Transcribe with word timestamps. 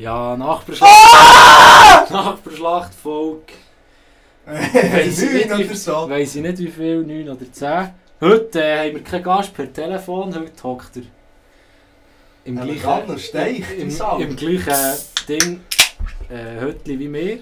Ja, 0.00 0.34
Nachbarschlacht. 0.36 0.90
Ah! 0.90 2.06
Nachbarschlachtfolge. 2.10 3.52
Weiss 4.46 5.20
ich 5.22 5.30
nicht, 5.30 5.50
Neun 5.50 5.58
wie- 5.60 5.64
oder 5.66 5.74
so. 5.74 6.08
Weiss 6.08 6.34
ich 6.34 6.42
nicht 6.42 6.58
wie 6.58 6.68
viel, 6.68 7.02
9 7.04 7.28
oder 7.28 7.52
10. 7.52 7.90
Heute 8.22 8.62
äh, 8.64 8.78
haben 8.88 8.94
wir 8.96 9.04
keinen 9.04 9.22
Gast 9.22 9.52
per 9.54 9.70
Telefon, 9.70 10.34
heute 10.34 10.62
hockt 10.62 10.96
er 10.96 11.02
im 12.46 12.56
Aber 12.58 12.66
gleichen, 12.72 13.18
steigt, 13.18 13.72
im, 13.78 13.90
Sau. 13.90 14.16
im 14.18 14.34
gleichen 14.36 14.74
Ding, 15.28 15.60
äh, 16.30 16.60
Hütli 16.60 16.98
wie 16.98 17.08
mir. 17.08 17.38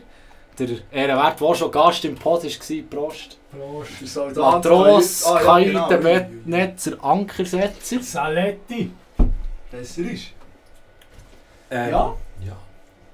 Der 0.59 0.69
Ehrenwert, 0.91 1.41
der 1.41 1.55
schon 1.55 1.71
Gast 1.71 2.05
im 2.05 2.17
Pod 2.17 2.43
war, 2.43 2.83
Prost. 2.91 3.39
Prost. 3.53 4.37
Matros, 4.37 5.25
Ah, 5.27 5.39
ja, 5.39 5.45
Kai, 5.45 5.65
genau. 5.65 5.89
der 5.89 6.29
Netzer, 6.45 6.93
Ankersetzer. 7.05 8.03
Saletti. 8.03 8.91
Besser 9.71 10.03
ist. 10.03 10.25
Ähm, 11.71 11.91
Ja? 11.91 12.17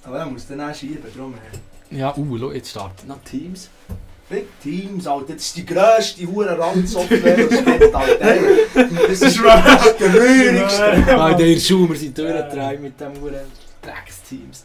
Aber 0.06 0.18
er 0.18 0.26
muss 0.26 0.46
dann 0.46 0.60
auch 0.60 0.74
schieben, 0.74 1.10
drum. 1.16 1.34
Ja, 1.90 2.14
uh, 2.16 2.38
schau, 2.38 2.52
jetzt 2.52 2.70
startet 2.70 3.08
noch 3.08 3.22
Teams. 3.22 3.68
Big 4.28 4.46
Teams, 4.62 5.06
Alter. 5.06 5.34
Das 5.34 5.44
ist 5.44 5.56
die 5.56 5.66
grösste 5.66 6.26
hure 6.26 6.58
Randsoftware, 6.58 7.36
die 7.36 7.42
es 7.42 7.64
gibt, 7.64 7.94
Alter. 7.94 8.34
Das 8.74 9.20
ist 9.20 9.42
wirklich 9.42 9.92
der 9.98 10.14
rührigste. 10.14 11.18
Ah, 11.18 11.34
der 11.34 11.58
Schuh, 11.58 11.88
wir 11.88 11.96
sind 11.96 12.16
durchgetragen 12.16 12.82
mit 12.82 13.00
dem 13.00 13.12
Uhren 13.22 13.63
Drecksteams. 13.84 14.64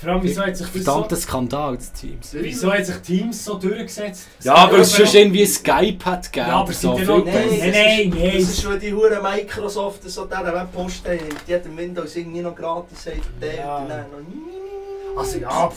Vor 0.00 0.10
allem, 0.10 0.22
wieso 0.22 0.42
hat 0.42 0.56
sich 0.56 0.66
das 0.66 0.74
so, 0.76 0.82
Verdammter 0.92 1.16
Skandal, 1.16 1.76
das 1.76 1.92
Teams. 1.92 2.28
wieso 2.32 2.72
hat 2.72 2.84
sich 2.86 2.96
Teams 2.96 3.44
so 3.44 3.54
durchgesetzt? 3.58 4.26
Ja, 4.42 4.70
weil 4.70 4.80
es 4.80 4.96
schon 4.96 5.06
irgendwie 5.06 5.46
Skype 5.46 6.04
hat 6.04 6.32
gegeben. 6.32 6.48
Ja, 6.48 6.56
aber 6.60 6.72
die 6.72 6.74
viel. 6.74 6.88
Nein, 7.06 7.24
nein, 7.24 7.48
ist- 7.48 8.14
nein. 8.18 8.32
Das 8.34 8.42
ist 8.50 8.62
schon 8.62 8.80
die 8.80 8.92
hure 8.92 9.20
Microsoft, 9.22 10.02
so 10.10 10.24
der 10.26 10.44
Webpost, 10.46 11.06
der 11.06 11.14
mit 11.14 11.36
jedem 11.46 11.76
Windows 11.76 12.16
irgendwie 12.16 12.40
noch 12.40 12.54
gratis 12.54 13.06
hat. 13.06 13.12
Der 13.40 13.54
Ja. 13.56 13.76
und 13.78 13.88
dann 13.88 14.06
noch... 14.10 15.20
Also 15.20 15.38
ja, 15.38 15.70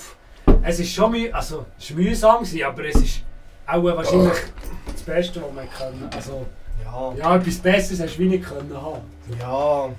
es 0.63 0.79
ist 0.79 0.93
schon 0.93 1.11
müh 1.11 1.29
also, 1.31 1.65
es 1.77 1.89
war 1.91 1.97
mühsam, 1.97 2.43
gewesen, 2.43 2.63
aber 2.63 2.85
es 2.85 2.95
ist 2.95 3.21
auch 3.67 3.83
wahrscheinlich 3.83 4.33
das 4.91 5.01
Beste, 5.03 5.41
was 5.41 5.53
man 5.53 5.69
können. 5.69 6.09
Also, 6.15 6.45
Ja. 6.83 7.13
ja, 7.17 7.35
etwas 7.35 7.57
Besseres 7.57 7.99
hast 7.99 8.15
du 8.15 8.19
wie 8.19 8.27
nicht 8.29 8.43
können 8.45 8.73
haben. 8.73 9.01
Ja. 9.39 9.89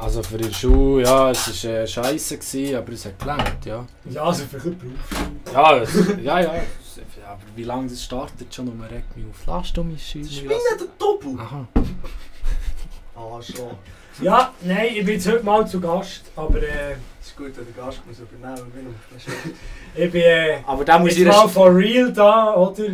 Also 0.00 0.22
für 0.22 0.38
die 0.38 0.52
Schule, 0.52 1.04
ja, 1.04 1.30
es 1.30 1.64
war 1.64 1.70
äh, 1.72 1.86
scheiße, 1.86 2.38
gewesen, 2.38 2.74
aber 2.76 2.92
es 2.92 3.04
hat 3.04 3.18
gelangt, 3.18 3.66
ja. 3.66 3.86
Ja, 4.08 4.22
also 4.24 4.44
für 4.44 4.60
einen 4.60 4.78
Beruf. 4.78 5.52
Ja, 5.52 5.76
es, 5.76 5.94
ja, 6.22 6.40
ja. 6.40 6.54
es- 6.54 6.96
ja, 7.20 7.28
Aber 7.32 7.40
wie 7.54 7.64
lange 7.64 7.88
das 7.88 8.02
startet 8.02 8.52
schon, 8.54 8.68
um 8.68 8.80
regt 8.80 9.14
mich 9.16 9.26
auf. 9.26 9.36
Lass 9.46 9.72
du 9.72 9.84
mich 9.84 10.02
schießen. 10.06 10.46
nicht 10.46 10.50
der 10.80 10.86
Doppel. 10.98 11.34
Aha. 11.38 11.66
Ah, 13.14 13.42
schon. 13.42 13.70
Ja, 14.22 14.52
nein, 14.62 14.88
ich 14.96 15.04
bin 15.04 15.14
jetzt 15.14 15.28
heute 15.28 15.44
mal 15.44 15.66
zu 15.66 15.78
Gast, 15.80 16.22
aber 16.34 16.58
äh, 16.62 16.92
Es 17.20 17.28
ist 17.28 17.36
gut, 17.36 17.52
wenn 17.56 17.64
der 17.66 17.84
Gast 17.84 18.00
muss 18.06 18.18
übernehmen 18.18 18.72
gut. 18.72 19.34
ich 19.94 20.10
bin 20.12 20.20
äh, 20.22 20.58
Aber 20.66 20.84
da 20.84 20.98
muss 20.98 21.10
jetzt 21.10 21.20
ich... 21.20 21.26
mal 21.26 21.48
for 21.48 21.74
real 21.74 22.12
da, 22.12 22.54
oder? 22.54 22.84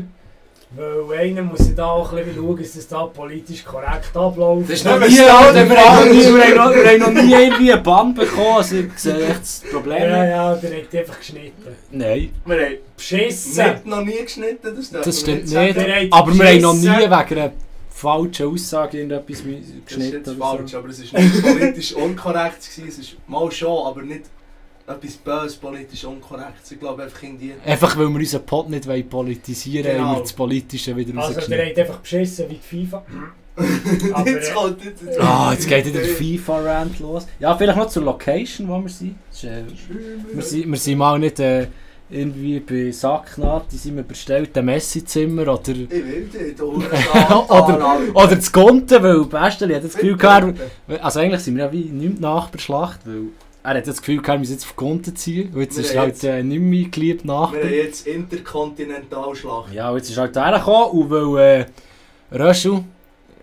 Weil 0.71 1.19
einer 1.21 1.43
muss 1.43 1.61
ich 1.61 1.75
da 1.77 1.87
auch 1.87 2.13
ein 2.13 2.19
bisschen 2.25 2.35
schauen, 2.43 2.59
dass 2.59 2.73
das 2.75 2.89
da 2.89 3.05
politisch 3.07 3.65
korrekt 3.65 4.11
abläuft. 4.15 4.69
Das 4.69 4.79
ist 4.79 4.85
Ja, 4.85 4.95
noch 4.97 5.01
wir 5.01 5.09
nie, 5.09 5.17
wir 5.17 5.33
haben 5.33 5.55
noch 5.55 6.05
nie, 6.13 6.35
wir 6.35 6.63
haben 6.63 6.75
wir 6.75 6.91
haben 6.91 7.31
irgendwie 7.31 7.73
einen 7.73 7.83
Band 7.85 8.15
bekommen, 8.17 8.57
also 8.57 8.77
ich 8.77 8.99
sehe 8.99 9.27
echt 9.27 9.41
das 9.43 9.63
Problem 9.73 10.03
Ja, 10.03 10.25
ja, 10.27 10.55
der 10.57 10.71
hat 10.83 10.95
einfach 10.95 11.19
geschnitten. 11.19 11.77
Nein, 11.93 12.31
Wir 12.45 12.57
haben 12.57 12.75
Beschissen! 12.97 13.65
nicht 13.65 13.87
noch 13.87 14.05
nie 14.05 14.23
geschnitten, 14.23 14.75
das 14.77 14.91
das 14.91 15.07
wir 15.07 15.13
stimmt 15.13 15.47
nicht. 15.47 16.13
Aber 16.13 16.35
wir 16.35 16.47
haben 16.47 16.61
noch 16.61 16.75
nie 16.75 16.89
wegen 16.89 17.11
einer 17.13 17.53
falschen 17.91 18.47
Aussage 18.53 18.99
irgendetwas 18.99 19.43
mü- 19.45 19.61
Das 19.61 19.69
ist 19.69 19.87
geschnitten 19.87 20.37
falsch, 20.37 20.75
aber 20.75 20.89
es 20.89 20.99
ist 20.99 21.13
nicht 21.15 21.43
politisch 21.43 21.93
unkorrekt 21.95 22.59
gewesen. 22.61 22.89
Es 22.89 22.99
ist 22.99 23.17
mal 23.27 23.51
schon, 23.53 23.87
aber 23.87 24.03
nicht 24.03 24.25
etwas 24.87 25.17
böse 25.17 25.59
politisch 25.59 26.05
unkorrekt. 26.05 26.71
Ich 26.71 26.79
glaube 26.79 27.03
einfach 27.05 27.23
in 27.23 27.39
die... 27.39 27.53
Einfach 27.65 27.97
weil 27.97 28.09
wir 28.09 28.19
unseren 28.21 28.45
Pod 28.47 28.71
nicht 28.71 28.87
wollen 28.87 29.09
politisieren 29.09 29.85
wollen, 29.87 29.97
Genau. 29.97 30.09
haben 30.09 30.17
wir 30.17 30.21
das 30.23 30.33
Politische 30.33 30.97
wieder 30.97 31.19
Also 31.21 31.33
der 31.35 31.39
rausgeschnitten. 31.43 31.71
hat 31.71 31.79
einfach 31.79 31.99
beschissen 32.01 32.45
wie 32.51 32.55
die 32.55 32.61
FIFA. 32.87 33.03
Aber, 34.13 34.29
jetzt 34.31 34.55
kommt 34.55 34.85
jetzt... 34.85 35.21
Ah, 35.21 35.53
jetzt 35.53 35.67
geht 35.69 35.87
wieder 35.87 36.01
der 36.01 36.09
FIFA-Rant 36.09 36.99
los. 37.01 37.27
Ja, 37.41 37.57
vielleicht 37.57 37.79
noch 37.79 37.89
zur 37.89 38.05
Location, 38.05 38.69
wo 38.69 38.81
wir 38.83 38.89
sind. 38.91 39.17
Das 39.31 39.39
ist, 39.43 39.45
äh, 39.45 39.63
wir, 40.33 40.43
sind 40.43 40.71
wir 40.71 40.79
sind 40.79 40.99
mal 40.99 41.19
nicht 41.19 41.41
äh, 41.41 41.67
irgendwie 42.11 42.61
bei 42.61 42.93
Sacknaht, 42.93 43.65
die 43.73 43.77
sind 43.79 43.97
wir 43.97 44.03
bestellt, 44.05 44.57
im 44.57 44.67
Messezimmer 44.67 45.43
oder... 45.43 45.73
Ich 45.73 45.91
will 45.91 46.29
dich, 46.33 46.55
du 46.57 46.75
Oder- 46.77 47.99
Oder 48.15 48.39
zu 48.41 48.53
Gonten, 48.53 49.03
weil 49.03 49.25
Besteli 49.25 49.75
hat 49.75 49.85
das 49.85 49.95
Gefühl 49.95 50.17
gehabt, 50.17 50.61
also 51.01 51.19
eigentlich 51.21 51.41
sind 51.41 51.57
wir 51.57 51.65
ja 51.65 51.73
wie 51.73 51.85
nicht 51.87 52.21
mehr 52.21 52.31
Nachbarschlacht, 52.31 53.01
weil 53.07 53.23
er 53.67 53.79
hat 53.79 53.87
das 53.87 53.99
Gefühl 53.99 54.23
wir 54.23 54.39
jetzt 54.43 54.65
auf 54.65 54.77
Gonten 54.77 55.17
ziehen, 55.17 55.53
und 55.53 55.61
jetzt 55.61 55.77
Wir 55.77 55.85
ist 55.85 55.97
halt 55.97 56.23
äh, 56.23 56.43
nicht 56.43 56.61
mehr 56.61 56.89
geliebt 56.89 57.25
Nachbar. 57.25 57.55
Wir 57.55 57.65
haben 57.65 57.75
jetzt 57.75 58.07
Interkontinentalschlacht. 58.07 59.73
Ja, 59.73 59.91
und 59.91 59.97
jetzt 59.97 60.11
ist 60.11 60.19
halt 60.19 60.37
hergekommen 60.37 60.91
und 60.91 61.11
weil 61.11 61.67
äh, 62.31 62.37
Röschel, 62.37 62.85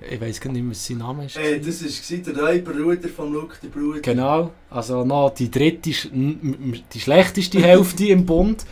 ich 0.09 0.21
weiß 0.21 0.39
gar 0.39 0.51
nicht 0.51 0.61
mehr, 0.61 0.71
was 0.71 0.85
sein 0.85 0.97
Name 0.99 1.25
ist. 1.25 1.37
Äh, 1.37 1.59
das 1.59 1.83
war 1.83 2.17
der 2.17 2.33
neue 2.33 2.59
Bruder 2.61 3.09
von 3.09 3.33
Luke, 3.33 3.57
der 3.61 3.67
Bruder. 3.67 3.99
Genau, 3.99 4.51
also 4.69 5.03
noch 5.03 5.31
die 5.31 5.51
dritte, 5.51 5.91
die 5.91 6.99
schlechteste 6.99 7.59
Hälfte 7.61 8.07
im 8.07 8.25
Bund, 8.25 8.65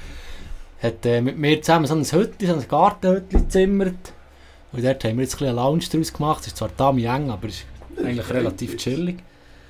hat 0.81 1.05
äh, 1.05 1.21
mit 1.21 1.37
mir 1.37 1.61
zusammen 1.61 1.85
so 1.85 1.95
ein 1.95 2.05
Hütchen, 2.05 2.47
so 2.47 2.53
ein 2.53 2.67
Gartenhütchen 2.67 3.41
gezimmert. 3.41 4.13
Und 4.71 4.85
dort 4.85 5.03
haben 5.03 5.17
wir 5.17 5.23
jetzt 5.23 5.33
ein 5.33 5.39
bisschen 5.39 5.47
eine 5.47 5.55
Lounge 5.57 5.83
draus 5.91 6.13
gemacht. 6.13 6.41
Es 6.41 6.47
ist 6.47 6.57
zwar 6.57 6.69
eng, 7.03 7.29
aber 7.29 7.49
es 7.49 7.55
ist 7.55 7.65
eigentlich 8.05 8.29
relativ 8.29 8.77
chillig. 8.77 9.17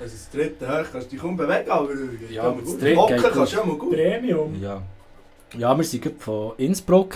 Also 0.02 0.16
das 0.16 0.32
dritte 0.32 0.86
kannst 0.92 1.08
du 1.08 1.12
dich 1.12 1.20
kaum 1.20 1.38
bewegen, 1.38 1.70
aber... 1.70 1.90
Ja, 2.30 2.42
aber 2.42 2.52
aber 2.54 2.62
das 2.62 2.78
dritte 2.80 2.96
Hocken 3.00 3.22
geht 3.22 3.32
kannst 3.32 3.54
du 3.54 3.62
immer 3.62 3.76
gut. 3.76 3.92
Premium. 3.92 4.60
Ja, 4.60 4.82
ja 5.56 5.78
wir 5.78 5.84
sind 5.84 6.02
gerade 6.02 6.16
von 6.18 6.54
Innsbruck 6.58 7.16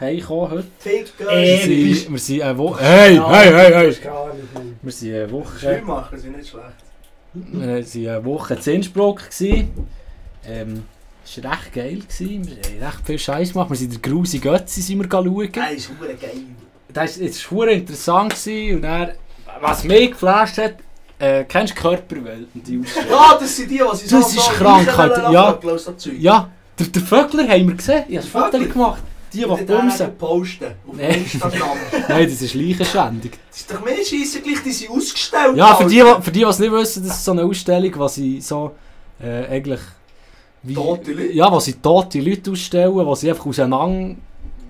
heimgekommen 0.00 0.50
heute. 0.50 0.66
Fick, 0.78 1.12
Wir 1.18 1.26
geil. 1.26 1.60
sind, 1.62 2.12
wir 2.12 2.18
sind 2.18 2.42
eine 2.42 2.56
Woche... 2.56 2.82
Hey, 2.82 3.16
Ja, 3.16 3.30
hey, 3.30 3.52
hey, 3.52 3.88
das 3.88 4.00
hey! 4.00 4.62
Wir 4.80 4.92
sind 4.92 5.14
eine 5.14 5.30
Woche... 5.30 5.58
Schwimmmacher 5.58 6.16
sind 6.16 6.36
nicht 6.38 6.48
schlecht. 6.48 6.64
Wir 7.34 7.60
waren 7.60 8.16
eine 8.16 8.24
Woche 8.24 8.54
in 8.54 8.72
Innsbruck. 8.72 9.20
Ähm, 10.46 10.84
es 11.24 11.42
war 11.42 11.52
recht 11.52 11.74
geil. 11.74 11.98
Gewesen. 11.98 12.46
Wir 12.46 12.56
haben 12.80 12.94
recht 12.94 13.06
viel 13.06 13.18
Scheiß 13.18 13.52
gemacht. 13.52 13.68
Wir 13.68 13.76
sind 13.76 13.92
der 13.92 14.00
Grusi 14.12 14.38
Götzi 14.38 14.80
sind 14.80 14.98
wir 14.98 15.08
schauen. 15.10 15.50
Nein, 15.54 15.76
ist 15.76 15.90
geil. 15.98 16.30
Das 16.90 17.20
war 17.52 17.68
interessant. 17.68 18.30
Gewesen. 18.30 18.76
Und 18.76 18.82
dann, 18.82 19.10
was 19.60 19.84
mich 19.84 20.12
geflasht 20.12 20.56
hat, 20.56 20.76
äh, 21.18 21.44
kennst 21.44 21.76
du 21.76 21.80
Körperwelt? 21.80 22.48
und 22.54 22.66
Die 22.66 22.80
Ausstellung? 22.80 23.10
Ja, 23.10 23.36
das 23.38 23.56
sind 23.56 23.70
die, 23.70 23.78
die 23.78 23.96
sie 23.96 24.08
Das 24.08 24.34
ist 24.34 24.50
krank, 24.50 24.98
Alter. 24.98 25.30
Ja. 25.30 25.58
Ja. 25.62 26.12
ja, 26.18 26.50
der, 26.78 26.86
der 26.88 27.02
Vögler 27.02 27.48
haben 27.48 27.68
wir 27.68 27.74
gesehen. 27.74 28.04
Ich 28.08 28.16
habe 28.18 28.46
ein 28.46 28.52
Foto 28.52 28.72
gemacht. 28.72 29.02
Die, 29.32 29.38
die 29.38 29.44
Die 29.56 29.64
bumsen. 29.64 30.16
posten. 30.16 30.66
Auf 30.88 30.96
Nee. 30.96 31.16
Instagram. 31.16 31.68
Nein, 32.08 32.28
das 32.30 32.40
ist 32.42 32.54
Leichenschändung. 32.54 33.30
Das 33.50 33.60
ist 33.60 33.72
doch 33.72 33.84
mehr 33.84 33.96
Scheisse 33.96 34.40
gleich, 34.40 34.62
die 34.64 34.70
sind 34.70 34.90
ausgestellt. 34.90 35.56
Ja, 35.56 35.74
für 35.74 35.86
die, 35.86 36.02
Alter. 36.02 36.16
die- 36.18 36.22
für 36.22 36.30
die, 36.30 36.38
die 36.40 36.44
es 36.44 36.58
nicht 36.60 36.72
wissen, 36.72 37.04
das 37.06 37.16
ist 37.16 37.24
so 37.24 37.32
eine 37.32 37.42
Ausstellung, 37.42 37.92
wo 37.96 38.06
sie 38.08 38.40
so 38.40 38.72
äh, 39.20 39.46
eigentlich... 39.48 39.80
Wie, 40.62 40.74
Tote 40.74 41.12
Leute? 41.12 41.32
Ja, 41.32 41.50
wo 41.52 41.58
sie 41.60 41.74
tote 41.74 42.20
Leute 42.20 42.50
ausstellen, 42.52 42.94
wo 42.94 43.14
sie 43.16 43.28
einfach 43.28 43.44
auseinander 43.46 44.16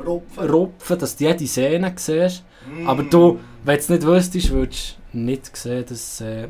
Rupfen. 0.04 0.50
rupfen, 0.50 0.98
dass 0.98 1.14
du 1.16 1.24
jede 1.24 1.46
Szene 1.46 1.92
siehst. 1.96 2.42
Mm. 2.66 2.88
Aber 2.88 3.02
du, 3.04 3.38
wenn 3.64 3.76
du 3.76 3.80
es 3.80 3.88
nicht 3.90 4.02
wüsstest, 4.02 4.50
würdest 4.50 4.96
du 4.96 5.03
nicht 5.14 5.56
sehen, 5.56 5.84
dass 5.88 6.20
äh, 6.20 6.48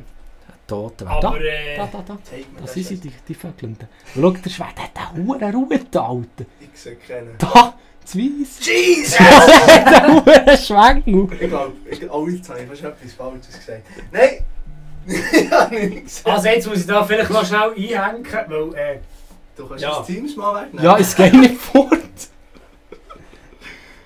Tote 0.66 1.04
wären. 1.06 1.20
Da, 1.20 1.28
Aber 1.28 1.40
äh, 1.40 1.76
da, 1.76 1.86
da, 1.86 2.02
da. 2.06 2.14
Mir 2.14 2.44
Das 2.56 2.62
das 2.66 2.74
sind 2.74 2.86
sie, 2.86 2.96
die, 2.96 3.12
die 3.28 3.34
Vögel. 3.34 3.68
Und 3.70 3.86
Schau, 4.14 4.30
der 4.30 4.50
Schwert 4.50 4.78
hat 4.82 4.90
eine 5.14 5.26
hohe 5.26 5.52
Ruhe, 5.52 5.74
Alter. 5.78 6.44
Ich 6.60 6.80
sehe 6.80 6.96
keinen. 6.96 7.36
Da, 7.38 7.74
zu 8.04 8.18
weiss. 8.18 8.64
Jesus! 8.66 9.16
Der 9.16 10.08
hohe 10.14 10.56
Schwengel. 10.58 11.28
Ich 11.40 11.48
glaube, 11.48 11.72
ich, 11.90 12.10
oh, 12.10 12.28
jetzt 12.28 12.48
habe 12.50 12.60
ich 12.60 12.68
fast 12.68 12.82
etwas 12.84 13.12
Falsches 13.12 13.58
gesagt. 13.58 13.82
Nein! 14.12 14.44
ich 15.06 15.50
habe 15.50 15.74
nichts 15.74 16.24
also 16.26 16.48
jetzt 16.48 16.66
muss 16.66 16.78
ich 16.78 16.86
da 16.86 17.04
vielleicht 17.04 17.30
noch 17.30 17.44
schnell 17.44 17.72
einhängen, 17.72 18.26
weil 18.48 18.74
äh, 18.74 18.98
Du 19.56 19.68
kannst 19.68 19.82
Ja. 19.84 19.98
das 19.98 20.06
Teams 20.06 20.34
mal 20.36 20.62
wegnehmen. 20.64 20.84
Ja, 20.84 20.96
es 20.98 21.14
geht 21.14 21.32
nicht 21.34 21.56
fort. 21.60 21.90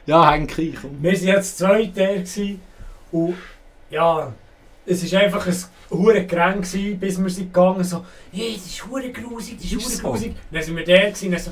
Ja, 0.07 0.31
häng 0.33 0.49
rein, 0.51 0.79
komm. 0.81 1.03
wir 1.03 1.13
waren 1.13 1.27
jetzt 1.27 1.59
zwei 1.59 1.87
Tage 1.87 2.15
gewesen 2.21 2.61
und 3.13 3.35
ja, 3.91 4.33
es 4.89 5.13
war 5.13 5.21
einfach 5.21 5.47
ein 5.47 5.57
hure 5.91 6.25
Gerang 6.27 6.61
bis 6.61 7.23
wir 7.23 7.31
sind 7.31 7.53
gegangen 7.53 7.85
so, 7.85 8.05
hey, 8.33 8.55
das 8.57 8.67
ist 8.67 8.87
hure 8.87 9.11
grusig, 9.11 9.57
das 9.61 9.73
ist 9.73 9.75
hure 9.75 9.91
so. 9.97 10.03
grusig. 10.03 10.35
Dann 10.51 10.63
sind 10.63 10.77
wir 10.77 10.85
da 10.85 10.97
gewesen 10.97 11.27
und 11.27 11.33
dann 11.33 11.41
so, 11.43 11.51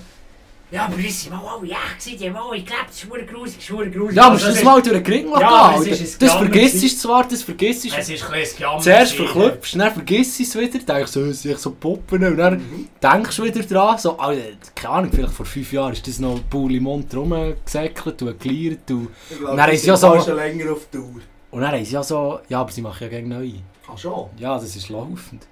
ja, 0.69 0.87
aber 0.87 0.99
wir 0.99 1.11
sind 1.13 1.31
mal 1.33 1.43
alle 1.47 1.69
ja 1.69 1.77
gewesen, 1.97 2.19
die 2.19 2.29
haben 2.29 2.37
alle 2.37 2.59
geglaubt, 2.59 2.89
das 2.89 2.97
ist 2.97 3.09
hure 3.09 3.25
grusig, 3.25 3.55
das 3.57 3.65
ist 3.65 3.71
hure 3.71 3.89
grusig. 3.91 4.17
Ja, 4.17 4.31
musst 4.31 4.45
Also, 4.45 4.47
du 4.47 4.51
das 4.51 4.59
ist- 4.59 4.65
mal 4.65 4.83
durch 4.83 5.03
den 5.03 5.13
Ring 5.13 5.29
lassen, 5.31 5.41
Ja, 5.43 5.49
aber 5.49 5.85
Das 5.87 6.35
vergisst 6.35 6.83
du 6.83 6.89
zwar, 6.89 7.29
das 7.29 7.43
vergisst 7.43 7.85
du. 7.85 7.89
Es 7.97 8.09
ist 8.09 8.25
ein 8.25 8.33
bisschen 8.41 8.57
Gejammer 8.59 8.81
Zuerst 8.83 9.17
gewesen. 9.17 9.33
verklüpfst, 9.33 9.75
dann 9.79 9.93
vergisst 9.95 10.39
du 10.39 10.43
es 10.43 10.55
wieder, 10.59 10.79
denkst 10.81 11.13
so, 11.13 11.25
es 11.25 11.43
sich 11.43 11.59
so 11.59 11.71
poppen 11.71 12.25
und 12.27 12.37
dann 12.37 12.55
Mhm. 12.55 12.89
denkst 13.01 13.37
du 13.37 13.45
wieder 13.45 13.63
dran, 13.63 13.97
so, 13.99 14.19
Alter, 14.19 14.43
keine 14.75 14.95
Ahnung, 14.95 15.11
vielleicht 15.15 15.33
vor 15.35 15.47
fünf 15.47 15.73
Jahren 15.73 15.93
ist 15.93 16.07
das 16.09 16.19
noch 16.19 16.41
im 16.53 16.83
Mund 16.83 17.15
rumgesäckelt 17.15 18.23
und 18.23 18.41
geliert 18.41 18.91
und, 18.91 19.09
Ich 19.31 19.37
Dann 19.39 19.71
ist 19.71 19.87
ja 19.87 19.97
sind 19.97 20.21
so- 20.23 20.33
länger 20.35 20.73
auf 20.73 20.87
Tour. 20.91 21.21
Und 21.57 21.63
dann 21.63 21.73
haben 21.73 21.85
sie 21.85 21.95
ja 21.95 22.03
so, 22.03 22.41
ja, 22.51 22.61
aber 22.61 22.71
sie 22.71 22.83
machen 22.83 23.03
ja 23.05 23.09
gegen 23.09 23.31
neu. 23.31 23.51
Ach 23.91 23.97
schon? 23.97 24.29
Ja, 24.37 24.59
das 24.59 24.77
ist 24.77 24.91
laufend. 24.91 25.47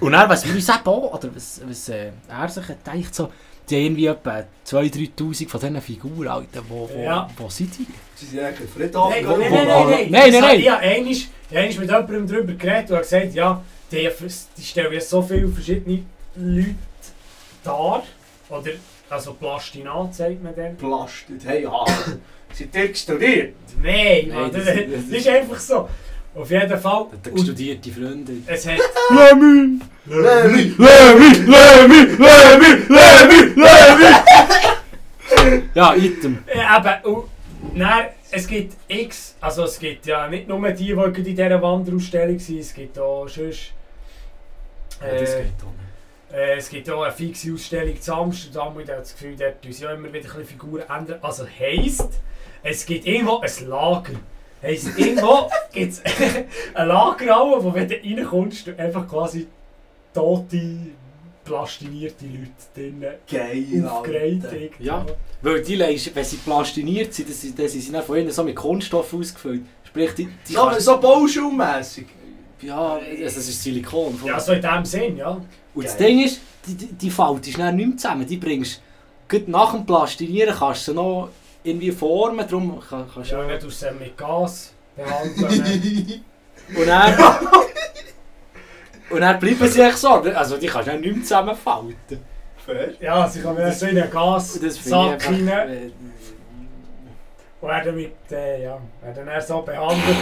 Und 0.00 0.10
dann, 0.10 0.28
was 0.28 0.44
wir 0.44 0.52
uns 0.56 0.68
eben 0.68 0.78
auch, 0.86 1.14
oder 1.14 1.30
was, 1.32 1.60
was 1.64 1.88
äh, 1.88 2.10
er 2.28 2.48
sich 2.48 2.66
hat 2.68 2.84
gedacht, 2.84 3.14
so, 3.14 3.30
die 3.70 3.76
haben 3.76 3.82
irgendwie 3.84 4.06
etwa 4.06 4.42
2'000, 4.66 5.12
3'000 5.16 5.48
von 5.48 5.60
diesen 5.60 5.80
Figuren, 5.80 6.26
Alter, 6.26 6.62
wo, 6.68 6.90
wo, 6.92 6.98
Ja. 7.00 7.28
wo 7.36 7.48
sind 7.48 7.78
die? 7.78 7.86
Sie 8.16 8.26
sind 8.26 8.40
eigentlich 8.40 8.68
Friedhof. 8.68 9.10
Nein, 9.10 9.24
nein, 9.24 9.38
nein, 9.38 9.50
nein, 9.52 9.66
nein. 9.68 10.10
Nein, 10.10 10.30
nein, 10.32 10.40
nein. 10.40 10.58
Ich 10.58 10.68
habe 10.68 10.80
einmal, 10.82 11.14
einmal 11.52 11.66
mit 11.68 11.90
jemandem 11.90 12.26
darüber 12.26 12.52
geredet 12.54 12.90
und 12.90 12.98
gesagt, 12.98 13.34
ja, 13.34 13.62
die, 13.92 14.10
die 14.56 14.62
stellen 14.64 14.92
ja 14.92 15.00
so 15.00 15.22
viele 15.22 15.46
verschiedene 15.46 16.02
Leute 16.34 16.74
dar. 17.62 18.02
Oder, 18.50 18.72
also 19.14 19.34
Plastinat 19.34 20.14
sagt 20.14 20.42
man 20.42 20.54
dann. 20.54 20.76
Belastet. 20.76 21.42
Hey, 21.44 21.62
ja. 21.68 21.84
Sind 22.52 22.74
ihr 22.74 22.94
studiert? 22.94 23.54
Nein, 23.82 24.28
Nein, 24.28 24.50
das- 24.52 24.64
das, 24.64 24.74
das 24.74 24.84
das, 25.10 25.18
ist- 25.18 25.28
einfach 25.28 25.58
so. 25.58 25.88
Auf 26.36 26.50
jeden 26.50 26.78
Fall. 26.80 27.06
Der 27.24 27.32
Und 27.32 27.40
studierte 27.42 27.92
Freunde. 27.92 28.32
es 28.46 28.66
hat... 28.66 28.80
Lemmy! 29.10 29.78
Lemmy! 30.06 30.74
Lemmy! 30.76 31.32
Lemmy! 31.54 32.02
Lemmy! 32.26 32.72
Lemmy! 32.88 33.54
Lemmy! 33.54 34.10
Ja, 35.74 35.94
Item. 35.94 36.42
Ja, 36.52 37.00
und, 37.04 37.24
dann, 37.76 38.06
es 38.32 38.48
gibt 38.48 38.74
x, 38.88 39.36
also 39.40 39.62
es 39.64 39.78
gibt 39.78 40.06
ja 40.06 40.26
nicht 40.26 40.48
nur 40.48 40.68
die, 40.72 40.86
die 40.86 40.90
in 40.92 41.24
dieser 41.24 41.62
Wanderausstellung 41.62 42.38
sind, 42.40 42.58
es 42.58 42.74
gibt 42.74 42.98
auch 42.98 43.28
sonst... 43.28 43.72
Ja, 45.00 45.18
das 45.20 45.34
äh, 45.34 45.42
geht 45.42 45.52
auch 45.60 45.70
nicht. 45.70 45.83
Äh, 46.34 46.56
es 46.56 46.68
gibt 46.68 46.90
auch 46.90 47.02
eine 47.02 47.12
fixe 47.12 47.52
Ausstellung 47.52 48.00
zu 48.00 48.12
Amsterdam 48.12 48.74
und 48.74 48.82
ich 48.82 48.88
habe 48.88 49.00
das 49.00 49.12
Gefühl, 49.12 49.36
dort 49.36 49.62
tun 49.62 49.72
sie 49.72 49.84
ja 49.84 49.92
immer 49.92 50.12
wieder 50.12 50.34
ein 50.34 50.44
Figuren 50.44 50.82
ändern. 50.88 51.18
Also 51.22 51.46
heisst, 51.46 52.08
es 52.62 52.84
gibt 52.84 53.06
irgendwo 53.06 53.38
ein 53.38 53.68
Lager. 53.68 54.14
Heisst, 54.60 54.98
irgendwo 54.98 55.48
gibt 55.72 55.92
es 55.92 56.02
ein 56.74 56.88
Lagerraum, 56.88 57.62
wo 57.62 57.72
wenn 57.72 57.88
du 57.88 57.94
reinkommst, 57.94 58.66
du 58.66 58.76
einfach 58.76 59.08
quasi 59.08 59.46
tote, 60.12 60.78
plastinierte 61.44 62.24
Leute 62.24 62.50
drinnen 62.74 63.14
Geil, 63.30 63.56
irgendwo. 63.56 64.02
Ja. 64.80 65.06
Weil 65.42 65.62
die 65.62 65.76
leisten, 65.76 66.10
wenn 66.14 66.24
sie 66.24 66.38
plastiniert 66.38 67.14
sind, 67.14 67.28
dann 67.28 67.36
sind 67.36 67.58
dann 67.58 67.68
sind 67.68 67.80
sie 67.82 67.92
dann 67.92 68.02
von 68.02 68.16
innen 68.16 68.32
so 68.32 68.42
mit 68.42 68.56
Kunststoff 68.56 69.14
ausgefüllt. 69.14 69.62
Sprich, 69.84 70.14
die, 70.14 70.28
die 70.48 70.52
So, 70.52 70.68
so 70.78 70.98
bauschulmässig. 70.98 72.06
Ja, 72.62 72.94
also 72.94 73.22
das 73.22 73.36
ist 73.36 73.62
Silikon. 73.62 74.18
Ja, 74.24 74.40
so 74.40 74.52
in 74.52 74.62
dem 74.62 74.84
Sinn, 74.84 75.16
ja. 75.18 75.40
Und 75.74 75.84
das. 75.84 75.96
Ding 75.96 76.24
ist, 76.24 76.40
die, 76.66 76.74
die, 76.74 76.86
die 76.86 77.10
faltest 77.10 77.58
dann 77.58 77.76
nicht 77.76 77.88
mehr 77.88 77.96
zusammen. 77.96 78.26
Die 78.26 78.36
bringst 78.36 78.80
gut 79.28 79.48
nach 79.48 79.72
dem 79.72 79.84
Plastinieren 79.84 80.54
kannst 80.56 80.88
du 80.88 80.92
sie 80.92 80.96
noch 80.96 81.28
irgendwie 81.62 81.92
formen, 81.92 82.46
darum 82.46 82.80
kann, 82.80 83.06
kannst 83.12 83.32
du 83.32 83.36
Ja, 83.36 83.46
nicht 83.46 83.64
aus 83.64 83.80
dem 83.80 83.98
mit 83.98 84.16
Gas 84.16 84.72
behandeln. 84.96 86.24
Und 86.76 86.86
dann... 86.86 87.14
und 89.10 89.20
dann 89.20 89.38
bleiben 89.40 89.68
sie 89.68 89.80
echt 89.80 89.98
so. 89.98 90.08
Also 90.10 90.56
die 90.56 90.66
kannst 90.66 90.88
du 90.88 90.92
dann 90.92 91.00
nicht 91.00 91.14
mehr 91.14 91.22
zusammenfalten. 91.24 92.34
Fair. 92.64 92.94
ja, 92.98 93.28
sie 93.28 93.42
kommen 93.42 93.58
dann 93.58 93.72
so 93.72 93.86
in 93.86 93.98
einen 93.98 94.10
finde 94.10 94.10
Gassack 94.10 95.30
ich 95.30 95.50
rein. 95.50 95.92
Und 97.60 97.68
werden 97.68 97.94
mit, 97.94 98.12
äh, 98.30 98.64
ja, 98.64 98.78
werden 99.02 99.26
dann 99.26 99.42
so 99.42 99.60
behandelt. 99.62 100.16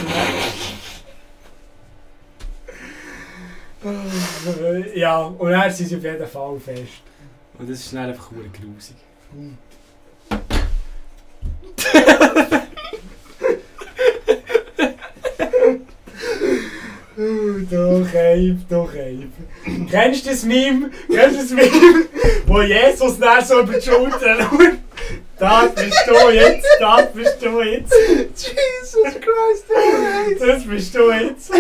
ja, 4.95 5.19
und 5.23 5.51
dann 5.51 5.71
sind 5.71 5.89
sie 5.89 5.97
auf 5.97 6.03
jeden 6.03 6.27
Fall 6.27 6.59
fest. 6.61 7.03
Und 7.59 7.69
das 7.69 7.79
ist 7.81 7.93
dann 7.93 8.09
einfach 8.09 8.29
verdammt 8.29 8.55
grusig. 8.55 8.97
du 17.71 18.07
Keib, 18.13 18.69
du 18.69 18.85
Keib. 18.85 19.89
Kennst 19.91 20.27
du 20.27 20.31
das 20.31 20.45
Meme? 20.45 20.91
Kennst 21.11 21.37
du 21.37 21.43
das 21.43 21.51
Meme, 21.51 22.05
wo 22.47 22.63
Jesus 22.63 23.19
dann 23.19 23.45
so 23.45 23.61
über 23.61 23.75
die 23.75 23.83
Schulter 23.83 24.37
schaut? 24.41 24.79
Das 25.39 25.75
bist 25.75 26.05
du 26.07 26.31
jetzt, 26.31 26.67
das 26.79 27.13
bist 27.13 27.43
du 27.43 27.63
jetzt, 27.63 27.93
Jesus 27.93 29.15
Christ, 29.15 29.65
ey. 29.75 30.39
das 30.39 30.65
bist 30.65 30.95
du 30.95 31.11
jetzt. 31.11 31.51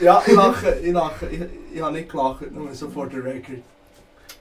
Ja, 0.00 0.22
ich 0.26 0.32
lache, 0.32 0.78
ich 0.82 0.92
lache. 0.92 1.26
Ich, 1.30 1.40
ich 1.74 1.82
habe 1.82 1.92
nicht 1.92 2.10
gelacht, 2.10 2.50
nur 2.50 2.74
so 2.74 2.88
vor 2.88 3.06
der 3.06 3.24
Record. 3.24 3.58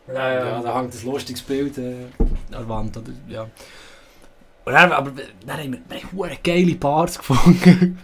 Ja, 0.07 0.33
ja, 0.33 0.61
da 0.61 0.79
hängt 0.79 0.93
ein 0.93 1.05
lustiges 1.05 1.41
Bild 1.41 1.77
äh, 1.77 2.05
an 2.17 2.37
der 2.51 2.69
Wand. 2.69 2.97
Oder, 2.97 3.11
ja. 3.27 3.47
Und 4.65 4.73
dann, 4.73 4.91
aber 4.91 5.11
dann 5.45 5.57
haben 5.57 5.71
wir, 5.73 6.01
wir 6.11 6.29
haben 6.29 6.37
geile 6.43 6.75
Bars 6.75 7.17
gefunden. 7.17 7.99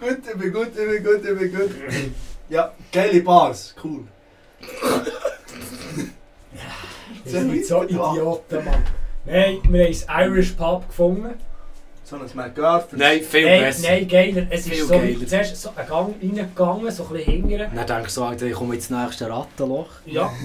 Gut, 0.00 0.18
ich 0.26 0.38
bin 0.38 0.52
gut, 0.52 0.68
ich 0.68 0.74
bin 0.76 1.04
gut, 1.04 1.24
ich 1.24 1.38
bin 1.38 1.50
gut. 1.54 1.70
Ja, 2.48 2.72
geile 2.90 3.20
Bars, 3.20 3.74
cool. 3.84 4.04
Wir 7.24 7.30
sind 7.30 7.66
so 7.66 7.82
Idioten, 7.84 8.64
Mann. 8.64 8.84
Nein, 9.26 9.58
wir 9.68 9.84
haben 9.84 9.94
ein 10.08 10.32
Irish 10.32 10.52
Pub 10.52 10.88
gefunden. 10.88 11.34
So 12.02 12.16
ein 12.16 12.22
McGurf. 12.34 12.88
Nein, 12.92 13.20
viel 13.20 13.44
Nein, 13.46 13.60
besser. 13.60 13.88
nein, 13.88 14.08
geiler. 14.08 14.46
Es 14.50 14.64
Viel 14.64 14.72
ist 14.72 14.88
so, 14.88 14.94
geiler. 14.98 15.26
zuerst 15.26 15.56
so 15.62 15.70
einen 15.76 15.88
Gang 15.88 16.14
reingegangen, 16.20 16.90
so 16.90 17.04
ein 17.04 17.08
bisschen 17.10 17.32
hingern. 17.32 17.70
Dann 17.74 17.86
denke 17.86 18.02
ich 18.06 18.12
so, 18.12 18.24
Alter, 18.24 18.46
ich 18.46 18.54
komme 18.54 18.74
ins 18.74 18.90
nächste 18.90 19.28
Rattenloch. 19.30 19.90
Ja. 20.06 20.32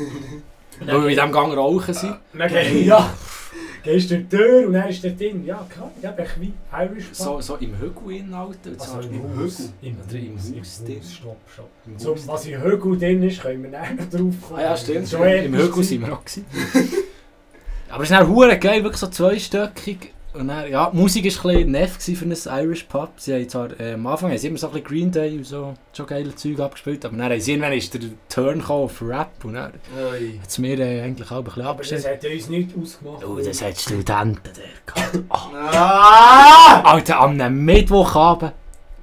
Weil 0.80 1.02
wir 1.02 1.10
in 1.10 1.16
diesem 1.16 1.32
Gang 1.32 1.56
rauchen 1.56 1.94
sind. 1.94 2.16
Dann 2.34 2.50
geh, 2.50 2.84
ja, 2.84 3.14
gehst 3.84 4.12
du 4.12 4.16
durch 4.16 4.30
die 4.30 4.38
Tür 4.38 4.68
und 4.68 4.74
dann 4.74 4.90
ist 4.90 5.04
der 5.04 5.12
Ding. 5.12 5.46
Ja, 5.46 5.66
klar, 5.70 5.92
ja, 6.02 6.14
echt 6.18 6.42
wie 6.42 6.54
Irish 6.74 7.06
Pub. 7.06 7.16
So, 7.16 7.42
so 7.42 7.56
im 7.56 7.78
Hügel 7.80 8.18
in, 8.18 8.34
Alter. 8.34 8.72
Also 8.78 9.00
im 9.00 9.14
im. 9.14 9.30
Hügel. 9.38 9.70
Im, 9.82 9.98
Oder 10.08 10.18
im 10.18 10.38
Haus, 10.60 10.84
drin. 10.84 11.02
Stopp, 11.04 11.38
stopp. 11.54 11.70
im 11.86 12.00
So, 12.00 12.16
was 12.28 12.46
im 12.48 12.62
Hügel 12.62 12.98
drin 12.98 13.24
ist, 13.24 13.42
können 13.42 13.64
wir 13.64 13.72
dann 13.72 13.98
drauf 13.98 14.10
kommen. 14.48 14.60
Ah 14.60 14.62
ja, 14.62 14.78
stimmt. 14.78 15.08
So 15.08 15.24
Im 15.24 15.56
Hügel 15.56 15.84
sind 15.84 16.06
wir 16.06 16.14
auch. 16.14 16.22
Aber 17.90 18.04
es 18.04 18.10
ist 18.10 18.18
dann 18.18 18.28
hure 18.28 18.58
geil, 18.58 18.84
wirklich 18.84 19.00
so 19.00 19.08
zweistöckig. 19.08 20.15
Und 20.38 20.50
dann, 20.50 20.70
ja, 20.70 20.90
die 20.92 20.98
Musik 20.98 21.24
war 21.26 21.52
ein 21.52 21.56
bisschen 21.56 21.72
neff 21.72 21.98
für 22.02 22.26
ein 22.26 22.64
Irish 22.66 22.84
Pub. 22.84 23.10
Sie 23.18 23.34
haben 23.34 23.48
zwar 23.48 23.80
äh, 23.80 23.94
am 23.94 24.06
Anfang 24.08 24.32
haben 24.32 24.38
sie 24.38 24.48
immer 24.48 24.58
so 24.58 24.68
ein 24.68 24.74
bisschen 24.74 24.88
Green 24.88 25.12
Day 25.12 25.38
und 25.38 25.46
so 25.46 25.74
schon 25.96 26.06
geile 26.08 26.36
Zeug 26.36 26.60
abgespielt, 26.60 27.06
aber 27.06 27.16
dann 27.16 27.32
haben 27.32 27.40
sie 27.40 27.52
irgendwann 27.54 27.74
ist 27.74 27.94
der 27.94 28.02
Turn 28.30 28.62
auf 28.66 29.02
Rap 29.02 29.32
und 29.46 29.54
dann 29.54 29.72
Oi. 29.98 30.38
hat 30.42 30.50
es 30.50 30.58
mir 30.58 30.78
äh, 30.80 31.02
eigentlich 31.02 31.32
auch 31.32 31.38
ein 31.38 31.44
bisschen 31.46 31.64
Aber 31.64 31.84
das 31.84 31.92
abgestellt. 31.94 32.24
hat 32.24 32.32
uns 32.32 32.50
nichts 32.50 32.74
ausgemacht. 32.82 33.24
Oh, 33.26 33.40
das 33.40 33.62
hat 33.62 33.80
Studenten 33.80 34.40
der 34.44 34.94
gehabt. 34.94 35.20
Oh. 35.30 35.56
Ah! 35.56 36.82
Alter, 36.84 37.20
am 37.20 37.38
Mittwochabend, 37.66 38.54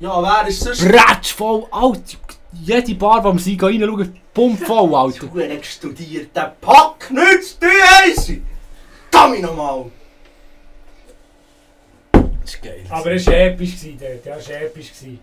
Ja, 0.01 0.23
wer 0.23 0.49
ist 0.49 0.61
sonst? 0.61 0.87
bretsch 0.87 1.33
voll, 1.33 1.65
Alter. 1.71 2.19
Jede 2.63 2.95
Bar, 2.95 3.25
wo 3.25 3.33
wir 3.33 3.39
sind, 3.41 3.59
gehen 3.59 3.83
reinschauen, 3.83 4.17
pump 4.35 4.67
voll, 4.67 4.95
Alter. 4.95 5.27
Du 5.27 5.41
hast 5.41 5.65
studiert, 5.67 6.37
der 6.37 6.55
Pack 6.61 7.11
nützt 7.11 7.59
die 7.63 7.67
Heisse! 7.67 8.39
Dammi 9.11 9.41
nochmal! 9.41 9.87
Das 12.43 12.55
ist 12.55 12.63
geil. 12.63 12.85
Aber 12.91 13.13
es 13.13 13.27
war 13.27 13.35
episch 13.35 13.77
dort. 13.99 14.25
Ja, 14.25 14.37
es 14.37 14.49
war 14.49 14.57
episch. 14.63 14.93
Gewesen. 14.93 15.21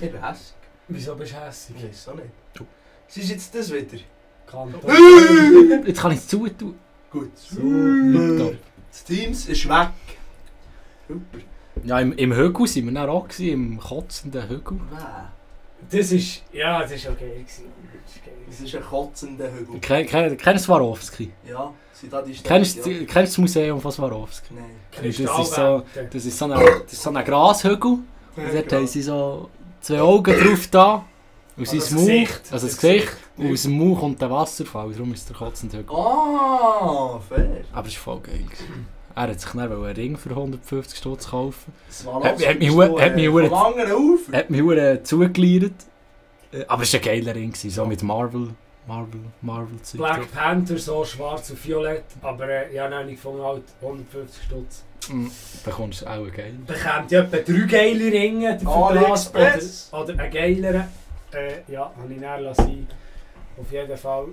Ich 0.00 0.10
bin 0.10 0.22
hässlich. 0.22 0.54
Wieso 0.88 1.14
bist 1.14 1.32
du 1.32 1.40
hässlich? 1.40 1.78
Ich 1.78 1.88
weiß 1.90 2.08
auch 2.08 2.14
nicht. 2.14 2.26
Du. 2.54 2.66
Sie 3.08 3.20
ist 3.20 3.30
jetzt 3.30 3.54
das 3.54 3.72
wieder. 3.72 3.98
Kanton. 4.46 4.80
Jetzt 5.86 6.00
kann 6.00 6.12
ich 6.12 6.18
es 6.18 6.28
zutun. 6.28 6.78
Gut. 7.10 7.36
Super. 7.36 8.52
Das 8.90 9.04
Teams 9.04 9.46
ist 9.46 9.68
weg. 9.68 9.88
Super. 11.08 11.38
Ja, 11.84 12.00
im, 12.00 12.12
im 12.12 12.32
Hügel 12.34 12.66
sind 12.66 12.86
wir 12.86 12.92
dann 12.92 13.08
auch, 13.08 13.26
gewesen, 13.28 13.52
im 13.52 13.78
kotzenden 13.80 14.48
Hügel. 14.48 14.78
Wer? 14.90 15.32
Das 15.90 16.12
ist. 16.12 16.42
Ja, 16.52 16.82
das 16.82 16.92
ist 16.92 17.08
okay. 17.08 17.44
Das 17.44 17.58
ist 17.58 18.24
geil. 18.24 18.34
Das 18.48 18.60
ist 18.60 18.74
ein 18.74 18.82
kotzender 18.82 19.52
Hügel. 19.52 19.78
Ken- 19.80 20.06
ken- 20.06 20.36
Kennst 20.36 20.64
du 20.64 20.66
Swarovski? 20.66 21.32
Ja, 21.48 21.72
sind 22.00 22.12
da 22.12 22.22
die 22.22 22.32
Kennst 22.32 22.84
du 22.84 22.90
ja. 22.90 22.98
kennst 23.06 23.14
du 23.14 23.20
das 23.20 23.38
Museum 23.38 23.80
von 23.80 23.92
Swarovski? 23.92 24.54
Nein. 24.54 24.64
Das 24.90 25.04
ist 25.06 25.54
so-. 25.54 25.82
Das 26.12 26.24
ist 26.24 26.38
so 26.38 26.44
ein, 26.46 26.50
das 26.84 26.92
ist 26.92 27.02
so 27.02 27.10
ein 27.10 27.24
Grashügel. 27.24 27.90
Und 27.90 28.54
dort 28.54 28.72
haben 28.72 28.86
sie 28.86 29.02
so 29.02 29.48
zwei 29.80 30.00
Augen 30.00 30.34
drauf 30.38 30.66
da. 30.70 31.04
Und 31.56 31.68
Also 31.68 31.94
Mund, 31.96 32.06
Gesicht. 32.08 32.40
also 32.52 32.66
das 32.66 32.76
Gesicht. 32.80 33.16
Und 33.36 33.52
aus 33.52 33.62
dem 33.62 33.72
Mund 33.72 33.98
kommt 34.00 34.20
der 34.22 34.30
Wasserfall, 34.30 34.92
darum 34.92 35.12
ist 35.12 35.28
der 35.28 35.36
kotzende 35.36 35.78
Hügel. 35.78 35.94
Ah, 35.96 37.20
fair. 37.28 37.64
Aber 37.72 37.88
es 37.88 37.94
war 37.96 38.14
voll 38.14 38.20
geil. 38.20 38.44
Er 39.14 39.22
hat 39.28 39.40
sich 39.40 39.50
dann 39.50 39.60
einen 39.60 39.82
Ring 39.84 40.16
für 40.16 40.30
150 40.30 40.96
Stutz 40.98 41.28
kaufen. 41.28 41.72
Hat- 42.06 42.24
alles 42.24 42.46
hat 42.46 42.58
mich 42.60 42.70
hat 42.70 43.14
mich 43.16 43.24
äh, 43.24 43.28
Ufer. 43.28 44.32
Er 44.32 44.38
hat 44.38 44.50
mich 44.50 44.62
hure 44.62 45.02
zugeleiert. 45.02 45.72
Äh, 46.52 46.64
Aber 46.68 46.82
es 46.84 46.92
war 46.94 47.00
ein 47.00 47.04
geiler 47.04 47.34
Ring, 47.34 47.54
so 47.54 47.84
mit 47.84 48.02
Marvel, 48.02 48.50
Marvel, 48.86 49.20
Marvel 49.42 49.80
Zeug 49.82 50.00
drauf. 50.00 50.16
Black 50.16 50.32
Panther 50.32 50.78
so 50.78 51.04
schwarz 51.04 51.50
und 51.50 51.64
violett. 51.64 52.04
Aber 52.22 52.48
äh, 52.48 52.74
ja, 52.74 52.88
nein, 52.88 53.08
ich 53.08 53.16
gefunden 53.16 53.42
halt 53.42 53.64
150 53.80 54.42
Stutz. 54.44 54.84
Mm, 55.08 55.28
Da 55.64 55.70
kommst 55.70 56.02
du 56.02 56.06
auch 56.06 56.32
geil. 56.32 56.54
Bekommt 56.66 57.10
ja 57.10 57.20
etwa 57.22 57.36
drei 57.38 57.66
geile 57.66 58.12
Ringe 58.12 58.54
dafür 58.54 58.76
oder, 58.76 60.02
oder 60.02 60.22
einen 60.22 60.32
geileren. 60.32 60.84
Äh, 61.32 61.72
ja, 61.72 61.92
habe 61.96 62.12
ich 62.12 62.18
näher 62.20 62.40
lassen. 62.40 62.88
Auf 63.60 63.70
jeden 63.70 63.96
Fall. 63.96 64.26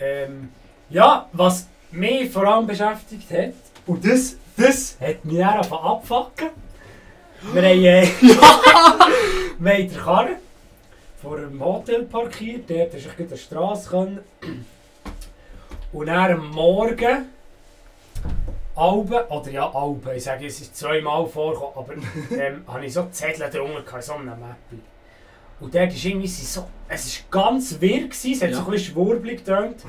Ähm, 0.00 0.48
ja, 0.90 1.28
was 1.32 1.68
mich 1.90 2.30
vor 2.30 2.44
allem 2.44 2.66
beschäftigt 2.66 3.30
hat, 3.30 3.52
und 3.86 4.04
das, 4.04 4.36
das 4.56 4.96
hat 5.00 5.24
mich 5.24 5.38
dann 5.38 5.48
angefangen 5.54 5.84
abfucken. 5.84 6.48
Wir 7.52 7.62
haben, 7.62 7.84
äh, 7.84 8.08
wir 9.58 9.72
haben 9.72 9.88
den 9.88 9.96
Karren 9.96 10.36
vor 11.20 11.36
einem 11.38 11.62
Hotel 11.64 12.04
parkiert, 12.04 12.68
dort 12.70 12.94
ist 12.94 13.06
ich 13.06 13.16
gerade 13.16 13.28
eine 13.30 13.36
Straße 13.36 13.88
können. 13.90 14.20
Und 15.92 16.06
dann 16.06 16.32
am 16.32 16.50
Morgen, 16.50 17.26
Alben, 18.76 19.24
oder 19.28 19.50
ja 19.50 19.68
Alben, 19.74 20.10
ich 20.16 20.22
sage, 20.24 20.46
es 20.46 20.60
ist 20.60 20.76
zweimal 20.76 21.26
vorgekommen, 21.26 21.72
aber 21.74 21.94
ähm, 22.40 22.62
habe 22.68 22.86
ich 22.86 22.92
so 22.92 23.06
Zettel 23.10 23.50
drunter 23.50 23.82
gehabt, 23.82 24.04
so 24.04 24.12
einem 24.14 24.26
Mäppchen. 24.26 24.82
Und 25.60 25.74
dort 25.74 25.92
ist 25.92 26.04
irgendwie 26.04 26.28
so, 26.28 26.68
es 26.88 27.24
war 27.32 27.42
ganz 27.48 27.80
wirr, 27.80 28.06
gewesen, 28.06 28.32
es 28.32 28.42
hat 28.42 28.50
so 28.52 28.58
Ja. 28.60 28.64
ein 28.64 28.70
bisschen 28.70 28.92
schwurbelig 28.94 29.44
getönt. 29.44 29.82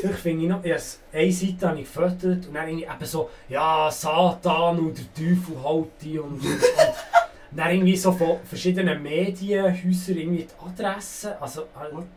Vielleicht 0.00 0.20
finde 0.20 0.44
ich 0.44 0.48
noch, 0.50 0.62
has- 0.64 1.00
eine 1.12 1.32
Seite 1.32 1.68
habe 1.68 1.80
ich 1.80 1.92
gefüttert 1.92 2.46
und 2.46 2.54
dann 2.54 2.68
irgendwie 2.68 2.84
eben 2.84 3.04
so, 3.04 3.28
ja, 3.48 3.90
Satan 3.90 4.78
und 4.78 4.96
der 4.96 5.12
Teufel 5.14 5.60
halt 5.64 5.86
die 6.00 6.18
und, 6.20 6.34
und 6.34 6.44
dann 7.52 7.70
irgendwie 7.70 7.96
so 7.96 8.12
von 8.12 8.38
verschiedenen 8.44 9.02
Medienhäusern 9.02 10.16
irgendwie 10.16 10.46
die 10.46 10.84
Adressen, 10.84 11.32
also 11.40 11.62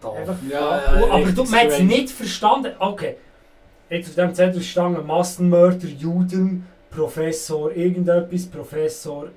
the 0.01 0.07
einfach, 0.07 0.35
Ja, 0.49 0.59
ja, 0.59 1.07
aber 1.09 1.17
richtig 1.17 1.35
du, 1.35 1.43
man 1.43 1.59
hat 1.59 1.67
es 1.67 1.79
nicht 1.79 2.09
verstanden, 2.09 2.73
okay, 2.79 3.17
jetzt 3.89 4.09
auf 4.09 4.15
dem 4.15 4.33
Zettel 4.33 4.61
stand 4.61 5.05
Massenmörder, 5.05 5.87
Juden, 5.87 6.65
Professor 6.89 7.71
irgendetwas, 7.71 8.45
Professor 8.47 9.27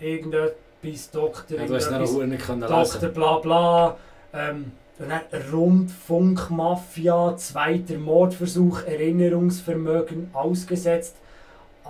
irgendetwas, 0.00 1.10
Doktor 1.12 1.56
Ja, 1.56 1.62
irgendetwas. 1.62 2.12
noch 2.12 2.26
nicht 2.26 2.46
können 2.46 2.60
Doktor 2.60 3.08
bla 3.08 3.38
bla. 3.38 3.96
Ähm, 4.32 4.72
und 4.98 5.08
dann 5.10 5.52
Rundfunkmafia, 5.52 7.36
zweiter 7.36 7.98
Mordversuch, 7.98 8.82
Erinnerungsvermögen 8.84 10.30
ausgesetzt. 10.32 11.14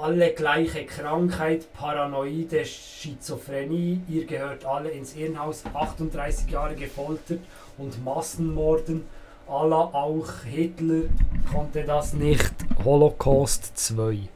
Alle 0.01 0.31
gleiche 0.31 0.87
Krankheit, 0.87 1.73
Paranoide, 1.73 2.65
Schizophrenie. 2.65 4.01
Ihr 4.09 4.27
gehört 4.27 4.65
alle 4.65 4.91
ins 4.91 5.17
Irrenhaus. 5.17 5.65
38 5.75 6.49
Jahre 6.49 6.77
gefoltert 6.77 7.41
und 7.79 8.05
Massenmorden. 8.05 9.07
Allah 9.49 9.91
auch 9.93 10.45
Hitler 10.45 11.09
konnte 11.53 11.83
das 11.83 12.13
nicht. 12.13 12.55
Holocaust 12.85 13.77
2. 13.77 14.29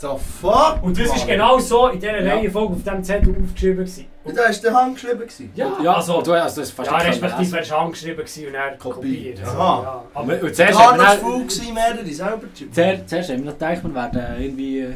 The 0.00 0.06
fuck? 0.40 0.78
Und 0.82 0.96
das 0.96 1.06
ist 1.06 1.18
Mann? 1.18 1.26
genau 1.26 1.58
so 1.58 1.88
in 1.88 1.98
dieser 1.98 2.22
Ja. 2.22 2.34
Reihenfolge 2.34 2.74
auf 2.74 2.82
diesem 2.82 3.02
Zettel 3.02 3.36
aufgeschrieben. 3.42 3.78
Gewesen. 3.78 4.06
Und 4.24 4.36
da 4.38 4.42
hast 4.46 4.62
du 4.64 4.72
handgeschrieben. 4.72 5.18
gewesen? 5.20 5.50
Ja, 5.56 5.72
Ja, 5.82 5.94
also, 5.94 6.22
du 6.22 6.34
hast 6.34 6.56
das 6.56 6.70
fast 6.70 6.88
ja, 6.90 6.96
nicht 6.98 7.06
können 7.20 7.24
respektive 7.24 7.56
lesen. 7.56 7.70
er 7.72 7.76
war 7.76 7.84
angeschrieben 7.84 8.16
gewesen 8.18 8.46
und 8.46 8.54
er 8.54 8.70
Kopie. 8.76 8.94
kopiert. 8.94 9.40
Also, 9.40 9.52
Aha. 9.58 9.82
ja. 9.82 10.04
Aber 10.14 10.52
zuerst 10.52 10.78
wir 10.78 10.96
dann- 10.96 11.18
faul 11.18 11.38
gewesen, 11.42 11.74
mehrere 11.74 12.06
selber 12.06 12.54
zu 12.54 12.70
Zuerst, 12.70 13.08
zuerst 13.08 13.30
haben 13.30 13.38
wir 13.38 13.44
noch 13.46 13.52
gedacht, 13.58 13.82
wir 13.84 13.94
werden 13.94 14.22
irgendwie 14.42 14.78
äh, 14.80 14.86
d- 14.86 14.94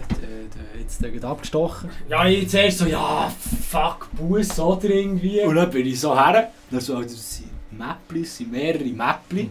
d- 0.77 0.81
jetzt 0.81 1.03
äh, 1.03 1.27
abgestochen. 1.27 1.91
ja, 2.09 2.25
ich 2.27 2.49
zuerst 2.49 2.79
so, 2.79 2.87
ja, 2.87 3.33
fuck, 3.71 4.09
Bus 4.13 4.61
oder 4.61 4.85
irgendwie. 4.85 5.41
Und 5.43 5.57
dann 5.57 5.71
bin 5.71 5.85
ich 5.87 5.99
so 6.01 6.15
her. 6.15 6.51
Dann 6.71 6.81
so, 6.81 6.95
also, 6.97 7.09
das 7.09 7.37
sind 7.39 7.51
Mäppli, 7.73 8.21
es 8.21 8.37
sind 8.37 8.53
mehrere 8.53 8.85
Mäppli. 8.85 9.51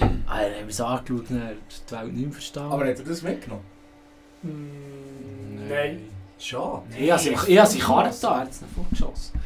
Ah, 0.00 0.06
dann 0.40 0.52
haben 0.52 0.52
wir 0.60 0.68
es 0.68 0.80
angeschaut 0.80 1.28
und 1.28 1.30
dann 1.32 1.48
hat 1.48 1.54
die 1.90 1.92
Welt 1.94 2.12
nicht 2.14 2.22
mehr 2.24 2.32
verstanden. 2.32 2.72
Aber 2.72 2.86
hat 2.86 2.98
er 2.98 3.04
das 3.04 3.20
mitgenommen? 3.22 3.64
Mm, 4.42 5.68
Nein. 5.68 6.00
Schade. 6.38 6.82
Ich 6.98 7.10
habe 7.10 7.20
sie, 7.20 7.36
ich 7.48 7.58
habe 7.58 7.68
sie 7.68 7.78
Karren 7.78 8.12
da, 8.20 8.28
er 8.34 8.40
hat 8.40 8.50
es 8.50 8.62
nicht 8.62 8.72
vorgeschossen. 8.74 9.38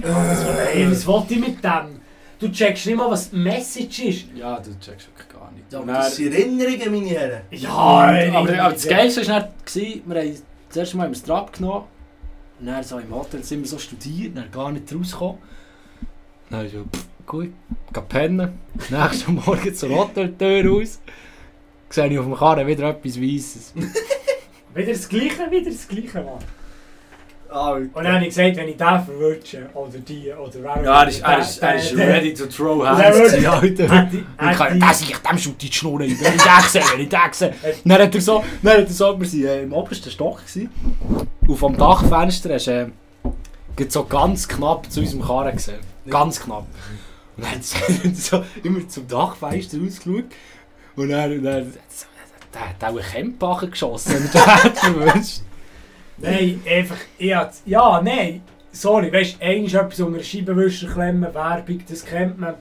Ey, 0.73 0.89
was 0.91 1.07
wollte 1.07 1.35
ich 1.35 1.41
mit 1.41 1.65
dem? 1.65 2.01
Du 2.39 2.49
checkst 2.53 2.87
nicht 2.87 2.97
mal, 2.97 3.11
was 3.11 3.31
die 3.31 3.37
Message 3.37 3.99
ist. 4.01 4.25
Ja, 4.37 4.61
du 4.61 4.71
checkst 4.79 5.09
wirklich 5.09 5.29
gar 5.29 5.51
nicht. 5.53 5.73
Ja, 5.73 5.81
Und 5.81 5.91
aber 5.91 5.99
das 5.99 6.17
sind 6.17 6.33
Erinnerungen, 6.33 6.93
meine 6.93 7.09
Herren. 7.09 7.41
Ja, 7.51 7.71
aber, 7.71 8.59
aber 8.61 8.73
das 8.73 8.87
Geilste 8.87 9.27
war 9.27 9.41
dann, 9.41 9.49
wir 9.75 10.21
haben 10.23 10.39
das 10.69 10.77
erste 10.77 10.97
Mal 10.97 11.07
im 11.07 11.15
Strap 11.15 11.53
genommen. 11.53 11.85
Und 12.61 12.67
dann 12.67 12.85
so 12.85 12.99
im 12.99 13.13
Hotel 13.13 13.43
sind 13.43 13.61
wir 13.61 13.69
so 13.69 13.79
studiert, 13.79 14.37
dann 14.37 14.51
gar 14.53 14.71
nicht 14.71 14.95
rausgekommen. 14.95 15.39
Dann 16.51 16.67
ich 16.67 16.73
so, 16.73 16.85
pff, 16.85 17.07
gut, 17.27 17.53
geh 17.93 18.01
pennen. 18.03 18.59
Nächsten 18.89 19.35
Morgen 19.47 19.75
zur 19.75 19.91
Hoteltür 19.91 20.71
raus. 20.71 21.01
Sehe 21.91 22.07
ich 22.09 22.19
auf 22.19 22.25
dem 22.27 22.35
Karren 22.37 22.67
wieder 22.67 22.91
etwas 22.91 23.21
Weisses. 23.21 23.73
Wieder 24.75 24.93
das 24.93 25.09
Gleiche, 25.09 25.51
wieder 25.51 25.71
das 25.71 25.89
Gleiche, 25.89 26.23
Mann. 26.23 26.39
Alter. 27.55 27.97
Und 27.97 28.05
dann 28.05 28.15
habe 28.15 28.23
ich 28.25 28.31
gesagt, 28.31 28.57
wenn 28.57 28.69
ich 28.69 28.77
den 28.77 29.05
verwünsche, 29.05 29.69
oder 29.75 29.99
die, 29.99 30.33
oder 30.33 30.53
wer 30.55 30.83
Ja, 30.83 31.03
er 31.03 31.09
ist, 31.09 31.21
er 31.21 31.39
ist, 31.39 31.63
er 31.63 31.75
ist 31.77 31.97
ready 31.97 32.35
to 32.35 32.47
throw 32.47 32.83
Der 32.83 32.97
hands. 32.97 33.33
Alter. 33.33 33.63
Und 33.63 34.51
ich 34.51 34.57
kann, 34.57 34.81
das 34.81 35.01
ich, 35.03 35.17
dem 35.17 35.39
schaut 35.39 35.63
die 35.63 35.73
Schnur 35.73 36.01
rein. 36.01 36.17
Wenn 36.21 36.35
ich 36.35 36.43
den 36.43 36.69
sehe, 36.69 36.83
wenn 36.93 37.01
ich 37.01 37.09
den 37.09 37.21
sehe. 37.33 37.55
Dann 37.85 38.03
hat 38.03 38.15
er 38.15 38.21
so, 38.21 38.45
dann 38.63 38.73
hat 38.79 38.89
er 38.89 38.93
so, 38.93 39.21
wir 39.21 39.49
waren 39.49 39.63
im 39.63 39.73
obersten 39.73 40.11
Stock. 40.11 40.39
Gewesen. 40.39 40.71
Und 41.47 41.57
vom 41.57 41.77
Dachfenster 41.77 42.55
hast 42.55 42.67
du 42.67 42.93
äh, 43.79 43.87
so 43.89 44.05
ganz 44.05 44.49
knapp 44.49 44.91
zu 44.91 45.01
unserem 45.01 45.23
Karren 45.23 45.57
gesehen. 45.57 45.79
Ganz 46.09 46.41
knapp. 46.41 46.67
Und 47.37 47.45
dann 47.45 47.53
hat 47.53 48.05
er 48.05 48.15
so 48.15 48.45
immer 48.65 48.89
zum 48.89 49.07
Dachfenster 49.07 49.79
rausgeschaut. 49.79 50.25
Und 50.97 51.09
dann, 51.09 51.33
und 51.33 51.45
dann 51.45 51.73
so, 51.89 52.07
der 52.55 52.69
hat 52.71 52.85
auch 52.85 52.89
einen 53.15 53.39
Campachen 53.39 53.71
geschossen, 53.71 54.15
wenn 54.15 54.25
er 54.25 54.31
den 54.47 54.63
hätte 54.63 54.77
verwünscht. 54.81 55.41
Nein, 56.19 56.63
einfach, 56.69 56.97
ich 57.19 57.35
hab- 57.35 57.53
ja, 57.67 58.01
nein, 58.03 58.43
sorry, 58.73 59.13
weißt 59.13 59.37
du, 59.41 59.45
eigentlich 59.45 59.75
etwas 59.75 60.01
unter 60.01 60.19
den 60.19 60.25
Scheibenwischer 60.25 60.89
klemmen, 60.89 61.35
Werbung, 61.35 61.83
das 61.89 62.05
kennt 62.05 62.39
man, 62.39 62.55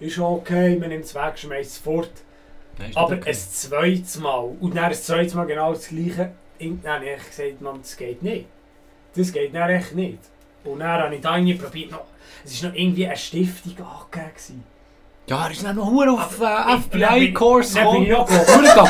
ist 0.00 0.18
okay, 0.18 0.76
man 0.76 0.88
nimmt 0.88 1.04
es 1.04 1.14
weg, 1.14 1.34
schmeißt 1.38 1.70
es 1.70 1.78
fort. 1.78 2.10
Aber 2.96 3.14
ein 3.14 3.34
zweites 3.34 4.18
Mal, 4.18 4.50
und 4.60 4.76
dann 4.76 4.84
ein 4.84 4.94
zweites 4.94 5.34
Mal 5.34 5.46
genau 5.46 5.72
das 5.72 5.88
Gleiche, 5.88 6.32
dann 6.58 6.80
habe 6.86 7.04
ich 7.04 7.26
gesagt, 7.30 7.60
Mann, 7.60 7.78
das 7.82 7.96
geht 7.96 8.22
nicht. 8.22 8.46
Das 9.14 9.32
geht 9.32 9.54
dann 9.54 9.70
echt 9.70 9.94
nicht. 9.94 10.18
Und 10.64 10.80
dann 10.80 11.02
habe 11.02 11.14
ich 11.14 11.20
da 11.20 11.36
irgendwie 11.36 11.54
probiert, 11.54 11.90
noch, 11.90 12.04
es 12.44 12.62
war 12.62 12.70
noch 12.70 12.76
irgendwie 12.76 13.06
eine 13.06 13.16
Stiftung 13.16 13.74
angegeben. 13.78 14.64
Ja, 15.28 15.46
er 15.46 15.50
ist 15.50 15.64
dann 15.64 15.74
noch 15.74 15.90
hure 15.90 16.12
auf 16.12 16.40
äh, 16.40 16.76
bin- 16.90 17.02
FBI-Kurs 17.02 17.72
Dann 17.74 17.92
bin 17.94 18.02
ich 18.04 18.08
gekommen. 18.10 18.28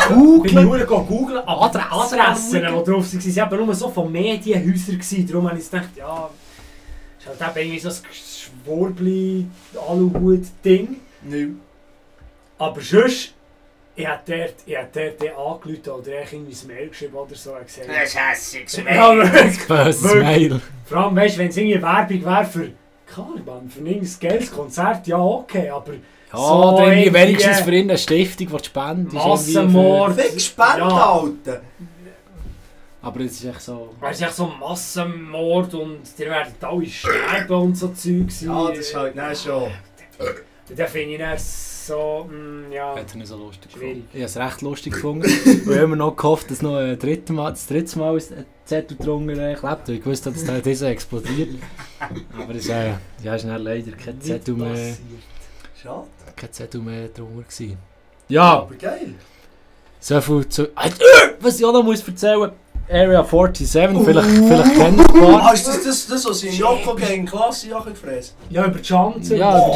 go- 0.08 0.14
googeln. 0.14 0.42
bin 0.42 0.58
ich 0.58 0.64
nur 0.64 0.78
go 0.84 1.02
googlen, 1.04 1.38
aber 1.46 1.62
Adressen 1.64 2.60
die 2.60 2.66
drauf 2.66 2.86
waren, 2.86 3.36
waren 3.36 3.40
aber 3.40 3.56
nur 3.56 3.74
so 3.74 3.88
von 3.88 4.12
Medienhäusern. 4.12 4.98
gewesen. 4.98 5.26
Darum 5.26 5.48
habe 5.48 5.58
ich 5.58 5.70
gedacht, 5.70 5.88
ja, 5.96 6.28
ist 7.18 7.26
halt 7.26 7.40
eben 7.56 7.68
irgendwie 7.68 7.78
so 7.80 7.88
ein 7.88 7.94
Schwurbli-Aluhut-Ding. 8.66 10.96
Nein. 11.22 11.60
Aber 12.58 12.80
sonst, 12.80 13.34
ich 13.94 14.06
hätte 14.06 14.36
dort, 14.38 14.54
ich 14.66 14.76
hätte 14.76 15.00
dort 15.00 15.22
den 15.22 15.32
angerufen 15.36 15.90
oder 16.02 16.20
irgendwie 16.22 16.54
ein 16.54 16.66
Mail 16.66 16.88
geschrieben 16.88 17.14
oder 17.14 17.34
so. 17.34 17.52
gesagt, 17.52 17.88
Das 17.88 18.10
ist 18.10 18.16
wirklich. 18.76 19.66
Böses. 19.68 20.14
Mail. 20.14 20.60
Vor 20.84 20.98
allem, 20.98 21.16
weißt 21.16 21.36
du, 21.36 21.40
wenn 21.40 21.48
es 21.48 21.56
irgendwie 21.56 21.82
Werbung 21.82 22.24
wäre 22.24 22.44
für 22.44 22.70
Caliban, 23.06 23.70
für 23.70 23.80
ein 23.80 24.08
geiles 24.20 24.52
Konzert, 24.52 25.06
ja 25.06 25.18
okay, 25.18 25.68
aber 25.70 25.92
Ja, 26.36 26.76
So 26.76 26.78
irgendwie- 26.84 27.12
wenigstens 27.12 27.60
für 27.60 27.74
ihn 27.74 27.88
eine 27.90 27.98
Stiftung, 27.98 28.48
die 28.48 28.64
spenden. 28.64 29.14
Massenmord. 29.14 30.14
Fick 30.20 30.40
Spende, 30.40 30.78
Ja. 30.78 31.12
Alter. 31.12 31.60
Aber 33.02 33.20
es 33.20 33.32
ist 33.32 33.44
echt 33.44 33.60
so... 33.60 33.94
Weißt 34.00 34.20
du, 34.20 34.24
echt 34.24 34.34
so 34.34 34.46
Massenmord 34.46 35.74
und 35.74 36.00
die 36.18 36.24
werden 36.24 36.52
alle 36.60 36.86
sterben 36.86 37.54
und 37.54 37.76
so 37.78 37.88
Zeugs. 37.88 38.40
Ja, 38.40 38.68
das 38.68 38.78
ist 38.78 38.96
halt 38.96 39.14
nein, 39.14 39.36
schon. 39.36 39.70
Da 40.76 40.86
finde 40.86 41.12
ich 41.12 41.18
dann 41.20 41.38
so, 41.38 42.28
mm, 42.28 42.72
ja. 42.72 42.96
Hat 42.96 43.04
er 43.12 43.16
nicht 43.16 43.28
so 43.28 43.36
lustig 43.36 43.70
Schwierig. 43.70 43.88
gefunden. 43.88 44.08
Ich 44.12 44.18
habe 44.22 44.24
es 44.24 44.36
recht 44.36 44.62
lustig 44.62 44.92
gefunden. 44.94 45.22
Und 45.22 45.46
ich 45.46 45.66
habe 45.66 45.74
immer 45.84 45.94
noch 45.94 46.16
gehofft, 46.16 46.50
dass 46.50 46.62
noch 46.62 46.76
ein 46.78 46.98
dritte 46.98 47.32
Mal, 47.32 47.50
das 47.50 47.68
dritte 47.68 47.96
Mal 48.00 48.16
ein 48.16 48.44
Zettel 48.64 48.96
drunter 48.96 49.50
äh, 49.50 49.54
klebt. 49.54 49.88
Ich 49.90 50.04
wusste, 50.04 50.32
dass 50.32 50.44
der 50.44 50.58
dieser 50.60 50.88
explodiert. 50.88 51.50
Aber 52.36 52.54
es 52.56 52.68
äh, 52.68 52.94
ja, 53.22 53.36
ist 53.36 53.44
dann 53.44 53.62
leider 53.62 53.92
kein 53.92 54.20
Zettel 54.20 54.54
mehr. 54.54 54.96
Schade. 55.80 56.08
Kein 56.36 56.52
Zettel 56.52 56.80
mehr 56.80 57.08
drunter 57.08 57.42
gewesen. 57.42 57.78
Ja, 58.28 58.58
Aber 58.60 58.74
geil. 58.74 59.14
so 60.00 60.20
viel 60.20 60.48
zu... 60.48 60.62
Äh, 60.64 60.90
Was 61.40 61.58
ich 61.58 61.64
auch 61.64 61.72
noch 61.72 61.82
muss 61.82 62.06
erzählen 62.06 62.50
Area 62.88 63.24
47, 63.24 64.04
vielleicht, 64.04 64.28
vielleicht 64.28 64.74
kennt 64.76 65.00
ihr 65.00 65.10
ein 65.14 65.34
Ah, 65.34 65.38
paar. 65.40 65.54
ist 65.54 65.66
das 65.66 65.82
das, 65.82 66.06
das 66.06 66.24
was 66.24 66.42
in 66.44 66.52
Joko 66.54 66.94
gegen 66.94 67.26
Klasse 67.26 67.68
Jacke 67.68 67.90
gefräst? 67.90 68.36
Ja, 68.48 68.64
über 68.64 68.78
die 68.78 68.82
Chance. 68.84 69.34
Ja, 69.36 69.58
über 69.58 69.66
die. 69.66 69.72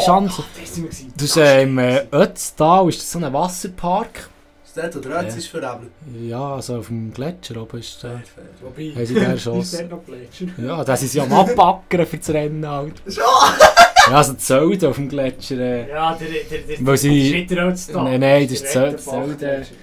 Das 0.60 0.76
wir 0.76 0.88
gewesen. 0.88 1.12
Das 1.16 1.24
ist 1.24 1.36
äh, 1.36 1.62
im 1.64 1.78
äh, 1.78 2.06
Ötztal, 2.12 2.88
ist 2.88 3.00
das 3.00 3.10
so 3.10 3.18
ein 3.18 3.32
Wasserpark. 3.32 4.28
Ist 4.64 4.76
der, 4.76 4.88
der 4.90 5.04
Rötz 5.04 5.32
Ja. 5.32 5.38
ist 5.38 5.48
verebelt? 5.48 5.90
Ja, 6.22 6.54
also 6.54 6.76
auf 6.76 6.86
dem 6.86 7.12
Gletscher 7.12 7.60
oben 7.60 7.80
ist 7.80 8.00
der... 8.04 8.22
Wobei, 8.62 8.92
Haben 8.94 9.06
sie 9.06 9.14
den 9.14 9.32
ist 9.34 9.46
dort 9.74 9.90
noch 9.90 10.04
Gletscher? 10.04 10.44
Ja, 10.64 10.84
das 10.84 11.02
ist 11.02 11.14
ja 11.14 11.24
am 11.24 11.32
Abbackern 11.32 12.06
für 12.06 12.18
das 12.18 12.30
Rennen 12.30 12.68
halt. 12.68 12.94
Ja, 14.10 14.16
also 14.18 14.32
die 14.32 14.38
Zölde 14.38 14.88
auf 14.88 14.96
dem 14.96 15.08
Gletscher. 15.08 15.58
Äh, 15.58 15.88
Ja, 15.90 16.14
der, 16.14 16.28
der, 16.28 16.58
der, 16.76 16.86
Weil 16.86 16.96
sie- 16.96 17.08
das 17.18 17.26
ist 17.26 17.32
nicht 17.32 17.50
der 17.50 17.68
Ötztal. 17.68 18.04
Nein, 18.04 18.20
nein, 18.20 18.42
das 18.44 18.52
ist 18.52 18.66
Zöl- 18.66 18.82
Rettenbach-Gletscher. 18.90 19.74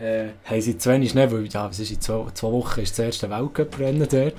äh, 0.00 0.26
haben 0.44 0.60
sie 0.60 0.78
zu 0.78 0.90
wenig 0.90 1.10
Schnee, 1.10 1.30
weil 1.30 1.46
ja, 1.46 1.68
es 1.68 1.78
ist 1.78 1.90
in 1.90 2.00
zwei, 2.00 2.24
zwei 2.34 2.48
Wochen 2.50 2.80
ist 2.80 2.98
das 2.98 3.06
erste 3.06 3.30
Weltcup-Rennen 3.30 4.06
dort. 4.10 4.34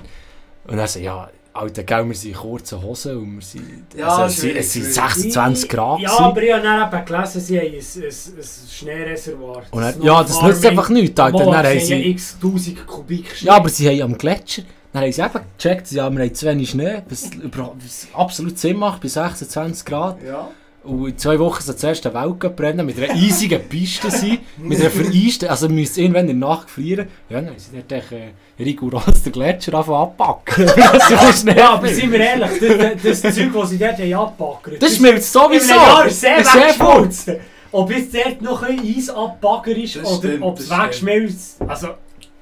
Und 0.66 0.76
dann 0.76 0.86
so, 0.86 0.98
ja, 0.98 1.28
Alter, 1.56 1.84
gell, 1.84 2.04
wir 2.08 2.14
sind 2.16 2.30
in 2.32 2.36
kurzen 2.36 2.82
Hosen 2.82 3.16
und 3.16 3.34
wir 3.36 3.42
sind, 3.42 3.86
Ja, 3.96 4.08
also, 4.08 4.24
es, 4.24 4.40
sind- 4.40 4.56
es 4.56 4.72
sind 4.72 4.82
schwierig. 4.86 5.12
26 5.12 5.68
Grad. 5.68 6.00
Ja, 6.00 6.18
aber 6.18 6.42
ich 6.42 6.52
habe 6.52 6.62
dann 6.64 6.92
eben 6.92 7.04
gelesen, 7.04 7.40
sie 7.40 7.58
haben 7.60 7.66
ein, 7.66 7.74
ein, 7.74 8.38
ein 8.38 8.68
Schneereservoir. 8.70 9.62
und 9.70 9.80
dann, 9.82 10.02
ja, 10.02 10.22
das 10.22 10.42
nützt 10.42 10.66
einfach 10.66 10.88
nichts, 10.88 11.18
Alter. 11.20 11.38
Mal, 11.38 11.44
Dann 11.44 11.66
haben 11.66 11.78
sie 11.80 11.92
haben 11.94 12.00
ja 12.00 12.04
sie, 12.04 12.10
x 12.10 12.36
tausend 12.42 12.86
Kubik 12.86 13.36
Schnee. 13.36 13.46
ja, 13.46 13.54
aber 13.54 13.68
sie 13.68 13.88
haben 13.88 14.02
am 14.12 14.18
Gletscher, 14.18 14.62
Dann 14.94 15.02
haben 15.02 15.12
sie 15.12 15.22
eben 15.22 15.40
gecheckt, 15.58 15.90
ja, 15.90 16.08
wir 16.08 16.22
haben 16.22 16.34
zu 16.34 16.46
wenig 16.46 16.70
Schnee, 16.70 17.02
was, 17.08 17.28
was 17.52 18.06
absolut 18.14 18.56
Sinn 18.60 18.76
macht, 18.76 19.00
bei 19.00 19.08
26 19.08 19.84
Grad. 19.84 20.22
Ja. 20.22 20.50
Und 20.84 21.08
in 21.08 21.18
zwei 21.18 21.36
Wochen 21.40 21.60
soll 21.64 21.74
zuerst 21.74 22.04
der 22.04 22.14
Weltcup 22.14 22.54
brennen, 22.54 22.86
mit 22.86 22.96
einer 22.98 23.12
eisigen 23.12 23.60
Piste 23.68 24.08
sein, 24.08 24.38
mit 24.56 24.78
einer 24.78 24.90
vereisten, 24.90 25.48
also 25.48 25.68
wir 25.68 25.74
müssen 25.74 25.98
irgendwann 25.98 26.28
in 26.28 26.38
der 26.38 26.48
Nacht 26.48 26.70
frieren. 26.70 27.08
Ja, 27.28 27.40
dann 27.40 27.48
haben 27.48 27.58
sie 27.58 27.72
dort 27.72 27.90
echt, 27.90 28.12
äh, 28.12 28.62
rigoros 28.62 29.24
den 29.24 29.32
Gletscher 29.32 29.74
anfangen 29.74 29.98
abpacken. 29.98 30.66
das 30.76 31.10
ist 31.10 31.20
so 31.20 31.32
schnell. 31.42 31.58
Ja, 31.58 31.70
aber 31.70 31.88
sind 31.88 32.12
wir 32.12 32.20
ehrlich, 32.20 33.02
das, 33.02 33.22
das 33.22 33.34
Zeug, 33.34 33.52
das 33.52 33.70
sie 33.70 33.78
dort 33.78 33.98
haben 33.98 34.14
abgebackert 34.14 34.80
Das 34.80 34.96
schmilzt 34.96 35.32
sowieso! 35.32 35.74
Ist 36.06 36.20
sehr 36.20 36.38
weggeschmolzen. 36.38 37.36
Ob 37.72 37.90
jetzt 37.90 38.14
dort 38.14 38.42
noch 38.42 38.62
ein 38.62 38.78
Eis 38.78 39.10
abbagger 39.10 39.76
ist 39.76 39.96
Das 39.96 40.06
oder 40.06 40.40
ob 40.40 40.60
es 40.60 40.70
wegschmilzt. 40.70 41.62
Also, 41.66 41.88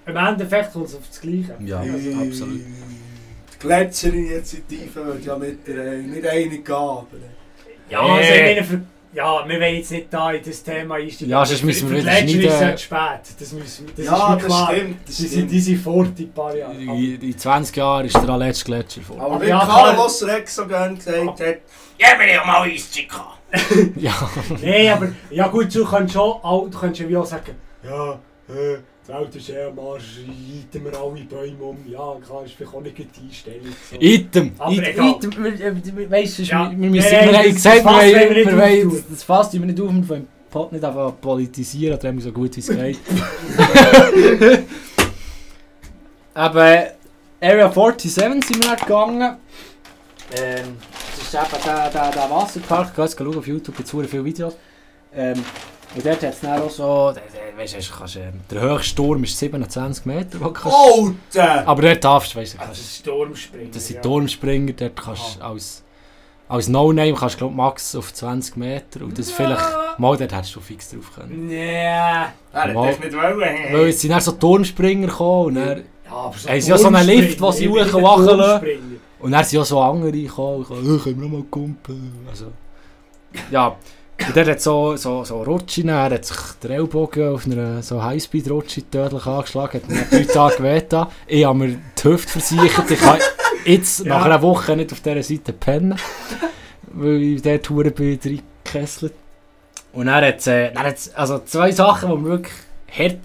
im 0.06 0.16
Endeffekt 0.16 0.72
kommt 0.72 0.86
es 0.88 0.94
auf 0.94 1.02
das 1.08 1.20
Gleiche. 1.20 1.56
Ja, 1.60 1.82
Die 1.82 2.14
absolut. 2.14 2.60
Gletscherinitiative 3.60 5.06
wird 5.06 5.24
ja 5.24 5.36
mit 5.36 5.66
der 5.66 5.92
äh, 5.94 5.98
nicht 6.02 6.26
einig 6.26 6.64
gehen. 6.64 6.74
aber, 6.74 7.06
äh, 7.14 7.90
Ja, 7.92 8.00
also, 8.00 8.32
ich 8.32 8.40
meine, 8.42 8.64
für, 8.64 8.80
ja, 9.14 9.48
wir 9.48 9.60
wollen 9.60 9.74
jetzt 9.76 9.90
nicht 9.92 10.06
da 10.10 10.32
in 10.32 10.42
das 10.44 10.62
Thema 10.62 10.94
einsteigen. 10.96 11.28
Ja, 11.30 11.44
sonst 11.44 11.62
müssen 11.64 11.90
wir 11.90 11.98
wieder 11.98 12.20
die 12.22 12.38
Gletscher 12.38 12.74
ist 12.74 12.74
es 12.74 12.82
schneiden. 12.82 13.24
spät. 13.24 13.40
Das, 13.40 13.52
müssen, 13.52 13.86
das 13.96 14.06
Ja, 14.06 14.12
ist 14.14 14.28
mir 14.28 14.36
das 14.36 14.46
klar. 14.46 14.72
stimmt, 14.72 14.96
das 15.06 15.16
Die 15.16 15.22
sind, 15.22 15.30
stimmt. 15.32 15.50
die 15.52 15.60
sind 15.60 15.78
fort 15.82 16.18
in 16.18 16.24
ein 16.26 16.32
paar 16.32 16.56
Jahren. 16.56 16.80
In, 16.80 17.20
in 17.20 17.38
20 17.38 17.76
Jahren 17.76 18.06
ist 18.06 18.14
der 18.14 18.22
allerletzte 18.22 18.64
Gletscher 18.64 19.02
vor. 19.02 19.20
Aber 19.20 19.40
wie 19.42 19.46
ja, 19.48 19.58
Carlos 19.64 20.26
Rex 20.26 20.54
so 20.54 20.66
gerne 20.66 20.96
gesagt 20.96 21.40
hat, 21.40 21.56
Ja, 21.98 22.08
wir 22.18 22.40
haben 22.40 22.46
mal 22.48 22.62
Eischica. 22.62 23.26
Ja. 23.96 24.30
Nein, 24.62 24.88
aber 24.88 25.08
ja 25.30 25.46
gut, 25.48 25.74
du 25.74 25.84
kannst 25.84 26.14
schon 26.14 26.22
auch, 26.22 26.66
du 26.70 26.78
kannst 26.78 26.98
ja 27.00 27.08
wie 27.08 27.16
auch 27.18 27.26
sagen, 27.26 27.54
ja, 27.84 28.12
äh, 28.48 28.78
die 29.06 29.12
Welt 29.12 29.34
ist 29.36 29.48
eh 29.50 29.64
am 29.64 29.78
Arsch, 29.78 30.18
reiten 30.20 30.84
wir 30.84 30.98
alle 30.98 31.24
Bäume 31.24 31.62
um. 31.64 31.76
Ja, 31.86 32.14
klar, 32.24 32.44
ist 32.44 32.54
vielleicht 32.54 32.74
auch 32.74 32.80
nicht 32.80 32.96
die 32.98 33.06
Einstellung. 33.26 33.66
So. 33.90 33.96
Item! 33.98 34.52
Aber 34.58 34.72
Item! 34.72 34.84
egal. 34.84 35.10
Item! 35.10 35.44
Wir- 35.44 35.96
wir- 35.96 36.10
Weisst 36.10 36.38
du, 36.38 36.42
Ja. 36.42 36.70
wir, 36.70 36.78
wir, 36.80 36.90
müssen, 36.90 37.10
wir 37.10 37.38
haben 37.38 37.54
gesagt, 37.54 37.84
wir, 37.84 39.02
das 39.10 39.22
Fass 39.24 39.50
tun 39.50 39.60
wir 39.60 39.66
nicht 39.66 39.80
auf, 39.80 39.90
wir 39.92 40.08
wollen 40.08 40.28
Pot 40.50 40.70
nicht 40.72 40.84
einfach 40.84 41.12
politisieren, 41.20 42.20
so 42.20 42.30
gut 42.32 42.54
wie 42.56 42.60
es 42.60 42.68
geht. 42.68 42.98
Aber 46.34 46.86
Area 47.40 47.68
47 47.70 48.12
sind 48.12 48.64
wir 48.64 48.76
gegangen. 48.76 49.36
Ähm, 50.40 50.76
das 51.16 51.26
ist 51.26 51.34
eben 51.34 51.62
der, 51.64 51.90
der, 51.90 52.10
der 52.10 52.30
Wasserpark. 52.30 52.94
Geh 52.94 53.06
schauen 53.08 53.36
auf 53.36 53.46
YouTube, 53.46 53.76
gibt 53.76 53.92
es 53.92 54.08
viele 54.08 54.24
Videos. 54.24 54.56
Ähm, 55.14 55.42
und 55.94 56.04
dort 56.06 56.22
hat 56.22 56.32
es 56.32 56.40
dann 56.40 56.60
auch 56.62 56.70
so, 56.70 57.12
weißt, 57.56 57.74
du, 57.74 57.94
kannst, 57.98 58.16
ähm, 58.16 58.40
der 58.50 58.60
höchste 58.62 58.88
Sturm 58.90 59.24
ist 59.24 59.38
27 59.38 60.04
Meter. 60.06 60.40
Wo 60.40 60.50
kannst, 60.50 60.76
Alter! 61.38 61.68
aber 61.68 61.82
dort 61.82 62.04
darfst 62.04 62.34
du, 62.34 62.38
weißt 62.38 62.54
du, 62.54 62.58
Also, 62.58 62.66
kannst, 62.68 62.80
das 62.80 62.86
ist 62.90 62.96
Sturmspringen. 62.98 63.70
das 63.72 63.86
sind 63.86 63.96
ja. 63.96 64.02
Turmspringer, 64.02 64.72
dort 64.72 64.96
kannst 64.96 65.36
du 65.38 65.44
als, 65.44 65.82
als 66.48 66.68
No-Name 66.68 67.14
kannst 67.14 67.40
du 67.40 67.48
max 67.50 67.94
auf 67.96 68.12
20 68.12 68.56
Meter 68.56 69.02
und 69.04 69.18
das 69.18 69.30
vielleicht, 69.30 69.62
mal 69.98 70.16
dort 70.16 70.32
hättest 70.34 70.54
du 70.56 70.60
fix 70.60 70.90
drauf 70.90 71.10
können. 71.14 71.46
Nee. 71.46 71.76
Er 71.76 72.32
das 72.52 72.98
nicht 72.98 73.12
wollen. 73.14 73.40
Weil 73.72 73.86
jetzt 73.86 74.00
sind 74.00 74.10
dann 74.10 74.20
so 74.20 74.32
Turmspringer 74.32 75.06
gekommen 75.08 75.46
und 75.46 75.54
dann, 75.56 75.78
Ja, 76.04 76.12
aber 76.12 76.36
so 76.36 76.48
Haben 76.48 76.60
sie 76.60 76.70
ja 76.70 76.78
so 76.78 76.88
einen 76.88 77.06
Lift, 77.06 77.40
wo 77.40 77.50
sie 77.52 77.64
ich 77.66 77.70
hoch 77.70 77.94
und 77.94 78.02
wachen? 78.02 78.26
Turmspringer. 78.26 78.80
und 79.20 79.32
dann 79.32 79.44
sind 79.44 79.58
ja 79.58 79.64
so 79.64 79.80
andere 79.80 80.12
gekommen, 80.12 80.62
gesagt, 80.62 80.80
«Äh, 80.80 80.98
können 80.98 81.20
wir 81.20 81.28
noch 81.28 81.38
mal 81.38 81.44
kumpeln. 81.50 82.26
Also, 82.28 82.46
ja, 83.50 83.76
und 84.26 84.36
der 84.36 84.46
hat 84.46 84.60
so, 84.60 84.96
so, 84.96 85.24
so 85.24 85.42
Rutschen, 85.42 85.88
er 85.88 86.10
hat 86.10 86.24
sich 86.24 86.36
der 86.62 86.70
Ellbogen 86.70 87.34
auf 87.34 87.46
einer 87.46 87.82
so 87.82 88.02
Highspeed-Rutsche 88.02 88.88
tödlich 88.88 89.26
angeschlagen, 89.26 89.80
hat 89.82 89.88
mir 89.88 90.04
drei 90.10 90.24
Tage 90.32 90.62
wehgetan. 90.62 91.08
Ich 91.26 91.44
habe 91.44 91.58
mir 91.58 91.68
die 91.98 92.04
Hüfte 92.04 92.28
versichert, 92.30 92.90
ich 92.90 93.00
kann 93.00 93.18
jetzt 93.64 94.00
Ja. 94.00 94.16
nach 94.18 94.24
einer 94.26 94.40
Woche 94.42 94.76
nicht 94.76 94.92
auf 94.92 95.00
dieser 95.00 95.22
Seite 95.22 95.52
pennen, 95.52 95.98
weil 96.92 97.22
ich 97.22 97.42
dort 97.42 97.66
verdammt 97.66 97.94
bin 97.96 98.18
reingekesselt. 98.24 99.14
Und 99.92 100.06
dann 100.06 100.24
hat 100.24 100.46
äh, 100.46 100.72
also 101.14 101.40
zwei 101.40 101.72
Sachen, 101.72 102.10
die 102.10 102.16
mir 102.16 102.28
wirklich 102.28 102.54
hart 102.96 103.18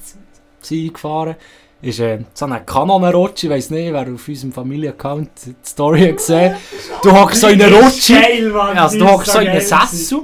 sind 0.61 0.93
gefahren 0.93 1.35
ist 1.79 1.99
äh, 1.99 2.19
so 2.33 2.45
eine 2.45 2.61
Kanonenrutsche, 2.61 3.45
ich 3.45 3.53
weiss 3.53 3.69
nicht, 3.69 3.93
wer 3.93 4.01
auf 4.11 4.27
unserem 4.27 4.51
Familienaccount 4.51 5.29
die 5.45 5.55
Story 5.63 6.07
hat 6.07 6.17
gesehen 6.17 6.55
Du 7.03 7.11
hockst 7.11 7.41
so 7.41 7.47
in 7.49 7.61
einer 7.61 7.77
Rutsche, 7.77 8.19
also 8.75 8.97
du 8.97 9.07
hockst 9.07 9.31
so 9.31 9.39
in 9.39 9.49
einem. 9.49 9.61
Sessel 9.61 10.23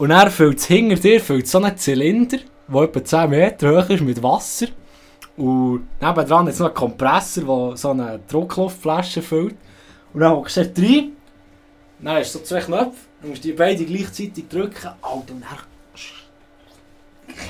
und 0.00 0.08
dann 0.08 0.30
füllt 0.30 0.58
es 0.58 0.64
hinter 0.64 0.96
dir 0.96 1.20
füllt 1.20 1.46
so 1.46 1.58
einen 1.58 1.76
Zylinder, 1.76 2.38
der 2.68 2.82
etwa 2.82 3.04
10 3.04 3.28
Meter 3.28 3.84
hoch 3.84 3.90
ist, 3.90 4.00
mit 4.00 4.22
Wasser. 4.22 4.68
Und 5.36 5.86
nebendran 6.00 6.46
ist 6.46 6.58
noch 6.58 6.68
ein 6.68 6.74
Kompressor, 6.74 7.44
der 7.44 7.76
so 7.76 7.90
eine 7.90 8.18
Druckluftflasche 8.26 9.20
füllt. 9.20 9.56
Und 10.14 10.20
dann 10.20 10.32
hockst 10.32 10.56
du 10.56 10.62
rein, 10.62 11.12
dann 11.98 12.16
hast 12.16 12.34
du 12.34 12.38
so 12.38 12.44
zwei 12.44 12.60
Knöpfe, 12.60 12.96
du 13.20 13.28
musst 13.28 13.44
die 13.44 13.52
beide 13.52 13.84
gleichzeitig 13.84 14.48
drücken, 14.48 14.88
Alter, 15.02 15.34
und 15.34 15.42
dann 15.42 15.58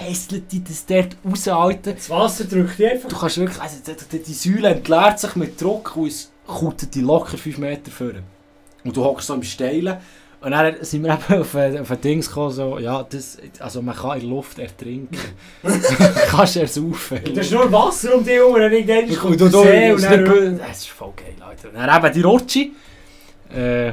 kesselt 0.00 0.50
dich 0.50 0.64
das 0.64 0.84
dort 0.84 1.16
raus, 1.24 1.46
Alter. 1.46 1.92
Das 1.92 2.10
Wasser 2.10 2.44
drückt 2.46 2.80
dich 2.80 2.90
einfach. 2.90 3.08
Du 3.10 3.16
kannst 3.16 3.38
wirklich, 3.38 3.62
also 3.62 3.76
die, 3.86 4.18
die, 4.18 4.24
die 4.24 4.34
Säule 4.34 4.70
entleert 4.70 5.20
sich 5.20 5.36
mit 5.36 5.60
Druck 5.60 5.96
und 5.96 6.08
es 6.08 6.32
kutet 6.48 6.96
die 6.96 7.00
locker 7.00 7.38
5 7.38 7.58
Meter 7.58 7.92
vor. 7.92 8.10
Und 8.82 8.96
du 8.96 9.04
hockst 9.04 9.28
so 9.28 9.34
im 9.34 9.44
Steilen. 9.44 9.98
Und 10.42 10.52
dann 10.52 10.74
sind 10.82 11.04
wir 11.04 11.12
eben 11.30 11.40
auf, 11.42 11.54
ein- 11.54 11.78
auf 11.80 11.90
ein 11.90 12.00
Ding 12.00 12.20
gekommen, 12.22 12.50
so, 12.50 12.78
ja, 12.78 13.02
das, 13.02 13.36
also 13.58 13.82
man 13.82 13.94
kann 13.94 14.14
in 14.14 14.20
der 14.20 14.28
Luft 14.30 14.58
ertrinken. 14.58 15.18
du 15.62 15.70
kannst 16.30 16.56
ersaufen. 16.56 17.18
Und 17.26 17.36
da 17.36 17.40
ist 17.42 17.52
nur 17.52 17.70
Wasser 17.70 18.14
um 18.16 18.24
dich 18.24 18.34
herum 18.34 18.54
und 18.54 18.60
dann 18.60 18.72
irgendwann 18.72 19.16
kommt 19.16 19.40
du, 19.40 19.48
der 19.48 19.50
du, 19.50 19.62
See 19.62 19.92
und 19.92 20.02
dann... 20.02 20.58
das 20.58 20.78
ist 20.78 20.88
voll 20.88 21.12
geil, 21.16 21.34
Leute. 21.38 21.68
Und 21.68 21.74
dann 21.74 22.04
eben 22.04 22.14
die 22.14 22.22
Rutsche. 22.22 22.66
Äh, 23.54 23.92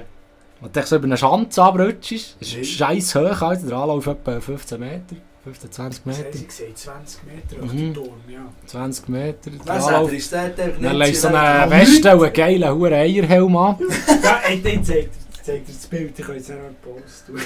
und 0.62 0.76
dann 0.76 0.86
so 0.86 0.96
über 0.96 1.06
eine 1.06 1.18
Schanze 1.18 1.62
abrutschst. 1.62 2.38
Das 2.40 2.54
ist 2.54 2.72
scheiß 2.72 3.16
hoch, 3.16 3.42
Alter. 3.42 3.68
Der 3.68 3.78
Anlauf 3.78 4.08
etwa 4.08 4.40
15 4.40 4.80
Meter. 4.80 5.16
15, 5.44 5.72
20 5.72 6.02
Was 6.06 6.18
Meter. 6.18 6.38
sie 6.38 6.46
gesagt? 6.46 6.78
20 6.78 7.20
Meter 7.24 7.64
auf 7.64 7.74
Mhm. 7.74 7.94
der 7.94 8.04
Turm, 8.04 8.14
ja. 8.28 8.40
20 8.66 9.10
Meter. 9.10 9.52
Was 9.66 9.86
hat 9.92 10.04
er? 10.04 10.14
Ist 10.14 10.32
der 10.32 10.50
Dann 10.50 10.96
legst 10.96 11.24
du 11.24 11.30
so 11.30 11.36
einen 11.36 11.72
Weste 11.72 12.16
und 12.18 12.24
einen 12.24 12.34
geilen 12.34 12.70
hohen 12.74 12.94
Eierhelm 12.94 13.56
an. 13.56 13.78
Ja, 14.24 14.42
den 14.64 14.84
zeigt 14.84 15.10
zeigt 15.48 15.68
dir 15.68 15.74
das 15.74 15.88
Bild, 15.88 16.20
ich 16.20 16.26
kann 16.26 16.36
jetzt 16.36 16.52
auch 16.52 16.56
noch 16.56 16.64
einen 16.66 16.76
Post 16.76 17.28
tun. 17.28 17.40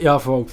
Ja, 0.00 0.18
voll. 0.18 0.46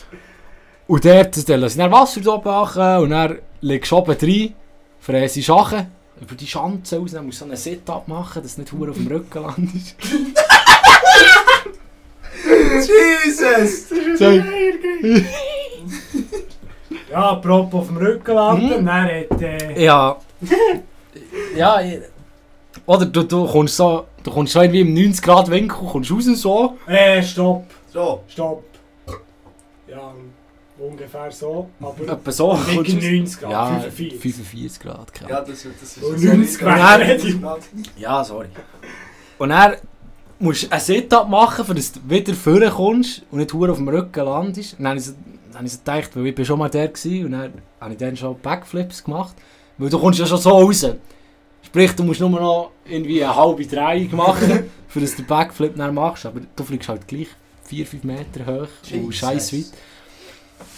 Und 0.88 1.06
dort 1.06 1.36
lassen 1.48 1.70
sie 1.70 1.78
dann 1.78 1.92
Wasser 1.92 2.22
da 2.22 2.38
machen 2.38 3.04
und 3.04 3.10
dann 3.12 3.40
legst 3.62 3.92
du 3.92 3.98
oben 3.98 4.16
rein, 4.20 4.54
fräst 5.00 5.44
Schachen 5.44 5.88
über 6.22 6.36
die 6.36 6.48
Schanze 6.48 6.98
raus, 7.00 7.12
dann 7.12 7.26
musst 7.26 7.42
du 7.42 7.46
so 7.46 7.50
einen 7.52 7.58
Sit-Up 7.58 8.08
machen, 8.08 8.42
dass 8.44 8.56
du 8.56 8.62
nicht 8.62 8.72
hure 8.74 8.92
auf 8.92 8.98
dem 8.98 9.08
Rücken 9.08 9.42
landest. 9.44 9.96
Jesus! 12.46 13.90
So, 14.18 14.32
Ja, 17.12 17.36
Prop 17.36 17.74
auf 17.74 17.88
dem 17.88 17.98
Rücken 17.98 18.34
landen, 18.36 18.66
Mhm. 18.68 18.74
und 18.74 18.86
dann 18.86 19.04
hat... 19.06 19.42
Äh, 19.42 19.84
ja. 19.84 20.18
ja, 21.56 21.82
ich- 21.82 22.00
oder 22.86 23.06
du, 23.06 23.24
du 23.24 23.46
kommst 23.48 23.76
so, 23.78 24.06
du 24.24 24.32
kommst 24.32 24.54
so 24.54 24.62
irgendwie 24.62 24.82
im 24.82 24.94
90 24.94 25.22
Grad 25.22 25.50
Winkel, 25.50 25.78
kommst 25.88 26.12
raus 26.12 26.26
so. 26.26 26.78
äh, 26.88 27.22
stopp, 27.22 27.66
So. 27.92 28.22
stopp. 28.28 28.64
Ja, 29.88 30.14
ungefähr 30.80 31.32
so, 31.32 31.70
aber... 31.80 32.14
Etwa 32.14 32.32
so. 32.32 32.54
Nicht 32.56 32.76
kommst 32.76 32.92
du 32.92 32.96
raus. 32.96 33.04
90 33.04 33.40
Grad, 33.40 33.52
Ja, 33.52 33.80
45. 33.80 34.20
45 34.22 34.80
Grad. 34.82 35.14
keine 35.14 35.30
Ja, 35.32 35.42
das, 35.42 35.68
das 35.82 35.98
ist 35.98 36.04
Und 36.04 36.18
so 36.20 36.28
90 36.28 36.38
nicht- 36.40 36.60
Grad. 36.60 37.02
Ja, 37.98 38.24
sorry. 38.24 38.48
Und 39.38 39.50
dann 39.50 39.76
musst 40.40 40.64
du 40.64 40.72
ein 40.72 40.80
Sit-Up 40.80 41.30
machen, 41.30 41.64
für 41.66 41.76
dass 41.76 41.92
du 41.92 42.00
wieder 42.08 42.34
vorkommst 42.34 43.22
und 43.32 43.40
nicht 43.40 43.54
hure 43.54 43.72
auf 43.72 43.78
dem 43.78 43.88
Rücken 43.88 44.26
landest. 44.26 44.74
Und 44.74 44.80
dann 44.86 44.90
habe 44.92 45.00
ich, 45.00 45.06
so- 45.06 45.14
dann 45.50 45.56
habe 45.58 45.66
ich 45.68 45.74
so 45.74 45.80
gedacht, 45.80 46.16
weil 46.16 46.28
ich 46.28 46.36
bin 46.36 46.46
schon 46.46 46.60
mal 46.60 46.70
der 46.70 46.90
war 46.92 47.26
und 47.26 47.32
dann 47.32 47.54
habe 47.80 47.92
ich 47.94 47.98
dann 48.00 48.18
schon 48.18 48.40
Backflips 48.40 49.04
gemacht. 49.04 49.36
Weil 49.78 49.90
du 49.90 50.00
kommst 50.00 50.20
ja 50.20 50.26
schon 50.26 50.38
so 50.40 50.50
raus. 50.50 50.86
Sprich, 51.74 51.92
du 51.94 52.04
musst 52.04 52.20
nur 52.20 52.30
noch 52.30 52.72
irgendwie 52.86 53.24
eine 53.24 53.36
halbe 53.36 53.66
Drehung 53.66 54.16
machen, 54.16 54.70
für 54.88 55.00
dass 55.00 55.16
du 55.16 55.24
den 55.24 55.26
Backflip 55.26 55.76
dann 55.76 55.96
machst. 55.96 56.24
Aber 56.24 56.40
du 56.56 56.64
fliegst 56.64 56.88
halt 56.88 57.08
gleich 57.08 57.30
4-5 57.68 58.06
Meter 58.06 58.46
hoch 58.46 58.68
und 58.92 58.92
Jesus. 58.92 59.16
scheiß 59.16 59.54
weit. 59.54 59.66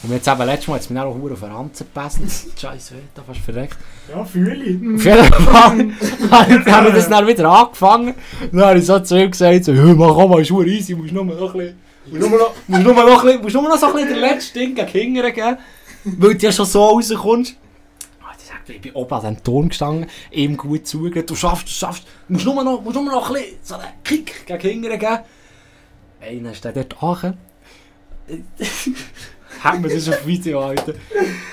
Und 0.04 0.14
jetzt 0.14 0.26
eben 0.26 0.42
letztes 0.44 0.68
Mal 0.70 0.76
hat 0.76 0.82
es 0.84 0.90
mich 0.90 1.00
auch 1.02 1.14
auf 1.14 1.44
Ranzen 1.44 1.88
gebesselt. 1.94 2.58
Scheiß 2.62 2.94
da 3.14 3.24
fast 3.24 3.42
verreckt. 3.42 3.78
Ja, 4.10 4.24
fühle 4.24 4.56
ich. 4.64 4.78
Auf 4.78 5.04
jeden 5.04 5.34
Fall 5.34 5.92
habe 6.32 6.88
ich 6.88 6.96
das 6.96 7.10
dann 7.10 7.28
wieder 7.28 7.50
angefangen. 7.50 8.14
Dann 8.54 8.62
habe 8.66 8.80
ich 8.80 8.86
so 8.86 8.98
zu 9.00 9.22
ihm 9.22 9.32
gesagt, 9.32 9.66
so, 9.66 9.74
«Ja, 9.74 9.84
mach 9.96 10.16
auch 10.16 10.30
mal, 10.30 10.42
ist 10.42 10.50
verdammt 10.50 10.66
easy, 10.66 10.96
musst 10.96 11.12
nur 11.12 11.26
noch 11.26 11.54
ein 11.54 11.60
bisschen... 11.60 11.76
Musst 12.10 12.30
nur 12.30 12.40
noch, 12.40 12.54
musst 12.68 12.84
nur 12.84 12.94
noch, 12.94 13.20
ein 13.20 13.26
bisschen, 13.26 13.42
musst 13.42 13.56
nur 13.56 13.64
noch 13.64 13.78
so 13.78 13.88
ein 13.88 13.94
bisschen 13.96 14.10
den 14.14 14.20
letzten 14.20 14.60
Ding 14.60 14.76
gegen 14.76 15.16
geben, 15.16 15.58
weil 16.06 16.36
du 16.36 16.46
ja 16.46 16.54
schon 16.54 16.66
so 16.66 16.86
rauskommst. 16.86 17.58
Ich 18.68 18.82
bin 18.82 18.94
oben 18.94 19.14
an 19.14 19.22
diesem 19.22 19.44
Turm 19.44 19.70
gestanden, 19.70 20.10
ihm 20.32 20.58
gut 20.58 20.88
zugehört, 20.88 21.30
du 21.30 21.36
schaffst, 21.36 21.68
du 21.68 21.72
schaffst, 21.72 22.04
du 22.28 22.34
musst 22.34 22.46
nur 22.46 22.64
noch, 22.64 22.82
musst 22.82 22.96
nur 22.96 23.06
noch 23.06 23.30
ein 23.30 23.34
bisschen 23.34 23.58
so 23.62 23.76
einen 23.76 23.86
Kick 24.04 24.46
gegen 24.46 24.62
Hingern 24.62 25.00
geben. 25.00 25.20
Ey, 26.20 26.42
dann 26.42 26.52
ist 26.52 26.64
der 26.64 26.72
dort 26.72 27.04
angekommen. 27.04 27.38
Hat 29.60 29.82
mir 29.82 29.90
das 29.90 30.10
auf 30.10 30.26
Video, 30.26 30.62
Alter. 30.62 30.94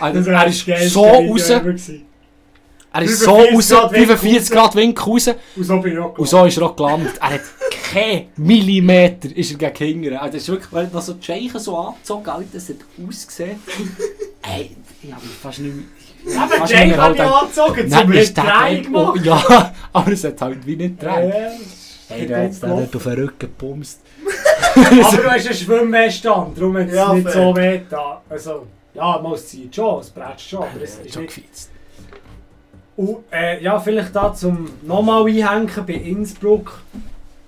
Alter, 0.00 0.32
er 0.32 0.46
ist 0.46 0.66
so 0.92 1.04
raus. 1.04 1.50
Er 2.94 3.02
ist 3.02 3.20
so 3.20 3.36
45 3.36 3.54
raus, 3.54 3.70
Grad 3.70 3.92
Winkel 3.92 4.16
45 4.16 4.50
Grad 4.50 4.74
Winkel 4.74 5.04
raus. 5.04 5.30
Und 5.56 5.64
so 5.64 5.80
bin 5.80 5.92
ich 5.92 5.98
auch 5.98 6.18
Und 6.18 6.28
so 6.28 6.44
ist 6.44 6.58
er 6.58 6.64
auch 6.64 6.76
gelandet. 6.76 7.14
Er 7.20 7.30
hat 7.30 7.40
keinen 7.92 8.26
Millimeter 8.36 9.34
ist 9.34 9.52
er 9.52 9.70
gegen 9.70 10.02
hingern. 10.02 10.18
Also, 10.18 10.32
das 10.34 10.42
ist 10.42 10.48
wirklich, 10.48 10.72
er 10.72 10.88
noch 10.88 11.02
so 11.02 11.14
die 11.14 11.24
Scheichen 11.24 11.58
so 11.58 11.76
angezogen 11.76 12.26
hat, 12.26 12.44
das 12.52 12.68
hat 12.68 12.76
ausgesehen. 13.06 13.62
Ey, 14.42 14.76
ich 15.02 15.12
habe 15.12 15.24
mich 15.24 15.34
fast 15.34 15.60
nicht 15.60 15.74
mehr... 15.74 15.84
Aber 16.26 16.58
nicht 16.58 16.72
kann 16.72 16.90
ich 16.90 16.96
halten. 16.96 17.20
angezogen, 17.20 17.90
zum 17.90 18.12
ist 18.12 18.36
der 18.36 18.44
Drei 18.44 18.78
oh, 18.80 18.82
gemacht. 18.82 19.24
Ja, 19.24 19.74
aber 19.92 20.12
es 20.12 20.24
hat 20.24 20.40
halt 20.40 20.66
wie 20.66 20.76
nicht 20.76 21.02
Ja, 21.02 21.20
das 21.20 21.60
ist 21.60 21.82
Hey, 22.08 22.26
der 22.26 22.44
hat 22.44 22.52
hat 22.52 22.60
gelaufen. 22.60 22.96
auf 22.96 23.02
den 23.04 23.12
Rücken 23.14 23.38
gepumst. 23.38 24.00
Aber 24.76 25.16
du 25.16 25.30
hast 25.30 25.46
einen 25.46 25.54
Schwimmwehrstand, 25.56 26.58
darum 26.58 26.76
hat 26.76 26.88
es 26.88 26.94
Ja, 26.94 27.12
nicht 27.14 27.28
fair. 27.28 27.32
so 27.32 27.56
weh 27.56 27.78
getan. 27.78 28.16
Also, 28.28 28.66
ja, 28.94 29.18
muss 29.18 29.48
ziehen 29.48 29.72
schon, 29.72 30.00
es 30.00 30.10
bretzt 30.10 30.48
schon, 30.48 30.62
aber 30.62 30.82
es 30.82 30.98
ist 30.98 31.12
schon 31.12 31.22
nicht... 31.22 31.34
gefeizt. 31.34 31.70
Und, 32.96 33.18
äh, 33.30 33.62
ja, 33.62 33.78
vielleicht 33.78 34.14
da 34.14 34.34
zum 34.34 34.68
nochmal 34.82 35.24
einhängen 35.26 35.70
bei 35.86 35.94
Innsbruck. 35.94 36.82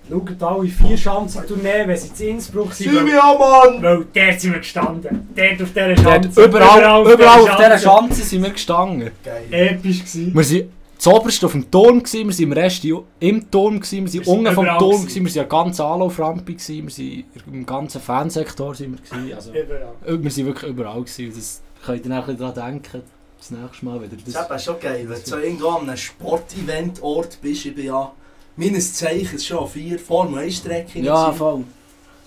Schaut 0.09 0.43
alle 0.43 0.67
vier 0.67 0.95
Chancen 0.95 1.47
Tournee, 1.47 1.83
wenn 1.87 1.97
sie 1.97 2.23
in 2.25 2.35
Innsbruck 2.35 2.73
sind. 2.73 2.91
Sieh 2.91 2.99
mich 3.01 3.13
Weil, 3.13 3.19
an, 3.19 3.81
Mann! 3.81 3.83
weil 3.83 4.05
dort 4.13 4.39
sind 4.41 4.51
wir 4.53 4.59
gestanden. 4.59 5.29
Dort 5.35 5.61
auf 5.61 5.69
dieser 5.73 5.97
Schanze. 5.97 6.11
hat 6.43 6.49
überall, 6.49 7.11
überall 7.13 7.39
auf 7.41 7.55
dieser 7.55 7.69
Schanze. 7.79 7.79
Schanze 7.79 8.21
sind 8.23 8.43
wir 8.43 8.49
gestanden. 8.51 9.11
Geil. 9.23 9.43
Episch 9.51 9.99
gewesen. 9.99 10.31
Wir 10.35 10.43
sind 10.43 10.69
zuoberst 10.97 11.43
auf 11.43 11.51
dem 11.53 11.69
Turm, 11.71 11.99
gewesen, 12.03 12.27
wir 12.27 12.33
sind 12.33 12.45
im 12.45 12.53
Rest 12.53 12.85
im 13.19 13.51
Turm, 13.51 13.79
gewesen, 13.79 14.03
wir 14.05 14.11
sind 14.11 14.27
unten 14.27 14.53
vom 14.53 14.63
überall 14.65 14.79
Turm, 14.79 15.01
gewesen. 15.01 15.23
wir 15.25 15.31
sind 15.31 15.41
an 15.43 15.49
der 15.49 15.57
ganzen 15.59 15.81
Anlauframpe, 15.81 16.53
gewesen, 16.53 16.83
wir 16.83 16.91
sind 16.91 17.25
im 17.51 17.65
ganzen 17.65 18.01
Fansektor. 18.01 18.75
Sind 18.75 18.91
wir, 18.91 19.19
gewesen, 19.19 19.33
also, 19.35 19.51
Überall. 19.51 20.23
wir 20.23 20.31
sind 20.31 20.45
wirklich 20.45 20.71
überall. 20.71 21.01
Gewesen. 21.01 21.33
Das 21.35 21.61
könnt 21.85 22.05
ihr 22.05 22.21
bisschen 22.21 22.37
daran 22.37 22.73
denken, 22.73 23.01
das 23.37 23.51
nächste 23.51 23.85
Mal 23.85 24.01
wieder. 24.01 24.17
Das 24.23 24.47
Das, 24.47 24.57
ist 24.61 24.65
schon 24.65 24.79
geil, 24.79 25.05
wenn 25.07 25.19
du 25.19 25.29
so 25.29 25.37
irgendwo 25.37 25.67
an 25.69 25.87
einem 25.87 25.97
Sportevent-Ort 25.97 27.39
bist. 27.41 27.65
Ich 27.65 27.75
bin 27.75 27.85
ja 27.85 28.11
meines 28.55 28.93
Zeichens 28.93 29.45
schon 29.45 29.67
vier 29.69 29.99
Formel 29.99 30.43
1-Strecken. 30.45 31.03
ja, 31.03 31.31
voll. 31.31 31.63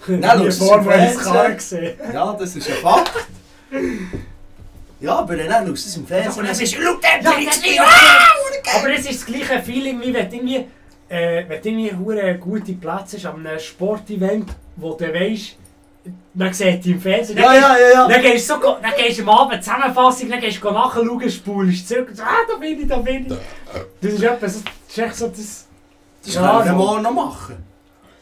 Nein, 0.07 0.21
Nein, 0.21 0.31
schau, 0.39 0.43
die 0.43 0.49
es 0.49 0.57
ist 0.61 0.69
Form 0.69 0.83
im 0.83 0.89
eins 0.91 1.19
Car 1.19 1.33
Fernsehen. 1.35 1.81
gesehen. 1.97 2.13
Ja, 2.15 2.33
das 2.35 2.57
ist 2.57 2.69
ein 2.69 2.75
Fakt. 2.77 3.13
Ja, 5.01 5.15
aber 5.19 5.37
dann 5.37 5.49
schaust 5.67 5.67
du 5.67 5.73
es 5.89 5.97
im 5.97 6.07
Fernsehen. 6.07 6.45
Das 6.47 6.57
es 6.61 6.63
ist 6.63 6.73
ist 6.75 6.83
Luke 6.83 7.01
Ja, 7.23 7.31
Dempsey. 7.33 7.79
Aber 7.79 8.93
es 8.93 9.01
ist 9.11 9.21
das 9.21 9.27
gleiche 9.27 9.63
Feeling, 9.63 10.01
wie 10.01 10.13
wenn 10.13 10.29
du 10.29 10.37
irgendwie, 10.37 10.65
äh, 11.09 11.45
wenn 11.49 11.63
du 11.63 11.69
irgendwie 11.69 11.95
hure 11.97 12.35
gute 12.39 12.73
Plätze 12.73 13.17
hast 13.17 13.27
an 13.27 13.47
einem 13.47 13.59
Sportevent, 13.59 14.51
wo 14.77 14.95
du 14.95 15.13
weißt, 15.13 15.57
man 16.35 16.53
sieht 16.53 16.85
dich 16.85 16.93
im 16.93 17.01
Fernsehen. 17.01 17.39
Ja, 17.39 17.55
ja, 17.55 17.77
ja, 17.79 17.91
ja. 17.93 18.09
Dann 18.09 18.23
gehst 18.23 18.49
du, 18.51 18.55
so, 18.55 18.61
dann 18.81 18.93
gehst 18.97 19.19
du 19.19 19.23
am 19.23 19.29
Abend 19.31 19.63
Zusammenfassung, 19.63 20.29
dann 20.31 20.41
gehst 20.41 20.63
du 20.63 20.71
nachschauen, 20.71 21.31
spulst 21.31 21.89
zurück 21.89 22.09
und 22.11 22.17
so, 22.17 22.23
ah, 22.23 22.37
da 22.49 22.57
bin 22.57 22.81
ich, 22.81 22.89
da 22.89 22.97
bin 22.99 23.27
ich. 23.27 23.39
Das 24.01 24.13
ist 24.13 24.23
etwa 24.23 24.49
so, 24.49 24.61
das 24.61 24.97
ist 24.97 24.99
echt 24.99 25.17
so 25.17 25.29
das... 25.29 25.65
Das 26.35 26.43
Ja, 26.43 26.63
können 26.63 26.79
wir 26.79 26.85
morgen 26.85 27.03
noch 27.03 27.13
machen. 27.13 27.57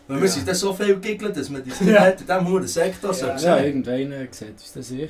Weil 0.09 0.23
wir 0.23 0.29
sind 0.29 0.47
dann 0.47 0.55
so 0.55 0.73
viel 0.73 0.99
gegelt, 1.01 1.37
dass 1.37 1.51
wir 1.51 1.59
das 1.61 1.81
nicht 1.81 1.93
Ja. 1.95 2.03
hätten, 2.03 2.23
in 2.23 2.27
diesem 2.29 2.49
hohen 2.49 2.67
Sektor 2.67 3.13
Ja. 3.13 3.27
Ja, 3.27 3.33
gesehen. 3.35 3.65
irgendwann 3.85 4.29
sieht 4.31 4.49
uns 4.53 4.73
das 4.75 4.89
sicher. 4.89 5.09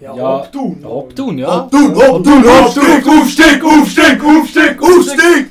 Ja, 0.00 0.14
Ja, 0.14 0.36
ob 0.36 0.52
du. 0.52 0.76
Ob 0.84 1.16
tun, 1.16 1.38
ja. 1.38 1.62
Obtun, 1.62 1.94
Obtun, 1.96 2.44
Aufstieg, 2.46 3.06
Aufstieg, 3.06 3.64
Aufstieg, 3.64 4.22
Aufstieg, 4.22 4.82
Aufstieg! 4.82 5.50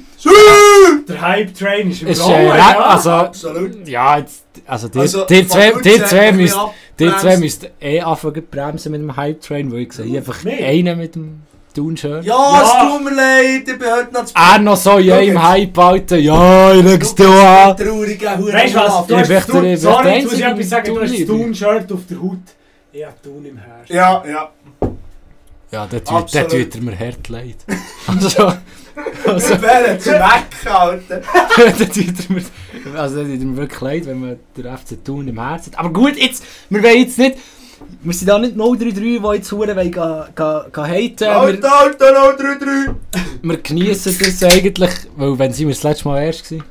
Der 1.08 1.22
Hype-Train 1.22 1.90
ist 1.92 2.02
im 2.02 2.08
Ist, 2.10 2.24
Rollen, 2.26 2.36
äh, 2.52 2.58
ja. 2.58 2.80
also, 2.80 3.10
Absolut. 3.12 3.88
ja, 3.88 4.18
jetzt, 4.20 4.46
also, 4.66 4.88
die, 4.88 5.00
Also, 5.00 5.26
die 5.26 5.48
zwei, 5.48 5.72
von 5.72 5.82
die 5.82 6.02
zwei 6.04 6.32
müsst, 6.32 6.58
die 7.00 7.10
zwei 7.18 7.38
müsst 7.38 7.70
eh 7.82 8.00
anfangen 8.02 8.36
zu 8.36 8.42
bremsen 8.44 8.92
mit 8.94 9.02
dem 9.02 9.16
Hype-Train, 9.18 9.72
weil 9.72 9.80
ich 9.80 9.94
sehe 9.94 10.18
einfach 10.18 10.44
Nee. 10.44 10.64
einen 10.64 10.98
mit 10.98 11.16
dem 11.16 11.42
Tun-Shirt. 11.74 12.24
Ja, 12.24 12.36
Ja. 12.36 12.62
es 12.62 12.72
tut 12.94 13.04
mir 13.04 13.16
leid, 13.16 13.68
ich 13.68 13.80
bin 13.80 13.92
heute 13.92 14.14
noch 14.14 14.26
zu 14.26 14.34
Er 14.36 14.60
noch 14.60 14.78
so 14.78 14.92
einem 14.92 15.06
jetzt. 15.08 15.38
Hype, 15.42 15.78
Alter. 15.78 16.18
Ja, 16.18 16.74
ich 16.74 16.86
schau's 17.02 17.16
dir 17.16 17.28
an. 17.30 17.78
Trauriger. 17.78 18.40
Weißt 18.54 18.76
du 18.76 18.80
was? 18.80 19.02
Ich 19.10 19.38
der- 19.38 19.78
Sorry, 19.78 20.04
der 20.04 20.14
jetzt 20.18 20.24
muss 20.26 20.34
ich 20.34 20.46
Einzige 20.46 20.46
etwas 20.46 20.70
sagen. 20.70 20.94
Du 20.94 21.02
hast 21.02 21.12
das. 21.20 21.26
Thun-Shirt 21.28 21.92
auf 21.92 22.00
der 22.10 22.22
Haut. 22.22 22.38
Ich 22.92 23.06
hab 23.06 23.24
Thun 23.24 23.46
im 23.46 23.58
Herz. 23.58 23.90
Ja, 23.90 24.24
ja. 24.28 24.50
Ja, 25.72 25.88
dort 25.90 26.08
tut, 26.08 26.36
er 26.76 26.82
mir 26.82 27.00
hart 27.00 27.30
leid. 27.30 27.56
Also, 28.06 28.54
also 29.26 29.54
Ich 29.56 29.62
wäre 29.64 29.98
zu 29.98 30.12
weg, 30.12 30.72
Alter. 30.72 31.22
dort 31.58 31.94
tut 31.94 31.98
er 32.30 32.36
mir, 32.36 33.00
also 33.00 33.16
dort 33.16 33.28
tut 33.30 33.40
er 33.40 33.46
mir 33.46 33.58
wirklich 33.58 33.82
leid, 33.82 34.06
wenn 34.06 34.20
man 34.20 34.40
den 34.56 34.66
FC 34.78 35.04
Thun 35.04 35.28
im 35.28 35.40
Herzen 35.44 35.72
hat. 35.72 35.80
Aber 35.80 35.90
gut, 35.92 36.16
jetzt, 36.16 36.44
wir 36.70 36.84
wollen 36.84 37.00
jetzt 37.00 37.18
nicht, 37.18 37.38
wir 38.02 38.14
sind 38.14 38.28
da 38.28 38.38
nicht 38.40 38.56
033, 38.56 38.94
die 38.96 39.36
jetzt 39.36 39.52
Huren 39.52 39.76
wollen 39.76 39.92
ga 39.92 40.28
haten. 40.76 41.24
Alter, 41.24 41.80
Alter, 41.80 42.12
no, 42.12 42.30
3-3. 42.30 42.96
wir 43.42 43.58
genießen 43.58 44.18
das 44.20 44.44
eigentlich, 44.44 44.92
weil 45.16 45.40
wenn 45.40 45.54
sie 45.54 45.66
wir 45.66 45.74
das 45.74 45.84
letzte 45.84 46.08
Mal 46.08 46.24
erst 46.24 46.44
gewesen. 46.44 46.64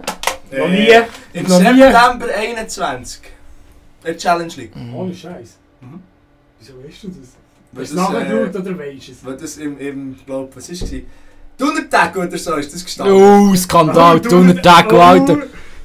Noch 0.50 0.68
nie. 0.68 0.88
Im 1.32 1.46
Noch 1.46 1.58
nie. 1.60 1.80
September 1.80 2.26
21. 2.36 3.20
Der 4.04 4.16
Challenge 4.16 4.52
League. 4.56 4.72
Ohne 4.94 5.14
Scheiß. 5.14 5.56
Mhm. 5.80 6.00
Wieso 6.58 6.72
weißt 6.74 7.02
du 7.04 7.08
das? 7.08 7.16
Weil 7.72 7.84
das, 7.84 7.92
nachgeschaut 7.94 8.54
äh, 8.54 8.58
oder 8.58 8.78
weißt 8.78 9.08
du 9.08 9.12
es? 9.12 9.24
weil 9.24 9.36
das 9.36 9.56
im, 9.56 9.78
im 9.78 10.16
glaub, 10.26 10.54
was 10.54 10.68
ist 10.68 10.82
es? 10.82 10.92
Donnertag 11.56 12.16
oder 12.16 12.36
so 12.36 12.54
ist 12.56 12.74
das 12.74 12.84
gestanden. 12.84 13.14
Oh, 13.14 13.54
Skandal, 13.54 14.20
Thuner 14.22 14.60
Taco, 14.60 15.00
Alter. 15.00 15.38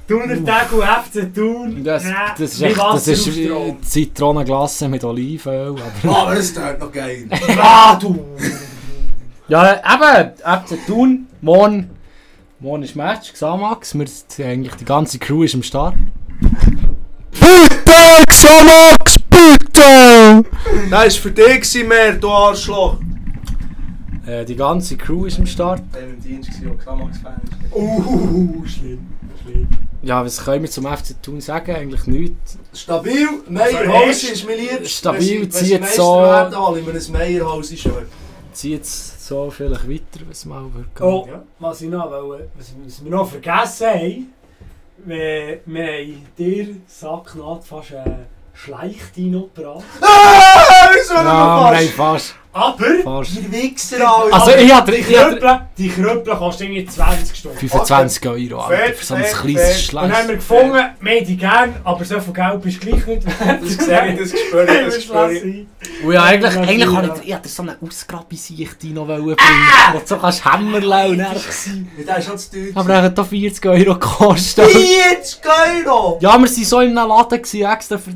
Thuner 0.08 0.46
Taco 0.46 0.82
FC 0.82 1.34
Thun. 1.34 1.84
Das, 1.84 2.04
das 2.38 2.54
ist 2.54 2.62
wie 2.62 2.66
echt, 2.66 2.80
das 2.80 3.08
ist. 3.08 3.30
Zitronenglasse 3.82 4.88
mit 4.88 5.04
Olivenöl. 5.04 5.76
Aber 6.04 6.18
Aber 6.22 6.36
das 6.36 6.46
ist 6.46 6.58
noch 6.80 6.92
geil. 6.92 7.28
Ah, 7.60 7.96
du! 8.02 8.18
ja, 9.50 9.74
eben, 9.74 10.32
FC 10.38 10.88
Thun, 10.88 11.28
morgen, 11.42 11.90
morgen 12.60 12.84
ist 12.84 12.96
Match, 12.96 13.34
Xamax, 13.34 13.96
wir 13.96 14.08
eigentlich 14.46 14.76
die 14.76 14.86
ganze 14.86 15.20
Crew 15.20 15.44
ist 15.44 15.56
am 15.56 15.64
Start. 15.64 15.96
Bitte, 17.32 18.24
Xamax, 18.28 19.16
bitte! 19.30 20.46
Das 20.90 20.92
war 20.92 21.10
für 21.10 21.32
dich, 21.32 21.86
mehr, 21.86 22.14
du 22.14 22.30
Arschloch. 22.30 22.98
Äh, 24.26 24.46
die 24.46 24.56
ganze 24.56 24.96
Crew 24.96 25.26
ist 25.26 25.38
am 25.38 25.46
Start. 25.46 25.82
Ich 25.90 25.96
war 25.96 26.04
im 26.04 26.22
Dienst, 26.22 26.50
Xamax-Fan 26.52 27.42
ist. 27.44 27.76
Uh, 27.76 28.64
schlimm. 28.66 29.06
Schlimm. 29.44 29.68
Ja, 30.04 30.24
was 30.24 30.44
können 30.44 30.64
wir 30.64 30.70
zum 30.70 30.86
FC 30.86 31.22
Thun 31.22 31.42
sagen? 31.42 31.76
Eigentlich 31.76 32.06
nichts. 32.08 32.58
Stabil, 32.74 33.28
Meierhausen 33.50 33.92
Also, 34.08 34.28
ist 34.34 34.46
mein 34.46 34.58
Liebstes. 34.58 34.92
Stabil, 34.98 35.42
Wenn 35.42 35.42
wenn 35.42 35.52
zieht 35.52 35.88
so- 35.90 36.22
hole 36.68 36.80
ich 36.80 36.86
mir 36.86 36.94
ein 36.94 37.12
Meierhausen-Shirt. 37.12 38.08
Zieht 38.54 38.84
es 38.84 39.28
so 39.28 39.50
vielleicht 39.52 39.90
weiter, 39.90 40.26
was 40.30 40.46
mal 40.46 40.64
wird 40.74 40.96
gehen. 40.96 41.06
Oh, 41.06 41.28
was, 41.60 41.82
ich 41.82 41.90
noch, 41.90 42.10
wollte- 42.12 42.50
was, 42.58 42.72
was 42.86 43.04
wir 43.04 43.12
noch 43.12 43.30
vergessen 43.30 43.88
haben, 43.88 44.34
wir, 45.06 45.60
wir 45.66 45.86
haben 45.88 46.26
dir, 46.38 46.76
Sacknaht, 46.88 47.64
fast 47.64 47.94
einen 47.94 48.26
Schleichdino 48.54 49.50
gebracht. 49.54 49.84
Ah, 50.02 50.90
wieso 50.94 51.16
haben 51.16 51.88
fast? 51.88 51.90
fast. 51.92 52.36
Aber 52.58 52.86
fast. 53.04 53.36
Ihr 53.36 53.52
Wichser, 53.52 54.10
Alter. 54.10 54.34
Also 54.36 54.52
ich 54.58 54.74
hatte, 54.74 54.92
die 54.92 55.02
Krüppel, 55.04 55.62
die 55.78 55.90
Krüppel 55.90 56.36
kosten 56.36 56.64
irgendwie 56.64 56.86
20 56.86 57.38
Stunden. 57.38 57.58
25 57.58 58.28
Euro, 58.28 58.62
Alter, 58.62 58.84
Fett, 58.84 58.96
für 58.96 59.06
so 59.06 59.14
ein 59.14 59.24
fett, 59.24 59.40
kleines. 59.40 59.90
Und 59.90 59.96
dann 59.96 60.12
haben 60.14 60.28
wir 60.28 60.36
gefunden, 60.36 60.74
wir 60.74 61.12
haben 61.12 61.26
die 61.26 61.38
gern, 61.38 61.76
aber 61.84 62.06
so 62.06 62.20
viel 62.20 62.34
Geld 62.34 62.62
bist 62.62 62.84
du 62.84 62.88
gleich 62.88 63.08
nicht 63.08 63.26
wert. 63.26 63.60
Das 63.68 63.86
sehe 63.86 64.14
ich, 64.14 64.20
das 64.20 64.40
spüre 64.40 64.64
ich, 64.64 64.86
das 64.86 65.04
spüre 65.04 65.34
ich. 65.34 65.68
Und 66.04 66.12
ja, 66.12 66.24
eigentlich, 66.24 66.58
eigentlich 66.58 66.80
ja. 66.80 66.96
habe 66.96 67.14
ich, 67.22 67.28
ich 67.28 67.34
hatte 67.34 67.50
so 67.50 67.64
eine 67.64 67.78
Ausgrabisicht 67.86 68.84
noch 68.86 69.06
bringen, 69.06 69.36
wo 69.94 70.00
du 70.00 70.06
so 70.06 70.18
kannst 70.18 70.46
Hämmerle 70.46 71.08
und 71.10 71.18
dann... 71.20 71.34
Das 71.34 71.46
ist 71.46 72.26
schon 72.26 72.38
zu 72.38 72.52
teuer. 72.52 72.72
Aber 72.76 72.94
er 72.94 73.02
hat 73.04 73.18
da 73.18 73.24
40 73.24 73.66
Euro 73.66 73.94
gekostet. 73.94 74.66
40 74.66 75.42
Euro! 75.86 76.18
Ja, 76.22 76.38
wir 76.38 76.42
waren 76.42 76.48
so 76.48 76.80
in 76.82 76.98
einem 76.98 77.10
Laden 77.10 77.42
gewesen, 77.42 77.66
extra 77.66 77.98
für 77.98 78.12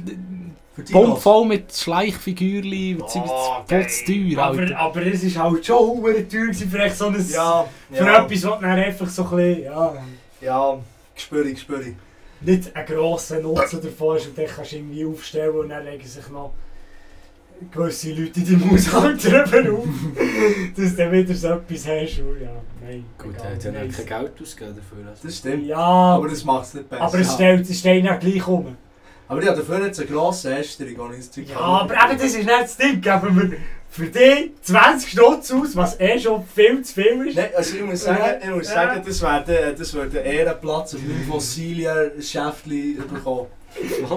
Für 0.73 0.83
die 0.83 0.93
Pump 0.93 1.17
voll 1.17 1.45
mit 1.45 1.75
Schleichfigürchen, 1.75 3.01
Oh, 3.01 3.05
oh, 3.05 3.63
zu 3.65 4.05
teuer, 4.05 4.41
Aber, 4.41 4.77
aber 4.77 5.05
es 5.05 5.23
ist 5.23 5.37
halt 5.37 5.65
schon 5.65 6.01
verdammt 6.01 6.31
teuer 6.31 6.53
für 6.53 6.79
echt 6.79 6.95
so 6.97 7.07
ein... 7.07 7.25
Ja, 7.29 7.65
Für 7.91 8.05
ja, 8.05 8.23
etwas, 8.25 8.43
was 8.45 8.59
dann 8.61 8.65
einfach 8.65 9.09
so 9.09 9.23
ein 9.23 9.29
bisschen, 9.35 9.63
ja... 9.63 9.93
ja, 10.39 10.77
spüre 11.15 11.49
ich, 11.49 11.59
spüre 11.59 11.81
ich. 11.81 11.95
nicht 12.39 12.73
einen 12.75 12.85
grossen 12.85 13.41
Nutzen 13.41 13.81
davon 13.81 14.15
ist 14.17 14.27
und 14.27 14.37
dann 14.37 14.45
kannst 14.47 14.71
du 14.71 14.75
irgendwie 14.77 15.05
aufstellen 15.05 15.55
und 15.55 15.69
dann 15.69 15.83
legen 15.85 16.07
sich 16.07 16.29
noch 16.29 16.53
gewisse 17.71 18.13
Leute 18.13 18.39
in 18.39 18.45
deinem 18.59 18.71
Haushalt 18.71 19.23
drüber 19.23 19.73
auf, 19.77 19.87
dass 20.75 20.91
du 20.91 20.97
dann 20.97 21.11
wieder 21.11 21.35
so 21.35 21.47
etwas 21.49 21.87
hast. 21.87 22.19
Und 22.19 22.41
ja, 22.41 22.49
nein. 22.81 23.05
Gut, 23.17 23.35
er 23.37 23.51
hat 23.53 23.63
ja 23.63 23.71
kein 23.71 23.89
Geld 23.91 24.41
ausgegeben 24.41 24.75
dafür. 24.77 25.09
Also. 25.09 25.27
Das 25.27 25.37
stimmt. 25.37 25.65
Ja, 25.67 25.77
Aber 25.77 26.27
das 26.27 26.43
macht 26.43 26.65
es 26.65 26.73
nicht 26.75 26.89
besser. 26.89 27.01
aber 27.03 27.19
es 27.19 27.33
steht, 27.33 27.69
es 27.69 27.77
steht 27.79 28.03
ja 28.05 28.15
gleich 28.15 28.47
um. 28.47 28.75
Aber 29.31 29.41
ich 29.41 29.47
habe 29.47 29.57
dafür 29.59 29.85
jetzt 29.85 29.99
eine 29.99 30.09
grosse 30.09 30.53
Ästerung, 30.57 30.93
wo 30.97 31.09
ich 31.11 31.17
das 31.19 31.31
Zeug 31.31 31.47
Ja, 31.49 31.57
aber 31.57 31.93
eben, 31.93 32.17
das 32.17 32.25
ist 32.27 32.35
nicht 32.37 32.49
das 32.49 32.75
Ding. 32.77 32.99
Geben 32.99 33.35
wir 33.51 33.57
für 33.89 34.07
dich 34.07 34.51
20 34.61 35.09
Stutz 35.11 35.51
aus, 35.51 35.75
was 35.75 35.99
eh 36.01 36.19
schon 36.19 36.45
viel 36.45 36.81
zu 36.83 36.93
viel 36.95 37.27
ist. 37.27 37.35
Nein, 37.37 37.49
also 37.55 37.75
ich 37.77 37.81
muss 37.83 38.03
sagen, 38.03 38.41
ich 38.43 38.49
muss 38.49 38.67
sagen 38.67 39.01
das 39.05 39.21
wäre 39.21 39.43
der, 39.45 39.71
das 39.73 39.93
wäre 39.93 40.09
der 40.09 40.23
Ehrenplatz 40.25 40.95
auf 40.95 41.01
meinem 41.01 41.23
Fossilien-Schäftchen 41.29 42.97
bekommen. 43.07 43.47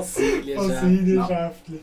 Seine 0.03 1.25
Schäftchen. 1.27 1.81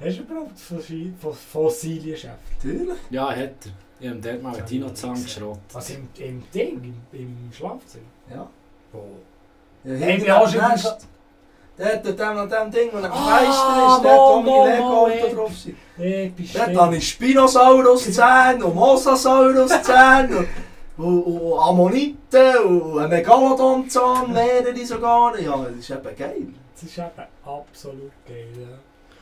Hast 0.00 0.18
du 0.18 0.22
überhaupt 0.22 0.58
Fossi- 0.58 1.12
Fos- 1.22 1.36
Fossilienschäfte? 1.52 2.38
Natürlich. 2.66 2.98
Ja, 3.10 3.28
hat 3.30 3.38
er. 3.38 3.52
Ich 4.00 4.08
habe 4.08 4.18
dort 4.20 4.42
mal 4.42 4.56
einen 4.56 4.66
Dino-Zahn 4.66 5.22
geschrottet. 5.22 5.62
Also 5.74 5.94
im, 5.94 6.08
im 6.24 6.42
Ding, 6.52 6.94
im, 7.12 7.18
im 7.20 7.36
Schlafzimmer? 7.52 8.04
Ja. 8.30 8.48
Oh. 8.92 8.98
Ja, 9.84 9.94
Hey, 9.96 10.12
hinten 10.12 10.26
wie 10.26 10.30
hast 10.60 11.06
du 11.76 11.82
Dort 11.84 12.06
an 12.06 12.16
dem, 12.16 12.38
an 12.38 12.48
dem 12.48 12.70
Ding, 12.70 12.88
wo 12.92 12.98
ein 12.98 13.04
Ah, 13.06 13.38
Fenster 13.38 13.96
ist, 13.96 14.04
dort 14.04 14.44
Mo, 14.44 14.66
Lego-Auto 14.66 15.28
Mo, 15.28 15.34
drauf. 15.34 15.52
Episch. 15.98 16.52
Dort 16.52 16.76
habe 16.76 16.96
ich 16.96 17.08
Spinosaurus-Zähne 17.08 18.64
und 18.64 18.74
Mosasaurus-Zähne 18.74 20.46
und, 20.96 21.22
und, 21.22 21.40
und 21.40 21.58
Ammoniten 21.58 22.56
und 22.64 22.98
ein 23.00 23.08
Megalodon-Zahn, 23.10 24.32
mehrere 24.32 24.86
sogar. 24.86 25.38
Ja, 25.40 25.56
das 25.64 25.76
ist 25.78 25.90
eben 25.90 26.16
geil. 26.16 26.46
Das 26.74 26.82
ist 26.84 26.98
eben 26.98 27.28
absolut 27.44 28.12
geil. 28.26 28.48
Ja. 28.60 28.78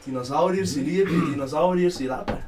Dinosaurier 0.07 0.67
sind 0.67 0.87
Liebe, 0.87 1.11
Dinosaurier 1.11 1.91
sind 1.91 2.09
Leben. 2.09 2.38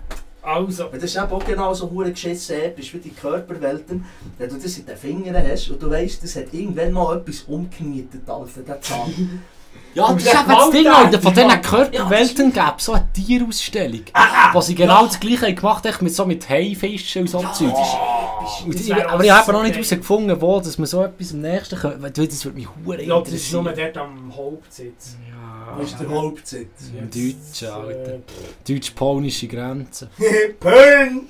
Also, 0.43 0.85
Und 0.87 0.97
das 0.97 1.05
ist 1.05 1.17
eben 1.17 1.33
auch 1.33 1.45
genau 1.45 1.73
so 1.73 1.91
hure 1.91 2.11
geschissen 2.13 2.61
episch 2.61 2.93
wie 2.93 2.99
die 2.99 3.11
Körperwelten. 3.11 4.05
Wenn 4.37 4.51
du 4.51 4.57
das 4.57 4.77
in 4.77 4.85
den 4.85 4.97
Fingern 4.99 5.43
hast 5.51 5.71
und 5.71 5.83
du 5.83 5.91
weißt, 5.91 6.23
das 6.23 6.37
hat 6.37 6.53
irgendwann 6.53 6.93
mal 6.93 7.17
etwas 7.17 7.43
umgenietet, 7.45 8.29
Alter, 8.29 8.61
der 8.61 8.81
Zahn. 8.83 9.43
Ja, 9.95 10.13
das 10.13 10.23
ist 10.25 10.35
eben 10.35 10.49
das 10.49 10.71
Ding, 10.71 10.87
Alter. 10.89 11.21
Von 11.21 11.35
die 11.35 11.43
diesen 11.43 11.63
Körperwelten 11.63 12.53
gäbe 12.53 12.73
es 12.77 12.85
so 12.85 12.93
eine 12.93 13.13
Tierausstellung. 13.13 14.03
Wo 14.53 14.61
sie 14.61 14.75
genau 14.75 15.07
das 15.07 15.21
gleiche 15.21 15.55
gemacht 15.55 15.87
haben, 15.87 16.05
mit 16.05 16.15
so 16.15 16.25
mit 16.27 16.49
Haifischen 16.49 17.23
und 17.23 17.29
so 17.29 17.41
ja, 17.41 17.53
Zeug. 17.53 17.73
aber 19.09 19.25
ich 19.25 19.31
habe 19.31 19.53
noch 19.53 19.63
nicht 19.63 19.75
herausgefunden, 19.75 20.41
wo 20.41 20.61
dass 20.61 20.79
man 20.79 20.87
so 20.87 21.03
etwas 21.05 21.33
am 21.33 21.41
nächsten 21.43 21.77
könnte. 21.79 22.03
Weil 22.03 22.11
Das 22.11 22.45
würde 22.45 22.59
mich 22.59 22.69
hure 22.85 22.97
Ich 23.01 23.07
glaube, 23.07 23.31
das 23.31 23.35
ist 23.35 23.53
nur 23.53 23.61
interessieren. 23.61 23.93
dort 23.95 24.05
am 24.05 24.37
Hauptsitz. 24.37 25.17
Ja, 25.29 25.77
Das 25.79 25.91
ist 25.91 26.01
der 26.01 26.09
Hauptsitz. 26.11 26.69
im 26.99 27.11
Deutschen, 27.11 27.69
äh, 27.69 27.71
Alter. 27.71 28.19
Deutsch-polnische 28.69 29.47
Grenze. 29.47 30.09
Pön! 30.61 31.29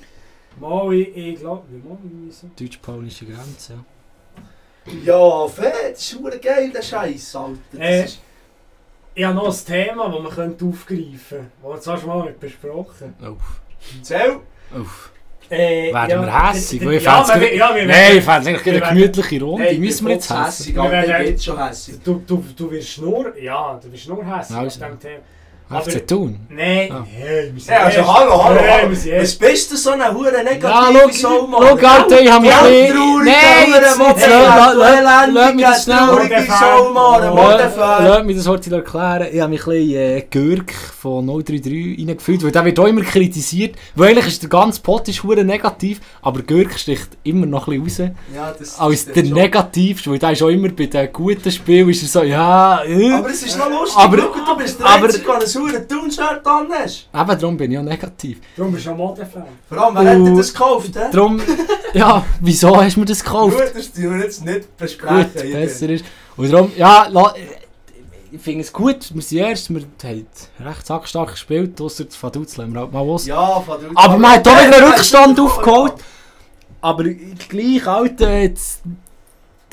Mal, 0.59 0.93
ich, 0.93 1.39
glaube, 1.39 1.63
wir 1.69 2.31
so? 2.31 2.49
Deutsch-polnische 2.59 3.25
Grenze, 3.25 3.73
ja. 3.73 3.79
Ja, 5.03 5.47
fett, 5.47 5.93
das 5.95 6.13
ist 6.13 6.41
geil, 6.41 6.71
der 6.73 6.81
Scheiß, 6.81 7.35
Alter. 7.35 8.05
Ich 9.17 9.23
habe 9.23 9.35
noch 9.35 9.47
ein 9.47 9.65
Thema, 9.65 10.09
das 10.09 10.21
man 10.21 10.31
könnte 10.31 10.65
aufgreifen 10.65 11.17
könnte. 11.29 11.45
Das 11.63 11.71
wir 11.73 11.79
zwar 11.81 11.97
schon 11.97 12.09
mal 12.09 12.25
nicht 12.25 12.39
besprochen 12.39 13.13
Uff. 13.21 13.61
Zähl! 14.01 14.39
Uff. 14.77 15.11
äh, 15.49 15.93
Werden 15.93 16.25
wir 16.25 16.49
hässig? 16.51 16.81
Ja, 16.81 16.89
wir, 16.89 17.55
ja, 17.55 17.75
wir 17.75 17.85
Nein, 17.85 17.87
ich 17.87 17.87
werden- 17.87 18.21
fände 18.23 18.39
es 18.41 18.47
eigentlich 18.47 18.67
eine 18.67 18.81
werden- 18.81 18.95
gemütliche 18.97 19.41
Runde. 19.43 19.63
Hey, 19.63 19.75
Die 19.75 19.79
müssen 19.79 20.07
wir 20.07 20.13
jetzt 20.15 20.29
hässig. 20.29 20.45
hässig. 20.47 20.75
Wir 20.75 20.91
werden- 20.91 21.25
geht 21.25 21.43
schon 21.43 21.65
hässig. 21.67 21.95
Du, 22.03 22.23
du, 22.27 22.43
du 22.57 22.71
wirst 22.71 22.97
nur, 23.01 23.37
ja, 23.37 23.79
du 23.81 23.91
wirst 23.91 24.07
nur 24.09 24.25
hässlich 24.25 24.57
Also. 24.57 24.83
auf 24.85 24.97
diesem 24.99 25.19
Thema. 25.67 25.81
FC 25.81 26.07
Thun. 26.07 26.35
Nein, 26.49 26.89
Ah. 26.91 27.03
hey, 27.09 27.51
wir 27.53 27.61
sind 27.61 27.73
Ja, 27.73 27.79
also 27.85 28.13
hallo, 28.13 28.43
hallo, 28.43 28.59
Hey, 28.59 28.81
hallo. 28.83 28.91
Was 29.21 29.35
bist 29.35 29.71
du 29.71 29.77
so 29.77 29.91
eine 29.91 30.13
hure 30.13 30.31
Ja, 30.37 30.43
negative 30.43 31.11
schau, 31.11 31.11
Sau, 31.11 31.47
Mann? 31.47 31.61
schau, 31.79 31.87
Alter, 31.87 32.21
ich 32.21 32.31
habe 32.31 32.41
mich 32.41 32.51
Ja, 32.51 32.61
Nein, 32.61 33.73
jetzt, 33.73 33.97
lass- 33.97 34.77
elendige, 34.77 35.53
mich 35.55 35.65
das 35.65 35.83
schnell... 35.83 35.97
Ja. 35.97 36.15
Lass 37.99 38.23
mich 38.23 38.37
das 38.37 38.45
Wort 38.47 38.67
erklären. 38.67 39.27
Ich 39.31 39.39
habe 39.41 39.49
mich 39.49 39.61
ein 39.65 39.71
bisschen 39.71 39.95
äh, 39.95 40.21
Gürk 40.29 40.73
von 40.73 41.25
033 41.27 41.97
reingefühlt, 41.99 42.43
weil 42.43 42.51
der 42.51 42.65
wird 42.65 42.79
auch 42.79 42.85
immer 42.87 43.01
kritisiert. 43.01 43.75
Weil 43.95 44.09
eigentlich 44.11 44.27
ist 44.27 44.41
der 44.43 44.49
ganze 44.49 44.81
Pot 44.81 45.07
ist 45.07 45.23
hure 45.23 45.43
negativ, 45.43 45.99
aber 46.21 46.41
Gürk 46.43 46.77
sticht 46.77 47.09
immer 47.23 47.45
noch 47.45 47.67
ein 47.67 47.83
bisschen 47.83 48.07
raus. 48.07 48.15
Ja, 48.35 48.53
das 48.57 48.79
Als 48.79 49.05
der. 49.05 49.23
Negativste, 49.23 50.11
weil 50.11 50.19
der 50.19 50.31
ist 50.31 50.43
auch 50.43 50.49
immer 50.49 50.69
bei 50.69 50.85
den 50.85 51.11
guten 51.11 51.51
Spielen 51.51 51.89
ist 51.89 52.03
er 52.03 52.07
so, 52.07 52.23
ja... 52.23 52.83
Äh. 52.83 53.11
Aber 53.13 53.29
es 53.29 53.43
ist 53.43 53.57
noch 53.57 53.69
lustig, 53.69 53.97
Aber- 53.97 54.17
du 54.17 54.57
bist 54.57 54.79
der 54.79 54.85
aber- 54.85 55.05
Einzige, 55.05 55.25
der 55.39 55.47
ein 55.59 55.87
Tun-Shirt 55.87 56.45
an 56.45 56.67
hast. 56.71 57.07
Eben, 57.13 57.39
darum 57.39 57.57
bin 57.57 57.71
ich 57.71 57.77
auch 57.77 57.83
negativ. 57.83 58.39
Darum 58.55 58.71
bist 58.73 58.85
du 58.85 58.91
ein 58.91 58.97
Modefan. 58.97 59.43
Vor 59.69 59.77
allem, 59.77 59.95
wer 59.95 60.11
hat 60.11 60.27
dir 60.27 60.35
das 60.35 60.53
gekauft, 60.53 60.95
hä? 60.95 60.99
Darum, 61.11 61.41
ja, 61.93 62.25
wieso 62.41 62.81
hast 62.81 62.95
du 62.95 62.99
mir 62.99 63.05
das 63.05 63.23
gekauft? 63.23 63.57
Gut, 63.57 63.71
das 63.75 63.91
tun 63.91 64.17
wir 64.17 64.25
jetzt 64.25 64.43
nicht 64.43 64.77
besprechen. 64.77 65.31
Gut, 65.33 65.51
besser 65.51 65.89
ist. 65.89 66.05
Und 66.37 66.51
darum, 66.51 66.71
ja, 66.75 67.07
la, 67.09 67.33
ich 68.31 68.41
finde 68.41 68.61
es 68.61 68.73
gut, 68.73 69.13
wir 69.13 69.21
sind 69.21 69.37
erst, 69.37 69.69
wir 69.69 69.81
haben 69.81 70.27
recht 70.59 70.85
sackstark 70.85 71.31
gespielt, 71.31 71.79
ausser 71.79 72.05
das 72.05 72.21
Vaduz, 72.21 72.57
lassen 72.57 72.73
wir 72.73 72.81
halt 72.81 72.91
mal 72.91 73.07
was. 73.07 73.25
Ja, 73.25 73.63
du. 73.65 73.91
Aber 73.95 74.17
man 74.17 74.31
hat 74.31 74.47
auch 74.47 74.67
wieder 74.67 74.77
einen 74.77 74.87
Rückstand 74.93 75.39
aufgeholt. 75.39 75.93
Aber 76.81 77.03
gleich, 77.03 77.87
Alter, 77.87 78.41
jetzt 78.41 78.81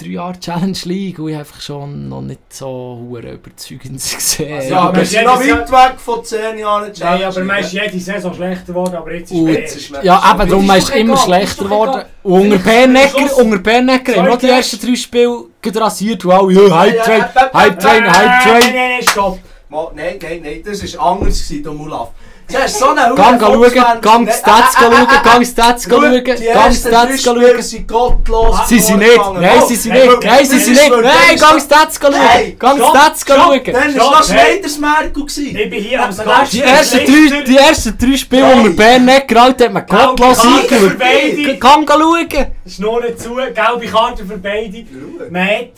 drei 0.02 0.08
Jahre 0.10 0.38
Challenge 0.40 0.78
League 0.84 1.18
und 1.18 1.28
ich 1.28 1.34
habe 1.34 1.44
einfach 1.44 1.60
schon 1.60 2.08
noch 2.08 2.20
nicht 2.22 2.40
so 2.50 2.98
hure 3.08 3.32
überzeugend 3.32 3.94
gesehen. 4.16 4.54
Also, 4.54 4.68
Ja, 4.70 4.80
aber 4.80 4.96
wir 4.98 5.06
sind 5.06 5.24
noch 5.24 5.38
weit 5.40 5.70
weg 5.72 6.00
von 6.00 6.24
10 6.24 6.58
Jahren 6.58 6.82
Nein, 6.82 6.92
Challenge 6.94 7.26
aber 7.26 7.44
man 7.44 7.58
ist 7.60 7.72
jede 7.72 7.98
Saison 8.00 8.34
schlechter 8.34 8.66
geworden, 8.66 8.94
aber 8.96 9.12
jetzt 9.14 9.30
ist 9.32 9.38
Und- 9.38 9.48
es 9.48 9.56
Jetzt 9.56 9.76
ist 9.76 9.90
man- 9.90 10.04
Ja, 10.04 10.22
eben, 10.38 10.48
darum 10.50 10.70
ist 10.70 10.90
immer 10.90 11.16
schlechter 11.16 11.64
geworden. 11.64 12.02
unter 12.22 12.58
Bernecker, 12.58 13.36
unter 13.38 13.58
Bernecker 13.58 14.16
haben 14.16 14.26
wir 14.28 14.36
die 14.36 14.48
ersten 14.48 14.78
drei 14.86 14.94
Spiele 14.96 15.44
gerade 15.60 15.80
rasiert 15.80 16.24
und 16.24 16.30
alle, 16.32 16.52
ja, 16.68 16.78
Hype 16.78 17.02
Train, 17.04 17.24
Hype 17.54 17.78
Train, 17.78 18.04
Hype 18.04 18.26
Nein, 18.26 18.42
Train. 18.42 18.74
nein, 18.74 18.90
nein, 18.98 19.02
stopp. 19.08 19.38
Mal, 19.68 19.90
Nein, 19.94 20.18
nein, 20.20 20.40
nein, 20.44 20.62
das 20.64 20.96
war 20.98 21.12
anders, 21.12 21.50
Mulaf. 21.64 22.10
Siehst 22.48 22.74
du, 22.76 22.84
so 22.84 22.90
eine 22.90 23.14
Gang 23.14 23.40
Hure 23.40 23.40
schauen, 23.40 23.62
Volkswelt- 23.72 24.02
gang 24.02 24.24
Nein, 24.26 24.34
Stats 24.34 24.74
äh, 24.76 24.78
äh, 24.78 24.90
schauen, 24.92 25.02
äh, 25.02 25.24
gang 25.24 25.46
Stats 25.46 25.84
Schau, 25.84 25.90
schauen, 26.00 26.12
Die 26.12 26.22
gang 26.22 26.38
ersten 26.38 26.90
drei 26.90 26.98
Stats 27.06 27.20
Spiele 27.22 27.48
schauen. 27.52 27.62
sind 27.62 27.88
gottlos. 27.88 28.56
Sie 28.68 28.78
sind 28.78 28.98
nicht, 28.98 29.12
vorgegangen. 29.14 29.40
nein, 29.42 29.60
Oh, 29.62 29.66
sie 29.66 29.74
sind 29.76 29.92
nein, 29.94 30.08
nicht, 30.08 30.24
nein, 30.24 30.44
sie 30.44 30.54
das 30.56 30.64
sind 30.64 30.72
ist 30.74 30.80
nicht, 30.82 30.92
für- 30.94 31.00
nein, 31.02 31.12
das 31.22 31.32
ist 31.34 31.40
gang 31.40 31.54
für- 31.54 31.60
Stats 31.66 32.00
Nein, 32.02 32.12
schauen, 32.12 32.58
gang 32.58 32.76
stopp, 32.78 32.96
Stats 32.96 33.20
stopp. 33.22 33.36
schauen. 33.38 33.60
Dann 33.64 33.90
Stopp, 33.92 34.02
war 34.04 34.10
noch 34.20 34.28
hey. 34.28 34.46
Schneidersmerkel. 34.52 35.12
gewesen. 35.22 35.56
Ich 35.56 35.70
bin 35.70 35.82
hier 35.82 36.02
als 36.04 36.16
Die 36.18 36.24
Gast. 36.24 36.52
Die 36.52 36.60
ersten 36.62 36.98
drei, 36.98 37.42
die 37.42 37.56
ersten 37.56 37.98
drei 37.98 38.16
Spiele 38.16 38.46
unter 38.54 38.70
Bernecker, 38.70 39.42
Alter, 39.42 39.64
hat 39.64 39.72
man 39.72 39.86
gottlos 39.86 40.38
Karte 40.42 40.48
eingeschaut. 40.58 40.90
für 40.90 40.96
beide. 40.98 41.56
Gang 41.58 41.88
schauen. 41.90 42.46
Schnurren 42.68 43.18
zu, 43.18 43.34
gelbe 43.36 43.86
Karte 43.90 44.26
für 44.26 44.36
beide. 44.38 44.84
Man 45.30 45.46
hat... 45.48 45.70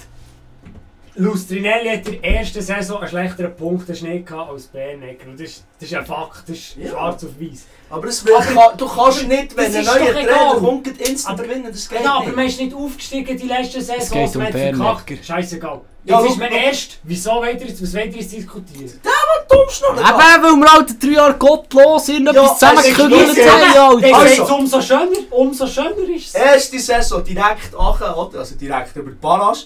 Lustrinelli 1.17 1.91
hat 1.97 2.09
in 2.09 2.21
der 2.21 2.25
ersten 2.39 2.61
Saison 2.61 2.99
einen 2.99 3.09
schlechteren 3.09 3.55
Punktenschnitt 3.55 4.27
gehabt 4.27 4.51
als 4.51 4.65
Bernecker. 4.67 5.29
Und 5.29 5.39
das 5.41 5.49
ist, 5.49 5.65
das 5.79 5.89
ist 5.89 5.95
ein 5.97 6.05
Fakt, 6.07 6.43
das 6.49 6.57
ist 6.57 6.77
Ja. 6.77 6.91
schwarz 6.91 7.25
auf 7.25 7.31
weiß. 7.41 7.65
Aber 7.91 8.09
es 8.09 8.25
wird, 8.25 8.37
Aber- 8.37 8.75
du 8.77 8.89
kannst 8.89 9.29
nicht, 9.29 9.57
wenn 9.57 9.73
das 9.73 9.75
ein 9.77 9.83
ist 9.83 9.87
neuer 9.87 9.99
doch 10.07 10.13
Trainer 10.13 10.29
egal. 10.31 10.57
kommt, 10.59 10.87
instant 11.01 11.39
Aber- 11.39 11.49
gewinnen. 11.49 11.69
Das 11.71 11.89
geht 11.89 12.01
Ja, 12.03 12.15
aber 12.15 12.25
nicht. 12.27 12.37
man 12.37 12.47
ist 12.47 12.61
nicht 12.61 12.75
aufgestiegen 12.75 13.37
die 13.39 13.47
letzten 13.47 13.81
Saisons, 13.81 14.11
geht 14.11 14.37
um 14.37 14.47
verkackt. 14.47 15.25
Scheißegal. 15.25 15.81
Ja, 16.07 16.21
Jetzt 16.21 16.31
ist 16.33 16.39
man 16.39 16.53
erst. 16.53 16.99
Wieso 17.05 17.31
wollt 17.37 17.61
ihr 17.63 17.69
jetzt, 17.69 17.83
was 17.83 17.95
wollt 17.95 18.15
ihr 18.15 18.21
jetzt 18.21 18.33
diskutieren? 18.33 19.01
Dummschnurren. 19.49 19.99
Eben, 19.99 20.43
weil 20.43 20.57
wir 20.57 20.73
halt 20.73 21.03
drei 21.03 21.09
Jahre 21.11 21.35
gottlos 21.35 22.09
irgendetwas 22.09 22.61
Ja, 22.61 22.69
zusammengekügelt 22.75 23.29
es 23.31 23.37
ist 23.39 23.51
haben, 23.51 24.03
Alter. 24.05 24.27
ist 24.27 24.39
es 24.39 24.51
umso 24.51 24.81
schöner, 24.83 25.11
umso 25.31 25.67
schöner 25.67 26.09
ist 26.15 26.29
es. 26.29 26.35
Erste 26.35 26.79
Saison 26.79 27.23
direkt 27.25 27.75
oder? 27.75 28.39
also 28.39 28.55
direkt 28.57 28.97
über 28.97 29.11
die 29.11 29.17
Barrage. 29.17 29.61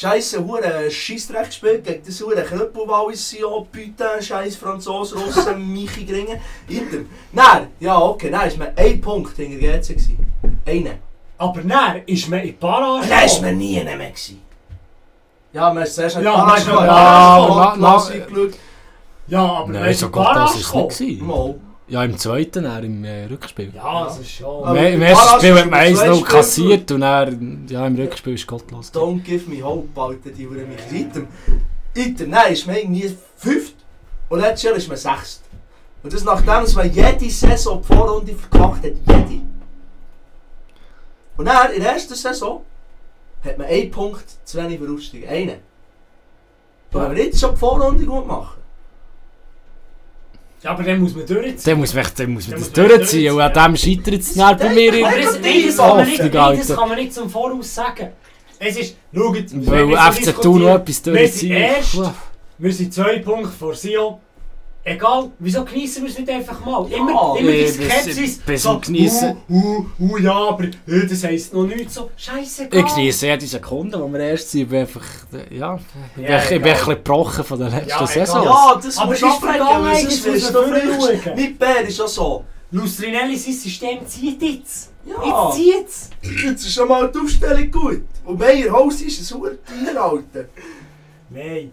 Scheisse 0.00 0.38
hure 0.46 0.90
Scheissdreck 0.90 1.46
gespielt 1.46 1.84
gegen 1.84 2.02
das 2.06 2.20
hure 2.22 2.42
Krüppelwallis, 2.42 3.28
Sion, 3.30 3.66
Putain, 3.70 4.22
Scheiß 4.22 4.56
Franzos, 4.56 5.14
Russen, 5.14 5.72
Michi 5.74 6.04
Gringen. 6.06 6.40
Inter. 6.68 7.00
Nein, 7.32 7.68
ja 7.80 7.98
okay, 8.00 8.30
nein, 8.30 8.48
ist 8.48 8.56
man 8.58 8.68
ein 8.76 9.00
Punkt 9.00 9.36
hinter 9.36 9.58
GC 9.58 9.88
gewesen. 9.88 10.26
Einen. 10.66 10.98
Aber 11.36 11.60
dann 11.60 12.02
ist 12.06 12.28
man 12.28 12.40
in 12.40 12.46
die 12.46 12.52
Barrage 12.52 13.06
Nein, 13.08 13.26
ist 13.26 13.34
gekommen. 13.34 13.48
man 13.50 13.58
nie 13.58 13.84
mehr 13.84 13.96
gewesen. 14.10 14.42
Ja, 15.52 15.72
man 15.72 15.82
ist 15.82 15.94
zuerst 15.94 16.16
in 16.16 16.22
die 16.22 16.26
Ja, 16.28 16.32
Barrage 16.36 16.48
man 16.50 16.58
ist 16.58 16.66
gekommen, 16.66 16.86
noch- 16.86 16.92
Ja, 16.96 17.38
dann 17.40 17.48
na- 17.56 17.70
hat 17.70 17.76
man 17.76 17.80
na- 17.80 17.96
angeschaut. 17.96 18.54
Ja, 19.26 19.42
aber 19.44 19.66
man 19.66 19.72
Nein, 19.82 19.90
ist 19.90 20.00
so 20.00 20.06
in 20.06 20.12
die 20.12 20.18
gottlos 20.18 20.34
Barrage 20.34 20.54
ist 20.54 20.60
es 20.60 20.66
gekommen. 20.66 20.86
nicht 20.86 20.98
gewesen. 20.98 21.26
Mal. 21.26 21.54
Ja, 21.90 22.04
im 22.04 22.16
zweiten, 22.16 22.62
dann 22.62 22.84
im 22.84 23.04
äh, 23.04 23.24
Rückspiel. 23.24 23.72
Ja, 23.74 24.04
das 24.04 24.20
ist 24.20 24.30
schon. 24.30 24.64
Aber 24.64 24.88
Im, 24.88 25.02
ersten 25.02 25.38
Spiel 25.38 25.58
hat 25.58 25.70
man 25.70 25.88
über 25.88 25.96
zwei 25.96 26.08
1-0 26.08 26.14
Spiele 26.14 26.22
kassiert 26.22 26.92
und 26.92 27.00
dann, 27.00 27.66
ja, 27.68 27.84
im 27.84 27.96
Rückspiel 27.96 28.34
ist 28.34 28.46
gottlos. 28.46 28.92
Don't 28.94 29.20
give 29.22 29.50
me 29.50 29.60
hope, 29.60 30.00
Alter, 30.00 30.30
die 30.30 30.46
hure 30.46 30.60
mich. 30.60 30.80
Item. 30.92 31.26
Item, 31.96 32.30
nein, 32.30 32.52
ist 32.52 32.64
man 32.68 32.76
irgendwie 32.76 33.16
fünft. 33.36 33.74
Und 34.28 34.38
letztes 34.38 34.62
Jahr 34.62 34.76
ist 34.76 34.86
man 34.86 34.96
sechst. 34.96 35.42
Und 36.04 36.12
das 36.12 36.22
nachdem, 36.22 36.46
dass 36.46 36.74
man 36.76 36.92
jede 36.92 37.28
Saison 37.28 37.82
die 37.82 37.92
Vorrunde 37.92 38.34
verkackt 38.36 38.84
hat. 38.84 38.92
Jede. 39.08 39.42
Und 41.36 41.44
dann, 41.44 41.72
in 41.72 41.82
der 41.82 41.94
ersten 41.94 42.14
Saison, 42.14 42.64
hat 43.44 43.58
man 43.58 43.66
einen 43.66 43.90
Punkt 43.90 44.24
zu 44.44 44.58
wenig 44.58 44.78
für 44.78 44.92
Aufstieg. 44.92 45.28
Einen. 45.28 45.58
Und 46.92 47.02
wenn 47.02 47.16
wir 47.16 47.24
jetzt 47.24 47.40
schon 47.40 47.50
die 47.50 47.56
Vorrunde 47.56 48.06
gut 48.06 48.28
machen. 48.28 48.59
Ja, 50.62 50.70
aber 50.72 50.82
dann 50.82 51.00
muss 51.00 51.14
man 51.14 51.26
durchziehen. 51.26 51.56
Dann 51.64 51.78
muss 51.78 51.94
man, 51.94 52.06
dann 52.16 52.30
muss 52.32 52.46
man 52.48 52.50
Dann 52.52 52.60
das 52.60 52.68
muss 52.68 52.76
man 52.76 52.88
durchziehen 52.98 53.32
und 53.32 53.40
an 53.40 53.52
durchziehen. 53.52 53.94
dem 53.94 54.04
scheitert 54.04 54.20
es 54.20 54.34
dann 54.34 54.58
bei 54.58 54.68
mir. 54.68 54.94
In- 54.94 55.40
nicht, 55.40 55.78
Hoffnung, 55.78 56.56
das 56.58 56.76
kann 56.76 56.88
man 56.88 56.98
nicht 56.98 57.14
zum 57.14 57.30
Voraus 57.30 57.74
sagen. 57.74 58.08
Es 58.58 58.76
ist, 58.76 58.96
schaut, 59.14 59.36
Weil 59.66 60.12
FC 60.12 60.40
Thun 60.42 60.62
noch 60.62 60.74
etwas 60.74 60.86
Wir 60.86 60.92
sind 60.94 61.14
durchziehen. 61.16 61.52
erst. 61.52 61.98
Wir 62.58 62.72
sind 62.74 62.92
zwei 62.92 63.18
Punkte 63.20 63.48
vor 63.58 63.74
Sion. 63.74 64.18
Egal, 64.94 65.30
wieso 65.38 65.64
genießen 65.64 66.02
wir 66.02 66.10
es 66.10 66.18
nicht 66.18 66.28
einfach 66.30 66.64
mal? 66.64 66.86
Immer, 66.92 67.10
Ja, 67.12 67.36
immer 67.40 67.50
die 67.52 67.66
Skepsis. 67.68 68.38
bis 68.38 68.62
so, 68.62 68.72
zum 68.74 68.80
Geniessen. 68.82 69.36
Uh, 69.48 69.84
uh, 69.98 70.12
uh, 70.12 70.18
ja, 70.18 70.32
aber 70.34 70.64
äh, 70.64 71.06
das 71.08 71.24
heisst 71.24 71.52
noch 71.54 71.64
nichts 71.64 71.94
so. 71.94 72.10
Scheißegal. 72.16 72.80
Ich 72.86 72.94
genieße 72.94 73.26
jede 73.26 73.46
Sekunde, 73.46 74.00
wo 74.00 74.08
wir 74.12 74.20
erst 74.20 74.50
sind. 74.50 74.62
Ich 74.62 74.68
bin 74.68 74.80
einfach, 74.80 75.04
ja, 75.50 75.76
ich 75.76 76.14
bin, 76.14 76.24
Ja, 76.24 76.42
ich 76.42 76.48
bin 76.48 76.58
ein 76.62 76.62
bisschen 76.72 76.94
gebrochen 76.94 77.44
von 77.44 77.58
der 77.58 77.70
letzten 77.70 77.88
Ja, 77.90 78.06
Saison. 78.06 78.44
Ja, 78.44 78.80
das 78.82 78.98
Aber 78.98 79.14
ist 79.14 79.22
muss 79.22 79.40
du 79.40 79.46
man 79.46 79.54
verrückt. 79.56 81.22
schauen. 81.24 81.34
Mein 81.36 81.56
Bär 81.58 81.88
ist 81.88 82.00
auch 82.00 82.08
so. 82.08 82.44
Lustrinelli, 82.72 83.36
sein 83.36 83.52
System 83.54 84.06
zieht 84.06 84.40
jetzt. 84.42 84.92
Ja, 85.04 85.14
Jetzt 85.24 85.56
zieht's. 85.56 86.10
jetzt 86.44 86.66
ist 86.66 86.74
schon 86.74 86.86
mal 86.86 87.10
die 87.10 87.18
Aufstellung 87.18 87.70
gut. 87.70 88.02
Und 88.24 88.38
Meier 88.38 88.70
Haus 88.70 89.00
ist 89.00 89.18
ein 89.20 89.24
sauer 89.24 89.50
Tier, 89.66 90.00
Alter. 90.00 90.44
Nein. 91.30 91.72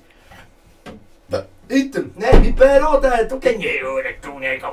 Item. 1.69 2.11
Nein, 2.15 2.41
mein 2.41 2.55
Bär 2.55 2.89
auch, 2.89 3.01
der 3.01 3.17
hat 3.17 3.33
auch. 3.33 3.39
Nee, 3.41 3.79
ik. 3.79 4.63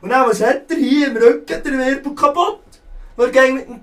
Und 0.00 0.08
dann, 0.10 0.28
was 0.28 0.42
hat 0.42 0.70
er 0.70 0.76
hier 0.76 1.08
im 1.08 1.16
Rücken? 1.16 1.62
Der 1.62 1.64
Wirbel 1.64 2.14
kaputt. 2.14 2.60
Weil 3.16 3.26
er 3.26 3.32
gegen 3.32 3.54
mit 3.54 3.68
dem 3.68 3.80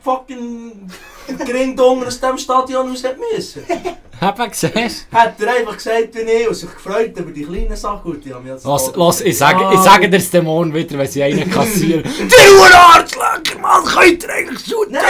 fucking 0.00 0.90
Grind 1.38 1.80
unten 1.80 2.06
aus 2.06 2.20
dem 2.20 2.38
Stadion 2.38 2.88
raus 2.88 3.04
hat 3.04 3.16
müssen. 3.18 3.64
Hab 4.20 4.38
ich 4.40 4.50
gesehen. 4.50 4.90
Hat 5.12 5.40
er 5.40 5.54
einfach 5.54 5.76
gesagt 5.76 6.14
wie 6.14 6.20
ich 6.20 6.48
und 6.48 6.54
sich 6.54 6.70
gefreut 6.70 7.18
über 7.18 7.30
die 7.30 7.44
kleinen 7.44 7.76
Sachen. 7.76 8.02
Gut, 8.02 8.24
die 8.24 8.32
haben 8.32 8.46
jetzt 8.46 8.64
Los, 8.64 8.94
los, 8.94 9.20
ich 9.22 9.36
sage, 9.36 9.64
ich 9.72 9.80
sage 9.80 10.08
dir 10.08 10.18
dem 10.18 10.44
morgen 10.44 10.72
wieder, 10.72 10.98
wenn 10.98 11.08
sie 11.08 11.22
einen 11.22 11.50
kassieren. 11.50 12.02
Die 12.02 12.34
hoer 12.34 12.70
Arschlöcher, 13.34 13.58
man, 13.60 13.84
könnt 13.84 14.22
ihr 14.22 14.30
eigentlich 14.30 14.64
zo 14.64 14.84
Nein, 14.88 15.02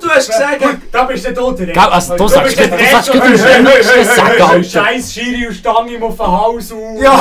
du 0.00 0.08
hast 0.08 0.28
gesagt... 0.28 0.62
Da 0.92 1.04
bist 1.04 1.26
du 1.26 1.34
tot, 1.34 1.58
der 1.58 1.66
Gell, 1.66 1.78
also, 1.78 2.16
du 2.16 2.28
sagst 2.28 2.58
der 2.58 2.68
du 2.68 2.84
sagst 2.84 3.08
du 3.14 3.18
der- 3.20 3.30
das 3.30 4.16
sagen, 4.16 4.42
Alter. 4.42 4.64
Scheiß 4.64 5.12
Schiri 5.12 5.46
und 5.48 5.54
Stange 5.54 5.92
ihm 5.92 6.02
auf 6.02 6.16
den 6.16 6.26
Hals 6.26 6.72
und 6.72 6.96
Ja. 7.02 7.20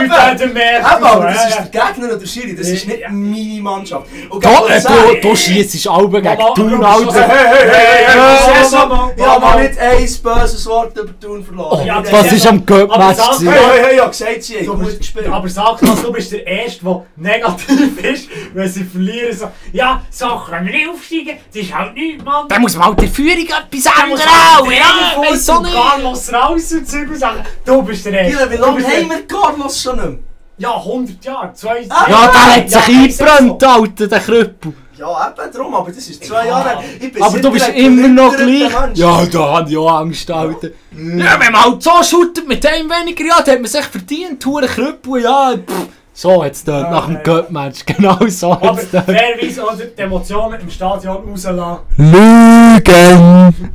Leute 0.00 0.46
mehr. 0.48 0.78
Eben, 0.78 1.04
aber 1.04 1.26
das 1.26 1.48
ist 1.48 1.58
der 1.58 1.64
Gegner 1.82 2.16
oder 2.16 2.26
Schiri, 2.26 2.56
das 2.56 2.68
ist 2.68 2.86
nicht 2.86 3.00
Ja. 3.00 3.08
meine 3.10 3.62
Mannschaft. 3.62 4.06
Und 4.30 4.44
Du, 4.44 4.48
äh, 4.48 4.80
du, 4.80 5.28
du 5.28 5.36
schiessest 5.36 5.88
Alben 5.88 6.22
gegen 6.22 6.38
Thun, 6.54 6.70
du 6.80 6.84
Alter. 6.86 7.12
so- 7.12 7.20
Hey, 7.20 7.28
hey, 7.28 7.68
hey, 7.68 8.04
hey, 8.06 8.16
Ja, 8.16 8.36
Saison- 8.38 8.62
Saison- 8.90 9.12
Ich 9.16 9.24
habe 9.26 9.40
noch 9.40 9.58
nicht 9.58 9.78
ein 9.78 10.08
böses 10.22 10.66
Wort 10.66 10.96
über 10.98 11.20
Thun 11.20 11.44
verloren. 11.44 12.04
Das 12.10 12.32
ist 12.32 12.46
am 12.46 12.64
Göttmatch? 12.64 12.98
Aber 13.00 13.14
sag- 13.14 13.52
Hey, 13.52 13.82
hey, 13.84 13.96
ja, 13.96 14.06
gesagt, 14.08 14.42
sie 14.42 14.56
haben 14.58 14.66
Du 14.66 14.74
gut 14.76 14.86
bist, 14.86 14.98
gespielt. 14.98 15.26
aber 15.30 15.48
sag 15.48 15.82
mal, 15.82 15.96
du 16.02 16.12
bist 16.12 16.32
der 16.32 16.46
Erste, 16.46 16.84
der 16.84 17.04
negativ 17.16 18.04
ist, 18.04 18.28
wenn 18.54 18.68
sie 18.68 18.84
verlieren. 18.84 19.31
So, 19.34 19.50
ja, 19.72 20.02
Sachen, 20.10 20.68
aufsteigen, 20.90 21.38
das 21.52 21.62
ist 21.62 21.74
halt 21.74 21.94
nichts, 21.94 22.24
Mann. 22.24 22.48
Dann 22.48 22.62
muss 22.62 22.76
man 22.76 22.88
halt 22.88 23.00
der 23.00 23.08
Führung 23.08 23.38
etwas 23.46 23.82
Da 23.82 24.04
ändern, 24.04 24.20
auch, 24.58 24.70
ja, 24.72 25.30
weiss 25.30 25.46
so 25.46 25.54
und 25.54 25.62
nicht. 25.64 25.74
Carlos 25.74 26.32
raus 26.32 26.72
und 26.72 26.88
Zeug 26.88 27.08
und 27.08 27.18
sagen, 27.18 27.44
du 27.64 27.82
bist 27.82 28.04
der 28.06 28.12
Erste. 28.12 28.50
Wie 28.50 28.56
Du 28.56 28.62
lange 28.62 28.84
haben 28.84 29.10
wir 29.10 29.26
Carlos 29.26 29.82
schon 29.82 29.96
nicht 29.96 30.08
mehr? 30.08 30.18
Ja, 30.58 30.76
100 30.76 31.24
Jahre, 31.24 31.52
zwei 31.54 31.84
Ah, 31.88 32.06
Ja, 32.08 32.26
der 32.30 32.56
hat 32.56 32.70
sich 32.70 32.88
Ja, 32.88 33.02
eingebrannt, 33.02 33.64
Alter, 33.64 34.06
der 34.06 34.20
Krüppel. 34.20 34.72
Ja, 34.96 35.34
eben 35.36 35.52
drum, 35.52 35.74
aber 35.74 35.90
das 35.90 36.06
ist 36.08 36.24
zwei 36.24 36.46
Ja. 36.46 36.60
Jahre. 36.60 36.84
Ich 37.00 37.12
bin 37.12 37.22
Aber 37.22 37.38
du 37.40 37.50
bist 37.50 37.68
immer 37.70 38.08
noch 38.08 38.36
gleich. 38.36 38.70
Ja, 38.94 39.24
da 39.26 39.38
habe 39.56 39.70
ich 39.70 39.76
auch 39.76 39.90
Angst, 39.98 40.30
Alter. 40.30 40.68
Ja, 40.92 41.40
wenn 41.40 41.50
man 41.52 41.64
halt 41.64 41.82
so 41.82 41.90
shootet 42.02 42.46
mit 42.46 42.64
einem 42.64 42.88
weniger, 42.88 43.24
ja, 43.24 43.42
dann 43.42 43.54
hat 43.54 43.62
man 43.62 43.70
sich 43.70 43.84
verdient, 43.86 44.44
hure 44.46 44.66
Krüppel, 44.66 45.22
ja. 45.22 45.54
Pff. 45.56 45.88
So 46.22 46.44
es 46.44 46.62
dort 46.62 46.82
Ja, 46.84 46.90
nach 46.90 47.06
dem. 47.06 47.22
Göttmatch, 47.24 47.84
genau 47.86 48.16
so 48.28 48.52
Aber 48.52 48.78
es 48.78 48.90
dort. 48.92 49.06
fairerweise 49.06 49.62
oder 49.64 49.76
die 49.86 50.00
Emotionen 50.02 50.60
im 50.60 50.70
Stadion 50.70 51.16
rauslassen. 51.28 51.78
Lügen! 51.96 53.72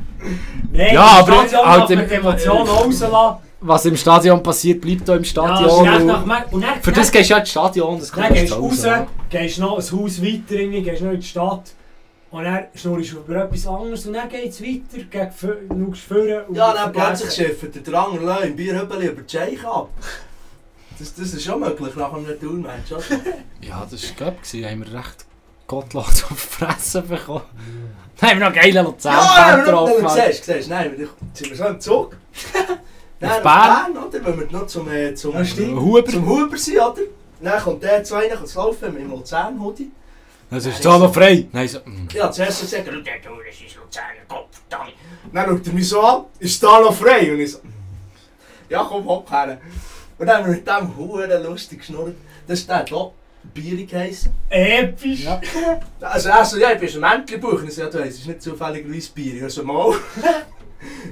Nein, 0.72 0.94
Ja, 0.94 1.20
im 1.20 1.24
aber 1.24 1.34
Stadion 1.48 1.66
halt 1.66 1.82
darf 1.82 1.90
man 1.90 2.00
im- 2.00 2.08
die 2.10 2.14
Emotionen 2.16 2.68
rauslassen. 2.70 3.38
Was 3.60 3.86
im 3.86 3.98
Stadion 3.98 4.42
passiert, 4.44 4.80
bleibt 4.82 5.10
auch 5.10 5.16
im 5.16 5.24
Ja, 5.24 5.30
Stadion. 5.30 5.90
und 6.02 6.06
nach 6.06 6.26
Mer- 6.26 6.46
und 6.52 6.62
dann, 6.64 6.82
für 6.82 6.92
das 6.94 7.12
gehst 7.12 7.30
du 7.30 7.34
ja 7.34 7.40
ins 7.40 7.50
Stadion, 7.50 8.00
das 8.00 8.12
Dann 8.12 8.34
gehst 8.34 8.52
du 8.54 8.56
raus, 8.60 8.86
gehst 9.30 9.60
noch 9.60 9.72
ein 9.78 10.00
Haus 10.00 10.22
weiter, 10.22 10.52
irgendwie, 10.52 10.82
gehst 10.84 11.02
noch 11.02 11.12
in 11.12 11.20
die 11.20 11.26
Stadt. 11.26 11.64
Und 12.30 12.44
dann 12.44 12.60
schnurrst 12.76 13.12
du 13.14 13.18
über 13.18 13.44
etwas 13.44 13.66
anderes 13.68 14.06
und 14.06 14.14
dann 14.14 14.30
geht 14.30 14.50
es 14.52 14.62
weiter, 14.62 15.04
gegen 15.10 15.32
Fö- 15.32 15.88
schaust 15.90 16.02
vorne 16.08 16.44
und 16.48 16.56
Ja, 16.56 16.74
dann 16.74 16.94
vergisst- 16.94 17.24
plötzlich 17.26 17.34
schifft 17.48 17.76
der 17.76 17.82
Dranger 17.82 18.22
Löw 18.22 18.44
im 18.46 18.56
Bierhübeli 18.56 19.08
über 19.08 19.22
die 19.24 19.38
Scheich 19.38 19.66
ab. 19.66 19.90
Das, 21.00 21.14
das 21.14 21.34
ist 21.34 21.44
schon 21.44 21.60
möglich 21.60 21.96
nach 21.96 22.14
einem 22.14 22.40
Tourmatch. 22.40 22.92
oder? 22.92 23.04
Ja, 23.62 23.88
das 23.90 24.04
war 24.10 24.16
glaube 24.16 24.38
ich, 24.52 24.66
haben 24.66 24.86
wir 24.86 24.94
recht 25.00 25.26
gottlos 25.68 26.24
auf 26.24 26.30
die 26.30 26.36
Fresse 26.36 27.02
bekommen. 27.02 27.42
Dann 28.20 28.30
haben 28.32 28.40
wir 28.40 28.50
noch 28.50 28.56
geile 28.56 28.82
Luzern-Fan 28.82 29.60
Ja, 29.60 29.64
getroffen. 29.64 30.04
ja, 30.04 30.10
siehst, 30.10 30.46
siehst, 30.46 30.70
nein, 30.70 30.96
sind 31.34 31.50
wir 31.52 31.56
schon 31.56 31.68
im 31.68 31.80
Zug. 31.80 32.16
Nein, 33.20 33.32
Auf 33.32 33.42
Bern? 33.44 33.94
Bern, 33.94 34.04
oder? 34.06 34.26
Wenn 34.26 34.40
wir 34.40 34.48
noch 34.52 34.68
zum, 34.68 34.90
äh, 34.92 35.14
zum, 35.14 35.34
Ja. 35.36 35.44
Huber. 35.76 36.06
zum 36.06 36.28
Huber 36.28 36.58
sind, 36.58 36.78
oder? 36.80 37.02
Dann 37.42 37.62
kommt 37.62 37.84
der 37.84 38.04
zu 38.04 38.16
einem, 38.16 38.38
laufen 38.56 38.98
im 38.98 39.10
Luzern-Hoodie. 39.12 39.92
Das 40.50 40.66
ist 40.66 40.82
so 40.82 40.98
noch 40.98 41.14
frei. 41.14 41.48
Nein, 41.52 41.68
so, 41.68 41.80
mm. 41.80 42.08
Ja, 42.14 42.32
zuerst 42.32 42.62
gesagt, 42.62 42.88
Du, 42.88 42.92
dat 43.02 43.28
hoor, 43.28 43.44
dat 43.44 43.54
is 43.54 43.76
Luzern, 43.76 44.04
kop, 44.28 44.48
dan. 44.70 44.88
dann 45.34 45.46
schaut 45.50 45.68
er 45.68 45.74
mich 45.74 45.90
so 45.90 46.02
an, 46.02 46.24
ist 46.40 46.64
da 46.64 46.80
noch 46.80 46.94
frei? 46.94 47.32
Und 47.34 47.40
ich 47.42 47.52
so, 47.52 47.60
ja 48.70 48.84
komm, 48.84 49.06
hock 49.06 49.30
her. 49.30 49.60
Und 50.18 50.28
dann 50.28 50.38
haben 50.38 50.46
wir 50.48 50.56
mit 50.56 50.68
dem 50.68 50.98
Huren 50.98 51.44
lustig 51.44 51.80
geschnurrt. 51.80 52.16
Das 52.48 52.60
ist 52.60 52.70
der 52.70 52.86
hier, 52.86 53.12
Bierig 53.54 53.90
geheissen. 53.90 54.32
Episch! 54.50 55.24
Ja. 55.24 55.40
Also 56.02 56.30
er 56.30 56.44
so, 56.44 56.58
ja, 56.58 56.74
ich 56.74 56.80
bin 56.80 57.04
ein 57.04 57.18
Mäntelbuch. 57.20 57.62
Und 57.62 57.70
ich 57.70 57.78
ja, 57.78 57.90
du 57.90 58.00
es 58.00 58.20
ist 58.20 58.28
nicht 58.28 58.42
zufälligerweise 58.42 59.12
Bier. 59.12 59.48
Ich 59.48 59.54
so, 59.54 59.64
mal. 59.64 59.94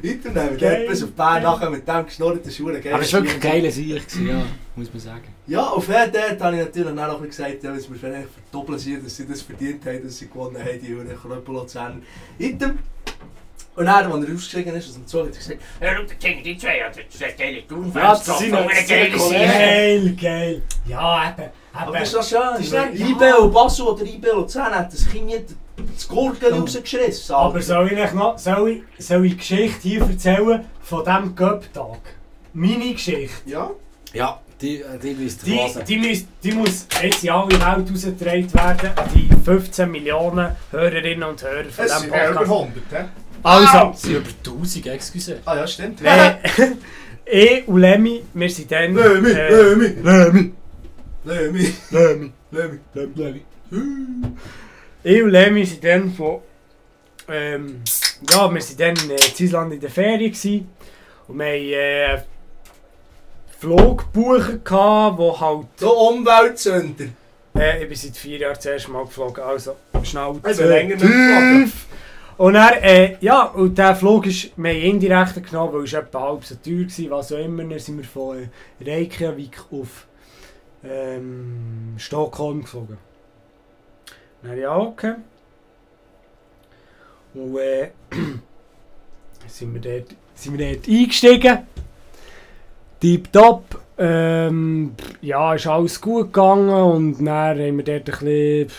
Weiter 0.03 0.29
nehmen. 0.29 0.87
Bis 0.87 1.03
auf 1.03 1.11
Bern 1.11 1.43
nachher 1.43 1.69
mit 1.69 1.87
dem 1.87 2.05
geschnurrt, 2.05 2.39
das 2.41 2.47
ist 2.47 2.57
verdammt 2.57 2.83
geil. 2.83 2.93
Aber 2.93 3.03
es 3.03 3.13
war 3.13 3.21
wirklich 3.21 3.35
ein 3.35 3.51
geiler 3.51 3.71
Sieg, 3.71 4.07
gewesen, 4.07 4.27
ja, 4.27 4.45
muss 4.75 4.93
man 4.93 4.99
sagen. 4.99 5.27
Ja, 5.47 5.67
auf 5.67 5.87
jeden 5.87 6.13
Fall 6.13 6.39
habe 6.39 6.57
ich 6.57 6.65
natürlich 6.65 6.99
auch 6.99 7.21
gesagt, 7.21 7.63
ja, 7.63 7.75
es 7.75 7.89
muss 7.89 7.99
vielleicht 7.99 8.27
verdoppeln 8.29 9.03
dass 9.03 9.15
sie 9.15 9.27
das 9.27 9.41
verdient 9.41 9.85
haben, 9.85 10.03
dass 10.03 10.17
sie 10.17 10.27
gewonnen 10.27 10.57
haben, 10.57 10.81
die 10.81 10.93
Uhren 10.93 11.15
Kröppel 11.15 11.55
Luzern. 11.55 12.03
Item. 12.37 12.79
Und 13.77 13.85
dann, 13.87 14.09
als 14.11 14.25
er 14.25 14.33
ausgestiegen 14.33 14.75
ist 14.75 14.87
aus 14.87 14.93
dem 14.93 15.05
Zug, 15.07 15.21
hat 15.27 15.33
er 15.33 15.37
gesagt, 15.37 15.59
Ja, 15.81 15.93
dat 15.95 16.19
tegen 16.19 16.43
die 16.43 16.55
twee, 16.57 16.77
ja, 16.77 16.87
dat 16.87 16.97
is 17.13 17.19
dat 17.19 17.29
hele 17.37 17.61
doen. 17.67 17.91
Ja, 17.93 18.07
dat 18.13 18.23
zien 18.37 18.51
we- 18.51 18.57
Van 18.57 18.67
dat 18.67 18.71
een 18.71 18.85
zien 18.87 18.87
we 18.87 18.93
hele 19.03 19.17
collega's. 19.17 19.51
zie. 19.51 19.59
Geil, 19.59 20.13
geil! 20.17 20.61
Ja, 20.85 21.29
eben, 21.37 21.51
aber 21.73 21.87
eben. 21.91 21.99
das 21.99 22.03
ist 22.07 22.13
doch 22.15 22.23
schön. 22.23 22.51
Das 22.53 22.59
ist 22.59 22.73
dann- 22.73 22.95
ja. 22.97 23.05
IB 23.07 23.33
und 23.41 23.51
Basel 23.53 23.85
oder 23.87 24.03
IB 24.05 24.27
Luzern 24.31 24.73
hat 24.75 24.93
das 24.93 25.05
Kind 25.09 25.25
nicht 25.25 25.43
das 25.93 26.07
Gurgel 26.07 26.53
rausgeschissen. 26.53 27.35
Aber 27.35 27.61
soll 27.61 27.91
ich, 27.91 27.99
euch 27.99 28.13
noch, 28.13 28.37
soll, 28.39 28.81
ich, 28.97 29.05
soll 29.05 29.25
ich 29.25 29.31
die 29.33 29.37
Geschichte 29.37 29.79
hier 29.81 30.01
erzählen 30.01 30.65
von 30.81 31.03
diesem 31.03 31.35
Cup-Tag? 31.35 31.99
Meine 32.53 32.93
Geschichte. 32.93 33.33
Ja? 33.45 33.71
Ja, 34.13 34.39
die, 34.61 34.79
äh, 34.81 34.97
die 35.03 35.13
müsst 35.15 35.45
Die, 35.45 35.55
ihr 35.55 35.67
hören. 35.73 35.83
die, 35.85 35.97
muss, 35.97 36.25
die 36.41 36.51
muss 36.53 36.87
jetzt 37.03 37.23
in 37.25 37.29
alle 37.29 37.51
Welt 37.51 37.91
rausgetragen 37.91 38.53
werden 38.53 38.89
an 38.95 39.09
die 39.13 39.29
15 39.43 39.91
Millionen 39.91 40.55
Hörerinnen 40.71 41.27
und 41.27 41.43
Hörer 41.43 41.65
von 41.65 41.85
diesem 41.85 42.09
Podcast. 42.09 42.39
100, 42.49 42.83
hä? 42.91 43.05
Also, 43.45 43.93
Sie 43.95 44.13
sind 44.13 44.17
über 44.17 44.29
1000, 44.43 44.87
excuse. 44.87 45.39
Ah 45.45 45.55
ja, 45.55 45.67
stimmt. 45.67 46.01
ich 47.25 47.67
und 47.67 47.79
Lemmy, 47.79 48.23
wir 48.33 48.49
sind 48.49 48.71
dann... 48.71 48.95
Lömi, 48.95 49.29
äh, 49.29 49.51
Lömi, 49.51 49.87
Lömi, 50.01 50.53
Lömi, 51.23 51.73
Lömi, 51.91 52.29
Lömi. 52.51 52.79
Lömi. 53.13 53.41
Ich 55.03 55.21
und 55.21 55.29
Lemmy 55.29 55.63
sind 55.63 55.83
dann 55.83 56.11
von... 56.11 56.39
Ähm, 57.27 57.81
ja, 58.31 58.51
wir 58.51 58.61
sind 58.61 58.79
dann 58.79 58.95
äh, 59.11 59.13
in 59.13 59.45
Island 59.45 59.73
in 59.73 59.79
der 59.79 59.91
Ferien 59.91 60.31
gewesen. 60.31 60.67
Und 61.27 61.37
wir 61.37 61.45
haben 61.45 61.53
äh, 61.53 62.05
einen 62.05 62.23
Flug 63.59 64.11
gebucht, 64.11 64.71
wo 64.71 65.39
halt... 65.39 65.67
So 65.75 65.91
Umweltsünder. 65.91 67.05
Äh, 67.55 67.83
ich 67.83 67.89
bin 67.89 67.95
seit 67.95 68.17
vier 68.17 68.39
Jahren 68.39 68.55
das 68.55 68.65
erste 68.65 68.89
Mal 68.89 69.05
geflogen, 69.05 69.43
also 69.43 69.75
schnell 70.01 70.39
Also 70.41 70.63
länger 70.63 70.95
nicht 70.95 71.01
geflogen. 71.01 71.71
Und 72.37 72.55
dann, 72.55 72.73
äh, 72.81 73.17
ja, 73.21 73.43
und 73.43 73.77
der 73.77 73.95
Flug 73.95 74.25
ist, 74.25 74.51
wir 74.57 74.71
indirekt 74.71 75.41
genommen, 75.45 75.73
weil 75.73 75.83
es 75.83 75.93
etwa 75.93 76.21
halb 76.21 76.43
so 76.43 76.55
teuer 76.55 76.85
war, 76.85 77.17
was 77.17 77.31
auch 77.31 77.37
immer. 77.37 77.63
Dann 77.63 77.79
sind 77.79 77.97
wir 77.97 78.03
von 78.03 78.49
Reykjavik 78.85 79.63
auf 79.71 80.07
ähm, 80.83 81.93
Stockholm 81.97 82.61
geflogen. 82.61 82.97
Dann 84.43 84.57
ja, 84.57 84.75
okay. 84.75 85.15
Und 87.33 87.57
äh, 87.57 87.91
sind, 89.47 89.73
wir 89.73 89.81
dort, 89.81 90.15
sind 90.33 90.57
wir 90.57 90.73
dort 90.73 90.87
eingestiegen. 90.87 91.59
Tipptopp. 92.99 93.79
Ähm, 93.97 94.93
ja, 95.21 95.53
ist 95.53 95.67
alles 95.67 96.01
gut 96.01 96.33
gegangen 96.33 96.69
und 96.69 97.25
dann 97.25 97.57
haben 97.57 97.77
wir 97.77 97.83
dort 97.85 97.89
ein 97.89 98.03
bisschen, 98.03 98.71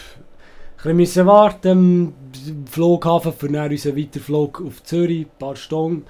ein 0.84 0.96
bisschen 0.98 1.26
warten 1.26 2.12
Flughafen 2.70 3.32
für 3.32 3.48
dann 3.48 3.70
unseren 3.70 3.96
Weiterflug 3.96 4.62
auf 4.62 4.82
Zürich, 4.82 5.26
ein 5.26 5.38
paar 5.38 5.56
Stunden. 5.56 6.04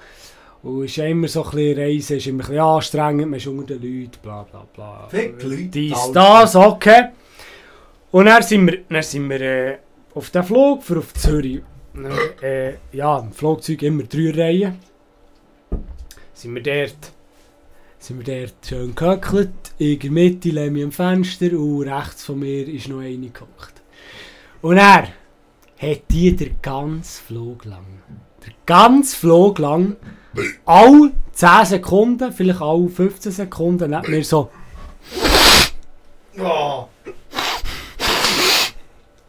Und 0.63 0.83
es 0.83 0.91
ist 0.91 0.97
immer 0.97 1.27
so 1.27 1.43
ein 1.43 1.51
bisschen 1.51 1.79
Reisen, 1.79 2.17
ist 2.17 2.27
immer 2.27 2.43
ein 2.43 2.47
bisschen 2.47 2.59
anstrengend, 2.59 3.29
man 3.29 3.37
ist 3.37 3.47
unter 3.47 3.75
den 3.75 4.01
Leuten, 4.01 4.17
bla 4.21 4.43
bla 4.43 4.65
bla. 4.73 5.07
Fick 5.09 5.39
die 5.39 5.45
Leute, 5.45 5.65
Dies, 5.65 6.11
das, 6.13 6.55
okay. 6.55 7.09
Und 8.11 8.25
dann 8.25 8.41
sind 8.43 8.65
wir, 8.65 8.79
dann 8.89 9.03
sind 9.03 9.29
wir 9.29 9.41
äh, 9.41 9.77
auf 10.13 10.29
den 10.29 10.43
Flug 10.43 10.83
für 10.83 10.97
auf 10.97 11.13
Zürich. 11.13 11.61
Äh, 12.41 12.73
ja, 12.91 13.19
im 13.19 13.31
Flugzeug 13.31 13.81
immer 13.83 14.03
drei 14.03 14.31
Reihen. 14.31 14.79
Sind 16.33 16.53
wir 16.53 16.61
dort 16.61 17.11
sind 17.99 18.25
wir 18.25 18.41
dort 18.41 18.65
schön 18.65 18.95
gehöckelt. 18.95 19.49
In 19.79 19.99
der 19.99 20.11
Mitte 20.11 20.49
lehne 20.49 20.79
ich 20.79 20.85
am 20.85 20.91
Fenster 20.91 21.51
und 21.53 21.87
rechts 21.87 22.25
von 22.25 22.39
mir 22.39 22.67
ist 22.67 22.87
noch 22.87 22.99
eine 22.99 23.17
gekocht. 23.17 23.73
Und 24.61 24.77
er 24.77 25.09
hat 25.77 26.01
die 26.09 26.35
den 26.35 26.55
ganzen 26.61 27.25
Flug 27.25 27.65
lang, 27.65 27.85
den 28.45 28.53
ganzen 28.65 29.15
Flug 29.15 29.59
lang, 29.59 29.95
alle 30.65 31.11
10 31.33 31.65
Sekunden, 31.65 32.31
vielleicht 32.31 32.61
alle 32.61 32.89
15 32.89 33.31
Sekunden, 33.31 33.95
hat 33.95 34.07
mir 34.07 34.23
so 34.23 34.49
Oh. 36.39 36.87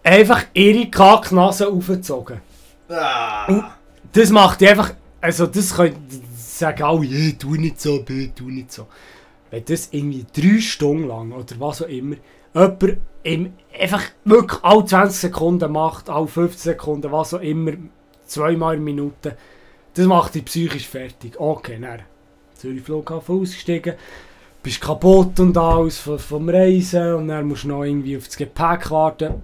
einfach 0.03 0.45
ihre 0.53 0.91
Kacknase 0.91 1.69
aufgezogen. 1.69 2.41
Ah. 2.89 3.73
Das 4.13 4.31
macht 4.31 4.61
die 4.61 4.69
einfach, 4.69 4.93
also 5.21 5.47
das 5.47 5.75
können 5.75 5.97
sagen 6.37 6.83
alle, 6.83 7.05
ja, 7.05 7.33
tu 7.39 7.55
nicht 7.55 7.81
so, 7.81 8.03
bö, 8.03 8.29
tu 8.35 8.51
nicht 8.51 8.73
so. 8.73 8.87
Wenn 9.51 9.65
das 9.65 9.89
irgendwie 9.91 10.27
drei 10.35 10.61
Stunden 10.61 11.09
lang 11.09 11.33
oder 11.33 11.55
was 11.59 11.83
auch 11.83 11.89
immer, 11.89 12.17
jemand 12.59 12.99
im, 13.23 13.53
einfach 13.79 14.03
wirklich 14.25 14.63
alle 14.63 14.85
20 14.85 15.21
Sekunden 15.21 15.73
macht, 15.73 16.09
alle 16.09 16.27
15 16.27 16.73
Sekunden, 16.73 17.13
was 17.13 17.35
auch 17.35 17.41
immer, 17.41 17.73
zweimal 18.27 18.77
in 18.77 18.85
Minute, 18.85 19.37
das 19.95 20.07
macht 20.07 20.35
dich 20.35 20.45
psychisch 20.45 20.87
fertig. 20.87 21.39
Okay, 21.39 21.79
dann 21.81 22.03
Zürich 22.55 22.83
Flughafen 22.83 23.41
ausgestiegen, 23.41 23.95
bist 24.63 24.81
kaputt 24.81 25.39
und 25.41 25.57
alles 25.57 25.99
vom, 25.99 26.49
Reisen 26.49 27.15
und 27.15 27.29
dann 27.29 27.47
musst 27.47 27.65
du 27.65 27.69
noch 27.69 27.85
irgendwie 27.85 28.17
auf 28.17 28.27
das 28.27 28.37
Gepäck 28.37 28.91
warten, 28.91 29.43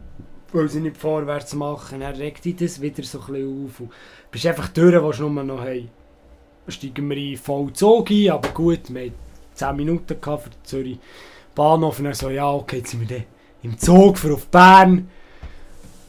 weil 0.52 0.68
sie 0.68 0.80
nicht 0.80 0.96
vorwärts 0.96 1.54
machen. 1.54 2.00
Dann 2.00 2.14
regt 2.16 2.44
dich 2.44 2.56
das 2.56 2.80
wieder 2.80 3.02
so 3.02 3.20
ein 3.20 3.26
bisschen 3.26 3.66
auf 3.66 3.80
und 3.80 3.90
bist 4.30 4.46
einfach 4.46 4.68
durch, 4.68 5.02
was 5.02 5.18
nur 5.18 5.30
noch 5.30 5.62
hey, 5.62 5.88
steigen 6.68 7.08
wir 7.08 7.16
in 7.16 7.36
voll 7.36 7.72
Zug 7.72 8.10
ein, 8.10 8.30
aber 8.30 8.48
gut, 8.48 8.92
wir 8.92 9.02
hatten 9.02 9.14
10 9.54 9.76
Minuten 9.76 10.16
für 10.20 10.40
Zürich 10.64 10.98
Bahnhof 11.54 11.98
und 11.98 12.06
dann 12.06 12.14
so, 12.14 12.30
ja 12.30 12.50
okay, 12.50 12.78
jetzt 12.78 12.90
sind 12.90 13.08
wir 13.08 13.16
dann 13.16 13.26
im 13.62 13.78
Zug 13.78 14.18
für 14.18 14.34
auf 14.34 14.46
Bern. 14.48 15.08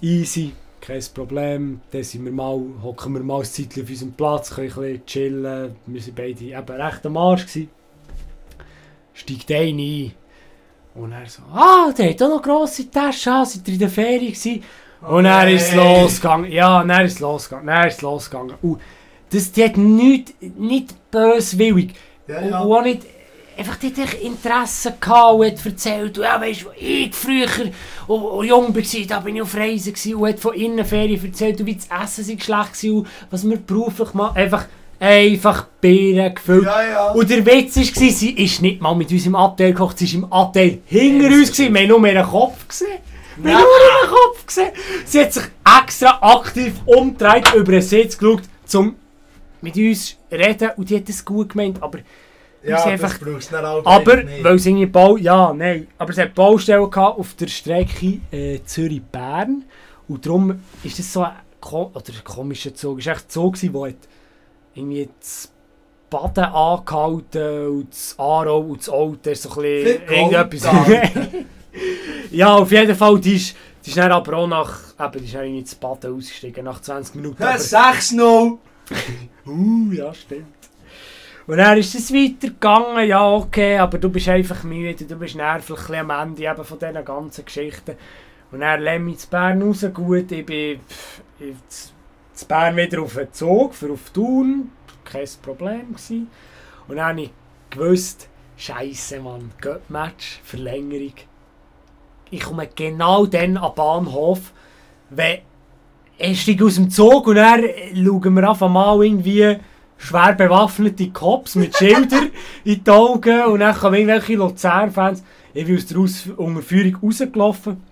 Easy, 0.02 0.54
kein 0.82 1.04
Problem. 1.14 1.82
Dann 1.92 2.04
sind 2.04 2.26
wir 2.26 2.32
mal, 2.32 2.62
hocken 2.84 3.14
wir 3.14 3.24
mal 3.24 3.40
ein 3.40 3.46
Zeitchen 3.46 3.84
auf 3.84 3.90
unserem 3.90 4.14
Platz, 4.14 4.54
können 4.54 4.68
ein 4.70 4.76
bisschen 4.76 5.06
chillen. 5.06 5.76
Wir 5.86 6.02
waren 6.02 6.16
beide 6.16 6.44
eben 6.44 6.82
recht 6.82 7.06
am 7.06 7.18
Arsch. 7.18 7.46
Gewesen. 7.48 7.70
Steigt 9.14 9.52
einer 9.52 9.82
ein. 9.82 10.12
Und 10.96 11.12
er 11.12 11.28
so, 11.28 11.42
ah, 11.54 11.92
der 11.98 12.10
hat 12.10 12.22
auch 12.22 12.30
noch 12.30 12.42
grosse 12.42 12.90
Taschen, 12.90 13.34
ah, 13.34 13.46
seid 13.46 13.68
ihr 13.68 13.74
in 13.74 13.80
der 13.80 13.90
Ferien 13.90 14.34
gewesen? 14.34 14.64
Und 15.02 15.26
dann 15.26 15.48
ist 15.50 15.70
es 15.70 15.76
losgegangen. 15.76 16.52
Ja, 16.52 16.84
dann 16.84 17.06
ist 17.06 17.14
es 17.14 17.20
losgegangen. 17.20 17.68
Dann 17.68 17.88
ist 17.88 17.96
es 17.96 18.02
losgegangen. 18.02 18.56
Und 18.62 18.82
das, 19.30 19.52
die 19.52 19.64
hat 19.64 19.78
nicht, 19.78 20.42
nicht 20.58 21.12
böswillig. 21.12 21.94
Ja, 22.28 22.42
ja. 22.42 22.48
und 22.48 22.54
auch 22.54 22.82
nicht, 22.82 23.06
einfach 23.58 23.78
echt 23.82 24.22
Interesse 24.22 24.96
gehabt 25.00 25.34
und 25.34 25.46
hat 25.46 25.66
erzählt, 25.66 26.18
ja, 26.18 26.40
weißt 26.40 26.64
du, 26.64 26.68
ich 26.78 27.14
früher 27.14 27.48
und, 28.08 28.22
und 28.22 28.46
jung 28.46 28.76
war, 28.76 29.06
da 29.08 29.20
bin 29.20 29.36
ich 29.36 29.42
auf 29.42 29.56
Reisen 29.56 29.94
gewesen, 29.94 30.16
und 30.16 30.28
hat 30.30 30.40
von 30.40 30.54
Innenferien 30.54 31.24
erzählt, 31.24 31.60
und 31.60 31.66
wie 31.66 31.76
das 31.76 31.88
Essen 32.04 32.24
sei 32.24 32.38
schlecht 32.40 32.84
war 32.84 32.92
und 32.92 33.08
was 33.32 33.50
wir 33.50 33.58
beruflich 33.58 34.14
machen. 34.14 34.38
Einfach, 34.38 34.66
einfach 35.00 35.68
Bieren 35.82 36.36
gefüllt. 36.36 36.66
Ja, 36.66 36.84
ja. 36.84 37.12
Und 37.12 37.30
der 37.30 37.46
Witz 37.46 37.78
war, 37.78 37.84
sie 37.84 38.32
ist 38.32 38.62
nicht 38.62 38.82
mal 38.82 38.96
mit 38.96 39.12
uns 39.12 39.26
im 39.26 39.36
Abteil 39.36 39.72
gekocht, 39.72 40.00
sie 40.00 40.14
war 40.14 40.24
im 40.24 40.34
Abteil 40.34 40.80
hinter 40.86 41.28
uns. 41.28 41.52
Gewesen. 41.52 41.74
Wir 41.74 41.82
haben 41.82 41.88
nur 41.90 42.08
ihren 42.08 42.26
Kopf 42.26 42.68
gesehen. 42.68 43.00
Wir 43.38 43.54
haben 43.54 43.64
nur 43.64 44.02
ihren 44.02 44.16
Kopf 44.16 44.46
gesehen. 44.46 44.72
Sie 45.06 45.20
hat 45.20 45.34
sich 45.34 45.44
extra 45.80 46.18
aktiv 46.22 46.74
umgedreht, 46.86 47.54
über 47.54 47.72
den 47.74 47.82
Sitz 47.82 48.18
geschaut, 48.18 48.44
um 48.74 48.96
mit 49.62 49.76
uns 49.76 50.10
zu 50.10 50.16
reden. 50.32 50.72
Und 50.78 50.90
die 50.90 50.98
hat 50.98 51.10
das 51.10 51.24
gut 51.26 51.50
gemeint. 51.50 51.82
Aber, 51.82 52.00
ja, 52.70 52.76
das 52.78 52.86
einfach- 52.86 53.20
brauchst 53.20 53.52
du 53.52 53.56
dann 53.56 53.66
aber 53.66 54.24
nicht. 54.24 54.44
weil 54.44 54.56
es 54.56 54.66
irgendwie 54.66 54.86
Bau... 54.86 55.18
Ja, 55.18 55.54
nein. 55.54 55.88
Aber 55.98 56.12
es 56.12 56.18
hat 56.18 56.34
Baustellen 56.36 56.90
gehabt 56.90 57.20
auf 57.20 57.34
der 57.36 57.48
Strecke 57.48 58.20
äh, 58.32 58.60
Zürich-Bern. 58.64 59.64
Und 60.08 60.26
darum 60.26 60.60
ist 60.84 61.00
das 61.00 61.12
so 61.12 61.24
ein, 61.24 61.32
ko 61.60 61.92
oder 61.94 62.04
ein 62.14 62.24
komischer 62.24 62.74
Zug. 62.74 63.00
Es 63.00 63.06
war 63.08 63.14
echt 63.14 63.26
ein 63.26 63.30
Zug, 63.30 63.60
der 63.60 63.94
irgendwie 64.76 65.10
das 65.20 65.52
Baden 66.10 66.44
angehalten 66.44 67.68
und 67.68 67.90
das 67.92 68.16
Aarau 68.18 68.60
und 68.60 68.80
das 69.26 69.34
ist 69.34 69.44
so 69.44 69.50
ein 69.50 69.62
bisschen 69.62 70.02
irgendetwas. 70.08 70.64
Ja, 72.32 72.56
auf 72.56 72.72
jeden 72.72 72.96
Fall, 72.96 73.20
die 73.20 73.36
ist, 73.36 73.56
die 73.86 73.90
ist 73.90 73.98
dann 73.98 74.12
aber 74.12 74.38
auch 74.38 74.48
nach, 74.48 74.80
eben, 75.00 75.20
die 75.20 75.26
ist 75.26 75.36
dann 75.36 75.46
ins 75.46 75.76
Baden 75.76 76.16
ausgestiegen, 76.18 76.66
nach 76.66 76.82
20 76.82 77.16
Minuten. 77.16 77.42
Ja, 77.42 77.50
Aber, 77.50 77.58
6-0. 77.58 78.58
uh, 79.46 79.92
ja, 79.94 80.14
stimmt. 80.14 80.46
Und 81.48 81.58
dann 81.58 81.78
ist 81.78 81.94
es 81.94 82.12
weitergegangen, 82.12 83.08
ja 83.08 83.28
okay, 83.30 83.78
aber 83.78 84.00
du 84.00 84.10
bist 84.10 84.28
einfach 84.30 84.64
müde, 84.64 85.06
du 85.06 85.16
bist 85.16 85.36
nervlich 85.36 85.80
am 85.96 86.10
Ende 86.10 86.44
eben 86.44 86.64
von 86.66 86.80
diesen 86.80 87.06
ganzen 87.06 87.46
Geschichten. 87.46 87.96
Und 88.52 88.62
dann 88.62 88.82
lehne 88.82 89.12
ich 89.12 89.20
zu 89.20 89.30
Bern 89.30 89.62
raus, 89.62 89.86
gut, 89.94 90.32
ich 90.32 90.46
bin 90.46 90.80
zu 92.34 92.46
Bern 92.48 92.76
wieder 92.76 93.02
auf 93.02 93.14
den 93.14 93.32
Zug, 93.32 93.76
für 93.76 93.92
auf 93.92 94.10
Thun, 94.10 94.72
kein 95.04 95.28
Problem 95.44 95.90
gewesen. 95.90 96.30
Und 96.88 96.96
dann 96.96 97.06
habe 97.06 97.22
ich 97.22 97.32
gewusst, 97.70 98.28
Scheiße, 98.58 99.20
Mann, 99.20 99.52
Göttmatch, 99.62 100.40
Verlängerung. 100.44 101.14
Ich 102.32 102.42
komme 102.42 102.70
genau 102.74 103.26
dann 103.26 103.58
am 103.58 103.76
Bahnhof, 103.76 104.52
wenn 105.10 105.40
ich 106.18 106.64
aus 106.64 106.76
dem 106.76 106.90
Zug 106.90 107.28
und 107.28 107.36
dann 107.36 107.64
schauen 107.94 108.36
wir 108.36 108.50
einfach 108.50 108.70
mal 108.70 109.04
irgendwie 109.04 109.58
schwer 109.98 110.34
bewaffnete 110.34 111.10
Cops 111.10 111.56
mit 111.56 111.76
Schildern 111.76 112.30
in 112.64 112.84
die 112.84 112.92
Augen 112.92 113.44
und 113.46 113.60
dann 113.60 113.76
kommen 113.76 113.96
irgendwelche 113.96 114.36
Luzern-Fans. 114.36 115.24
Ich 115.54 115.66
bin 115.66 115.78
aus 115.78 115.86
der 115.86 115.98
Aus 115.98 116.28
Unterführung 116.38 116.98
rausgelaufen 117.02 117.84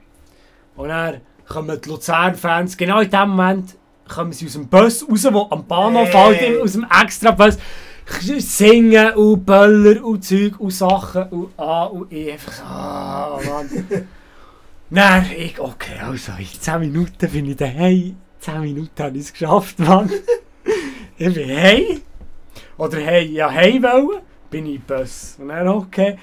und 0.75 0.87
dann 0.89 1.21
kommen 1.47 1.79
die 1.81 1.89
Luzern-Fans, 1.89 2.77
genau 2.77 2.99
in 2.99 3.09
dem 3.09 3.29
Moment 3.29 3.75
kommen 4.07 4.33
sie 4.33 4.45
aus 4.45 4.53
dem 4.53 4.67
Bus 4.67 5.07
raus, 5.09 5.21
der 5.21 5.47
am 5.49 5.65
Bahnhof 5.65 6.09
Hey. 6.13 6.37
halt, 6.39 6.61
aus 6.61 6.73
dem 6.73 6.85
Extra-Bus 7.01 7.57
singen 8.39 9.13
und 9.13 9.45
Böller 9.45 10.03
und 10.03 10.23
Zeug 10.23 10.59
und 10.59 10.71
Sachen 10.71 11.23
und 11.29 11.57
ah 11.57 11.85
und 11.85 12.11
ich 12.11 12.33
einfach 12.33 12.51
so, 12.51 12.63
ah 12.63 13.39
Mann. 13.45 13.69
Nein, 14.89 15.25
ich, 15.37 15.59
okay, 15.59 15.99
also 16.01 16.33
in 16.37 16.45
10 16.45 16.79
Minuten 16.81 17.31
bin 17.31 17.49
ich 17.49 17.55
daheim. 17.55 18.17
10 18.39 18.61
Minuten 18.61 19.03
habe 19.03 19.17
ich 19.17 19.23
es 19.23 19.33
geschafft, 19.33 19.79
Mann. 19.79 20.11
Ich 21.29 21.33
bin 21.33 21.49
heim. 21.49 22.01
Oder 22.77 22.99
hey, 22.99 23.25
ja, 23.27 23.51
heim 23.51 23.83
wollen, 23.83 24.21
bin 24.49 24.65
ich 24.65 24.75
im 24.75 24.81
Bus. 24.81 25.35
Und 25.39 25.49
dann, 25.49 25.67
okay, 25.67 26.17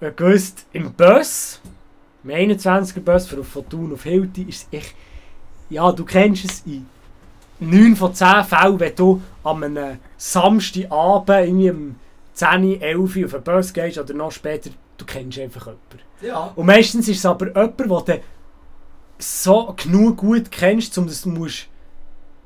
ich 0.00 0.16
gewusst, 0.16 0.66
im 0.72 0.92
Bus, 0.92 1.60
im 2.24 2.30
21er 2.30 3.00
Bus 3.00 3.26
für 3.26 3.42
von 3.42 3.68
Thun 3.68 3.92
auf 3.92 4.02
Hilti, 4.02 4.42
ist 4.42 4.68
es 4.70 4.78
echt, 4.78 4.94
ja, 5.70 5.90
du 5.92 6.04
kennst 6.04 6.44
es 6.44 6.62
in 6.66 6.86
9 7.60 7.96
von 7.96 8.14
10 8.14 8.44
Fällen, 8.44 8.80
wenn 8.80 8.94
du 8.94 9.22
an 9.42 9.64
einem 9.64 9.98
Samstagabend 10.16 11.28
irgendwie 11.28 11.70
um 11.70 11.96
10, 12.34 12.80
11 12.80 13.24
auf 13.24 13.30
den 13.32 13.42
Bus 13.42 13.72
gehst 13.72 13.98
oder 13.98 14.14
noch 14.14 14.32
später, 14.32 14.70
du 14.96 15.04
kennst 15.04 15.38
einfach 15.38 15.66
jemanden. 15.66 16.06
Ja. 16.20 16.52
Und 16.54 16.66
meistens 16.66 17.08
ist 17.08 17.18
es 17.18 17.26
aber 17.26 17.46
jemand, 17.48 18.08
den 18.08 18.16
du 18.16 18.22
so 19.18 19.74
genug 19.76 20.18
gut 20.18 20.50
kennst, 20.50 20.96
um 20.98 21.06
dass 21.06 21.22
du 21.22 21.30
musst 21.30 21.68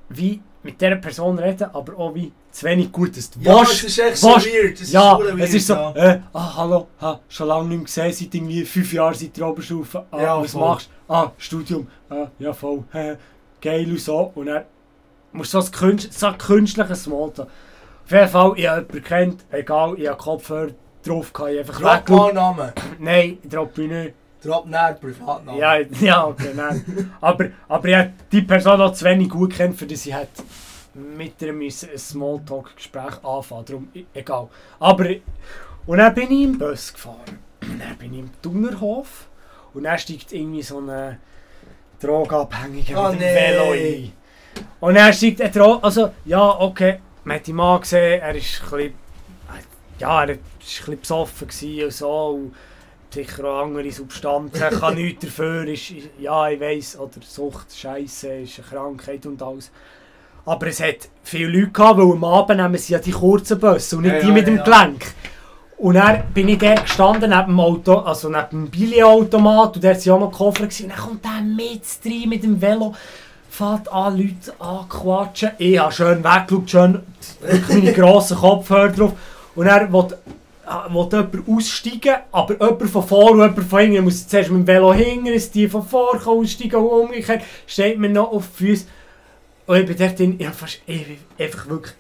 wie 0.08 0.40
mit 0.62 0.80
dieser 0.80 0.96
Person 0.96 1.38
reden, 1.38 1.70
aber 1.72 1.96
auch 1.98 2.14
wie 2.14 2.32
zu 2.50 2.66
wenig 2.66 2.90
gut, 2.92 3.16
dass 3.16 3.30
du 3.30 3.40
Ja, 3.40 3.58
willst. 3.61 3.72
es 3.72 3.84
ist 3.84 3.98
echt 3.98 4.16
so 4.18 4.28
weird. 4.28 4.80
Es 4.80 4.92
ja, 4.92 5.12
ist 5.12 5.18
verdammt 5.20 5.40
es 5.42 5.54
ist 5.54 5.66
so, 5.66 5.74
weird, 5.74 5.96
äh, 5.96 6.20
ah, 6.34 6.56
hallo, 6.56 6.88
ha, 7.00 7.20
schon 7.28 7.48
lange 7.48 7.68
nicht 7.68 7.76
mehr 7.78 7.84
gesehen, 7.86 8.12
seit 8.12 8.34
irgendwie 8.34 8.64
fünf 8.64 8.92
Jahren 8.92 9.14
seit 9.14 9.36
der 9.36 9.46
Oberstufe. 9.48 10.04
Ah, 10.11 10.20
Ja, 10.22 10.42
was 10.42 10.52
voll. 10.52 10.61
machst 10.61 10.90
du? 11.08 11.12
Ah, 11.14 11.32
Studium. 11.38 11.86
Ah, 12.11 12.26
ja, 12.38 12.52
voll. 12.52 12.84
Hä, 12.92 13.16
geil 13.61 13.88
und 13.90 14.00
so. 14.00 14.32
Und 14.34 14.46
dann 14.46 14.64
musst 15.32 15.54
du 15.54 15.61
so 15.61 15.66
ein, 15.66 15.72
Künst, 15.72 16.12
so 16.18 16.32
künstliches 16.36 17.04
Smalltalk. 17.04 17.48
Auf 18.04 18.11
jeden 18.11 18.28
Fall, 18.28 18.52
ich 18.56 18.66
habe 18.68 18.80
jemanden 18.80 19.02
kennt, 19.04 19.44
egal, 19.50 19.94
ich 19.98 20.08
habe 20.08 20.18
Kopfhörer 20.18 20.70
drauf, 21.04 21.32
kann 21.32 21.48
ich 21.52 21.61
einfach 21.61 21.80
Drop 21.80 22.08
mal 22.11 22.32
Namen. 22.34 22.72
Nein, 22.98 23.38
droppe 23.48 23.82
ich 23.84 23.90
nicht. 23.90 24.14
Drop 24.43 24.66
näher 24.66 24.95
Privatnamen. 24.95 25.61
Ja, 25.61 25.76
ja, 26.01 26.26
okay, 26.26 26.53
nein. 26.55 27.12
aber, 27.20 27.47
aber 27.68 27.88
ich 27.88 27.95
habe 27.97 28.12
die 28.32 28.43
Person 28.43 28.78
noch 28.78 28.93
zu 28.95 29.05
wenig 29.05 29.28
gut 29.28 29.55
kennt, 29.55 29.76
für 29.76 29.86
dass 29.86 30.07
ich 30.07 30.14
hätte 30.14 30.43
mit 30.95 31.41
ihr 31.43 31.53
müssen 31.53 31.91
ein 31.91 31.99
Smalltalk-Gespräch 31.99 33.22
anfangen 33.24 33.64
Darum, 33.64 33.88
e- 33.95 34.05
egal. 34.14 34.49
Aber, 34.78 35.07
und 35.86 35.99
dann 35.99 36.14
bin 36.14 36.30
ich 36.30 36.45
im 36.45 36.59
Bus 36.59 36.93
gefahren. 36.93 37.38
Und 37.62 37.80
dann 37.80 37.97
bin 37.97 38.12
ich 38.14 38.20
im 38.20 38.30
Thunerhof. 38.43 39.28
Und 39.72 39.84
dann 39.84 39.99
steigt 39.99 40.32
irgendwie 40.32 40.62
so 40.62 40.80
ein 40.80 41.18
Drogenabhängiger 42.01 43.09
Oh, 43.09 43.12
mit 43.12 43.20
dem 43.20 43.26
nee. 43.28 43.34
Velo 43.34 43.70
ein. 43.72 44.12
Und 44.80 44.95
dann 44.95 45.12
steigt 45.12 45.41
ein 45.43 45.53
Drogen... 45.53 45.84
Also, 45.84 46.11
ja, 46.24 46.59
okay, 46.61 47.01
man 47.24 47.36
hat 47.36 47.49
ihn 47.49 47.57
mal 47.57 47.78
gesehen, 47.78 48.20
er 48.20 48.34
ist 48.34 48.62
ein 48.62 48.70
bisschen... 48.70 48.95
Ja, 49.99 50.22
er 50.22 50.28
war 50.28 50.34
ein 50.34 50.38
bisschen 50.59 51.01
besoffen 51.01 51.49
und 51.84 51.93
so. 51.93 52.26
Und 52.28 52.55
sicher 53.14 53.44
auch 53.44 53.64
andere 53.64 53.90
Substanzen, 53.90 54.61
kann 54.61 54.94
nichts 54.94 55.24
dafür, 55.24 55.66
ist, 55.66 55.92
ja 56.18 56.48
ich 56.48 56.61
weiss, 56.61 56.98
oder 56.98 57.20
Sucht, 57.26 57.76
Scheiße, 57.76 58.28
ist 58.34 58.58
eine 58.58 58.68
Krankheit 58.68 59.26
und 59.26 59.42
alles. 59.42 59.70
Aber 60.46 60.66
es 60.66 60.80
hat 60.80 61.08
viele 61.22 61.48
Leute 61.48 61.70
gehabt, 61.70 61.98
weil 61.98 62.12
am 62.12 62.24
Abend 62.24 62.61
nehmen 62.61 62.78
sie 62.78 62.94
ja 62.94 62.98
die 62.98 63.11
kurzen 63.11 63.61
Busse 63.61 63.96
und 63.96 64.02
nicht 64.02 64.14
Ja, 64.14 64.20
die 64.20 64.28
ja, 64.28 64.32
mit 64.32 64.46
dem 64.46 64.56
ja. 64.56 64.62
Gelenk. 64.62 65.14
Und 65.76 65.94
dann 65.94 66.24
bin 66.34 66.48
ich 66.48 66.58
dort 66.58 66.82
gestanden, 66.82 67.30
neben 67.30 67.46
dem 67.46 67.61
Auto, 67.61 67.94
also 67.98 68.28
neben 68.28 68.50
dem 68.50 68.70
Billigautomat 68.70 69.76
und 69.76 69.84
dort 69.84 70.06
waren 70.06 70.14
auch 70.14 70.20
noch 70.20 70.32
Koffer. 70.32 70.64
Gewesen. 70.64 70.84
Und 70.84 70.90
dann 70.90 70.98
kommt 70.98 71.24
der 71.24 71.40
mit 71.40 71.82
rein 72.04 72.28
mit 72.28 72.42
dem 72.42 72.61
Velo, 72.61 72.94
fährt 73.48 73.90
an 73.90 74.16
Leute 74.18 74.52
anquatschen. 74.58 75.50
Ich 75.58 75.78
habe 75.78 75.92
schön 75.92 76.22
weggeschaut, 76.22 76.70
schön 76.70 77.02
meine 77.68 77.92
grossen 77.92 78.36
Kopfhörer 78.36 78.88
drauf. 78.88 79.12
Und 79.54 79.66
er 79.66 79.90
will, 79.92 80.08
will 80.70 81.08
jemand 81.10 81.48
aussteigen, 81.48 82.16
aber 82.30 82.54
jemand 82.54 82.90
von 82.90 83.02
vor 83.02 83.30
und 83.32 83.40
jemand 83.40 83.64
von 83.64 83.80
hinten 83.80 84.04
muss 84.04 84.26
zuerst 84.26 84.50
mit 84.50 84.60
dem 84.60 84.66
Velo 84.66 84.94
hinten, 84.94 85.32
dass 85.32 85.50
die 85.50 85.68
von 85.68 85.82
vor 85.82 86.18
kann 86.18 86.28
aussteigen 86.28 86.76
und 86.76 86.88
umgekehrt 86.88 87.42
steht 87.66 87.98
mir 87.98 88.08
noch 88.08 88.30
auf 88.30 88.46
die 88.58 88.66
Füße. 88.66 88.86
Und 89.66 89.76
ich 89.76 89.86
bin 89.86 89.96
dort 89.96 90.18
drin, 90.18 90.36
ich 90.38 90.46
habe 90.46 90.56
fast 90.56 90.80
ewig, 90.86 91.18
einfach 91.38 91.68
wirklich 91.68 91.94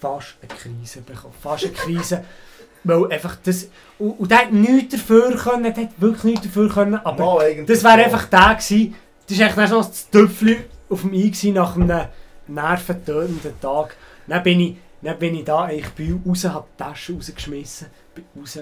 fast 0.00 0.36
eine 0.40 0.48
Krise 0.48 1.00
bekommen. 1.02 1.34
Fast 1.40 1.64
eine 1.64 1.72
Krise. 1.72 2.24
Weil 2.84 3.12
einfach 3.12 3.36
das... 3.44 3.68
Und, 3.98 4.12
und 4.12 4.30
der 4.30 4.38
hat 4.38 4.52
nichts 4.52 4.94
dafür 4.94 5.36
können, 5.36 5.64
der 5.64 5.76
hat 5.76 6.00
wirklich 6.00 6.24
nichts 6.24 6.46
dafür 6.46 6.68
können, 6.70 6.94
aber... 6.94 7.24
Mal 7.24 7.64
Das 7.66 7.84
wäre 7.84 8.04
einfach 8.04 8.24
der 8.26 8.54
gewesen. 8.54 8.94
Das 9.28 9.38
war 9.38 9.46
eigentlich 9.46 9.70
noch 9.70 9.86
das 9.86 10.10
Töpfchen 10.10 10.56
auf 10.88 11.02
dem 11.02 11.10
gewesen 11.10 11.54
nach 11.54 11.76
einem 11.76 12.06
nerventönenden 12.48 13.60
Tag. 13.60 13.96
Dann 14.26 14.42
bin 14.42 14.60
ich, 14.60 14.76
dann 15.02 15.18
bin 15.18 15.34
ich 15.34 15.44
da 15.44 15.62
eigentlich 15.64 15.90
bei 15.90 16.28
raus, 16.28 16.44
habe 16.44 16.66
die 16.74 16.82
Tasche 16.82 17.14
rausgeschmissen, 17.14 17.86
bin 18.14 18.24
raus 18.38 18.58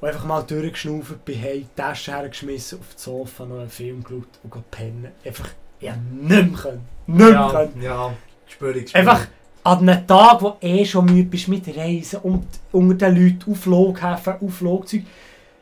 und 0.00 0.08
einfach 0.08 0.24
mal 0.24 0.42
durchgeschnauft, 0.42 1.24
bin 1.24 1.40
heim, 1.42 1.58
die 1.60 1.66
Tasche 1.76 2.12
hergeschmissen, 2.12 2.80
auf 2.80 2.94
das 2.94 3.02
Sofa 3.04 3.44
noch 3.44 3.58
einen 3.60 3.68
Film 3.70 4.02
geschaut 4.02 4.28
und 4.42 4.70
pennen. 4.70 5.08
Einfach, 5.24 5.48
ich 5.78 5.88
konnte 5.88 6.00
nicht 6.14 6.50
mehr 6.50 6.60
können. 6.60 6.88
Nicht 7.06 7.18
mehr 7.18 7.30
Ja, 7.30 7.50
können. 7.50 7.82
ja, 7.82 8.14
spür 8.46 8.76
ich. 8.76 8.94
Einfach 8.96 9.26
an 9.62 9.88
einem 9.88 10.06
Tag, 10.06 10.40
wo 10.40 10.56
eh 10.62 10.84
schon 10.86 11.04
müde 11.04 11.28
bist 11.28 11.48
mit 11.48 11.68
Reisen 11.76 12.20
und 12.20 12.46
unter 12.72 13.10
den 13.10 13.22
Leuten 13.22 13.52
auf 13.52 13.60
Flughäfen, 13.60 14.34
auf 14.40 14.54
Flugzeugen, 14.54 15.06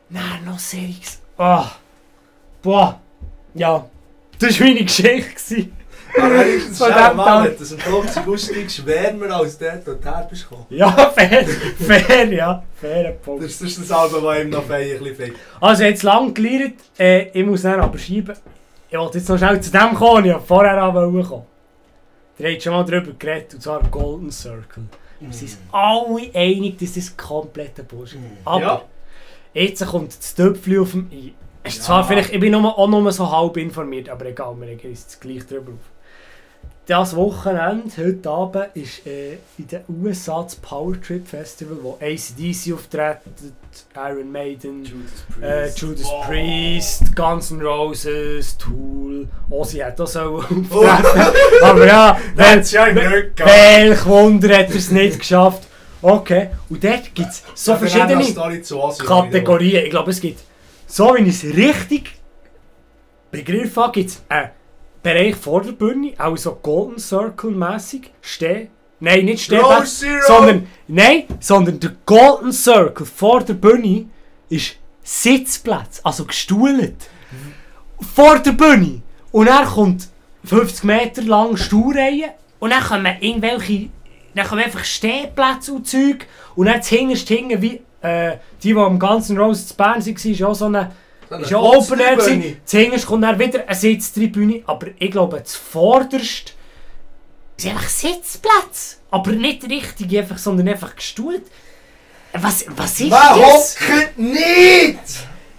dann 0.09 0.45
noch 0.45 0.57
Serix. 0.59 1.19
Ah. 1.37 1.69
Boah. 2.61 2.99
Ja. 3.53 3.85
Das 4.39 4.59
war 4.59 4.67
meine 4.67 4.79
Geschichte. 4.85 5.67
Wenn 6.15 7.55
du 7.57 7.61
aus 7.63 7.69
dem 7.69 7.79
Flugzeug 7.79 8.27
aussteigst, 8.27 8.85
wärmer 8.85 9.35
als 9.35 9.57
dort, 9.57 9.85
wo 9.87 9.93
du 9.93 10.03
her 10.03 10.27
bist 10.29 10.43
gekommen. 10.49 10.65
Ja, 10.69 10.91
fair. 10.91 11.45
Fair, 11.45 12.33
ja. 12.33 12.63
Fairer 12.75 13.11
Punkt. 13.11 13.43
Das 13.43 13.61
ist 13.61 13.79
das 13.79 13.91
Album, 13.91 14.23
das 14.23 14.39
ihm 14.39 14.49
noch 14.49 14.63
fein 14.63 14.81
ein 14.83 14.99
bisschen 14.99 15.15
fehlt. 15.15 15.35
Also, 15.61 15.83
jetzt 15.83 16.03
lang 16.03 16.33
gelernt. 16.33 16.75
Äh, 16.97 17.29
ich 17.29 17.45
muss 17.45 17.61
dann 17.61 17.79
aber 17.79 17.97
schieben. 17.97 18.35
Ich 18.89 18.97
wollte 18.97 19.17
jetzt 19.19 19.29
noch 19.29 19.37
schnell 19.37 19.61
zu 19.61 19.71
dem 19.71 19.93
kommen. 19.93 20.25
Ich 20.25 20.31
wollte 20.33 20.45
vorher 20.45 20.93
wollen 20.93 21.23
kommen. 21.23 21.43
Ihr 22.39 22.51
habt 22.53 22.63
schon 22.63 22.73
mal 22.73 22.85
darüber 22.85 23.11
geredet, 23.19 23.53
und 23.55 23.61
zwar 23.61 23.83
Golden 23.83 24.31
Circle. 24.31 24.83
Wir 25.19 25.33
sind 25.33 25.49
uns 25.49 25.57
alle 25.73 26.29
einig, 26.33 26.77
dass 26.79 26.93
das 26.93 27.15
komplette 27.17 27.83
Bullshit 27.83 28.19
ist. 28.19 28.45
Aber 28.45 28.61
Ja. 28.61 28.81
jetzt 29.53 29.85
kommt 29.85 30.17
das 30.17 30.33
Töpfchen 30.33 30.79
auf 30.79 30.91
dem 30.91 31.09
ist 31.61 31.77
Ja. 31.79 31.83
zwar 31.83 32.07
vielleicht, 32.07 32.33
ich 32.33 32.39
bin 32.39 32.53
nur, 32.53 32.77
auch 32.79 32.87
nur 32.87 33.11
so 33.11 33.29
halb 33.29 33.57
informiert, 33.57 34.07
aber 34.07 34.27
egal, 34.27 34.55
wir 34.57 34.67
regen 34.69 34.89
uns 34.89 35.01
jetzt 35.01 35.19
gleich 35.19 35.45
drüber 35.45 35.73
auf. 35.73 35.98
Das 36.89 37.15
Wochenende, 37.15 37.83
heute 37.97 38.27
Abend, 38.31 38.69
ist 38.73 39.05
äh, 39.05 39.33
in 39.59 39.67
den 39.67 39.81
USA 40.01 40.41
das 40.41 40.55
Power 40.55 40.99
Trip 40.99 41.27
Festival, 41.27 41.77
wo 41.83 41.99
ACDC 42.01 42.73
auftreten, 42.73 43.53
Iron 43.95 44.31
Maiden, 44.31 45.07
äh, 45.39 45.69
Judas 45.69 46.05
Wow. 46.05 46.25
Priest, 46.25 47.15
Guns 47.15 47.51
N' 47.51 47.61
Roses, 47.61 48.57
Tool, 48.57 49.27
Ozzy 49.51 49.77
hat 49.77 50.01
auch 50.01 50.07
so 50.07 50.43
Oh. 50.71 50.83
auftreten. 50.83 51.37
Aber 51.61 51.85
ja, 51.85 52.17
hat's 52.35 52.71
ja 52.71 52.87
welch 52.95 54.05
Wunder 54.07 54.57
hat 54.57 54.71
er 54.71 54.75
es 54.75 54.89
nicht 54.89 55.19
geschafft. 55.19 55.67
Okay, 56.01 56.49
und 56.71 56.83
dort 56.83 57.13
gibt 57.13 57.29
es 57.29 57.43
so 57.53 57.73
noch 57.73 57.79
verschiedene 57.81 58.63
Kategorien. 59.05 59.83
Ich 59.85 59.91
glaube, 59.91 60.09
es 60.09 60.19
gibt, 60.19 60.39
so 60.87 61.13
wie 61.15 61.21
ich 61.21 61.43
es 61.43 61.55
richtig 61.55 62.13
Begriff 63.29 63.75
habe, 63.77 63.91
gibt 63.91 64.09
es 64.09 64.23
einen 64.27 64.49
Bereich 65.13 65.35
vor 65.35 65.61
der 65.63 65.71
Bühne, 65.71 66.13
auch 66.19 66.37
so 66.37 66.53
Golden 66.61 66.99
Circle 66.99 67.49
mäßig 67.49 68.11
stehen. 68.21 68.69
Nein, 68.99 69.25
nicht 69.25 69.43
stehen, 69.43 69.63
sondern, 70.27 70.67
nein, 70.87 71.23
sondern 71.39 71.79
der 71.79 71.95
Golden 72.05 72.53
Circle 72.53 73.07
vor 73.07 73.43
der 73.43 73.55
Bühne 73.55 74.05
ist 74.49 74.75
Sitzplatz, 75.01 75.99
also 76.03 76.25
gestuhlt. 76.25 77.09
Vor 78.13 78.37
der 78.37 78.51
Bühne. 78.51 79.01
Und 79.31 79.47
dann 79.47 79.65
kommt 79.65 80.09
50 80.45 80.83
Meter 80.83 81.23
lang 81.23 81.57
Stuhlreihe 81.57 82.35
und 82.59 82.69
dann 82.69 82.83
kommen 82.83 83.15
irgendwelche, 83.19 83.89
dann 84.35 84.47
kommen 84.47 84.63
einfach 84.63 84.83
Stehplätze 84.83 85.73
und 85.73 85.87
Zeug 85.87 86.27
und 86.55 86.67
dann 86.67 86.83
hinterst 86.83 87.27
hinten 87.27 87.61
wie 87.63 87.81
äh, 88.01 88.37
die, 88.61 88.73
die 88.73 88.75
am 88.75 88.99
ganzen 88.99 89.39
Rose 89.39 89.65
zu 89.65 89.75
Bern 89.75 90.05
waren, 90.05 90.15
ist 90.15 90.43
auch 90.43 90.53
so 90.53 90.65
eine 90.65 90.91
ist 91.29 91.51
ja 91.51 91.59
Open 91.59 91.99
Air 91.99 92.15
gewesen. 92.15 92.57
Zuhinterst 92.65 93.05
kommt 93.05 93.23
dann 93.23 93.37
wieder 93.39 93.63
eine 93.65 93.75
Sitztribüne, 93.75 94.63
aber 94.65 94.87
ich 94.97 95.11
glaube, 95.11 95.43
zuvorderst 95.43 96.53
ist 97.57 97.67
einfach 97.67 97.89
Sitzplatz. 97.89 98.99
Aber 99.11 99.31
nicht 99.31 99.63
richtig, 99.69 100.17
einfach, 100.17 100.37
sondern 100.37 100.67
einfach 100.69 100.95
gestuhlt. 100.95 101.43
Was, 102.33 102.65
was 102.69 102.99
ist 102.99 103.11
Wer 103.11 103.35
das? 103.35 103.77
hockt 103.79 104.17
nicht? 104.17 104.99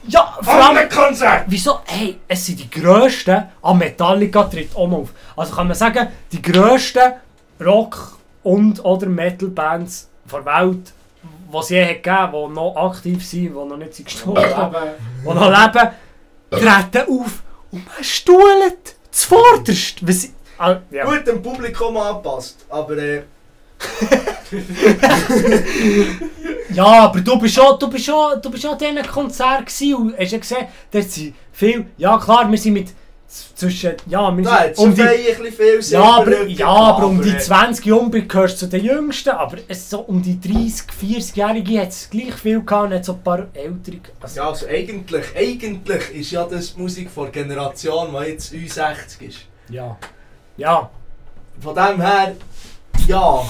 Ja, 0.07 0.39
vor 0.41 0.55
allem, 0.55 0.89
Konzert! 0.89 1.45
wieso? 1.49 1.81
Hey, 1.85 2.19
es 2.27 2.47
sind 2.47 2.59
die 2.61 2.71
grössten, 2.71 3.45
am 3.63 3.79
Metallica 3.79 4.45
tritt 4.45 4.75
auch 4.75 4.89
noch 4.89 4.99
auf. 4.99 5.13
Also 5.37 5.55
kann 5.55 5.67
man 5.69 5.77
sagen, 5.77 6.09
die 6.33 6.41
grössten 6.41 7.13
Rock- 7.61 8.17
und 8.43 8.83
oder 8.85 9.07
Metal-Bands 9.07 10.09
der 10.33 10.45
Welt, 10.45 10.93
die 11.53 11.59
es 11.59 11.69
je 11.69 11.85
hat 11.85 12.03
gegeben, 12.03 12.33
die 12.33 12.55
noch 12.55 12.77
aktiv 12.77 13.27
sind, 13.27 13.41
die 13.41 13.49
noch 13.49 13.77
nicht 13.77 13.95
sind 13.95 14.07
gestorben, 14.07 14.45
die 15.23 15.27
noch 15.27 15.51
leben, 15.51 15.91
treten 16.51 17.09
auf 17.09 17.43
und 17.71 17.87
man 17.87 18.05
stuhlt 18.05 18.97
zuvorderst. 19.11 20.07
Was, 20.07 20.29
ah, 20.59 20.77
ja. 20.91 21.05
Gut 21.05 21.27
dem 21.27 21.43
Publikum 21.43 21.97
angepasst, 21.97 22.67
aber 22.69 22.99
äh, 22.99 23.23
ja, 26.75 26.85
aber 26.85 27.21
du 27.21 27.39
bist 27.39 27.55
schon, 27.55 27.79
du 27.79 27.89
bist 27.89 28.05
schon, 28.05 28.43
du 28.43 28.51
bist 28.51 28.63
schon 28.63 28.73
an 28.73 28.79
diesen 28.79 29.07
Konzert 29.07 29.67
gewesen 29.67 29.95
und 29.95 30.19
hast 30.19 30.33
ja 30.33 30.39
gesehen, 30.39 30.67
dort 30.91 31.11
sind 31.11 31.35
viel, 31.53 31.87
ja 31.97 32.19
klar, 32.19 32.51
wir 32.51 32.59
sind 32.59 32.75
mit 32.75 32.89
zwischen, 33.31 33.93
ja, 34.07 34.37
wir 34.37 34.45
da 34.45 34.63
sind 34.75 34.79
um 34.79 34.95
die, 34.95 35.03
ein 35.03 35.53
viel 35.53 35.81
ja, 35.91 36.03
aber, 36.03 36.47
ja, 36.47 36.67
aber 36.67 37.07
um 37.07 37.23
die 37.23 37.31
äh, 37.31 37.39
20 37.39 37.87
Jahre 37.87 38.23
gehörst 38.23 38.55
du 38.57 38.67
zu 38.67 38.69
den 38.69 38.85
Jüngsten, 38.85 39.31
aber 39.31 39.59
es 39.69 39.89
so 39.89 40.01
um 40.01 40.21
die 40.21 40.41
30, 40.41 40.87
40-Jährige 41.01 41.81
hat 41.81 41.91
es 41.91 42.11
gleich 42.11 42.35
viel 42.35 42.61
gehabt 42.63 42.87
und 42.87 42.95
hat 42.95 43.05
so 43.05 43.13
ein 43.13 43.23
paar 43.23 43.47
ältere. 43.55 44.01
Also, 44.21 44.37
Ja, 44.37 44.49
also 44.49 44.67
eigentlich, 44.67 45.27
eigentlich 45.37 46.11
ist 46.15 46.31
ja 46.33 46.45
das 46.45 46.77
Musik 46.77 47.09
von 47.09 47.31
der 47.31 47.45
Generation, 47.45 48.09
die 48.13 48.31
jetzt 48.31 48.51
60 48.51 49.23
ist. 49.29 49.39
ja. 49.69 49.97
Ja, 50.57 50.91
Von 51.61 51.75
dem 51.75 52.03
her, 52.03 52.37
ja. 53.07 53.45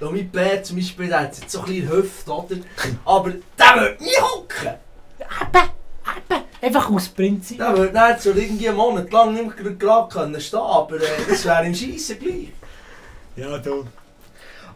Ja, 0.00 0.10
mein 0.10 0.30
Bär 0.30 0.62
zum 0.62 0.76
Beispiel, 0.76 1.08
der 1.08 1.20
hat 1.20 1.36
jetzt 1.38 1.50
so 1.50 1.60
ein 1.60 1.66
bisschen 1.66 1.90
Hüfte, 1.90 2.30
oder? 2.32 2.56
Aber 3.04 3.30
der 3.30 3.80
wird 3.82 4.00
nie 4.00 4.16
hocken! 4.20 4.74
eben, 5.18 5.70
eben, 6.30 6.44
einfach 6.64 6.90
aus 6.90 7.08
Prinzip. 7.08 7.58
Der 7.58 7.76
wird 7.76 7.92
nicht 7.92 8.20
so 8.20 8.30
irgendwie 8.30 8.68
einen 8.68 8.76
Monat 8.76 9.12
lang 9.12 9.34
nicht 9.34 9.62
mehr 9.62 9.72
gerade 9.74 10.08
können 10.12 10.40
stehen, 10.40 10.58
aber 10.60 10.96
äh, 10.96 11.00
das 11.28 11.44
wäre 11.44 11.66
im 11.66 11.74
Schiessen 11.74 12.18
gleich. 12.18 12.52
Ja, 13.36 13.58
du. 13.58 13.84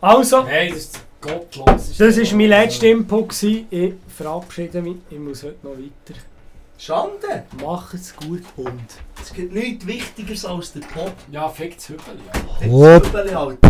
Also, 0.00 0.42
Nein, 0.44 0.68
das 0.70 0.78
ist 0.78 1.00
gottlos. 1.20 1.96
das 1.98 2.16
war 2.18 2.36
mein 2.36 2.48
letzter 2.48 2.86
Input. 2.86 3.28
gewesen. 3.30 3.66
Ich 3.70 3.92
verabschiede 4.16 4.82
mich. 4.82 4.96
Ich 5.10 5.18
muss 5.18 5.42
heute 5.42 5.56
noch 5.62 5.72
weiter. 5.72 6.18
Schande! 6.80 7.44
Mach 7.60 7.92
es 7.94 8.14
gut 8.14 8.42
und. 8.56 8.72
Es 9.20 9.32
gibt 9.32 9.52
nichts 9.52 9.84
Wichtigeres 9.84 10.44
als 10.44 10.72
der 10.72 10.80
Pop. 10.80 11.12
Ja, 11.32 11.48
fickt's 11.48 11.88
Hüppel, 11.88 12.14
ja. 12.24 12.66
Jetzt 12.94 13.06
Hüppeli, 13.06 13.34
Alter. 13.34 13.68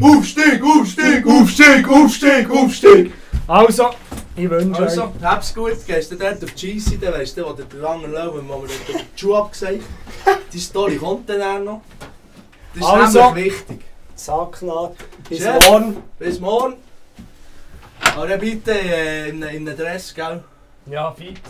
Aufstieg, 0.00 0.62
Aufstieg, 0.62 1.26
Aufstieg, 1.26 1.88
Aufstieg, 1.88 2.50
Aufstieg! 2.50 3.12
Also, 3.46 3.90
ich 4.36 4.50
wünsche 4.50 4.82
Also, 4.82 5.02
euch. 5.04 5.10
hab's 5.22 5.54
gut, 5.54 5.86
gehst 5.86 6.10
du 6.12 6.16
dort 6.16 6.42
auf 6.42 6.50
die 6.52 6.80
dann 7.00 7.12
weisst 7.14 7.36
du, 7.36 7.44
wo 7.44 7.52
der 7.52 7.66
lange 7.80 8.06
Löwen, 8.06 8.48
wo 8.48 8.62
wir 8.62 8.68
die 8.68 9.20
Schuhe 9.20 9.38
abgesagt 9.38 9.80
Die 10.52 10.58
Story 10.58 10.96
kommt 10.96 11.28
dann 11.28 11.42
auch 11.42 11.58
noch. 11.60 11.80
Das 12.74 12.82
ist 12.82 12.88
Also. 12.88 13.24
nämlich 13.26 13.44
wichtig. 13.46 13.80
Sacknaht. 14.16 14.94
Bis 15.28 15.38
Chef. 15.38 15.68
morgen. 15.70 15.96
Bis 16.18 16.40
morgen. 16.40 16.74
Aber 18.16 18.36
bitte 18.38 18.72
äh, 18.72 19.28
in, 19.30 19.42
in 19.42 19.68
einem 19.68 19.76
Dress, 19.76 20.14
gell? 20.14 20.42
Ja, 20.86 21.12
fit. 21.12 21.40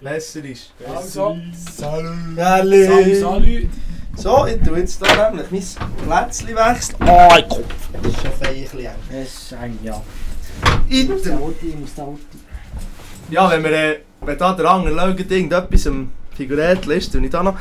Besser 0.00 0.44
ist. 0.44 0.72
Also, 0.86 1.36
salut. 1.76 2.36
Salut, 2.36 3.16
salut. 3.16 3.68
So, 4.16 4.46
ich 4.46 4.60
tue 4.62 4.78
jetzt 4.78 5.04
hier 5.04 5.30
nämlich 5.30 5.76
mein 6.08 6.26
Plätzchen 6.26 6.56
wechseln. 6.56 6.96
Oh, 7.06 7.34
ich 7.38 7.48
Kopf. 7.48 7.88
Das 8.02 8.12
ist 8.12 8.46
ein 8.46 8.54
eng. 8.54 8.94
Das 9.10 9.28
ist 9.28 9.52
ein 9.54 9.78
Ja. 9.82 10.02
Item. 10.88 11.16
Ich 11.62 11.76
muss 11.76 11.94
da 11.94 12.08
Ja, 13.30 13.50
wenn 13.50 13.62
wir, 13.64 13.72
äh, 13.72 14.00
wenn 14.22 14.38
da 14.38 14.52
der 14.52 14.70
andere 14.70 14.94
Löwen 14.94 15.18
irgendetwas 15.18 15.86
am 15.86 16.10
Figurätchen 16.36 16.92
ist, 16.92 17.12
tue 17.12 17.24
ich 17.24 17.30
da 17.30 17.42
noch... 17.42 17.56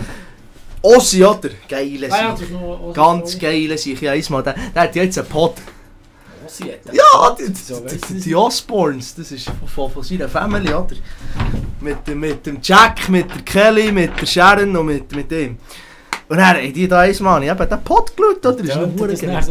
Ossi, 0.81 1.23
oder? 1.25 1.49
Geile 1.67 2.11
Ah 2.11 2.17
ja, 2.21 2.33
ist 2.33 2.51
noch... 2.51 2.93
Ganz 2.93 3.37
geile 3.39 3.77
Sieg. 3.77 4.01
Ja, 4.01 4.11
einmal, 4.11 4.43
der, 4.43 4.55
der 4.73 4.83
hat 4.83 4.95
jetzt 4.95 5.17
einen 5.17 5.27
Pod. 5.27 5.55
Was 6.43 6.57
sie 6.57 6.65
hat. 6.65 6.93
Ja, 6.93 7.35
die, 7.37 7.51
die, 7.51 8.19
die, 8.21 8.35
Osborns, 8.35 9.15
das 9.15 9.31
ist 9.31 9.45
von, 9.45 9.67
von, 9.67 9.91
von 9.91 10.03
seiner 10.03 10.29
Family, 10.29 10.69
oder? 10.73 10.95
Mit, 11.81 12.07
dem- 12.07 12.19
mit 12.19 12.45
dem 12.45 12.59
Jack, 12.61 13.09
mit 13.09 13.29
der 13.29 13.41
Kelly, 13.41 13.91
mit 13.91 14.11
der 14.21 14.25
Sharon 14.25 14.75
und 14.77 14.85
mit, 14.85 15.11
mit 15.13 15.31
ihm. 15.31 15.57
Und 16.29 16.45
haben 16.45 16.71
die 16.73 16.87
da 16.87 16.99
einmal, 16.99 17.43
ich 17.43 17.49
habe 17.49 17.65
den 17.67 17.83
Pot 17.83 18.15
geschaut, 18.15 18.45
oder? 18.45 18.53
Das 18.53 18.61
ist 18.61 18.75
Ja, 18.75 18.81
noch 18.85 19.01
und 19.01 19.11
das 19.11 19.21
geil. 19.21 19.45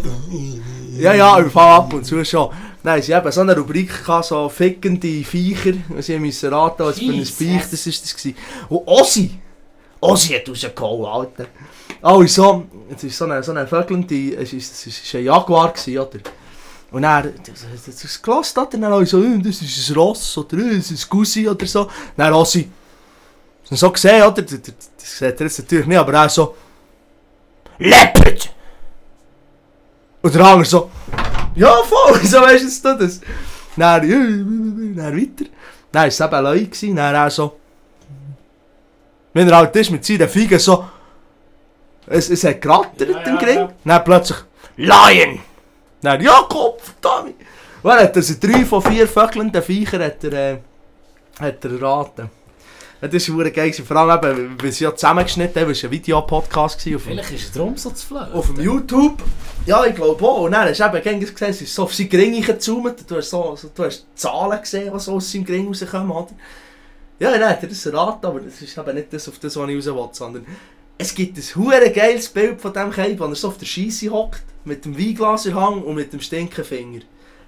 Dann 0.97 1.05
Ja, 1.05 1.15
ja, 1.15 1.39
im 1.39 1.51
Fall 1.51 1.77
ab 1.77 1.93
und 1.93 2.05
zu 2.05 2.25
schon. 2.25 2.51
Nein, 2.83 3.03
sie 3.03 3.15
haben 3.15 3.31
so 3.33 3.41
eine 3.41 3.57
Rubrik 3.57 4.05
gehabt, 4.05 4.27
so 4.27 4.49
fickende 4.49 5.25
Viecher. 5.25 5.73
und 5.89 6.03
Sie 6.03 6.19
müssen 6.19 6.53
raten, 6.53 6.85
was 6.85 6.99
für 6.99 7.13
ein. 7.13 7.25
Viech 7.25 7.63
das 7.71 7.87
ist. 7.87 8.05
Das 8.05 8.17
gewesen. 8.17 8.37
Und 8.69 8.87
Ossi! 8.87 9.39
Ossi 10.01 10.35
hat 10.35 10.49
rausgehauen, 10.49 11.07
Alter. 11.07 11.47
Oh, 12.03 12.25
so, 12.27 12.65
es 12.95 13.03
ist 13.03 13.17
so 13.17 13.25
eine, 13.25 13.43
so 13.43 13.53
eine 13.53 13.67
vögelnde, 13.67 14.37
es 14.37 14.53
ist, 14.53 14.73
es 14.73 14.87
ist 14.87 15.15
ein 15.15 15.25
Jaguar 15.25 15.73
gewesen, 15.73 15.99
oder? 15.99 16.19
Und 16.93 17.05
er, 17.05 17.23
das, 17.23 17.67
das 17.85 18.05
ist 18.05 18.23
gelassen, 18.23 18.59
oder? 18.61 18.71
Dann 18.71 18.85
alle 18.85 19.07
so, 19.07 19.19
«Hm, 19.19 19.43
das 19.43 19.61
ist 19.61 19.91
ein 19.91 19.97
Ross, 19.97 20.39
oder 20.39 20.57
«Hm, 20.57 20.77
das 20.77 20.91
ist 20.91 21.05
ein 21.05 21.11
Gussi, 21.11 21.49
oder 21.49 21.67
so. 21.67 21.91
Dann 22.17 22.33
Ossi. 22.33 22.69
Und 23.69 23.77
so 23.77 23.91
gesehen, 23.91 24.23
oder? 24.23 24.43
Das, 24.43 24.63
das, 24.63 24.75
das 24.97 25.19
sieht 25.19 25.41
er 25.41 25.47
jetzt 25.47 25.59
natürlich 25.59 25.87
nicht, 25.87 25.99
aber 25.99 26.13
er 26.13 26.29
so, 26.29 26.55
Leopard! 27.79 28.51
Und 30.23 30.35
der 30.35 30.45
andere 30.45 30.65
so, 30.65 30.91
ja 31.55 31.73
voll, 31.83 32.21
so 32.25 32.41
weisst 32.41 32.85
du 32.85 32.97
das. 32.97 33.21
Dann, 33.77 34.09
ja, 34.09 34.17
dann 35.03 35.17
weiter. 35.17 35.51
Dann 35.93 36.03
war 36.03 36.07
es 36.09 36.21
eben 36.21 36.43
Leute, 36.43 36.67
gewesen, 36.67 36.97
dann 36.97 37.17
auch 37.17 37.31
so, 37.31 37.57
wenn 39.33 39.49
er 39.49 39.57
halt 39.57 39.77
ist 39.77 39.91
mit 39.91 40.05
seinen 40.05 40.29
Feigen 40.29 40.59
so, 40.59 40.85
es, 42.07 42.31
es 42.31 42.45
hat 42.45 42.61
gerattert 42.61 43.09
Ja, 43.09 43.21
im 43.21 43.35
ja, 43.35 43.37
Gring. 43.37 43.57
ja. 43.59 43.73
Dann 43.85 44.05
plötzlich, 44.05 44.39
Lion! 44.77 45.41
Dann, 46.01 46.21
ja 46.23 46.41
Kopf, 46.49 46.95
Tommy! 47.01 47.35
Und 47.83 47.91
dann 47.91 48.01
hat 48.01 48.17
er 48.17 48.23
so 48.23 48.35
drei 48.41 48.65
von 48.65 48.83
vier 48.83 49.07
vögelnden 49.07 49.63
Viechern 49.63 50.03
hat 50.03 50.25
er, 50.25 50.33
äh, 50.33 50.59
hat 51.41 51.65
er 51.65 51.71
erraten. 51.73 52.31
Das 53.01 53.29
war 53.29 53.45
geil, 53.51 53.71
gewesen. 53.71 53.85
vor 53.85 53.97
allem 53.97 54.25
eben, 54.25 54.63
weil 54.63 54.73
sie 54.73 54.85
ja 54.85 54.95
zusammengeschnitten 54.95 55.61
haben, 55.63 55.71
es 55.71 55.83
war 55.83 55.89
ein 55.89 55.93
Videopodcast 55.93 56.81
Vielleicht 56.81 57.31
ist 57.31 57.45
es 57.45 57.53
darum 57.53 57.77
so 57.77 57.91
zu 57.91 58.07
flöten. 58.07 58.33
auf 58.33 58.47
dem 58.47 58.61
YouTube. 58.61 59.23
Ja, 59.67 59.85
ich 59.85 59.95
glaube 59.95 60.25
auch. 60.25 60.43
Und 60.43 60.53
dann 60.53 60.69
hast 60.69 60.81
du 60.81 60.85
eben 60.85 61.21
gesehen, 61.21 61.51
es 61.51 61.61
ist 61.61 61.75
so 61.75 61.83
auf 61.83 61.95
seinen 61.95 62.09
Gring 62.09 62.41
gezoomt. 62.43 63.05
Du 63.09 63.17
hast, 63.17 63.31
so, 63.31 63.57
du 63.75 63.85
hast 63.85 64.07
Zahlen 64.15 64.61
gesehen, 64.61 64.91
die 64.93 65.01
so 65.01 65.13
aus 65.13 65.31
seinem 65.31 65.45
Gring 65.45 65.67
rauskommen. 65.67 66.11
Oder? 66.11 66.31
Ja, 67.19 67.31
dann 67.33 67.51
hat 67.51 67.63
er 67.63 67.69
das 67.69 67.85
erraten, 67.85 68.27
aber 68.27 68.41
das 68.41 68.61
ist 68.63 68.77
eben 68.77 68.95
nicht 68.95 69.13
das, 69.13 69.29
auf 69.29 69.39
das, 69.39 69.57
was 69.57 69.69
ich 69.69 69.77
raus 69.77 69.87
will, 69.87 70.09
sondern 70.13 70.47
es 70.99 71.15
gibt 71.15 71.37
ein 71.37 71.45
hure 71.55 71.91
geiles 71.91 72.29
Bild 72.29 72.61
von 72.61 72.73
dem 72.73 72.91
Keib, 72.91 73.19
wo 73.21 73.25
er 73.25 73.35
so 73.35 73.49
auf 73.49 73.59
der 73.59 73.67
Scheisse 73.67 74.11
hockt, 74.11 74.43
mit 74.65 74.85
dem 74.85 74.97
Weinglas 74.99 75.47
in 75.47 75.55
Hand 75.55 75.85
und 75.85 75.95
mit 75.95 76.13
dem 76.13 76.21
Stinkenfinger. 76.21 77.03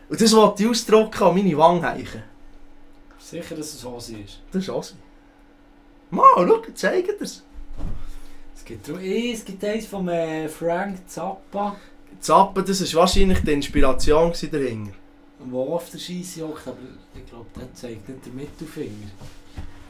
Und 0.08 0.20
das 0.20 0.34
wollte 0.34 0.62
ich 0.62 0.68
ausdrucken 0.68 1.22
an 1.22 1.34
meine 1.34 1.56
Wange 1.56 1.82
heichen. 1.82 2.22
Sicher, 3.18 3.54
dass 3.54 3.74
es 3.74 3.84
Hose 3.84 4.16
ist. 4.18 4.40
Das 4.52 4.62
ist 4.62 4.70
Ossi. 4.70 4.94
Mal, 6.10 6.24
schau, 6.36 6.62
zeig 6.74 7.18
dir's. 7.18 7.42
Es 8.56 8.64
gibt 8.64 8.90
auch 8.90 9.00
eh, 9.00 9.32
es 9.32 9.44
gibt 9.44 9.64
eins 9.64 9.86
von 9.86 10.08
äh, 10.08 10.48
Frank 10.48 10.98
Zappa, 11.08 11.76
Zappen, 12.20 12.64
das 12.64 12.94
war 12.94 13.00
wahrscheinlich 13.02 13.40
die 13.40 13.52
Inspiration 13.52 14.32
dahinter. 14.32 14.92
der 15.38 15.58
auf 15.58 15.90
der 15.90 15.98
Scheisse 15.98 16.46
hockt, 16.46 16.66
aber 16.66 16.76
ich 17.14 17.26
glaube, 17.26 17.46
der 17.56 17.72
zeigt 17.74 18.08
nicht 18.08 18.26
den 18.26 18.34
Mittelfinger. 18.34 19.10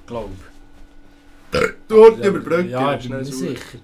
Glaub. 0.07 0.31
Dort 1.89 2.25
über 2.25 2.39
Brücke. 2.41 2.69
Ja, 2.69 2.95
ich 2.95 3.09
bin 3.09 3.17
mir 3.17 3.25
sicher. 3.25 3.79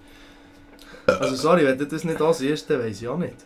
Also 1.06 1.36
sorry, 1.36 1.64
wenn 1.64 1.78
du 1.78 1.86
das 1.86 2.04
nicht 2.04 2.20
ansiehst, 2.20 2.68
dann 2.68 2.80
weiss 2.80 3.00
ich 3.00 3.08
auch 3.08 3.16
nicht. 3.16 3.36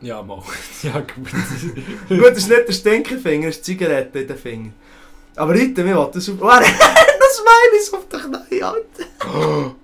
Ja, 0.00 0.22
mal. 0.22 0.42
ja, 0.82 1.00
gut. 1.00 1.30
Gut, 2.08 2.30
das 2.30 2.38
ist 2.38 2.48
nicht 2.48 2.68
der 2.68 2.72
Stinkerfinger, 2.72 3.46
das 3.46 3.56
ist 3.56 3.66
die 3.66 3.72
Zigarette 3.72 4.20
in 4.20 4.28
den 4.28 4.36
Finger. 4.36 4.70
Aber 5.36 5.54
heute, 5.54 5.84
wir 5.84 5.96
wollen 5.96 6.12
das 6.12 6.28
auf... 6.28 6.36
Oh, 6.40 6.48
das 6.48 7.36
Smiley 7.36 7.78
ist 7.78 7.92
auf 7.92 8.08
den 8.08 8.20
Knien, 8.20 8.62
Alter. 8.62 9.74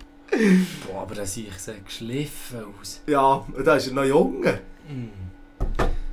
Boah, 0.86 1.03
aber 1.03 1.14
der 1.16 1.26
sieht 1.26 1.51
geschliffen 1.84 2.64
aus. 2.80 3.01
Ja, 3.07 3.44
und 3.53 3.66
da 3.66 3.74
ist 3.74 3.88
er 3.88 3.94
noch 3.94 4.05
jung. 4.05 4.42
Mm. 4.42 5.09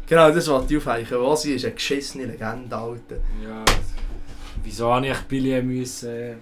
Genau, 0.07 0.31
das 0.31 0.47
wollte 0.47 0.73
ich 0.73 0.77
aufheichen. 0.79 1.19
Wasi 1.19 1.53
ist 1.53 1.65
eine 1.65 1.75
geschissene 1.75 2.25
Legende, 2.25 2.75
Alter. 2.75 3.17
Ja, 3.43 3.63
wieso 4.63 4.91
habe 4.91 5.07
ich 5.07 5.19
Billy 5.23 5.61
müssen 5.61 6.09
äh, 6.09 6.35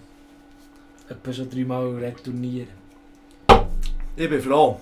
etwa 1.10 1.34
schon 1.34 1.50
dreimal 1.50 1.88
retournieren? 1.96 2.70
Ich 4.16 4.30
bin 4.30 4.42
froh. 4.42 4.80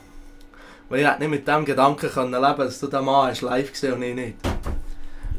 Weil 0.89 0.99
ich 0.99 1.19
nicht 1.19 1.29
mit 1.29 1.47
dem 1.47 1.65
Gedanken 1.65 2.09
können 2.09 2.33
leben 2.33 2.57
dass 2.57 2.79
du 2.79 2.87
den 2.87 3.05
Mann 3.05 3.31
hast 3.31 3.41
live 3.41 3.71
gesehen 3.71 3.93
und 3.93 4.03
ich 4.03 4.13
nicht. 4.13 4.52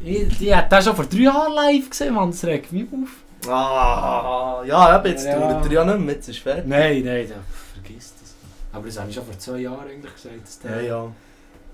Ich, 0.03 0.37
die 0.37 0.55
hat 0.55 0.71
den 0.71 0.81
schon 0.81 0.95
vor 0.95 1.05
drei 1.05 1.17
Jahren 1.19 1.53
live 1.53 1.89
gesehen, 1.89 2.13
Mann, 2.13 2.31
das 2.31 2.43
regt 2.45 2.71
mich 2.71 2.85
auf. 2.91 3.49
Ah, 3.51 4.63
ja, 4.65 4.97
eben, 4.97 5.07
jetzt 5.07 5.25
Ja. 5.25 5.39
dauert 5.39 5.65
er 5.65 5.71
ja 5.71 5.85
nicht 5.85 5.99
mehr, 5.99 6.15
jetzt 6.15 6.29
ist 6.29 6.39
fertig. 6.39 6.65
Nein, 6.67 7.03
nein, 7.03 7.27
da, 7.29 7.35
vergiss 7.73 8.13
das. 8.19 8.33
Aber 8.73 8.85
das 8.87 8.99
habe 8.99 9.09
ich 9.09 9.15
schon 9.15 9.25
vor 9.25 9.37
zwei 9.37 9.57
Jahren 9.59 9.87
eigentlich 9.87 10.13
gesagt, 10.13 10.43
dass 10.43 10.59
der, 10.59 10.81
Ja, 10.81 10.87
ja. 10.87 11.11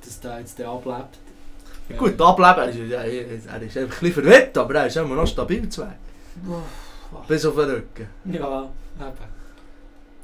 Dass 0.03 0.19
der 0.19 0.39
jetzt 0.39 0.59
der 0.59 0.67
ablebt. 0.69 1.17
Ja, 1.89 1.97
Gut, 1.97 2.19
ableben, 2.21 2.91
er 2.91 3.05
ist, 3.05 3.45
er 3.47 3.61
ist 3.61 3.77
einfach 3.77 3.77
ein 3.77 3.87
bisschen 3.87 4.13
verwirrt, 4.13 4.57
aber 4.57 4.75
er 4.75 4.87
ist 4.87 4.97
immer 4.97 5.15
noch 5.15 5.27
stabil 5.27 5.67
zu. 5.69 5.83
Bis 7.27 7.45
auf 7.45 7.55
den 7.55 7.69
Rücken. 7.69 8.07
Ja, 8.25 8.69
eben. 8.99 9.40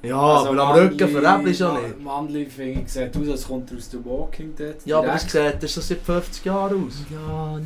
Ja, 0.03 0.17
aber 0.17 0.59
am 0.59 0.75
Rücken 0.75 1.09
veräppeln 1.09 1.55
schon 1.55 1.81
nicht. 1.81 1.99
Mandli 2.01 2.45
finde 2.45 2.81
ich 2.81 2.91
sieht 2.91 3.17
aus, 3.17 3.29
als 3.29 3.47
kommt 3.47 3.71
er 3.71 3.77
aus 3.77 3.89
The 3.89 3.97
Walking 4.03 4.55
Dead. 4.55 4.75
Ja, 4.85 4.99
aber 4.99 5.07
das 5.07 5.25
direkt. 5.25 5.61
sieht 5.61 5.63
er 5.63 5.67
schon 5.67 5.83
seit 5.83 6.01
50 6.01 6.45
Jahren 6.45 6.87
aus. 6.87 6.93
Ja, 7.09 7.59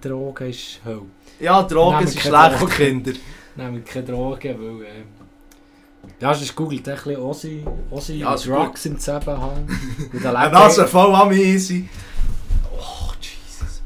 Drogen 0.00 0.50
ist 0.50 0.80
Hölle. 0.84 1.02
Ja, 1.40 1.62
Drogen 1.62 2.06
sind 2.06 2.20
schlecht, 2.20 2.60
Drogen. 2.60 2.72
Kinder. 2.72 3.12
Nehmen 3.56 3.84
keine 3.84 4.04
Drogen, 4.06 4.56
weil... 4.58 4.86
Äh, 4.86 5.04
ja, 6.20 6.34
sonst 6.34 6.54
googelt 6.54 6.88
ein 6.88 6.94
bisschen 6.94 7.16
Ossi, 7.16 7.64
Ossi 7.90 8.14
Ja, 8.18 8.34
ist 8.34 8.46
Drugs 8.46 8.86
im 8.86 8.98
Zusammenhang. 8.98 9.66
Und 10.12 10.24
dann 10.24 10.52
Nase 10.52 10.86
voll 10.86 11.14
am 11.14 11.32
easy. 11.32 11.88
Oh, 12.76 13.12
Jesus. 13.20 13.82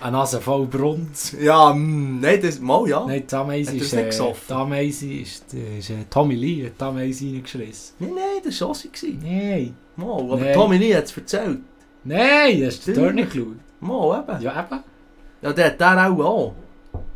Eine 0.00 0.16
Nase 0.16 0.40
voll 0.40 0.66
Brunz. 0.66 1.34
Ja, 1.40 1.72
mm, 1.72 2.20
nein, 2.20 2.40
das, 2.40 2.60
mal 2.60 2.88
ja. 2.88 3.04
Nein, 3.04 3.24
er 3.28 3.58
ist... 3.58 3.82
es 3.82 3.92
nicht 3.92 4.20
Äh, 4.20 4.32
die 4.48 4.52
Ameise 4.52 5.12
ist... 5.12 5.54
äh, 5.54 5.78
ist 5.78 5.90
äh, 5.90 6.04
Tommy 6.08 6.36
Lee 6.36 6.66
hat 6.66 6.80
die 6.80 6.84
Ameise 6.84 7.24
reingeschissen. 7.24 7.94
Nein, 7.98 8.10
nein, 8.14 8.42
das 8.44 8.60
war 8.60 8.70
Ossi. 8.70 8.90
Nein. 9.20 9.74
Mal, 9.96 10.20
aber 10.20 10.36
Nein. 10.36 10.54
Tommy 10.54 10.76
Lee 10.76 10.94
hat 10.94 11.04
es 11.04 11.16
erzählt. 11.16 11.58
Nein, 12.04 12.64
hast 12.64 12.86
du 12.86 12.92
dort 12.92 13.14
nicht 13.14 13.32
geschaut? 13.32 13.56
Mal, 13.80 14.20
eben. 14.20 14.42
Ja, 14.42 14.60
eben. 14.60 14.82
Ja, 15.42 15.52
der 15.52 15.66
hat 15.66 15.80
der 15.80 16.12
auch 16.12 16.24
auch. 16.24 16.54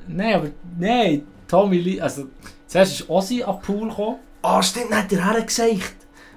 Nein, 0.09 0.35
aber... 0.35 0.49
Nein, 0.79 1.23
Tommy 1.47 1.79
Lee... 1.79 2.01
Also... 2.01 2.25
Zuerst 2.67 3.01
ist 3.01 3.11
Ossi 3.11 3.43
an 3.43 3.57
den 3.57 3.63
Pool 3.63 3.89
gekommen. 3.89 4.17
Ah, 4.43 4.63
stimmt, 4.63 4.91
dann 4.91 5.05
hat 5.05 5.13
er 5.13 5.25
hergezeigt. 5.25 5.95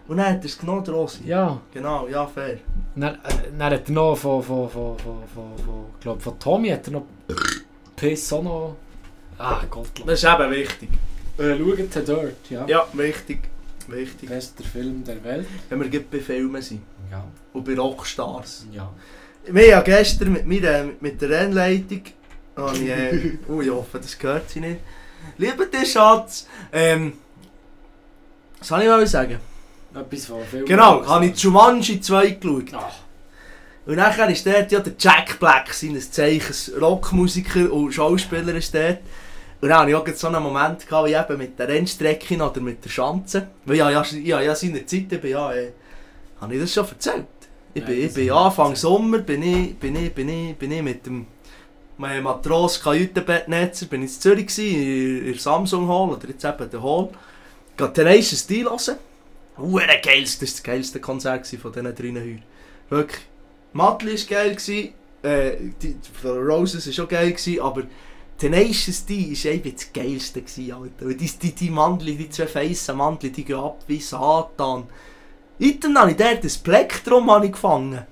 Und 0.08 0.18
dann 0.18 0.34
hat 0.34 0.39
er 0.39 0.45
es 0.45 0.58
genommen, 0.58 0.84
der. 0.84 1.08
Ja. 1.26 1.62
Genau, 1.74 2.08
ja, 2.08 2.28
fair. 2.28 2.60
Dann, 2.95 3.16
äh, 3.16 3.18
dann 3.58 3.74
hat 3.74 3.88
er 3.88 3.93
noch 3.93 4.16
von... 4.16 4.43
von, 4.43 4.70
von, 4.70 4.97
von, 4.97 5.24
von, 5.34 5.66
von 5.66 5.86
ich 5.95 5.99
glaube, 6.01 6.22
von 6.22 6.39
Tommy 6.39 6.70
hat 6.70 6.88
er 6.88 6.93
noch... 6.93 7.06
Piss 7.95 8.32
auch 8.34 8.43
noch... 8.43 8.76
Ah, 9.38 9.62
Gottlob. 9.70 10.08
Das 10.08 10.24
ist 10.24 10.30
eben 10.30 10.51
wichtig. 10.51 10.89
Äh, 11.38 11.58
schaut 11.58 12.08
dort, 12.08 12.49
ja. 12.49 12.66
Ja, 12.68 12.88
wichtig. 12.93 13.39
Wichtig. 13.88 14.30
Bester 14.30 14.64
Film 14.64 15.03
der 15.03 15.24
Welt. 15.24 15.47
Wenn 15.70 15.82
wir 15.82 15.89
gerade 15.89 16.06
bei 16.10 16.20
Filmen 16.20 16.62
sind. 16.62 16.82
Ja. 17.12 17.26
Und 17.53 17.66
bei 17.66 17.76
Rockstars. 17.76 18.68
Ja. 18.72 18.91
Wir 19.47 19.76
haben 19.76 19.84
gestern 19.84 20.34
mit, 20.34 20.45
mir, 20.45 20.91
mit 20.99 21.22
der 21.22 21.30
Rennleitung. 21.30 22.01
habe 22.56 22.78
ich, 22.78 22.89
äh, 22.89 23.38
oh, 23.49 23.62
ich 23.62 23.70
hoffe, 23.70 23.99
das 23.99 24.18
gehört 24.18 24.49
sie 24.49 24.62
nicht. 24.62 24.80
Lieber 25.38 25.66
der 25.66 25.86
Schatz. 25.86 26.47
Ähm, 26.72 27.14
was 28.60 28.68
soll 28.68 28.82
ich 28.82 28.88
mal 28.88 29.06
sagen? 29.06 29.39
Etwas 29.95 30.25
von 30.25 30.43
Film. 30.43 30.65
Genau, 30.65 31.05
habe 31.05 31.25
ich 31.27 31.39
Jumanji 31.39 32.01
2 32.01 32.31
geschaut. 32.31 32.73
Ah, 32.73 32.91
Und 33.85 33.95
nachher 33.95 34.29
ist 34.29 34.45
dort 34.45 34.71
ja 34.71 34.79
der 34.79 34.93
Jack 34.97 35.39
Black, 35.39 35.73
seines 35.73 36.11
Zeichens 36.11 36.71
Rockmusiker 36.79 37.71
und 37.71 37.93
Schauspieler 37.93 38.55
ist 38.55 38.73
dort. 38.73 38.99
Und 39.61 39.69
dann 39.69 39.79
hatte 39.79 39.91
ich 39.91 39.95
auch 39.95 40.07
so 40.07 40.27
einen 40.27 40.43
Moment, 40.43 40.85
gehabt, 40.85 41.07
wie 41.07 41.13
eben 41.13 41.37
mit 41.37 41.57
der 41.57 41.67
Rennstrecke 41.69 42.35
oder 42.35 42.59
mit 42.61 42.83
der 42.83 42.89
Schanze. 42.89 43.47
Weil 43.65 43.77
ja, 43.77 43.89
ja, 43.89 44.03
ja, 44.23 44.41
ja 44.41 44.55
seine 44.55 44.85
Zeit, 44.85 45.11
ich 45.11 45.21
bin 45.21 45.31
ja, 45.31 45.53
äh, 45.53 45.71
habe 46.41 46.53
ich 46.53 46.61
das 46.61 46.73
schon 46.73 46.87
erzählt? 46.87 47.25
Ich 47.73 47.81
Nein, 47.81 47.91
bin, 47.91 48.05
ich 48.05 48.13
bin 48.13 48.31
Anfang 48.31 48.71
nicht 48.71 48.79
Sommer, 48.79 49.19
bin 49.19 49.41
ich, 49.41 49.75
bin 49.77 49.95
ich, 49.95 50.13
bin 50.13 50.29
ich, 50.29 50.55
bin 50.55 50.71
ich 50.71 50.81
mit 50.81 51.05
dem 51.05 51.27
meinem 51.97 52.23
Matros 52.23 52.81
Kajütenbettnetzer, 52.81 53.85
bin 53.85 54.03
ich 54.03 54.13
in 54.13 54.21
Zürich 54.21 54.47
gewesen, 54.47 54.81
in, 54.81 55.25
in 55.27 55.39
Samsung 55.39 55.87
Hall, 55.87 56.09
oder 56.09 56.27
jetzt 56.27 56.43
eben 56.43 56.69
der 56.69 56.83
Hall. 56.83 57.09
Gehe 57.77 57.93
Tenacious 57.93 58.45
D 58.47 58.63
hören. 58.63 58.97
Hure 59.58 59.99
geilste, 60.03 60.45
das 60.45 60.53
war 60.53 60.58
das 60.58 60.64
geilste 60.64 60.99
Konzert 60.99 61.47
von 61.47 61.72
diesen 61.72 61.95
drei 61.95 62.22
Heuer. 62.22 62.39
Wirklich. 62.89 63.22
Matli 63.74 64.18
war 64.18 64.43
geil, 64.43 64.58
äh, 65.24 65.58
die, 65.82 65.95
Roses 66.24 66.86
war 66.86 66.93
schon 66.93 67.08
geil, 67.08 67.36
aber 67.62 67.84
Tenacious 68.38 69.06
D 69.06 69.32
war 69.32 69.51
einfach 69.51 69.72
das 69.72 69.93
geilste, 69.93 70.41
gewesen, 70.41 70.74
Alter. 70.74 71.14
Die, 71.14 71.28
die, 71.28 71.56
die 71.56 71.70
Mandli, 71.70 72.16
die 72.16 72.30
zwei 72.30 72.47
feissen 72.47 72.97
Mandli, 72.97 73.32
die 73.32 73.45
gehen 73.45 73.56
ab 73.56 73.80
wie 73.88 73.99
Satan. 73.99 74.84
Item 75.58 75.97
habe 75.97 76.12
ich 76.12 76.18
dort 76.18 76.43
ein 76.43 76.51
Plektrum 76.64 77.32
habe 77.32 77.49
gefangen. 77.49 78.06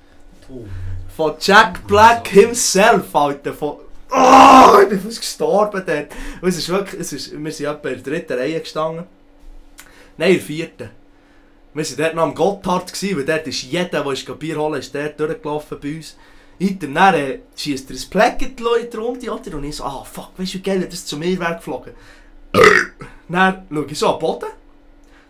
Von 1.15 1.33
Jack 1.39 1.85
Black 1.87 2.29
himself, 2.29 3.13
Alter. 3.13 3.53
Von 3.53 3.79
oh, 4.11 4.79
ich 4.81 4.89
bin 4.89 5.01
fast 5.01 5.19
gestorben 5.19 5.83
dort. 5.85 6.07
Es 6.41 6.57
ist 6.57 6.69
wirklich, 6.69 7.01
es 7.01 7.11
ist, 7.11 7.43
wir 7.43 7.51
sind 7.51 7.65
etwa 7.65 7.89
in 7.89 8.01
der 8.01 8.03
dritten 8.03 8.33
Reihe 8.33 8.59
gestanden. 8.61 9.05
Nein, 10.17 10.31
in 10.31 10.37
der 10.37 10.45
vierten. 10.45 10.89
Wir 11.73 11.83
waren 11.83 11.97
dort 11.97 12.15
noch 12.15 12.23
am 12.23 12.35
Gotthard, 12.35 13.01
weil 13.01 13.25
dort 13.25 13.47
ist 13.47 13.63
jeder, 13.63 14.03
der 14.03 14.11
ist 14.11 14.39
Bier 14.39 14.57
holen 14.57 14.79
ist 14.79 14.93
dort 14.93 15.19
durchgelaufen 15.19 15.79
bei 15.81 15.95
uns. 15.95 16.15
Item, 16.59 16.93
dann 16.93 17.15
äh, 17.15 17.39
schießt 17.55 17.89
er 17.89 17.95
ein 17.95 18.09
Plecket 18.09 18.59
in 18.59 18.89
die 18.91 18.97
Runde, 18.97 19.31
oder? 19.31 19.57
Und 19.57 19.63
ich 19.63 19.75
so, 19.77 19.83
ah 19.83 20.03
fuck, 20.03 20.31
weißt 20.37 20.53
du 20.53 20.57
wie 20.59 20.61
geil, 20.61 20.87
das 20.89 21.05
zu 21.05 21.17
mir 21.17 21.39
wäre 21.39 21.55
geflogen. 21.55 21.93
dann 23.27 23.67
schaue 23.71 23.85
ich 23.89 23.99
so 23.99 24.13
am 24.13 24.19
Boden. 24.19 24.49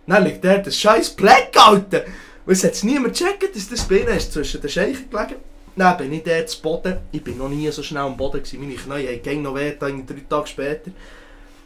Dann 0.05 0.23
liegt 0.25 0.43
dort 0.43 0.67
das 0.67 0.77
scheiß 0.77 1.11
Pleck, 1.11 1.55
Alter. 1.55 2.03
Und 2.45 2.51
es 2.51 2.63
hat 2.63 2.83
niemand 2.83 3.17
gecheckt, 3.17 3.55
dass 3.55 3.69
das 3.69 3.87
Bienen 3.87 4.09
ist 4.09 4.33
zwischen 4.33 4.59
den 4.59 4.69
Scheichen 4.69 5.09
gelegen. 5.09 5.35
Dann 5.77 5.97
bin 5.97 6.11
ich 6.11 6.23
dort 6.23 6.49
zu 6.49 6.61
Boden. 6.61 6.97
Ich 7.13 7.23
bin 7.23 7.37
noch 7.37 7.47
nie 7.47 7.71
so 7.71 7.81
schnell 7.81 8.03
am 8.03 8.17
Boden 8.17 8.43
gewesen. 8.43 8.59
Meine 8.59 8.75
Knie 8.75 9.31
haben 9.31 9.41
noch 9.41 9.55
weh, 9.55 9.75
drei 9.79 10.03
Tage 10.29 10.47
später. 10.47 10.91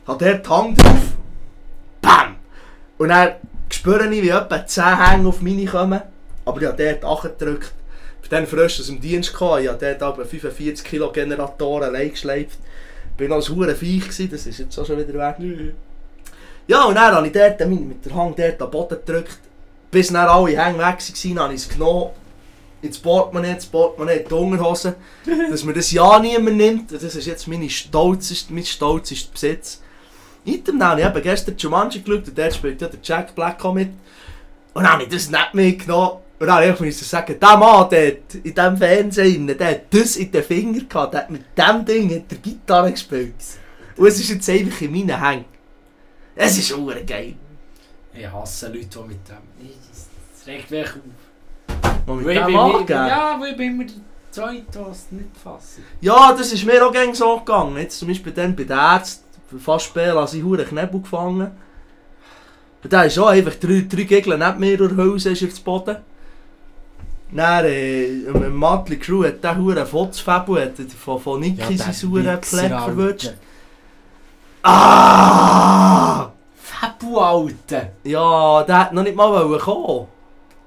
Hat 0.06 0.22
dort 0.22 0.46
die 0.46 0.50
Hand 0.50 0.82
drauf. 0.82 1.18
Bam! 2.00 2.36
Und 3.00 3.10
dann 3.10 3.36
spüre 3.76 4.14
ich, 4.14 4.22
wie 4.22 4.30
etwa 4.30 4.66
10 4.66 5.06
Hänge 5.06 5.30
auf 5.30 5.42
meine 5.42 5.66
kommen. 5.66 6.02
Aber 6.46 6.62
ich 6.62 6.68
habe 6.68 6.84
dort 6.84 7.04
angedrückt. 7.04 7.74
Bin 8.22 8.30
dann 8.30 8.48
frisch 8.48 8.80
aus 8.80 8.88
dem 8.88 9.00
Dienst 9.00 9.32
gekommen. 9.32 9.64
Ich 9.64 9.70
habe 9.70 9.78
dort 9.80 10.02
aber 10.02 10.26
45 10.26 10.86
Kilo 10.86 11.12
Generatoren 11.12 11.84
allein 11.84 12.12
geschleift. 12.12 12.60
Ich 13.18 13.30
war 13.30 13.38
noch 13.38 13.50
ein 13.50 13.56
hure 13.56 13.76
Viech, 13.76 14.04
gewesen. 14.04 14.30
das 14.30 14.46
ist 14.46 14.60
jetzt 14.60 14.78
auch 14.78 14.86
schon 14.86 14.98
wieder 14.98 15.14
weg. 15.14 15.74
Ja, 16.68 16.84
und 16.84 16.96
dann 16.96 17.16
habe 17.16 17.28
ich 17.28 17.34
dort 17.34 17.60
mit 17.68 18.06
der 18.06 18.14
Hand 18.14 18.38
dort 18.38 18.62
am 18.62 18.72
Boden 18.72 18.98
gedrückt. 19.06 19.40
Bis 19.90 20.10
dann 20.10 20.28
alle 20.28 20.62
Hänge 20.62 20.78
weg 20.78 20.98
waren, 21.00 21.40
habe 21.40 21.54
ich 21.54 21.62
es 21.62 21.70
genommen. 21.70 22.10
Ins 22.82 23.00
Portemonnaie, 23.00 23.54
ins 23.54 23.66
Portemonnaie, 23.66 24.24
die 24.30 24.34
Unterhose. 24.34 24.96
dass 25.50 25.64
mir 25.64 25.74
das 25.74 25.92
ja 25.92 26.20
niemand 26.20 26.58
nimmt. 26.58 26.92
Das 26.92 27.04
ist 27.04 27.26
jetzt 27.26 27.48
meine 27.48 27.70
stolzeste, 27.70 28.54
mein 28.54 28.66
stolzester 28.66 29.32
Besitz. 29.32 29.82
Item 30.48 30.80
dann 30.80 30.90
habe 30.92 31.02
ich 31.02 31.08
eben 31.08 31.22
gestern 31.22 31.58
Jumanji 31.58 32.02
geschaut 32.02 32.28
und 32.28 32.38
dort 32.38 32.54
spielt 32.56 32.82
ja 32.82 32.88
der 32.88 33.00
Jack 33.04 33.36
Black 33.36 33.64
auch 33.64 33.74
mit. 33.74 33.90
Und 34.74 34.84
dann 34.84 34.94
habe 34.94 35.04
ich 35.04 35.10
das 35.10 35.30
nicht 35.30 35.54
mitgenommen. 35.54 36.20
Und 36.40 36.46
dann 36.48 36.56
habe 36.68 36.88
ich 36.88 36.98
sagen, 36.98 37.40
der 37.40 37.58
Mann 37.58 37.88
dort, 37.90 38.36
in 38.36 38.54
diesem 38.54 38.78
Fernsehen, 38.78 39.48
der 39.48 39.72
hat 39.72 39.82
das 39.90 40.18
in 40.18 40.32
den 40.32 40.44
Finger 40.44 40.82
gehabt, 40.82 41.14
der 41.14 41.22
hat 41.22 41.30
mit 41.32 41.42
diesem 41.58 41.86
Ding 41.86 42.16
hat 42.16 42.30
der 42.32 42.38
Gitarre 42.38 42.92
gespielt. 42.92 43.34
Und 43.96 44.08
es 44.08 44.20
ist 44.20 44.30
jetzt 44.30 44.48
einfach 44.50 44.82
in 44.82 44.92
meinen 44.92 45.20
Hängen. 45.20 45.46
Es 46.36 46.58
ist 46.60 46.72
auch 46.74 46.94
geil. 47.06 47.34
Ich 48.14 48.32
hasse 48.32 48.68
Leute, 48.68 48.86
die 48.86 49.00
mit 49.00 49.28
dem. 49.28 49.72
Das 50.38 50.48
regt 50.48 50.70
mich 50.70 50.86
auf. 50.88 52.16
Mit 52.18 52.36
dem 52.36 52.46
bin- 52.46 52.56
angeben. 52.56 52.90
Ja, 52.90 53.38
weil 53.40 53.52
ich 53.52 53.58
bin 53.58 53.74
immer 53.74 53.86
der 53.86 53.96
Zweite, 54.32 54.86
es 54.92 55.08
nicht 55.12 55.30
fasst. 55.44 55.80
Ja, 56.02 56.34
das 56.38 56.54
ist 56.54 56.64
mir 56.64 56.86
auch 56.86 56.94
so 57.14 57.38
gegangen. 57.40 57.78
Jetzt 57.78 57.98
zum 57.98 58.08
Beispiel 58.08 58.32
dann 58.34 58.56
bei 58.56 58.64
den 58.64 58.78
Ärzten, 58.78 59.27
fast 59.60 59.86
spielen, 59.86 60.18
als 60.18 60.34
ich 60.34 60.44
hure 60.44 60.66
Knebel 60.66 61.02
gefangen. 61.02 61.52
Und 62.84 62.94
da 62.94 63.04
ist 63.04 63.18
auch 63.20 63.28
einfach 63.28 63.56
drei, 63.56 63.86
drei 63.90 64.04
Gegner 64.04 64.38
neben 64.38 64.60
mir 64.60 64.78
durch 64.78 64.98
Hause 64.98 65.32
ist 65.32 65.42
er 65.42 65.50
zu 65.50 65.64
Boden. 65.64 65.98
Dann, 67.32 67.66
äh, 67.66 68.08
mit 68.08 68.54
Matli 68.54 68.98
Crew 68.98 69.26
hat 69.26 69.44
der 69.44 69.58
hure 69.58 69.86
Fotzfabel 69.86 70.64
hat 70.64 70.92
von, 70.92 71.20
von 71.20 71.42
Niki 71.42 71.74
ja, 71.74 71.78
sein 71.78 71.94
sauren 71.94 72.40
Pleck 72.40 72.70
verwünscht. 72.70 73.34
Ah! 74.64 76.32
Fabu, 76.56 77.20
Alter! 77.20 77.90
Ja, 78.04 78.64
der 78.64 78.80
hat 78.80 78.94
noch 78.94 79.04
nicht 79.04 79.16
mal 79.16 79.30
wollen 79.30 79.60
kommen. 79.60 80.08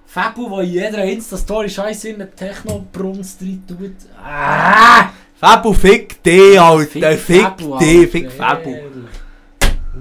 Fabu, 0.06 0.48
der 0.50 0.64
in 0.64 0.70
jeder 0.70 1.04
Insta-Story 1.04 1.70
scheiße 1.70 2.10
in 2.10 2.18
den 2.18 2.34
Techno-Brunst 2.34 3.40
rein 3.42 3.62
tut. 3.66 3.94
Ah! 4.22 5.10
Fabu, 5.40 5.72
fick 5.72 6.22
dich, 6.22 6.60
Alter. 6.60 7.16
Fick, 7.16 7.42
Fabu, 7.42 7.78
dich, 7.78 8.10
fick 8.10 8.30
Fabu. 8.30 8.76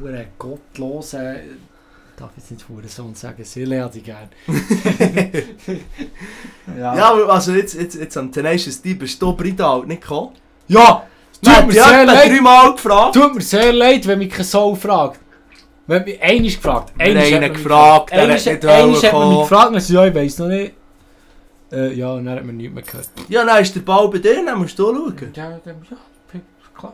Hure 0.01 0.25
gottlose. 0.37 1.35
Darf 2.17 2.31
ich 2.35 2.43
jetzt 2.43 2.51
nicht 2.51 2.65
Hurensohn 2.67 3.15
sagen, 3.15 3.43
Sille 3.45 3.81
hätte 3.81 3.99
ich 3.99 4.03
gern. 4.03 4.27
ja. 6.77 6.95
Ja, 6.97 7.11
aber 7.11 7.29
also 7.29 7.53
jetzt, 7.53 7.75
jetzt, 7.75 7.95
jetzt 7.95 8.17
am 8.17 8.29
Tenacious 8.29 8.81
D 8.81 8.93
bist 8.95 9.21
du 9.21 9.31
Bridal 9.33 9.85
nicht 9.85 10.01
gekommen. 10.01 10.31
ja! 10.67 11.03
Tut 11.41 11.67
mir 11.67 11.71
sehr 11.71 12.05
leid. 12.05 12.29
dreimal 12.29 12.73
gefragt. 12.73 13.15
Tut 13.15 13.35
mir 13.35 13.41
sehr 13.41 13.71
leid, 13.71 14.05
wenn 14.05 14.19
mich 14.19 14.29
kein 14.29 14.43
Soul 14.43 14.75
fragt. 14.75 15.21
Wenn 15.87 16.03
mich 16.03 16.21
einmal 16.21 16.51
gefragt. 16.51 16.97
Mich 16.97 17.53
gefragt, 17.53 18.11
er 18.11 18.23
Einmal 18.23 18.37
hat 18.37 18.45
nicht 18.45 18.63
hat 18.65 18.87
mich 18.87 19.09
kommen. 19.09 19.39
gefragt 19.39 19.71
und 19.71 19.77
ich 19.77 19.89
ja, 19.89 20.05
ich 20.05 20.15
weiss 20.15 20.37
noch 20.37 20.47
nicht. 20.47 20.73
Äh, 21.71 21.93
ja, 21.93 22.11
und 22.13 22.25
dann 22.25 22.35
hat 22.37 22.45
man 22.45 22.57
nichts 22.57 22.73
mehr 22.73 22.83
gehört. 22.83 23.09
Ja, 23.27 23.45
dann 23.45 23.61
ist 23.61 23.75
der 23.75 23.81
Ball 23.81 24.07
bei 24.09 24.17
dir, 24.19 24.43
dann 24.43 24.57
musst 24.57 24.77
du 24.79 24.85
schauen. 24.93 25.31
Ja, 25.35 25.59
dann, 25.63 25.75
ja, 25.89 25.97
bin- 26.31 26.41
klar. 26.75 26.93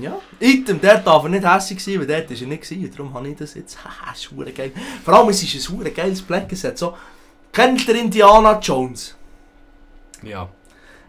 Ja. 0.00 0.18
Item, 0.40 0.80
der 0.80 0.98
darf 0.98 1.22
er 1.24 1.28
nicht 1.30 1.44
hässlich 1.48 1.82
sein, 1.82 1.98
weil 2.00 2.06
dort 2.06 2.30
war 2.30 2.36
er 2.40 2.46
nicht. 2.46 2.62
Gewesen. 2.68 2.90
Darum 2.96 3.14
habe 3.14 3.28
ich 3.28 3.36
das 3.36 3.54
jetzt. 3.54 3.78
Haha, 3.84 4.12
ist 4.12 4.30
hure 4.30 4.52
geil. 4.52 4.72
Vor 5.04 5.14
allem, 5.14 5.28
es 5.28 5.42
ist 5.42 5.68
ein 5.70 5.76
hure 5.76 5.90
geiles 5.90 6.22
Black. 6.22 6.52
Es 6.52 6.64
hat 6.64 6.78
so... 6.78 6.94
Kennt 7.52 7.86
ihr 7.88 7.94
Indiana 7.94 8.58
Jones? 8.60 9.14
Ja. 10.22 10.48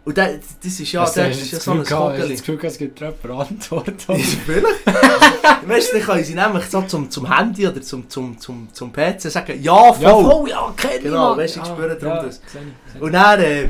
Und 0.06 0.16
der, 0.18 0.38
das 0.64 0.80
ist 0.80 0.92
ja, 0.92 1.04
der 1.10 1.30
hast 1.30 1.42
ist 1.42 1.52
ja 1.52 1.58
das 1.58 1.64
das 1.64 1.64
so 1.66 1.72
ein 1.72 1.80
Gefühl 1.80 1.98
gehabt- 1.98 2.12
hast 2.12 2.20
du 2.20 2.22
Kogeli. 2.22 2.36
das 2.36 2.44
Gefühl, 2.46 2.60
es 2.66 2.78
gibt 2.78 3.00
jemand 3.00 3.50
Antwort. 3.50 4.02
Vielleicht. 4.46 4.86
weißt 5.68 5.92
du, 5.94 5.98
dann 5.98 6.06
können 6.06 6.24
sie 6.24 6.36
nämlich 6.36 6.66
so 6.66 6.82
zum, 6.84 7.10
zum 7.10 7.36
Handy 7.36 7.68
oder 7.68 7.82
zum, 7.82 8.08
zum, 8.08 8.40
zum, 8.40 8.68
zum 8.72 8.94
PC 8.94 9.22
sagen, 9.32 9.62
ja, 9.64 9.94
voll. 9.94 10.04
Ja, 10.04 10.16
voll, 10.30 10.50
ja, 10.50 10.74
kenn 10.78 10.92
ich, 10.98 11.04
Genau, 11.04 11.36
weißt 11.36 11.56
du, 11.56 11.60
ich 11.62 11.66
spüre 11.66 11.96
darum 11.98 12.18
ja, 12.18 12.24
das. 12.24 12.38
ich, 12.38 12.96
ich. 12.96 13.02
Und 13.02 13.14
dann 13.14 13.40
äh, 13.42 13.70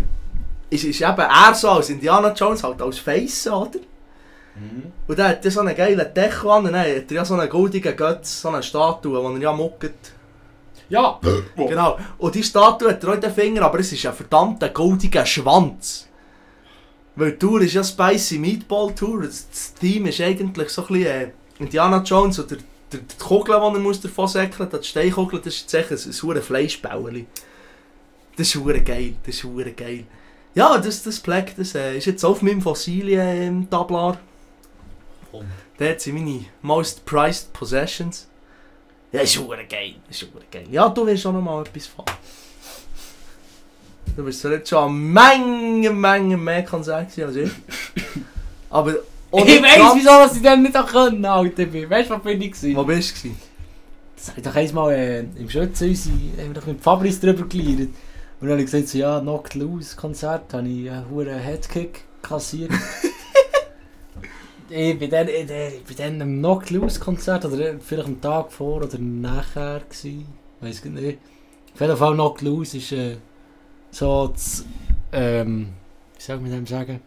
ist, 0.70 0.84
ist 0.84 1.02
eben 1.02 1.20
er 1.20 1.54
so 1.54 1.70
als 1.70 1.90
Indiana 1.90 2.34
Jones 2.34 2.64
halt 2.64 2.82
als 2.82 3.00
Face, 3.00 3.48
oder? 3.48 3.80
Mhm. 4.56 4.92
Und 5.08 5.18
dann 5.20 5.30
hat 5.30 5.46
er 5.46 5.52
so 5.52 5.62
einen 5.62 5.76
geilen 5.76 6.14
Deko 6.14 6.50
an 6.52 6.66
dann 6.66 6.76
hat 6.78 6.86
er 6.88 7.12
ja 7.12 7.24
so 7.24 7.36
einen 7.36 7.50
goldigen 7.50 7.96
Götz, 7.96 8.42
so 8.42 8.50
eine 8.50 8.62
Statue, 8.62 9.18
die 9.32 9.36
er 9.38 9.42
ja 9.42 9.54
muckt. 9.54 9.90
Ja, 10.90 11.18
Genau. 11.56 11.98
Und 12.18 12.36
die 12.36 12.44
Statue 12.44 12.90
hat 12.90 13.04
er 13.04 13.14
auch 13.14 13.20
den 13.20 13.34
Finger, 13.34 13.62
aber 13.64 13.80
es 13.80 13.92
ist 13.94 14.06
ein 14.06 14.14
verdammter 14.14 14.70
goldiger 14.70 15.26
Schwanz. 15.26 16.08
Weil 17.16 17.32
die 17.32 17.40
Tour 17.40 17.62
ist 17.62 17.74
ja 17.74 17.84
Spicy 17.84 18.38
Meatball 18.38 18.94
Tour. 18.94 19.24
Das, 19.24 19.74
Team 19.74 20.06
ist 20.08 20.20
eigentlich 20.22 20.70
so 20.70 20.82
ein 20.84 20.88
bisschen 20.88 21.06
äh, 21.06 21.32
Indiana 21.60 22.02
Jones 22.04 22.40
oder 22.40 22.58
der, 22.92 23.00
die 23.00 23.18
Kugel, 23.18 23.56
die 23.56 23.78
er 23.78 23.80
muss 23.80 24.02
davon 24.02 24.28
säckeln 24.28 24.70
muss, 24.70 24.82
die 24.82 24.88
Steinkugel, 24.88 25.40
das 25.40 25.56
ist 25.56 25.74
echt 25.74 25.92
ein, 25.92 26.32
ein 26.32 26.42
Fleischbäuerli. 26.42 27.26
Das 28.38 28.48
ist 28.48 28.56
hure 28.56 28.82
geil, 28.82 29.16
das 29.26 29.36
ist 29.36 29.44
hure 29.44 29.72
geil. 29.72 30.06
Ja, 30.54 30.78
das, 30.78 31.04
das 31.04 31.20
Black, 31.20 31.56
das 31.56 31.76
äh, 31.76 31.98
ist 31.98 32.06
jetzt 32.06 32.24
auf 32.24 32.42
meinem 32.42 32.62
Fossilien-Tablar. 32.62 34.20
Komm. 35.32 35.46
Dort 35.78 36.02
sind 36.02 36.16
meine 36.16 36.46
most 36.62 37.06
prized 37.06 37.52
possessions. 37.54 38.28
Ja, 39.12 39.22
ist 39.22 39.38
hure 39.38 39.66
geil, 39.66 39.96
ist 40.10 40.22
hure 40.22 40.44
geil. 40.52 40.68
Ja, 40.72 40.90
du 40.90 41.06
willst 41.06 41.26
auch 41.26 41.34
noch 41.34 41.42
mal 41.42 41.62
etwas 41.62 41.88
fahren. 41.88 42.18
Du 44.16 44.24
bist 44.24 44.44
jetzt 44.44 44.70
schon 44.70 44.80
an 44.80 45.14
Menge, 45.14 45.92
Menge 45.92 46.38
mehr 46.38 46.64
Konzert 46.64 47.14
gewesen 47.16 47.28
als 47.28 47.36
ich. 47.36 47.52
Aber... 48.70 48.94
ich 48.94 49.62
weiss, 49.62 49.96
wieso 49.96 50.10
dass 50.10 50.36
ich 50.36 50.42
dann 50.42 50.62
nicht 50.62 50.78
auch 50.78 50.88
können, 50.88 51.26
Alter. 51.26 51.66
bin. 51.66 51.90
Weißt 51.90 52.10
du, 52.10 52.16
wo 52.16 52.20
bin 52.20 52.42
ich 52.42 52.52
gewesen? 52.52 52.76
Wo 52.76 52.84
bist 52.84 53.24
du? 53.24 53.30
Das 54.16 54.30
habe 54.30 54.40
ich 54.40 54.46
doch 54.46 54.56
einmal 54.56 54.94
äh, 54.94 55.20
im 55.20 55.50
Schützenhaus, 55.50 56.08
haben 56.08 56.48
wir 56.48 56.54
doch 56.54 56.66
mit 56.66 56.82
Fabrice 56.82 57.20
drüber 57.20 57.48
gelernt. 57.48 57.94
Und 58.40 58.48
dann 58.48 58.52
habe 58.52 58.62
ich 58.62 58.72
gesagt, 58.72 58.88
so, 58.90 58.98
ja, 58.98 59.20
Knocked 59.20 59.56
Loose 59.56 59.96
Konzert, 59.96 60.54
habe 60.54 60.68
ich 60.68 60.90
einen 60.90 61.10
hohen 61.10 61.28
Headkick 61.28 62.04
kassiert. 62.22 62.72
ich 64.70 64.98
bin 64.98 65.10
dann, 65.10 65.28
ich, 65.28 65.50
ich 65.90 65.96
dann 65.96 66.22
am 66.22 66.40
Knocked 66.40 66.70
Loose 66.72 67.00
Konzert, 67.00 67.46
oder 67.46 67.76
vielleicht 67.80 68.08
am 68.08 68.22
Tag 68.22 68.52
vor 68.52 68.84
oder 68.84 68.98
nachher 68.98 69.82
gewesen, 69.82 70.28
weiß 70.62 70.84
ich 70.84 70.92
nicht. 70.92 71.20
Auf 71.74 71.82
jeden 71.82 71.98
Fall 71.98 72.14
Knocked 72.14 72.42
Loose 72.42 72.78
ist 72.78 72.92
äh, 72.94 73.18
so 73.96 74.28
das, 74.28 74.66
ähm, 75.14 75.70
wie 76.18 76.22
soll 76.22 76.40
man 76.40 76.52
dem 76.52 76.68
sagen? 76.68 77.00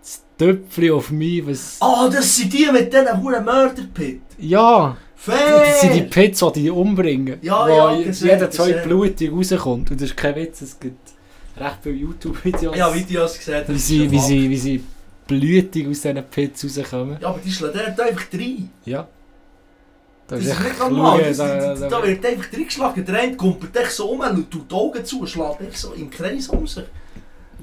Das 0.00 0.22
Töpfchen 0.36 0.90
auf 0.90 1.10
mich, 1.10 1.46
was... 1.46 1.76
Ah, 1.80 2.08
das 2.08 2.36
sind 2.36 2.52
die 2.52 2.66
mit 2.72 2.92
diesen 2.92 3.22
huren 3.22 3.44
Mörderpit. 3.44 4.22
Ja! 4.38 4.96
Fair! 5.14 5.60
Das 5.64 5.80
sind 5.80 5.94
die 5.94 6.02
Pits, 6.02 6.40
die 6.54 6.62
die 6.62 6.70
umbringen. 6.70 7.38
Ja, 7.42 7.66
wo 7.66 7.68
ja, 7.68 8.02
gesehen, 8.02 8.30
jeder 8.30 8.50
zwei 8.50 8.72
gesehen. 8.72 8.88
blutig 8.88 9.32
rauskommt. 9.32 9.90
Und 9.90 10.00
das 10.00 10.10
ist 10.10 10.16
kein 10.16 10.34
Witz, 10.34 10.60
es 10.60 10.78
gibt 10.78 11.12
recht 11.56 11.78
viele 11.82 11.94
YouTube-Videos. 11.94 12.76
Ja, 12.76 12.92
Videos 12.92 13.38
gesehen. 13.38 13.64
wie, 13.68 13.78
sie, 13.78 14.10
wie, 14.10 14.18
sie, 14.18 14.50
wie 14.50 14.56
sie 14.56 14.84
blutig 15.26 15.86
aus 15.88 16.00
diesen 16.00 16.24
Pits 16.24 16.64
rauskommen. 16.64 17.18
Ja, 17.20 17.28
aber 17.28 17.38
die 17.44 17.52
schlagen 17.52 17.94
dort 17.96 18.00
einfach 18.00 18.32
rein. 18.32 18.70
Ja. 18.84 19.06
Das 20.28 20.40
ist 20.40 20.60
nicht 20.60 20.78
normal. 20.78 21.22
Das, 21.22 21.36
da- 21.38 22.02
wird 22.02 22.24
einfach 22.24 22.52
reingeschlagen. 22.52 23.04
Der 23.04 23.20
eine 23.20 23.36
kumpelt 23.36 23.74
echt 23.76 23.90
so 23.92 24.10
um 24.10 24.20
und 24.20 24.50
tut 24.50 24.70
die 24.70 24.74
Augen 24.74 25.04
zu 25.04 25.20
und 25.20 25.28
schlägt 25.28 25.60
echt 25.62 25.78
so 25.78 25.92
im 25.94 26.10
Kreis 26.10 26.48
um 26.48 26.66
sich. 26.66 26.84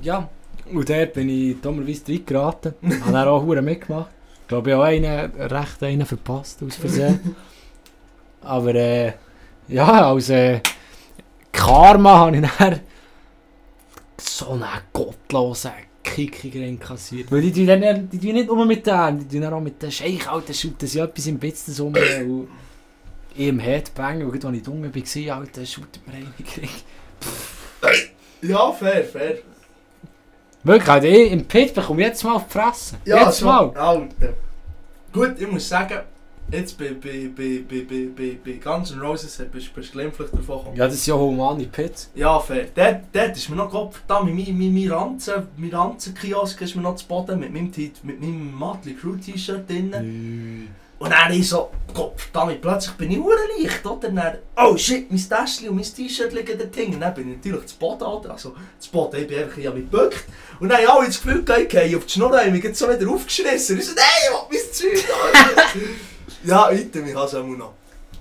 Ja. 0.02 0.28
Und 0.74 0.90
dort 0.90 1.14
bin 1.14 1.30
ich 1.30 1.62
dummerweise 1.62 2.02
reingeraten. 2.08 2.74
Habe 3.02 3.12
dann 3.12 3.28
auch 3.28 3.44
Huren 3.44 3.64
mitgemacht. 3.64 4.10
Ich 4.42 4.48
glaube, 4.48 4.70
ich 4.72 4.76
habe 4.76 4.86
einen, 4.86 5.32
recht 5.36 5.84
einen 5.84 6.06
verpasst, 6.08 6.62
aus 6.64 6.76
Versehen. 6.76 7.36
Aber 8.42 8.74
äh, 8.76 9.14
ja, 9.68 10.10
als, 10.12 10.30
äh, 10.30 10.62
Karma 11.52 12.18
habe 12.18 12.38
ich 12.38 12.48
dann 12.58 12.80
so 14.20 14.50
einen 14.50 14.66
gottlosen 14.92 15.72
Kickigring 16.06 16.80
kassiert. 16.80 17.32
Weil 17.32 17.42
die 17.42 17.52
tun 17.52 17.68
dann, 17.68 18.10
die 18.10 18.20
tun 18.20 18.34
nicht 18.34 18.48
nur 18.48 18.66
mit 18.66 18.86
denen, 18.86 19.20
die 19.20 19.28
tun 19.28 19.42
dann 19.42 19.54
auch 19.54 19.62
mit 19.62 19.82
den 19.82 19.92
Scheich, 19.92 20.30
Alter, 20.30 20.54
shooten 20.54 20.88
sie 20.88 21.00
etwas 21.00 21.28
im 21.28 21.40
Business 21.40 21.80
um. 21.82 21.88
und 21.88 22.48
ich 23.36 23.48
im 23.48 23.60
Headbang, 23.60 24.26
und 24.26 24.46
als 24.46 24.56
ich 24.56 24.64
dumm 24.64 24.84
war, 24.84 25.38
Alter, 25.38 25.66
shootet 25.66 26.08
mir 26.08 26.14
einen. 26.14 26.34
Ja, 28.42 28.72
fair, 28.72 29.04
fair. 29.04 29.38
Wirklich, 30.64 30.90
Alter, 30.90 31.08
ich 31.08 31.32
im 31.32 31.46
Pit 31.46 31.74
bekomme 31.74 32.04
jetzt 32.04 32.24
mal 32.24 32.36
auf 32.36 32.46
die 32.46 32.52
Fresse. 32.54 32.96
jetzt 33.04 33.40
schon. 33.40 33.48
mal. 33.48 33.70
Alter. 33.76 34.34
Gut, 35.12 35.36
ich 35.40 35.48
muss 35.48 35.68
sagen, 35.68 36.00
jetzt 36.52 36.78
bei, 36.78 36.94
bei, 36.94 37.30
bei, 37.36 37.64
bei, 37.68 37.86
bei, 37.88 38.08
bei, 38.16 38.38
bei 38.44 38.52
Guns 38.54 38.92
N' 38.92 39.00
Roses 39.00 39.42
bist 39.52 39.72
du 39.76 39.82
glimpflich 39.82 40.30
davon 40.30 40.58
gekommen. 40.58 40.76
Ja, 40.76 40.86
das 40.86 40.96
ist 40.96 41.08
ja 41.08 41.16
humane 41.16 41.66
Pits. 41.66 42.12
Ja, 42.16 42.40
fair. 42.40 42.68
Dort, 42.74 43.02
dort 43.12 43.36
ist 43.36 43.50
mir 43.50 43.56
noch 43.56 43.70
Gott 43.70 43.94
verdammt, 43.94 44.34
mein, 44.34 44.58
mein, 44.58 44.74
mein 44.74 44.92
Ranzen, 44.92 45.48
mein 45.58 45.74
Ranzen-Kiosk 45.74 46.62
ist 46.62 46.76
mir 46.76 46.82
noch 46.82 46.96
zu 46.96 47.06
Boden 47.08 47.40
mit 47.40 47.52
meinem, 47.54 47.72
mit 48.04 48.22
meinem 48.22 48.54
Motley 48.54 48.94
Crew 48.94 49.16
T-Shirt 49.16 49.70
drin. 49.70 50.70
Und 50.98 51.12
dann 51.12 51.34
ich 51.34 51.50
so, 51.50 51.72
Gott 51.94 52.22
verdammt, 52.22 52.62
plötzlich 52.62 52.96
bin 52.96 53.12
ich 53.12 53.18
leicht, 53.18 53.86
oder? 53.86 54.10
Dann, 54.10 54.38
oh 54.56 54.78
shit, 54.78 55.12
mein 55.12 55.20
Täschchen 55.20 55.70
und 55.70 55.76
mein 55.76 55.84
T-Shirt 55.84 56.32
liegen 56.32 56.58
dort 56.58 56.74
hinten. 56.74 57.02
Dann 57.02 57.14
bin 57.14 57.32
ich 57.32 57.38
natürlich 57.38 57.66
zu 57.66 57.76
Boden, 57.78 58.04
oder? 58.04 58.32
Also, 58.32 58.56
zu 58.80 58.92
Boden, 58.92 59.22
ich 59.22 59.28
bin 59.28 59.40
einfach 59.40 59.58
ja 59.58 59.72
gebückt. 59.72 60.24
Und 60.60 60.70
dann 60.70 60.78
habe 60.78 60.84
ich 60.84 60.90
alle 60.90 61.08
das 61.08 61.22
Gefühl, 61.22 61.44
ich 61.60 61.70
gehe 61.70 61.98
auf 61.98 62.06
die 62.06 62.14
Schnur, 62.14 62.42
ich 62.46 62.52
mich 62.52 62.64
jetzt 62.64 62.80
so 62.80 62.88
wieder 62.88 63.10
aufgeschrissen. 63.12 63.78
Ich 63.78 63.86
so, 63.86 63.94
nein, 63.94 64.06
ich 64.24 64.52
will 64.52 64.62
mein 64.64 64.72
Zeug 64.72 65.06
da. 65.74 66.15
Ja, 66.46 66.72
item, 66.72 67.08
ich 67.08 67.16
habe 67.16 67.26
es 67.26 67.34
immer 67.34 67.58
noch. 67.58 67.74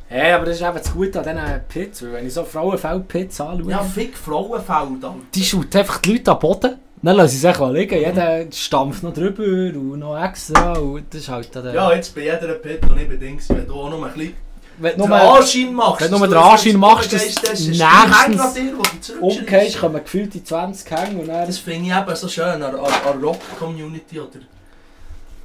Hey, 0.07 0.33
aber 0.33 0.45
das 0.45 0.57
ist 0.57 0.63
eben 0.63 0.77
das 0.77 0.93
Gute 0.93 1.19
an 1.19 1.25
diesen 1.25 1.61
Pits, 1.69 2.03
weil 2.03 2.13
wenn 2.13 2.27
ich 2.27 2.35
so 2.35 2.45
Frauenfeld-Pits 2.45 3.41
anschaue, 3.41 3.71
Ja, 3.71 3.83
fick 3.83 4.17
Frauenfeld, 4.17 5.03
Alter. 5.03 5.15
die 5.35 5.45
schaut 5.45 5.75
einfach 5.75 5.99
die 5.99 6.13
Leute 6.13 6.31
am 6.31 6.39
Boden, 6.39 6.77
dann 7.03 7.17
lassen 7.17 7.29
sie 7.31 7.39
sich 7.39 7.59
auch 7.59 7.71
liegen, 7.71 7.99
jeder 7.99 8.45
stampft 8.53 9.03
noch 9.03 9.15
drüber 9.15 9.43
und 9.43 9.99
noch 9.99 10.23
extra 10.23 10.75
und 10.75 11.05
das 11.11 11.23
ist 11.23 11.29
halt 11.29 11.57
dann... 11.57 11.75
Ja, 11.75 11.93
jetzt 11.93 12.15
bei 12.15 12.23
jeder 12.23 12.55
Pit, 12.55 12.81
wo 12.89 12.95
ich 12.95 13.09
bedingt 13.09 13.49
wenn 13.49 13.67
du 13.67 13.75
auch 13.75 13.91
noch 13.91 14.03
ein 14.05 14.13
bisschen 14.13 14.35
wenn 14.79 14.93
den 14.93 15.03
du 15.03 15.09
nur 15.09 15.37
Anschein 15.37 15.73
machst. 15.73 16.01
wenn 16.03 16.11
du 16.11 16.19
nur 16.19 16.29
den 16.29 16.37
Anschein 16.37 16.77
machst, 16.77 17.13
dass 17.13 17.35
das 17.35 17.61
nächstens 17.61 18.55
die 18.55 18.73
die 19.09 19.13
umgehst, 19.21 19.79
kommen 19.79 20.03
gefühlt 20.03 20.35
die 20.35 20.45
20 20.45 20.91
hängen 20.91 21.21
und 21.21 21.29
dann... 21.29 21.47
Das 21.47 21.59
finde 21.59 21.89
ich 21.89 21.97
eben 21.97 22.17
so 22.17 22.29
schön 22.29 22.45
an, 22.45 22.63
an 22.63 23.23
Rock-Community 23.23 24.21
oder 24.21 24.41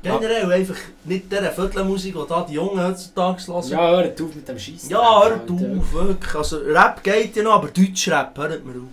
generell 0.04 0.52
einfach 0.52 0.76
nicht 1.06 1.32
dieser 1.32 1.52
Viertelmusik, 1.52 2.14
die 2.16 2.28
da 2.30 2.46
die 2.48 2.54
Jungen 2.54 2.82
heutzutage 2.86 3.48
hören. 3.48 3.64
Ja, 3.70 3.90
hört 3.92 4.22
auf 4.22 4.36
mit 4.36 4.48
dem 4.48 4.58
Scheiß. 4.60 4.90
Ja, 4.90 5.24
hört 5.24 5.50
auf, 5.52 5.94
wirklich. 5.94 6.36
Also 6.36 6.58
Rap 6.58 7.04
geht 7.04 7.36
ja 7.36 7.44
noch, 7.44 7.54
aber 7.54 7.68
Deutschrap, 7.68 8.38
hört 8.38 8.66
mir 8.66 8.74
auf. 8.74 8.88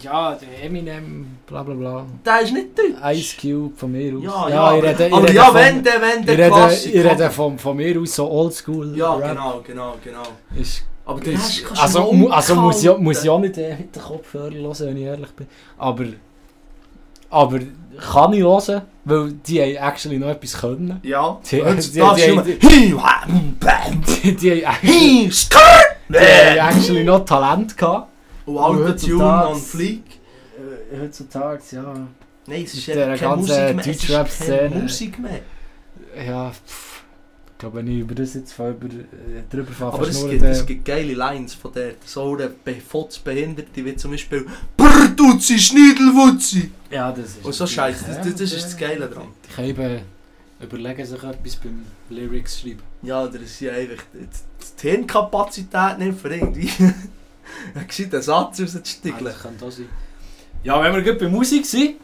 Ja, 0.00 0.34
der 0.40 0.64
Eminem, 0.64 1.26
bla 1.46 1.62
bla 1.64 1.74
bla. 1.74 2.06
Der 2.24 2.40
ist 2.42 2.52
nicht 2.52 2.68
deutsch. 2.78 2.94
Ice 3.18 3.34
Cube 3.40 3.76
von 3.76 3.90
mir 3.90 4.16
aus. 4.16 4.22
Ja, 4.22 4.48
ja, 4.48 4.76
ich 4.76 4.78
aber, 4.78 4.82
rede, 4.88 5.12
aber 5.16 5.32
ja, 5.32 5.44
von, 5.46 5.54
wenn 5.56 5.82
der, 5.82 6.00
wenn 6.00 6.24
der 6.26 6.38
rede, 6.38 6.48
Klassik. 6.50 6.94
ich 6.94 7.04
rede 7.04 7.30
von, 7.30 7.58
von 7.58 7.76
mir 7.76 8.00
aus 8.00 8.14
so 8.14 8.30
oldschool 8.30 8.96
Ja, 8.96 9.14
Rap. 9.14 9.28
genau, 9.30 9.60
genau, 9.66 9.94
genau. 10.04 10.22
Ist, 10.60 10.82
Aber 11.04 11.20
das 11.20 11.34
das 11.34 11.48
ist, 11.58 11.82
also, 11.82 12.12
mu- 12.12 12.28
also 12.28 12.54
muss, 12.54 12.84
ich, 12.84 12.96
muss 12.98 13.24
ich 13.24 13.28
auch 13.30 13.40
nicht 13.40 13.56
mit 13.56 13.96
den 13.96 14.02
Kopfhörern 14.02 14.54
hören, 14.54 14.76
wenn 14.80 14.96
ich 14.98 15.02
ehrlich 15.04 15.30
bin. 15.30 15.46
Aber, 15.78 16.04
aber 17.30 17.58
kann 17.98 18.32
ich 18.32 18.40
hören, 18.42 18.82
weil 19.04 19.32
die 19.32 19.60
haben 19.60 19.88
actually 19.90 20.18
noch 20.18 20.28
etwas 20.28 20.52
können. 20.58 21.00
Ja, 21.02 21.38
Die- 21.50 21.64
heutzutage 21.64 22.20
die- 22.44 22.58
die- 22.58 22.94
Die, 24.22 24.36
die, 24.36 25.30
skirt. 25.32 25.60
die 26.08 26.16
haben 26.60 26.76
actually 26.76 27.04
noch 27.04 27.24
Talent 27.24 27.76
gehabt. 27.76 28.08
Und 28.46 28.58
Autotune 28.58 29.48
on 29.48 29.56
Fleek. 29.56 30.02
Heutzutage, 31.00 31.60
ja. 31.72 31.94
Nein, 32.46 32.62
es 32.64 32.74
ist 32.74 32.86
ja 32.86 32.94
keine 33.16 33.36
Musik 33.36 33.56
mehr. 33.76 33.84
Musik 34.82 35.18
mehr. 35.18 35.40
Ja, 36.26 36.50
pff. 36.50 36.87
Ich 37.58 37.60
glaube, 37.60 37.78
wenn 37.78 37.88
ich 37.88 37.98
über 37.98 38.14
das 38.14 38.34
jetzt 38.34 38.52
von 38.52 38.70
über, 38.70 38.86
äh, 38.86 39.42
drüber 39.50 39.72
fahre, 39.72 39.94
Aber 39.94 40.06
es 40.06 40.24
gibt, 40.24 40.42
es 40.44 40.64
gibt 40.64 40.84
geile 40.84 41.12
Lines 41.12 41.54
von 41.54 41.72
der. 41.72 41.94
So 42.04 42.36
eine 42.36 42.50
Befotzbehinderte 42.50 43.84
wie 43.84 43.96
zum 43.96 44.12
Beispiel 44.12 44.46
Brr, 44.76 45.08
Dutzi, 45.08 45.58
Schniedelwutzi. 45.58 46.70
Ja, 46.88 47.10
das 47.10 47.30
ist... 47.30 47.44
Und 47.44 47.52
so 47.52 47.66
Scheiße, 47.66 48.04
das, 48.06 48.16
Ja, 48.18 48.22
das, 48.22 48.34
das 48.36 48.52
ist 48.52 48.64
das 48.64 48.80
ja. 48.80 48.86
Geile 48.86 49.08
dran. 49.08 49.26
Ich 49.48 49.56
kann 49.56 49.64
eben 49.64 50.02
überlegen, 50.60 51.04
sich 51.04 51.20
etwas 51.20 51.56
beim 51.56 51.84
Lyrics 52.10 52.60
schreiben. 52.60 52.82
Ja, 53.02 53.26
das 53.26 53.42
ist 53.42 53.58
ja 53.60 53.72
einfach 53.72 54.04
die 54.14 54.28
die 54.80 54.88
Hirnkapazität 54.90 55.98
nicht 55.98 56.16
für 56.20 56.32
irgendwie. 56.32 56.70
Einen 57.74 57.88
gescheiten 57.88 58.22
Satz 58.22 58.60
Ah, 58.60 58.62
rauszustiegeln. 58.62 59.24
das 59.24 59.42
könnte 59.42 59.64
auch 59.64 59.72
sein. 59.72 59.88
Ja, 60.62 60.80
wenn 60.80 60.94
wir 60.94 61.02
gerade 61.02 61.18
bei 61.18 61.28
Musik 61.28 61.66
sind, 61.66 61.96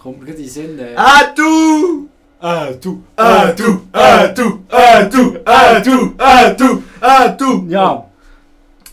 kommt 0.00 0.20
mir 0.20 0.24
gerade 0.24 0.38
in 0.38 0.44
den 0.44 0.50
Sinn... 0.50 0.78
Äh, 0.78 0.94
Ah, 0.96 1.24
du! 1.36 2.08
Ah, 2.44 2.72
du! 2.72 3.02
Ah! 3.16 3.52
Ah! 3.92 4.28
Ah! 4.70 5.08
Ah, 5.44 5.80
du! 5.80 6.14
Ah, 6.18 6.50
du! 6.50 6.82
Ah, 7.00 7.28
du! 7.28 7.66
Ja. 7.68 8.04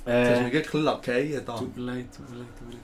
Du 0.05 0.11
Äh, 0.11 0.43
mich 0.43 0.51
gleich 0.51 0.73
lackieren 0.73 1.45
da. 1.45 1.57
tut 1.57 1.77
mir 1.77 1.83
leid, 1.83 2.05
tut 2.15 2.29
mir 2.29 2.37
leid, 2.37 2.47
tut 2.57 2.67
mir 2.67 2.73
leid. 2.73 2.81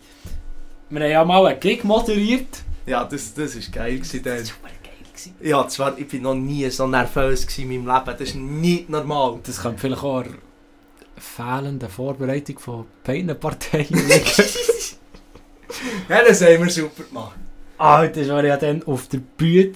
Wir 0.90 1.00
haben 1.02 1.12
ja 1.12 1.26
mal 1.26 1.46
einen 1.48 1.60
Gig 1.60 1.84
moderiert. 1.84 2.64
Ja, 2.86 3.04
das, 3.04 3.34
das 3.34 3.56
ist 3.56 3.72
geil 3.72 3.96
gewesen. 3.96 4.24
dann. 4.24 4.44
super 4.46 4.68
geil. 4.68 5.08
gewesen. 5.12 5.36
Ja, 5.42 5.68
zwar, 5.68 5.98
ich 5.98 6.08
bin 6.08 6.22
noch 6.22 6.36
nie 6.36 6.70
so 6.70 6.86
nervös 6.86 7.48
gewesen 7.48 7.72
in 7.72 7.86
meinem 7.86 7.96
Leben. 7.96 8.18
Das 8.20 8.30
ist 8.30 8.36
nicht 8.36 8.90
normal. 8.90 9.40
Das 9.44 9.62
könnte 9.62 9.80
vielleicht 9.80 10.04
auch 10.04 10.24
fehlende 11.18 11.90
Vorbereitung 11.90 12.60
von 12.60 12.86
liegen. 13.90 14.50
Ja, 16.10 16.24
das 16.24 16.42
haben 16.42 16.64
wir 16.64 16.70
super 16.70 17.04
gemacht. 17.04 17.36
Alter, 17.78 18.28
war 18.30 18.46
ja 18.46 18.58
dann 18.58 18.84
auf 18.84 19.08
der 19.08 19.20
Bühne. 19.20 19.74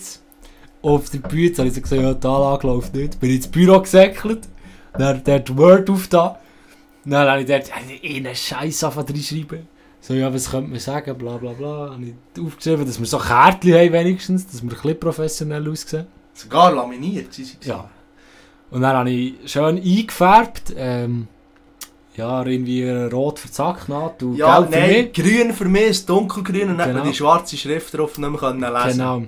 Auf 0.82 1.10
der 1.10 1.20
Bühne 1.20 1.56
habe 1.58 1.68
ich 1.68 1.74
so 1.76 1.82
gesagt, 1.82 2.02
ja, 2.02 2.14
die 2.14 2.28
Anlage 2.28 2.68
läuft 2.68 2.94
nicht. 2.96 3.20
Bin 3.20 3.32
ins 3.32 3.48
Büro 3.48 3.80
gesäckelt. 3.82 4.48
Dann 4.98 5.24
der 5.24 5.36
hat 5.36 5.56
Word 5.58 5.90
auf 5.90 6.08
da. 6.08 6.40
Dann 7.06 7.28
habe 7.28 7.42
ich 7.42 7.48
dort 7.48 7.72
einen 7.74 8.36
Scheiß 8.36 8.84
angefangen 8.84 9.08
reinschreiben. 9.16 9.68
So, 10.02 10.14
ja, 10.16 10.34
was 10.34 10.50
könnte 10.50 10.70
man 10.72 10.80
sagen, 10.80 11.16
bla 11.18 11.38
bla 11.38 11.52
bla. 11.54 11.92
Habe 11.92 12.04
ich 12.04 12.42
aufgeschrieben, 12.44 12.86
dass 12.86 13.00
wir 13.00 13.06
so 13.06 13.20
Kärtchen 13.20 13.74
haben 13.76 13.94
wenigstens, 13.94 14.48
dass 14.48 14.62
wir 14.64 14.70
ein 14.72 14.76
bisschen 14.76 15.00
professionell 15.00 15.70
aussehen. 15.70 16.08
Sogar 16.34 16.74
laminiert. 16.74 17.34
sie 17.34 17.44
sind 17.44 17.64
Ja. 17.66 17.88
Und 18.72 18.82
dann 18.82 18.96
habe 18.98 19.12
ich 19.12 19.34
schön 19.46 19.78
eingefärbt. 19.78 20.74
Ähm, 20.76 21.28
ja, 22.16 22.44
irgendwie 22.46 22.90
rot 22.90 23.40
für 23.40 23.48
die 23.48 23.54
Sacknaht 23.54 24.22
und 24.24 24.36
Ja, 24.36 24.60
gelb 24.60 24.74
für 24.74 24.80
nein, 24.80 24.90
mich. 24.90 25.14
grün 25.14 25.54
für 25.54 25.66
mich, 25.66 25.88
das 25.90 26.06
dunkelgrün 26.06 26.70
und 26.72 26.78
dann 26.78 26.92
Genau. 26.94 27.06
die 27.06 27.14
schwarze 27.14 27.56
Schrift 27.58 27.96
drauf 27.98 28.18
nicht 28.18 28.30
mehr 28.30 28.72
lesen. 28.86 28.98
Genau. 28.98 29.24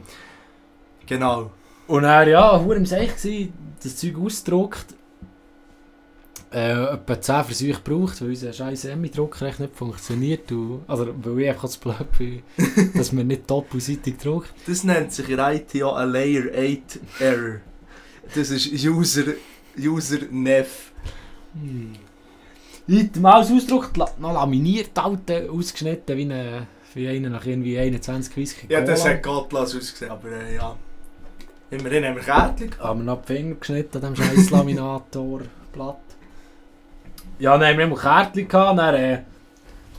Genau. 1.06 1.52
Und 1.88 2.04
er 2.04 2.28
ja, 2.28 2.60
hure 2.60 2.76
im 2.76 2.86
Seich 2.86 3.12
das 3.84 3.96
Zeug 3.98 4.18
ausgedruckt. 4.18 4.86
Äh, 6.52 6.94
etwa 6.94 7.20
10 7.20 7.44
Versuche 7.46 7.82
gebraucht, 7.84 8.22
weil 8.22 8.30
unser 8.30 8.54
scheiß 8.54 8.86
Emmy-Drucker 8.86 9.48
echt 9.48 9.60
nicht 9.60 9.76
funktioniert. 9.76 10.52
Und, 10.52 10.84
also, 10.88 11.08
weil 11.24 11.40
ich 11.40 11.50
einfach 11.50 11.68
zu 11.68 11.80
blöd 11.80 12.18
bin, 12.18 12.44
dass 12.94 13.12
man 13.12 13.26
nicht 13.26 13.50
doppelseitig 13.50 14.18
druckt. 14.18 14.54
Das 14.68 14.84
nennt 14.84 15.12
sich 15.12 15.30
in 15.30 15.40
IT 15.40 15.84
auch 15.84 15.96
ein 15.96 16.10
Layer 16.10 16.44
8 16.56 17.00
Error. 17.20 17.62
Das 18.36 18.52
ist 18.52 18.72
User, 18.72 19.34
User 19.78 20.20
Neff. 20.30 20.92
Hm. 21.54 21.94
Mal 23.20 23.34
alles 23.34 23.52
ausgedruckt, 23.52 23.98
noch 23.98 24.18
laminiert, 24.20 24.98
alte, 25.00 25.50
ausgeschnitten 25.50 26.18
wie, 26.18 26.24
eine, 26.24 26.68
wie 26.94 27.08
einer 27.08 27.30
nach 27.30 27.46
irgendwie 27.46 27.80
21 27.80 28.36
Whisky. 28.36 28.68
Ja, 28.70 28.82
das 28.82 29.06
hat 29.06 29.24
gottlos 29.24 29.76
ausgesehen, 29.76 30.12
aber 30.12 30.30
äh, 30.30 30.56
ja. 30.56 30.76
Immerhin 31.74 32.06
haben 32.06 32.16
wir 32.16 32.24
Kärtchen 32.24 32.70
gehabt. 32.70 32.84
haben 32.84 33.00
wir 33.00 33.06
noch 33.06 33.22
die 33.22 33.34
Finger 33.34 33.56
geschnitten 33.56 33.98
an 33.98 34.14
dem 34.14 34.16
scheiß 34.16 34.50
Laminatorblatt. 34.52 35.98
Ja, 37.40 37.58
dann 37.58 37.68
haben 37.68 37.78
wir 37.78 37.86
immer 37.86 37.96
Kärtchen 37.98 38.48
gehabt, 38.48 38.78
dann 38.80 38.96
äh, 38.96 39.20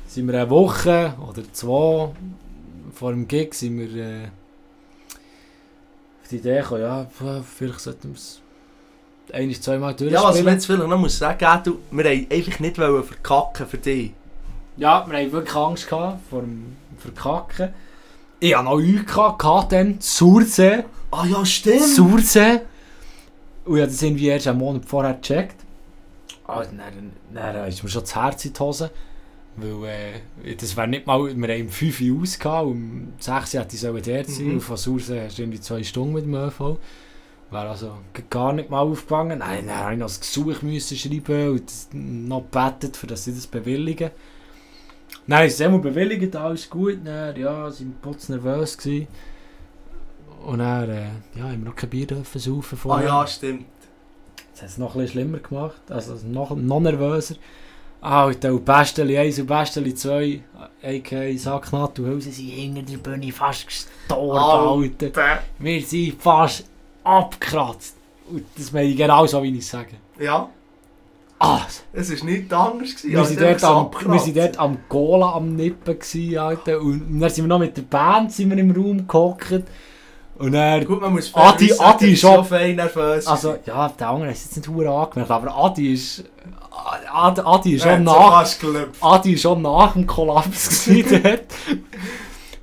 sind 0.06 0.26
wir 0.28 0.40
eine 0.40 0.50
Woche 0.50 1.14
oder 1.28 1.42
zwei 1.52 2.10
vor 2.94 3.10
dem 3.10 3.26
Gig 3.26 3.54
sind 3.54 3.78
wir 3.78 3.96
äh, 3.96 4.24
auf 6.22 6.28
die 6.30 6.36
Idee 6.36 6.60
gekommen, 6.60 6.82
ja, 6.82 7.06
vielleicht 7.10 7.80
sollten 7.80 8.10
wir 8.10 8.14
es 8.14 8.40
ein, 9.32 9.52
zweimal 9.54 9.94
Ja, 9.98 9.98
was 9.98 10.00
man 10.00 10.22
durchspielen. 10.22 10.54
jetzt 10.54 10.66
vielleicht 10.66 10.88
noch 10.88 10.98
muss 10.98 11.18
sagen, 11.18 11.60
du, 11.64 11.78
wir 11.90 12.04
haben 12.04 12.26
einfach 12.30 12.60
nicht 12.60 12.78
wollen 12.78 13.02
verkacken 13.04 13.66
für 13.66 13.78
dich. 13.78 14.12
Ja, 14.76 15.04
wir 15.08 15.18
haben 15.18 15.32
wirklich 15.32 15.54
Angst 15.56 15.88
gehabt 15.88 16.20
vor 16.28 16.42
dem 16.42 16.76
Verkacken. 16.98 17.74
Ich 18.40 18.54
hatte 18.54 18.64
noch 18.64 18.78
Leute 18.78 19.04
gehabt 19.04 19.72
dann, 19.72 19.96
Sursee. 20.00 20.84
Ah 21.16 21.26
ja, 21.26 21.44
stimmt. 21.44 21.82
Sursee. 21.82 22.60
Und 23.64 23.76
ich 23.76 23.82
habe 23.82 23.90
das 23.92 24.02
irgendwie 24.02 24.26
erst 24.26 24.48
einen 24.48 24.58
Monat 24.58 24.84
vorher 24.84 25.14
gecheckt. 25.14 25.56
Ah, 26.46 26.62
dann, 26.64 27.12
dann 27.32 27.68
ist 27.68 27.82
mir 27.82 27.88
schon 27.88 28.02
das 28.02 28.14
Herz 28.14 28.44
in 28.44 28.52
die 28.52 28.58
Hose. 28.60 28.90
Weil 29.56 30.20
äh, 30.44 30.54
das 30.56 30.76
wäre 30.76 30.88
nicht 30.88 31.06
mal, 31.06 31.20
wir 31.24 31.48
haben 31.54 31.62
um 31.62 31.68
5 31.68 32.00
Uhr 32.00 32.22
ausgehauen, 32.22 32.68
um 32.70 33.12
6 33.20 33.54
Uhr 33.54 33.60
hätte 33.60 33.76
ich 33.76 33.82
dort 33.82 34.26
sein 34.28 34.44
Mhm. 34.46 34.52
und 34.54 34.60
von 34.60 34.76
Sursee 34.76 35.20
hast 35.24 35.38
du 35.38 35.42
irgendwie 35.42 35.60
2 35.60 35.82
Stunden 35.84 36.14
mit 36.14 36.24
dem 36.24 36.34
ÖV. 36.34 36.78
Wäre 37.50 37.68
also 37.68 37.92
gar 38.30 38.52
nicht 38.52 38.68
mal 38.70 38.80
aufgegangen. 38.80 39.38
Nein, 39.38 39.66
dann 39.68 39.76
musste 39.76 39.92
ich 39.92 39.98
noch 39.98 40.06
das 40.06 40.20
Gesuch 40.20 40.62
müssen 40.62 40.96
schreiben 40.96 41.50
und 41.50 41.72
noch 42.28 42.42
gebetet, 42.50 42.96
für 42.96 43.06
dass 43.06 43.24
sie 43.24 43.34
das 43.34 43.46
bewilligen. 43.46 44.10
Nein, 45.28 45.46
ist 45.46 45.60
immer 45.60 45.78
bewilligt, 45.78 46.34
alles 46.34 46.68
gut. 46.68 46.98
Dann, 47.04 47.36
ja, 47.36 47.70
sie 47.70 47.84
waren 47.84 47.94
putz 48.02 48.28
nervös. 48.28 48.76
Gewesen. 48.76 49.06
Und 50.44 50.58
dann, 50.58 50.88
äh, 50.90 51.02
ja, 51.36 51.44
haben 51.44 51.62
wir 51.62 51.70
noch 51.70 51.76
kein 51.76 51.90
Bier 51.90 52.06
dürfen 52.06 52.38
saufen 52.38 52.76
Ah 52.76 52.82
vorher. 52.82 53.06
ja, 53.06 53.26
stimmt. 53.26 53.64
Das 54.52 54.62
hat 54.62 54.68
es 54.70 54.78
noch 54.78 54.94
ein 54.94 55.00
bisschen 55.00 55.12
schlimmer 55.22 55.38
gemacht, 55.38 55.80
also 55.88 56.14
noch, 56.26 56.54
noch 56.54 56.80
nervöser. 56.80 57.34
Alter, 58.00 58.52
und 58.52 58.64
Besteli 58.64 59.16
1 59.18 59.38
und 59.40 59.46
Besteli 59.46 59.94
2, 59.94 60.40
a.k.a. 60.82 61.38
Sacknatt 61.38 61.98
und 61.98 62.04
Hülse, 62.06 62.30
sind 62.30 62.48
hinter 62.48 62.82
der 62.82 62.98
Bühne 62.98 63.32
fast 63.32 63.66
gestorben, 63.66 64.38
Alter. 64.38 65.06
Alter. 65.06 65.42
Wir 65.58 65.82
sind 65.82 66.20
fast 66.22 66.64
abgekratzt. 67.02 67.96
Und 68.30 68.44
das 68.56 68.72
meine 68.72 68.88
ich 68.88 68.96
genau 68.96 69.26
so, 69.26 69.42
wie 69.42 69.50
ich 69.52 69.58
es 69.60 69.70
sage. 69.70 69.94
Ja, 70.18 70.48
Ah, 71.38 71.60
es 71.92 72.10
war 72.20 72.24
nichts 72.26 72.52
anderes. 72.52 72.94
gewesen, 72.96 73.10
wir, 73.10 73.18
als 73.18 73.28
sind 73.28 73.40
dort 73.40 73.64
am, 73.64 73.90
wir 74.12 74.18
sind 74.20 74.36
dort 74.36 74.58
am 74.58 74.78
Cola 74.88 75.32
am 75.32 75.56
Nippen, 75.56 75.98
gewesen, 75.98 76.38
Alter. 76.38 76.80
Und 76.80 77.20
dann 77.20 77.28
sind 77.30 77.44
wir 77.44 77.48
noch 77.48 77.58
mit 77.58 77.76
der 77.76 77.82
Band 77.82 78.32
sind 78.32 78.50
wir 78.50 78.58
im 78.58 78.70
Raum 78.70 79.06
gehockt. 79.06 79.64
Und 80.38 80.52
dann... 80.52 80.84
Gut, 80.84 81.00
man 81.00 81.12
muss 81.12 81.32
Adi- 81.34 81.68
fairerweise 81.68 81.80
Adi 81.84 82.12
ist 82.12 82.24
auch- 82.24 82.44
fein 82.46 82.76
nervös. 82.76 83.26
Also, 83.26 83.56
ja, 83.64 83.88
der 83.88 84.08
andere 84.08 84.30
es 84.30 84.44
jetzt 84.44 84.56
nicht 84.56 84.68
hure 84.68 84.88
angemerkt, 84.90 85.30
aber 85.30 85.54
Adi 85.56 85.92
ist... 85.94 86.24
Adi, 87.12 87.40
Adi 87.44 87.74
ist 87.74 87.82
schon 87.84 88.02
nach... 88.02 88.44
Adi 89.00 89.32
war 89.32 89.38
schon 89.38 89.62
nach 89.62 89.92
dem 89.92 90.06
Kollaps 90.06 90.84
gewesen 90.86 91.22
dort. 91.22 91.44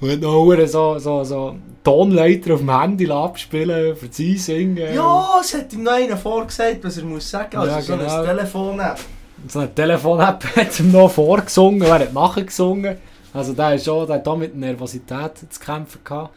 Und 0.01 0.25
hure 0.25 0.67
so, 0.67 0.97
so, 0.99 1.23
so 1.23 1.55
Tonleiter 1.83 2.55
auf 2.55 2.59
dem 2.59 2.77
Handy 2.79 3.09
abspielen 3.09 3.95
für 3.95 4.07
sie 4.11 4.37
singen. 4.37 4.93
Ja, 4.93 5.39
es 5.41 5.53
hat 5.53 5.71
ihm 5.73 5.83
noch 5.83 5.93
einer 5.93 6.17
vorgesagt, 6.17 6.83
was 6.83 6.97
er 6.97 7.05
muss 7.05 7.29
sagen. 7.29 7.55
Also 7.57 7.71
Ja, 7.71 7.81
so 7.81 7.97
genau. 7.97 8.19
ein 8.19 8.25
Telefon 8.25 8.77
nehmen. 8.77 8.95
So 9.47 9.59
eine 9.59 9.73
Telefon-App 9.73 10.43
hat 10.55 10.79
ihm 10.79 10.91
noch 10.91 11.09
vorgesungen, 11.09 11.81
er 11.83 11.93
hat 11.99 12.13
nachgesungen. 12.13 12.97
Also 13.33 13.53
der, 13.53 13.75
ist 13.75 13.85
schon, 13.85 14.05
der 14.05 14.17
hat 14.17 14.27
auch 14.27 14.37
mit 14.37 14.55
Nervosität 14.55 15.31
zu 15.49 15.59
kämpfen 15.59 16.01
gehabt. 16.03 16.31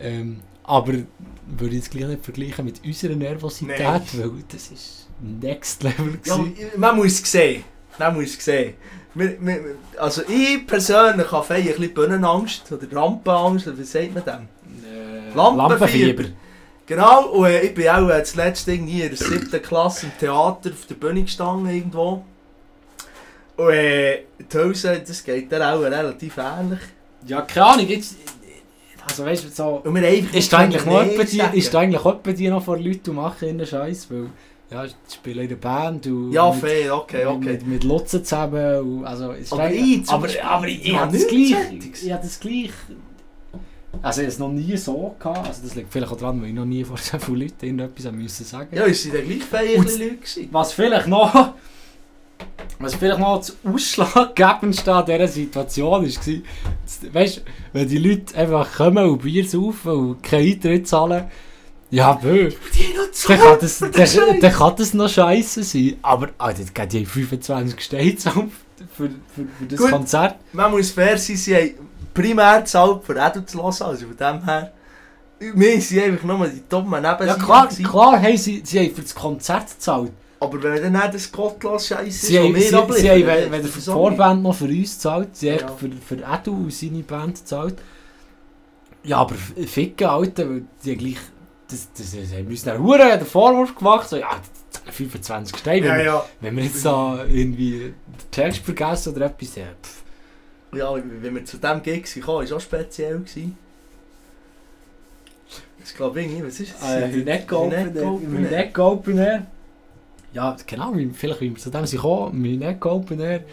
Ähm, 0.00 0.40
aber 0.64 0.92
würde 0.92 1.74
ich 1.74 1.74
jetzt 1.74 1.90
gleich 1.90 2.06
nicht 2.06 2.24
vergleichen 2.24 2.64
mit 2.64 2.84
unserer 2.84 3.14
Nervosität, 3.14 3.78
Nein. 3.80 4.02
weil 4.12 4.30
das 4.48 4.70
ist 4.70 5.06
Next 5.20 5.82
Level 5.82 6.18
Ja, 6.24 6.38
man 6.76 6.96
muss 6.96 7.20
es 7.20 7.30
sehen. 7.32 7.64
Man 7.98 8.14
muss 8.14 8.36
es 8.36 8.44
sehen. 8.44 8.74
Wir, 9.14 9.36
wir, 9.40 9.60
also 9.98 10.22
ich 10.28 10.66
persönlich 10.66 11.32
habe 11.32 11.54
ein 11.54 11.64
bisschen 11.64 11.94
Bühnenangst 11.94 12.70
oder 12.70 12.92
Rampenangst, 12.92 13.66
oder 13.66 13.78
wie 13.78 13.84
sagt 13.84 14.14
man 14.14 14.24
dem? 14.24 14.48
Äh, 14.84 15.34
Lampenfieber. 15.34 16.24
Genau, 16.86 17.26
und 17.30 17.46
äh, 17.46 17.62
ich 17.62 17.74
bin 17.74 17.88
auch 17.88 18.08
äh, 18.08 18.22
zuletzt 18.22 18.68
irgendwie 18.68 19.02
in 19.02 19.08
der 19.08 19.18
siebten 19.18 19.60
Klasse 19.60 20.06
im 20.06 20.12
Theater 20.18 20.70
auf 20.70 20.86
der 20.86 20.94
Bühne 20.94 21.22
gestanden 21.22 21.68
irgendwo. 21.74 22.24
Und 23.56 23.70
äh, 23.70 24.24
die 24.38 24.58
Hose, 24.58 25.02
das 25.06 25.24
geht 25.24 25.50
dann 25.50 25.62
auch 25.62 25.80
relativ 25.80 26.36
ähnlich. 26.38 26.80
Ja, 27.26 27.42
keine 27.42 27.66
Ahnung, 27.66 27.88
jetzt... 27.88 28.16
Also 29.08 29.24
weißt 29.24 29.44
du, 29.44 29.48
so... 29.48 29.80
Und 29.84 29.94
wir 29.94 30.06
einfach 30.06 30.34
Ist 30.34 30.52
eigentlich 30.54 30.84
noch 30.84 31.02
die, 31.02 31.36
sagen. 31.38 31.56
ist 31.58 31.72
da 31.74 31.78
eigentlich 31.80 32.04
etwa 32.04 32.32
die 32.32 32.48
noch 32.48 32.62
vor 32.62 32.78
Leuten 32.78 33.14
machen 33.14 33.48
ihren 33.48 33.66
Scheiß? 33.66 34.08
Weil, 34.10 34.26
ja, 34.70 34.84
ich 34.84 34.94
spiele 35.14 35.42
in 35.44 35.48
der 35.48 35.56
Band 35.56 36.06
und 36.08 36.30
Ja, 36.32 36.50
mit, 36.50 36.60
fair, 36.60 36.94
okay, 36.96 37.24
okay. 37.24 37.38
mit, 37.52 37.66
mit 37.66 37.84
Lutzen 37.84 38.22
zusammen 38.24 38.80
und, 38.80 39.04
also, 39.06 39.32
es 39.32 39.40
ist 39.42 39.52
Aber 39.54 39.62
eigentlich- 39.62 39.96
ich 39.98 40.04
zum 40.04 40.14
aber, 40.14 40.22
Beispiel, 40.24 40.42
aber 40.42 40.68
ich, 40.68 40.84
ich 40.88 40.96
habe 40.98 41.12
das 41.12 41.26
gleich, 41.26 41.54
ich 42.02 42.12
habe 42.12 42.22
das 42.22 42.40
gleich, 42.40 42.70
also 44.02 44.20
ich 44.20 44.28
es 44.28 44.38
noch 44.38 44.50
nie 44.50 44.76
so 44.76 45.16
gehabt, 45.18 45.46
also 45.48 45.62
das 45.64 45.74
liegt 45.74 45.90
vielleicht 45.90 46.12
auch 46.12 46.16
daran, 46.18 46.40
weil 46.42 46.48
ich 46.50 46.54
noch 46.54 46.66
nie 46.66 46.84
vor 46.84 46.98
so 46.98 47.18
vielen 47.18 47.40
Leuten 47.40 47.64
irgendetwas 47.64 48.04
haben 48.06 48.18
müssen 48.18 48.44
sagen 48.44 48.68
Ja, 48.76 48.84
es 48.84 49.06
waren 49.06 49.16
dann 49.16 49.26
gleich 49.26 49.42
feierliche 49.44 49.78
Und- 49.78 49.98
Leute. 49.98 50.16
gewesen. 50.16 50.48
Was 50.52 50.72
vielleicht 50.74 51.06
noch, 51.08 51.54
was 52.78 52.94
vielleicht 52.94 53.18
noch 53.18 53.38
das 53.38 53.56
Ausschlaggebendste 53.64 54.92
an 54.92 55.04
dieser 55.06 55.28
Situation 55.28 56.04
war, 56.04 57.12
weißt 57.12 57.42
wenn 57.72 57.88
die 57.88 57.98
Leute 57.98 58.36
einfach 58.36 58.72
kommen 58.76 59.04
und 59.10 59.22
Bier 59.22 59.44
saufen 59.46 59.90
und 59.92 60.22
keinen 60.22 60.52
Eintritt 60.52 60.86
zahlen, 60.86 61.24
ja, 61.90 62.12
bö, 62.12 62.50
Die 62.74 62.94
noch 62.94 63.06
dann 63.26 63.38
kann 63.40 63.58
das, 63.60 63.78
dann, 63.78 64.40
dann 64.40 64.52
kann 64.52 64.76
das 64.76 64.92
noch 64.92 65.08
scheiße 65.08 65.62
sein. 65.62 65.96
Aber, 66.02 66.28
Alter, 66.36 66.64
die 66.86 66.98
haben 66.98 67.06
25 67.06 67.80
Steine 67.80 68.12
für, 68.16 68.42
für, 68.94 69.10
für 69.34 69.66
das 69.66 69.78
Gut. 69.78 69.90
Konzert. 69.90 70.36
Man 70.52 70.70
muss 70.70 70.90
fair 70.90 71.16
sein, 71.16 71.36
sie 71.36 71.56
haben 71.56 71.70
primär 72.12 72.58
gezahlt, 72.60 73.04
für 73.04 73.16
Edu 73.16 73.40
zu 73.40 73.58
hören, 73.58 73.74
also 73.80 74.06
von 74.06 74.16
dem 74.16 74.44
her. 74.44 74.72
Wir 75.40 75.80
sind 75.80 76.02
einfach 76.02 76.24
nur 76.24 76.46
die 76.48 76.62
dummen 76.68 77.02
Ja, 77.02 77.12
Nebenseiten. 77.12 77.42
klar, 77.44 77.68
klar 77.68 78.20
haben 78.22 78.36
sie, 78.36 78.60
sie 78.64 78.80
haben 78.80 78.94
für 78.94 79.02
das 79.02 79.14
Konzert 79.14 79.70
gezahlt. 79.70 80.12
Aber 80.40 80.62
wenn 80.62 80.80
dann 80.80 80.92
nicht 80.92 81.14
das 81.14 81.32
Gottlos-Scheiß 81.32 82.06
ist, 82.06 82.22
Sie 82.26 82.38
haben, 82.38 82.54
was 82.54 82.68
sie, 82.68 82.76
haben 82.76 82.88
das 82.88 83.60
für 83.70 83.72
die 83.72 83.78
ist 83.78 83.84
Vorband 83.86 84.42
noch 84.42 84.54
für 84.54 84.66
uns 84.66 84.94
gezahlt, 84.94 85.36
sie 85.36 85.52
haben 85.52 85.60
Ja. 85.60 85.68
für, 85.76 85.90
für 85.90 86.14
Edu 86.22 86.52
und 86.52 86.72
seine 86.72 87.02
Band 87.02 87.38
gezahlt. 87.38 87.76
Ja, 89.02 89.18
aber 89.18 89.34
ficken, 89.34 90.06
Alter, 90.06 90.48
weil 90.48 90.62
die 90.84 90.96
gleich... 90.96 91.16
Das, 91.70 91.88
das, 91.96 92.12
das 92.12 92.32
haben 92.32 92.46
uns 92.46 92.62
dann 92.64 92.82
Huren 92.82 93.18
den 93.18 93.26
Vorwurf 93.26 93.74
gemacht, 93.74 94.08
so, 94.08 94.16
ja, 94.16 94.28
die 94.40 94.78
zahlen 94.78 94.92
25 94.92 95.56
Steine, 95.58 95.82
wenn, 95.82 95.90
Ja, 95.90 95.96
wir- 95.98 96.04
ja. 96.04 96.24
wenn 96.40 96.56
wir 96.56 96.64
jetzt 96.64 96.84
da 96.84 97.24
irgendwie 97.28 97.78
den 97.80 97.94
Text 98.30 98.60
vergessen 98.60 99.14
oder 99.14 99.26
etwas, 99.26 99.56
ja, 99.56 99.64
pff. 99.82 100.02
Ja, 100.76 100.94
wenn 100.94 101.34
wir 101.34 101.44
zu 101.44 101.56
diesem 101.58 101.82
Gig 101.82 102.06
sind, 102.06 102.26
war 102.26 102.36
auch 102.42 102.60
speziell. 102.60 103.18
Gewesen. 103.18 103.56
Das 105.80 105.94
glaube 105.94 106.20
ich 106.22 106.28
nicht, 106.28 106.46
was 106.46 106.60
ist 106.60 106.74
das? 106.80 106.90
Äh, 106.90 107.10
Hüneck 107.10 107.50
Open 108.78 109.18
Air. 109.18 109.46
Ja, 110.32 110.56
genau, 110.66 110.92
vielleicht 111.14 111.40
wie 111.40 111.50
wir 111.50 111.56
zu 111.56 111.70
dem 111.70 111.86
sind 111.86 111.98
gekommen, 112.02 112.44
Hüneck 112.44 112.84
Open 112.86 113.18
Air 113.20 113.44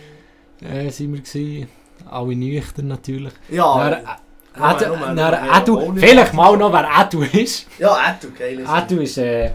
äh, 0.61 0.89
sind 0.89 1.13
wir 1.13 1.21
gewesen. 1.21 1.67
Alle 2.09 2.35
nüchtern 2.35 2.87
natürlich. 2.87 3.33
Ja, 3.49 3.89
Dann, 3.89 5.15
dann 5.15 5.15
nur- 5.15 5.57
Edu, 5.61 5.79
ohne- 5.79 5.99
vielleicht 5.99 6.33
mal 6.33 6.55
noch, 6.57 6.71
wer 6.71 6.87
Edu 7.01 7.21
ist. 7.23 7.67
ja, 7.79 7.97
Edu, 8.11 8.27
geil. 8.37 8.59
ist 8.59 8.69
Edu 8.69 9.01
ist, 9.01 9.17
äh, 9.17 9.51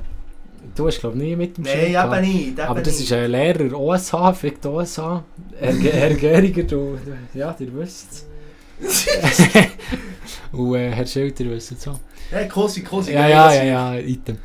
du 0.74 0.86
hast 0.86 1.00
glaube 1.00 1.16
ich 1.16 1.22
nie 1.22 1.36
mit 1.36 1.56
dem 1.56 1.64
Nein, 1.64 1.72
Schirm 1.72 1.84
eben 1.86 1.92
gehabt. 1.92 2.22
nicht. 2.22 2.60
Aber 2.60 2.76
eben 2.76 2.84
das 2.84 2.94
nicht. 2.98 3.04
ist 3.10 3.12
ein 3.12 3.30
Lehrer 3.30 3.78
OSH, 3.78 4.34
fickt 4.36 4.66
OSH. 4.66 4.98
Herr, 5.58 5.72
Herr 5.74 6.42
du, 6.64 6.98
ja, 7.34 7.54
ihr 7.58 7.74
wisst 7.74 8.26
es. 8.80 9.46
Und 10.52 10.74
äh, 10.74 10.90
Herr 10.90 11.06
Schilder 11.06 11.44
wisst 11.50 11.72
es 11.72 11.86
auch. 11.88 11.98
Ja, 12.32 12.44
Kosi, 12.44 12.82
Kosi. 12.82 13.12
Ja, 13.12 13.28
ja, 13.28 13.52
ja, 13.52 13.62
ja, 13.62 13.94
item. 14.00 14.38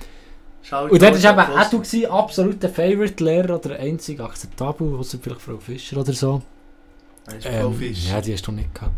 Schaut 0.68 0.91
Und 0.91 1.01
dort 1.01 1.24
war 1.24 1.32
eben 1.32 1.53
Kosi. 1.53 1.68
Edu 1.68 1.78
gewesen, 1.80 2.05
absoluter 2.11 2.70
Favorite-Lehrer 2.70 3.55
oder 3.55 3.80
einzig 3.80 4.20
akzeptabel, 4.20 4.95
außer 4.95 5.20
vielleicht 5.22 5.41
Frau 5.41 5.57
Fischer 5.57 5.97
oder 5.97 6.13
so. 6.13 6.41
Ist 7.38 7.47
Frau 7.47 7.68
Ähm, 7.68 7.74
Fisch. 7.76 8.09
ja, 8.09 8.20
die 8.22 8.34
hast 8.34 8.47
du 8.47 8.51
nicht 8.51 8.74
gehabt. 8.74 8.93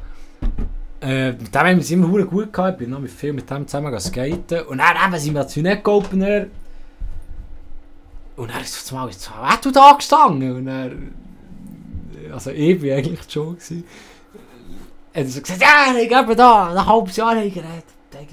Äh, 1.01 1.31
mit 1.33 1.53
dem 1.53 1.61
haben 1.61 1.75
wir 1.75 1.77
es 1.79 1.91
immer 1.91 2.23
gut 2.25 2.51
gehabt. 2.53 2.73
Ich 2.73 2.79
bin 2.79 2.89
noch 2.89 2.99
mit 2.99 3.11
viel 3.11 3.33
mit 3.33 3.49
dem 3.49 3.67
zusammen 3.67 3.99
skaten. 3.99 4.61
Und 4.67 4.77
dann 4.79 5.13
eben 5.13 5.19
sind 5.19 5.65
wir 5.65 5.87
Open 5.87 6.21
Air. 6.21 6.47
Und 8.37 8.51
dann 8.51 8.61
ist 8.61 8.83
es 8.85 8.91
mal 8.91 9.11
so, 9.11 9.31
wer 9.41 9.57
du 9.61 9.71
da 9.71 9.93
gestanden? 9.93 10.55
Und 10.55 10.65
dann, 10.65 11.13
also 12.31 12.51
ich 12.51 12.79
bin 12.79 12.93
eigentlich 12.93 13.19
schon 13.27 13.55
gewesen. 13.55 13.83
Er 15.13 15.23
hat 15.23 15.29
so 15.31 15.41
gesagt, 15.41 15.61
ja, 15.61 15.95
ich 15.99 16.07
gebe 16.09 16.35
da, 16.35 16.69
ein 16.69 16.85
halbes 16.85 17.15
Jahr 17.15 17.35
habe 17.35 17.43
ich 17.45 17.53
geredet. 17.53 17.83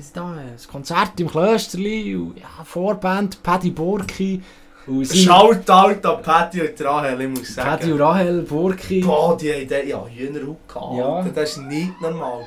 Sie 0.03 0.13
da, 0.13 0.33
ein 0.33 0.57
Konzert 0.71 1.19
im 1.21 1.29
Klösterli, 1.31 2.15
und 2.17 2.39
ja, 2.39 2.47
Vorband, 2.65 3.43
Paddy 3.43 3.71
Burki. 3.71 4.43
Und 4.87 5.07
seine- 5.07 5.23
Schaut 5.23 5.71
out 5.71 6.05
an 6.05 6.23
Patty 6.23 6.61
und 6.61 6.81
Rahel, 6.85 7.21
ich 7.23 7.29
muss 7.29 7.55
sagen. 7.55 7.69
Paddy 7.71 7.93
und 7.93 8.01
Rahel 8.01 8.43
Burki. 8.43 9.01
Boah, 9.01 9.37
die 9.37 9.53
haben 9.53 9.67
den, 9.69 9.89
ja, 9.89 10.05
Hühnerhut 10.07 10.69
gehabt. 10.69 10.97
Ja. 10.99 11.25
Das 11.35 11.51
ist 11.53 11.59
nicht 11.63 12.01
normal. 12.01 12.47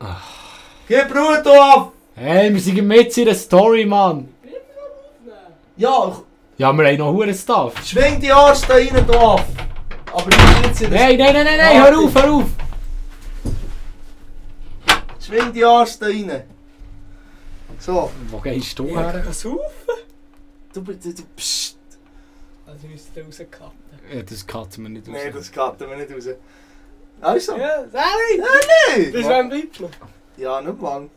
Ach. 0.00 0.22
Geh 0.88 1.02
Brut 1.10 1.46
auf! 1.46 1.88
Hey, 2.14 2.52
wir 2.52 2.60
sind 2.60 2.82
mit 2.86 3.16
in 3.18 3.24
der 3.26 3.34
Story, 3.34 3.84
Mann. 3.86 4.28
Ja, 5.76 6.12
Ja, 6.56 6.72
wir 6.72 6.86
haben 6.86 6.98
noch 6.98 7.12
hure 7.12 7.34
Stuff. 7.34 7.74
schwing 7.84 8.20
die 8.20 8.30
Arsch 8.30 8.60
da 8.68 8.74
rein, 8.74 9.04
du 9.06 9.12
auf! 9.14 9.42
Aber 10.12 10.28
ich 10.30 10.36
bin 10.36 10.64
jetzt 10.64 10.82
in 10.82 10.90
der... 10.90 11.00
Nein, 11.00 11.16
nein, 11.18 11.32
nein, 11.34 11.44
nein, 11.44 11.56
nein, 11.58 11.82
hör 11.82 11.98
auf, 11.98 12.14
hör 12.14 12.30
auf. 12.32 12.44
Schwing 15.26 15.52
die 15.52 15.64
Arsch 15.64 15.98
da 15.98 16.06
rein. 16.06 16.42
So. 17.78 18.10
Wo 18.28 18.38
gehst 18.38 18.78
du 18.78 18.86
her? 18.96 19.24
Saufen? 19.32 19.58
Du, 20.72 20.80
du, 20.80 20.92
du, 20.94 21.22
psst. 21.36 21.78
Also 22.66 22.86
müsst 22.86 23.16
ihr 23.16 23.24
rauscutten. 23.24 23.70
Ja, 24.12 24.22
das 24.22 24.46
cutten 24.46 24.84
wir 24.84 24.90
nicht 24.90 25.08
raus. 25.08 25.14
Nein, 25.16 25.32
das 25.32 25.52
cutten 25.52 25.90
wir 25.90 25.96
nicht 25.96 26.12
raus. 26.12 26.36
Also? 27.20 27.56
Ja, 27.56 27.88
Sally! 27.88 28.38
Nein! 28.38 29.12
Bis 29.12 29.26
wann 29.26 29.48
bleibst 29.48 29.80
du? 29.80 29.88
Ja, 30.36 30.60
nicht 30.60 30.82
lang. 30.82 31.10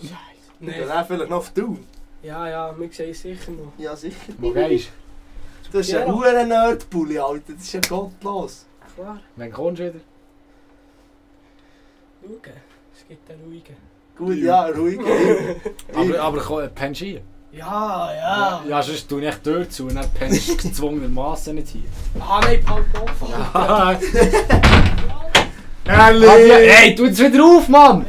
Scheiße. 0.00 0.12
Nee. 0.60 0.84
Dann 0.86 1.06
vielleicht 1.06 1.30
noch 1.30 1.38
auf 1.38 1.50
du. 1.52 1.78
Ja, 2.22 2.48
ja, 2.48 2.78
wir 2.78 2.92
sehen 2.92 3.14
sicher 3.14 3.50
noch. 3.52 3.72
Ja, 3.78 3.96
sicher. 3.96 4.32
Wo 4.38 4.52
gehst 4.52 4.90
Das 5.72 5.88
ist 5.88 5.94
ein 5.94 6.06
Ja. 6.06 6.12
hoher 6.14 6.44
Nerdpulli, 6.44 7.18
Alter. 7.18 7.52
Das 7.54 7.62
ist 7.62 7.72
ja 7.72 7.80
gottlos. 7.80 8.66
Klar, 8.94 9.14
du? 9.16 9.20
Wann 9.36 9.52
kommst 9.52 9.80
du 9.80 9.86
wieder? 9.88 10.00
schauen. 12.22 12.67
Gibt 13.08 13.30
einen 13.30 13.40
ruhigen. 13.44 13.76
Gut, 14.16 14.36
ja, 14.36 14.66
ruhig. 14.66 14.98
Aber, 15.94 16.20
aber 16.20 16.38
komm, 16.40 16.68
pennst 16.74 17.00
du 17.00 17.04
hier? 17.06 17.20
Ja, 17.52 18.10
ja. 18.14 18.62
Ja, 18.68 18.82
sonst 18.82 19.08
tu 19.08 19.18
ich 19.18 19.26
echt 19.26 19.46
dort 19.46 19.72
zu 19.72 19.84
und 19.84 19.94
dann 19.94 20.06
pennst 20.12 20.48
du 20.48 20.56
gezwungenermassen 20.56 21.54
nicht 21.54 21.68
hier. 21.68 21.82
Ah, 22.20 22.40
nein, 22.42 22.62
Paul 22.64 22.84
Golf. 22.92 23.32
Ja. 23.54 23.98
Ehrlich! 25.86 26.30
Hey, 26.70 26.94
tu 26.94 27.06
es 27.06 27.18
wieder 27.18 27.44
auf, 27.44 27.68
Mann! 27.68 28.04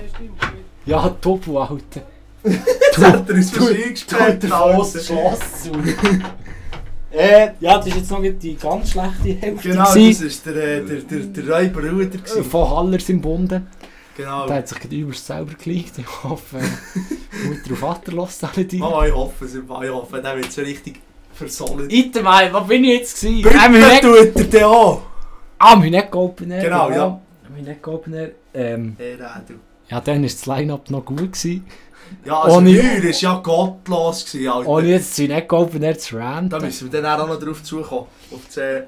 Ja, 0.85 1.07
Topo, 1.21 1.61
Alter. 1.61 2.01
Jetzt 2.43 2.97
hat 2.97 3.29
er 3.29 3.35
uns 3.35 3.51
Du- 3.51 4.17
Alter. 4.17 4.75
Fuss 4.75 5.05
Schloss 5.05 5.63
zu. 5.63 5.71
äh, 7.11 7.49
ja, 7.59 7.77
das 7.77 7.87
ist 7.87 7.95
jetzt 7.95 8.11
noch 8.11 8.21
die 8.21 8.55
ganz 8.55 8.91
schlechte 8.91 9.29
Hälfte. 9.45 9.69
Genau, 9.69 9.83
das 9.83 10.45
war 10.45 10.53
der, 10.53 10.77
äh, 10.77 10.85
der, 10.85 10.97
der, 11.01 11.19
der 11.19 11.55
Räuber 11.55 11.89
Ruder. 11.89 12.15
Äh. 12.15 12.43
Von 12.43 12.69
Hallers 12.69 13.09
im 13.09 13.21
Bunde. 13.21 13.61
Genau. 14.20 14.47
Der 14.47 14.57
hat 14.57 14.67
sich 14.67 14.78
gerade 14.80 14.95
übelst 14.97 15.26
selber 15.26 15.53
gelegt. 15.53 15.93
Ich 15.97 16.24
hoffe, 16.26 16.57
äh, 16.57 16.61
Mutter 17.47 17.70
und 17.70 17.78
Vater 17.78 18.11
lässt 18.11 18.43
alle 18.43 18.65
die. 18.65 18.78
Mama, 18.78 19.05
ich 19.05 19.13
hoffe. 19.13 19.45
Ich 19.45 19.89
hoffe, 19.89 20.22
der 20.22 20.36
wird 20.36 20.51
so 20.51 20.61
richtig 20.61 20.99
versollen. 21.34 21.89
Item, 21.89 22.26
ey, 22.28 22.51
was 22.51 22.67
bin 22.67 22.84
ich 22.84 22.99
jetzt 22.99 23.22
gewesen? 23.22 23.49
Neck- 23.80 24.01
tut 24.01 24.36
er 24.36 24.43
den 24.43 24.63
auch! 24.65 25.01
Ah, 25.57 25.76
mein 25.78 25.91
Neck-Opener. 25.91 26.59
Genau, 26.61 26.89
ja. 26.91 27.22
Mein 27.53 27.63
Neck-Opener. 27.63 28.28
Ähm, 28.53 28.95
Hey, 28.97 29.13
Rädu. 29.13 29.59
ja, 29.89 30.01
dann 30.01 30.15
war 30.17 30.24
das 30.24 30.45
Line-Up 30.45 30.89
noch 30.89 31.05
gut. 31.05 31.32
Gewesen. 31.32 31.65
Ja, 32.26 32.41
also 32.41 32.57
Ohne- 32.57 32.72
Heuer 32.72 33.03
war 33.03 33.09
ja 33.11 33.36
gottlos, 33.39 34.26
gewesen, 34.26 34.49
Alter. 34.49 34.70
Ohne 34.70 34.88
jetzt 34.89 35.15
zu 35.15 35.24
Neck-Opener 35.28 35.97
zu 35.97 36.15
Da 36.17 36.26
ranten. 36.26 36.61
müssen 36.61 36.91
wir 36.91 37.01
dann 37.01 37.22
auch 37.22 37.28
noch 37.28 37.39
drauf 37.39 37.63
zukommen. 37.63 38.07
Auf 38.32 38.39
das, 38.53 38.84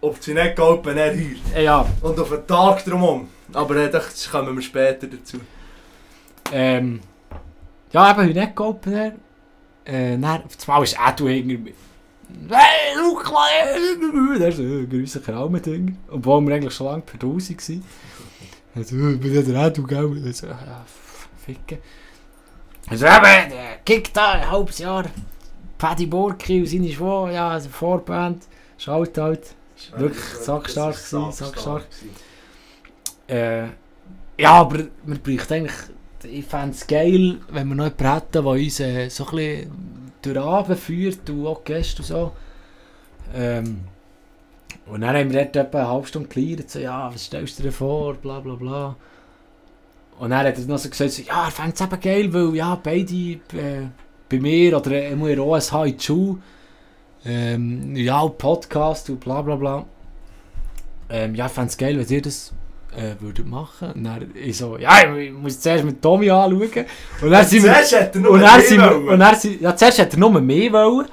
auf 0.00 0.18
das 0.18 0.28
nicht 0.28 0.56
Air 0.96 1.14
Heuer. 1.14 1.56
Äh, 1.56 1.64
ja, 1.64 1.86
Und 2.00 2.18
auf 2.18 2.28
den 2.30 2.46
Tag 2.46 2.84
drumherum. 2.84 3.28
Aber 3.52 3.76
äh, 3.76 3.90
das 3.90 4.30
kommen 4.30 4.54
wir 4.54 4.62
später 4.62 5.06
dazu. 5.06 5.38
ähm, 6.52 7.00
ja, 7.92 8.10
eben, 8.10 8.20
mein 8.26 8.32
Neck-Opener. 8.32 9.12
Äh, 9.84 10.16
dann, 10.18 10.42
auf 10.44 10.68
einmal 10.68 10.84
ist 10.84 10.96
Edu 10.98 11.24
mir. 11.24 11.72
Hey, 12.48 12.94
Kleiner! 13.22 14.38
Der 14.38 14.48
ist 14.48 14.58
ein 14.58 14.88
grüßiger 14.88 15.34
Raumending. 15.34 15.96
Obwohl 16.10 16.40
wir 16.42 16.54
eigentlich 16.54 16.74
schon 16.74 16.86
lange 16.86 17.02
per 17.02 17.18
Dose 17.18 17.54
waren. 17.54 17.82
Also, 18.74 18.96
ich 19.10 19.20
bin 19.20 19.34
ja 19.34 19.42
der 19.42 19.66
Edu, 19.66 19.82
gell? 19.82 20.22
Also, 20.24 20.46
ja, 20.46 20.84
f- 20.84 21.28
ficken. 21.44 21.78
Also 22.88 23.06
eben, 23.06 23.22
der 23.50 23.76
kickt 23.84 24.16
da 24.16 24.32
ein 24.32 24.50
halbes 24.50 24.78
Jahr. 24.78 25.04
Paddy 25.78 26.06
Borki 26.06 26.60
und 26.60 26.66
seine 26.66 26.86
ja, 27.30 27.48
also 27.50 27.68
Vorband. 27.68 28.44
Schaut 28.78 29.16
halt. 29.18 29.54
Wirklich 29.96 30.24
sackstark 30.24 30.94
gewesen, 30.94 31.32
sackstark. 31.32 31.86
Äh, 33.28 33.64
ja, 34.38 34.52
aber 34.52 34.84
wir 35.04 35.18
bräuchten 35.18 35.54
eigentlich. 35.54 35.76
Ich 36.22 36.44
fände 36.44 36.74
es 36.74 36.86
geil, 36.86 37.38
wenn 37.50 37.68
wir 37.68 37.74
noch 37.74 37.84
jemanden 37.84 38.12
hätten, 38.12 38.32
der 38.32 38.46
uns 38.46 38.80
äh, 38.80 39.08
so 39.08 39.24
ein 39.24 39.30
bisschen 39.30 40.12
durch 40.22 40.38
Abend 40.38 40.78
führt 40.78 41.30
und 41.30 41.46
auch 41.46 41.64
Gäste 41.64 42.02
und 42.02 42.06
so. 42.06 42.32
Ähm, 43.34 43.80
und 44.86 45.02
dann 45.02 45.16
haben 45.16 45.32
wir 45.32 45.44
dort 45.44 45.56
etwa 45.56 45.78
eine 45.78 45.88
halbe 45.88 46.06
Stunde 46.06 46.28
gelernt, 46.28 46.70
so, 46.70 46.78
ja, 46.78 47.12
was 47.12 47.24
stellst 47.24 47.58
du 47.58 47.62
dir 47.62 47.72
vor, 47.72 48.14
bla 48.14 48.40
bla 48.40 48.54
bla. 48.54 48.96
Und 50.18 50.30
dann 50.30 50.46
hat 50.46 50.58
er 50.58 50.64
noch 50.66 50.78
so 50.78 50.90
gesagt, 50.90 51.12
so, 51.12 51.22
ja, 51.22 51.44
er 51.44 51.50
fände 51.50 51.72
es 51.74 51.80
eben 51.80 52.00
geil, 52.00 52.32
weil 52.34 52.54
ja, 52.54 52.74
beide 52.74 53.14
äh, 53.14 53.86
bei 54.28 54.38
mir 54.40 54.76
oder 54.76 54.90
äh, 54.92 55.12
immer 55.12 55.28
in 55.28 55.40
OSH 55.40 55.72
in 55.72 55.96
die 55.96 56.04
Schule, 56.04 56.38
ähm, 57.24 57.94
ja, 57.96 58.26
Podcast 58.26 59.10
und 59.10 59.20
bla 59.20 59.42
bla 59.42 59.56
bla. 59.56 59.84
Ähm, 61.08 61.34
ja, 61.34 61.46
ich 61.46 61.52
fände 61.52 61.68
es 61.70 61.76
geil, 61.76 61.98
wenn 61.98 62.08
ihr 62.08 62.22
das 62.22 62.52
äh, 62.96 63.14
würdet 63.20 63.46
machen. 63.46 63.92
Und 63.92 64.04
dann 64.04 64.30
ich 64.34 64.56
so, 64.56 64.78
ja, 64.78 65.12
ich 65.16 65.32
muss 65.32 65.60
zuerst 65.60 65.84
mit 65.84 66.00
Tommy 66.00 66.30
anschauen. 66.30 66.62
Und 67.22 67.30
dann 67.30 67.44
sind 67.44 67.64
wir... 67.64 67.72
Zuerst 67.72 68.00
hat 68.00 68.14
er 68.14 68.20
nur 68.20 68.30
Und 68.32 68.40
dann 68.40 68.58
mehr 68.58 68.66
sind 68.68 68.80
wir... 68.80 68.90
wollen. 68.90 69.08
Und 69.08 69.18
dann 69.20 69.34
sind, 69.36 69.60
ja, 69.60 69.76
zuerst 69.76 69.98
hat 69.98 70.12
er 70.12 70.18
nur 70.18 70.40
mehr 70.40 70.72
wollen. 70.72 71.08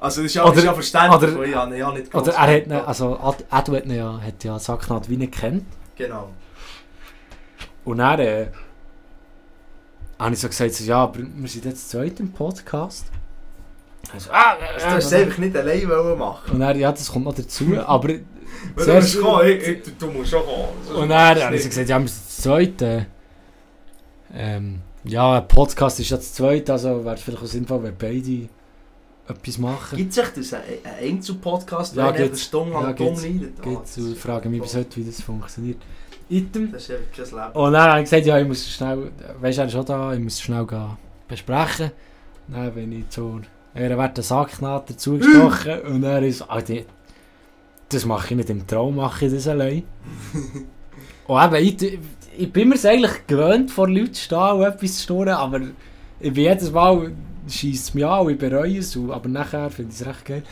Also 0.00 0.22
das 0.22 0.30
ist 0.30 0.34
ja, 0.36 0.44
Oder- 0.44 0.56
ist 0.58 0.64
ja 0.64 0.72
verständlich, 0.74 1.22
oder- 1.22 1.38
weil 1.38 1.48
ich 1.48 1.54
habe 1.56 1.74
ihn 1.74 1.78
ja 1.80 1.92
nicht 1.92 2.14
Oder 2.14 2.32
er 2.32 2.56
hat, 2.78 2.88
also 2.88 3.18
Ad- 3.18 3.44
Edu 3.50 3.76
hat 3.76 3.84
ihn 3.86 3.94
ja, 3.96 4.20
hat 4.24 4.44
ja 4.44 4.58
Sacknat 4.58 5.08
wie 5.10 5.16
nicht 5.16 5.32
kennt. 5.32 5.64
Genau. 5.96 6.30
Und 7.84 7.98
dann 7.98 8.20
äh, 8.20 8.46
habe 10.18 10.34
ich 10.34 10.40
so 10.40 10.48
gesagt, 10.48 10.72
so, 10.74 10.84
ja, 10.84 10.98
aber 11.02 11.18
wir 11.18 11.48
sind 11.48 11.64
jetzt 11.64 11.90
zweit 11.90 12.20
im 12.20 12.32
Podcast. 12.32 13.06
Also, 14.12 14.30
ah, 14.32 14.56
Du 14.78 14.84
hast 14.84 15.04
es 15.06 15.12
einfach 15.12 15.38
nicht 15.38 15.56
allein 15.56 15.86
machen. 16.18 16.52
Und 16.52 16.60
dann, 16.60 16.78
ja, 16.78 16.90
das 16.92 17.10
kommt 17.12 17.24
noch 17.26 17.34
dazu, 17.34 17.76
aber... 17.84 18.08
Du 18.08 18.20
zuerst- 18.84 19.14
musst 19.16 19.24
kommen, 19.24 19.46
ich, 19.48 19.68
ich, 19.68 19.78
du 19.98 20.06
musst 20.10 20.30
schon 20.30 20.42
kommen. 20.42 21.02
Und 21.02 21.08
dann 21.10 21.36
du 21.36 21.44
habe 21.44 21.56
ich 21.56 21.64
gesagt, 21.68 21.88
ja, 21.88 21.98
wir 22.00 22.08
sind 22.08 22.28
zu 22.30 22.42
zweit. 22.42 22.82
Äh, 22.82 23.04
ähm, 24.34 24.80
ja, 25.04 25.38
ein 25.38 25.48
Podcast 25.48 26.00
ist 26.00 26.10
ja 26.10 26.20
zu 26.20 26.32
zweit, 26.32 26.68
also 26.70 27.04
wäre 27.04 27.14
es 27.14 27.22
vielleicht 27.22 27.42
auch 27.42 27.46
sinnvoll, 27.46 27.82
wenn 27.82 27.96
beide 27.96 28.48
etwas 29.28 29.58
machen. 29.58 29.96
Gibt 29.96 30.12
es 30.12 30.18
echt 30.18 30.36
das, 30.36 30.52
ein 30.54 30.60
ein 30.84 31.08
Einzelpodcast, 31.16 31.96
Ja, 31.96 32.06
wenn 32.08 32.14
eine 32.14 32.24
gibt's. 32.24 32.42
Stunde 32.44 32.72
Ja, 32.72 32.80
lang 32.82 32.96
dumm 32.96 33.06
gibt's. 33.08 33.22
leidet? 33.22 33.52
Ah, 33.60 33.62
Geht's 33.64 33.94
das 33.94 34.04
und 34.04 34.12
ist 34.12 34.20
frage 34.22 34.48
mich 34.48 34.62
bis 34.62 34.74
heute, 34.74 34.96
wie 34.96 35.04
das 35.04 35.20
funktioniert. 35.20 35.78
Item. 36.30 36.72
Das 36.72 36.88
ist 36.88 37.12
kein 37.14 37.24
Leben. 37.24 37.52
Und 37.58 37.72
dann 37.72 37.90
habe 37.90 37.98
ich 38.00 38.04
gesagt, 38.04 38.26
ja, 38.26 38.38
ich 38.38 38.46
muss 38.46 38.68
schnell, 38.68 39.10
weißt 39.40 39.58
du, 39.58 39.62
er 39.62 39.66
ist 39.66 39.72
schon 39.72 39.84
da, 39.86 40.12
ich 40.12 40.20
muss 40.20 40.40
schnell 40.40 40.66
gehen 40.66 40.96
besprechen. 41.26 41.90
Dann 42.48 42.72
bin 42.74 42.92
ich 42.92 43.08
zur 43.10 43.40
ehrenwerten 43.78 44.22
Sacknaht 44.22 44.90
dazugestochen 44.90 45.80
und 45.82 46.02
er 46.02 46.22
ist, 46.22 46.42
ah, 46.48 46.60
die, 46.60 46.84
das 47.88 48.04
mache 48.04 48.28
ich 48.30 48.36
nicht 48.36 48.50
im 48.50 48.66
Traum, 48.66 48.96
mache 48.96 49.26
ich 49.26 49.32
das 49.32 49.48
allein. 49.48 49.84
und 51.26 51.44
eben, 51.44 51.54
ich, 51.54 51.98
ich 52.36 52.52
bin 52.52 52.68
mir 52.68 52.74
es 52.74 52.84
eigentlich 52.84 53.26
gewöhnt, 53.26 53.70
vor 53.70 53.88
Leuten 53.88 54.14
zu 54.14 54.22
stehen 54.22 54.52
und 54.52 54.62
etwas 54.62 54.96
zu 54.98 55.02
schnurren, 55.04 55.34
aber 55.34 55.60
ich 56.20 56.32
bin 56.32 56.44
jedes 56.44 56.70
Mal, 56.70 57.12
schießt 57.48 57.88
es 57.88 57.94
mich 57.94 58.04
an 58.04 58.26
und 58.26 58.32
ich 58.32 58.38
bereue 58.38 58.78
es, 58.78 58.96
aber 58.96 59.28
nachher 59.28 59.70
finde 59.70 59.92
ich 59.92 60.00
es 60.00 60.06
recht 60.06 60.24
geil. 60.24 60.42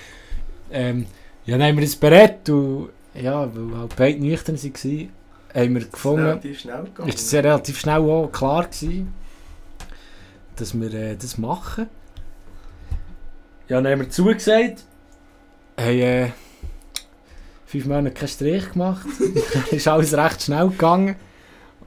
Ähm, 0.70 1.06
ja, 1.44 1.58
dann 1.58 1.68
haben 1.68 1.76
wir 1.76 1.84
das 1.84 1.96
berät 1.96 2.48
und 2.48 2.90
ja, 3.14 3.48
weil 3.54 3.78
halt 3.78 3.96
beide 3.96 4.20
nüchtern 4.20 4.56
waren, 4.56 5.08
haben 5.54 5.74
wir 5.74 5.84
gefunden, 5.84 6.26
relativ 6.26 6.60
schnell 6.60 6.84
gegangen. 6.84 7.08
ist 7.08 7.18
es 7.20 7.34
relativ 7.34 7.78
schnell 7.78 8.00
auch 8.00 8.30
klar 8.30 8.64
gewesen, 8.64 9.14
dass 10.56 10.78
wir 10.78 10.92
äh, 10.92 11.16
das 11.16 11.38
machen. 11.38 11.86
Ja, 13.68 13.80
dann 13.80 13.92
haben 13.92 14.00
wir 14.00 14.10
zugesagt. 14.10 14.84
Haben 15.78 15.98
äh, 15.98 16.28
fünf 17.66 17.86
Monate 17.86 18.12
keinen 18.12 18.28
Strich 18.28 18.72
gemacht. 18.72 19.06
dann 19.18 19.64
ist 19.70 19.88
alles 19.88 20.14
recht 20.16 20.42
schnell 20.42 20.68
gegangen. 20.68 21.16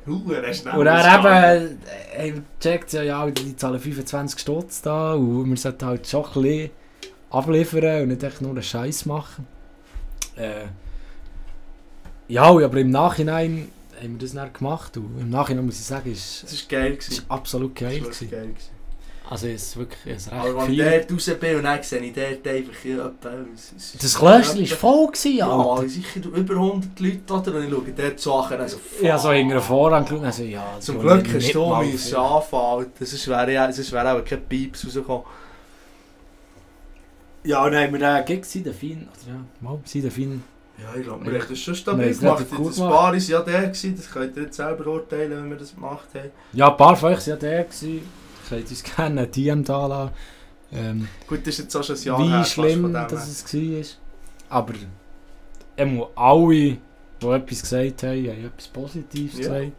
Schnell. 0.05 0.75
Und 0.75 0.85
dann 0.85 0.97
ausgegangen. 1.25 1.61
eben 1.61 1.79
äh, 2.17 2.31
haben 2.31 2.45
gecheckt, 2.59 2.93
ja, 2.93 3.03
ja, 3.03 3.29
die 3.29 3.55
zahlen 3.55 3.79
25 3.79 4.39
Stutz 4.39 4.81
da 4.81 5.13
und 5.13 5.49
wir 5.49 5.57
sollten 5.57 5.85
halt 5.85 6.07
schon 6.07 6.25
ein 6.25 6.31
bisschen 6.41 6.69
abliefern 7.29 8.01
und 8.03 8.07
nicht 8.09 8.23
echt 8.23 8.41
nur 8.41 8.51
einen 8.51 8.63
Scheiß 8.63 9.05
machen. 9.05 9.45
Äh, 10.35 10.65
ja, 12.27 12.43
aber 12.43 12.77
im 12.77 12.89
Nachhinein 12.89 13.69
haben 14.01 14.13
wir 14.13 14.19
das 14.19 14.33
dann 14.33 14.51
gemacht 14.53 14.97
und 14.97 15.19
im 15.19 15.29
Nachhinein 15.29 15.65
muss 15.65 15.79
ich 15.79 15.85
sagen, 15.85 16.11
ist 16.11 16.43
Das 16.43 16.53
ist 16.53 16.69
geil. 16.69 16.93
es 16.97 17.05
gewesen. 17.05 17.23
ist 17.23 17.31
absolut 17.31 17.75
Das 17.75 17.81
geil 17.81 17.99
geil. 17.99 18.09
gewesen. 18.09 18.78
Also 19.31 19.45
es 19.45 19.61
ist 19.61 19.77
wirklich 19.77 20.15
es 20.15 20.25
ist 20.25 20.33
Aber 20.33 20.45
recht 20.45 20.55
wenn 20.57 20.73
ich 20.73 20.81
viel. 20.81 20.91
dort 21.07 21.11
raus 21.11 21.39
bin 21.39 21.55
und 21.57 21.63
dann 21.63 21.83
sehe 21.83 21.99
ich 21.99 22.13
dort 22.13 22.47
einfach 22.47 22.83
ja, 22.85 23.05
etwa... 23.05 23.31
Das 24.01 24.15
Klöschchen 24.17 24.59
war 24.61 24.77
voll 24.77 25.07
gewesen, 25.07 25.37
Ja, 25.37 25.49
Alter. 25.49 25.87
sicher 25.89 26.19
über 26.33 26.53
100 26.55 26.99
Leute 26.99 27.33
oder? 27.33 27.57
Und 27.57 27.63
ich 27.65 27.69
schaue 27.69 27.93
dort 27.95 28.19
so 28.19 28.33
an. 28.33 28.59
Also, 28.59 28.77
habe 29.11 29.19
so 29.21 29.31
hinter 29.31 29.55
den 29.55 29.61
Vorhang 29.61 30.03
geschaut 30.05 30.23
also, 30.23 30.43
ja, 30.43 30.65
Zum 30.79 30.99
Glück 30.99 31.27
hast 31.31 31.53
du 31.53 31.81
viel. 31.81 32.15
anfangen. 32.15 32.91
Sonst 32.99 33.27
wäre 33.27 33.53
ja, 33.53 33.71
sonst 33.71 33.91
wäre 33.91 34.13
auch 34.13 34.25
kein 34.25 34.41
Pieps 34.45 34.85
rausgekommen. 34.87 35.23
Ja, 37.43 37.63
und 37.65 37.71
dann 37.71 37.83
haben 37.83 37.93
wir 37.99 38.21
gesehen, 38.41 38.63
den 38.63 38.73
Fin, 38.73 39.07
oder 39.07 39.33
ja, 39.33 39.45
mal, 39.61 39.79
den 39.93 40.11
Fin. 40.11 40.43
Ja, 40.77 40.97
ich 40.97 41.03
glaube, 41.03 41.25
wir 41.31 41.39
haben 41.39 41.49
das 41.49 41.59
schon 41.59 41.75
stabil 41.75 42.13
haben 42.13 42.19
gemacht. 42.19 42.45
Das 42.49 42.75
gemacht. 42.75 42.77
Bar 42.77 43.11
war 43.11 43.15
ja 43.15 43.41
der, 43.41 43.61
gewesen, 43.63 43.95
das 43.95 44.09
könnt 44.09 44.35
ihr 44.37 44.43
jetzt 44.43 44.55
selber 44.57 44.87
urteilen, 44.87 45.31
wenn 45.31 45.49
wir 45.51 45.57
das 45.57 45.75
gemacht 45.75 46.07
haben. 46.15 46.31
Ja, 46.53 46.69
ein 46.71 46.77
paar 46.77 46.95
von 46.95 47.13
euch 47.13 47.19
waren 47.19 47.29
ja 47.29 47.35
der. 47.35 47.63
gewesen. 47.65 48.01
Könnt 48.49 48.69
uns 48.69 48.83
gerne 48.95 49.21
ein 49.21 49.31
DM 49.31 49.63
da 49.63 49.85
lassen. 49.87 50.11
Ähm, 50.71 51.07
Gut, 51.27 51.39
das 51.41 51.47
ist 51.55 51.59
jetzt 51.59 51.75
auch 51.75 51.83
schon 51.83 51.95
ein 51.95 52.03
Jahr 52.03 52.19
wie 52.19 52.29
her, 52.29 52.43
schlimm 52.43 52.93
dass 52.93 53.27
es 53.27 53.53
war. 53.53 54.57
Aber 54.57 54.73
ähm, 55.77 56.03
alle, 56.15 56.77
die 57.21 57.25
etwas 57.27 57.61
gesagt 57.61 58.03
haben, 58.03 58.27
haben 58.27 58.45
etwas 58.45 58.67
Positives 58.67 59.39
Ja. 59.39 59.39
gesagt. 59.39 59.71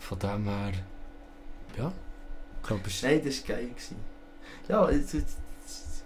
Von 0.00 0.18
dem 0.18 0.44
her, 0.44 0.72
ja, 1.78 1.92
ich 2.60 2.68
glaube, 2.68 2.82
ist 2.86 3.02
Nein, 3.02 3.22
das 3.24 3.48
war 3.48 3.56
geil. 3.56 3.68
Gewesen. 3.68 3.96
Ja, 4.68 4.90
jetzt, 4.90 5.14
jetzt, 5.14 5.36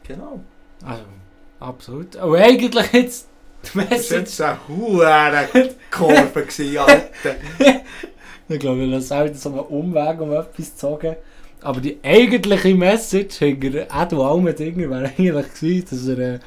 genau. 0.07 0.41
also, 0.85 1.03
absolut. 1.61 2.17
Und 2.17 2.37
eigentlich 2.37 2.93
jetzt 2.93 3.29
die 3.75 3.79
Das 3.79 4.11
war 4.11 4.19
jetzt 4.19 4.41
eine 4.41 4.59
Kurve, 4.59 5.07
Alter. 6.81 7.37
ich 8.49 8.59
glaube, 8.61 8.81
wir 8.81 8.87
lassen 8.87 9.17
halt 9.17 9.37
so 9.39 9.49
einen 9.51 9.59
Umweg 9.61 10.21
um 10.21 10.33
etwas 10.33 10.77
zu 10.77 10.87
sagen. 10.87 11.17
Aber 11.61 11.81
die 11.81 11.99
eigentliche 12.03 12.75
Message 12.75 13.37
hinter 13.37 13.87
Edu 14.03 14.23
Almendinger 14.23 14.89
wäre 14.91 15.05
eigentlich 15.17 15.55
gewesen, 15.55 15.87
dass 15.91 16.07
er 16.07 16.19
äh, 16.35 16.39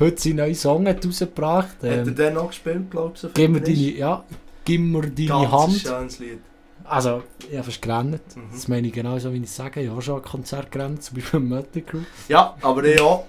heute 0.00 0.20
seinen 0.22 0.36
neuen 0.36 0.54
Song 0.54 0.86
hat 0.88 1.04
rausgebracht 1.06 1.76
hat. 1.82 1.90
Hat 1.90 1.90
er 1.90 2.06
Ähm, 2.06 2.14
den 2.14 2.34
noch 2.34 2.48
gespielt, 2.48 2.90
glaubst 2.90 3.24
du? 3.24 3.28
gib 3.34 3.50
mir 3.50 3.60
deine, 3.60 3.76
ja, 3.76 4.24
gib 4.64 4.80
mir 4.80 5.02
deine 5.02 5.28
Ganz 5.28 5.52
Hand. 5.52 5.72
schönes 5.80 6.18
Lied. 6.18 6.38
Also, 6.84 7.22
ich 7.50 7.54
habe 7.56 7.64
fast 7.64 7.82
gerannt. 7.82 8.20
Mhm. 8.36 8.42
Das 8.52 8.68
meine 8.68 8.86
ich 8.86 8.92
genauso, 8.92 9.32
wie 9.32 9.38
ich 9.42 9.50
sage. 9.50 9.80
Ich 9.80 9.90
habe 9.90 10.00
schon 10.00 10.16
ein 10.16 10.22
Konzert 10.22 10.70
gerannt, 10.70 11.02
zum 11.02 11.16
Beispiel 11.16 11.40
im 11.40 11.48
Mötley 11.48 11.82
Crew. 11.82 11.98
Ja, 12.28 12.54
aber 12.62 12.84
ich 12.84 13.00
auch. 13.00 13.24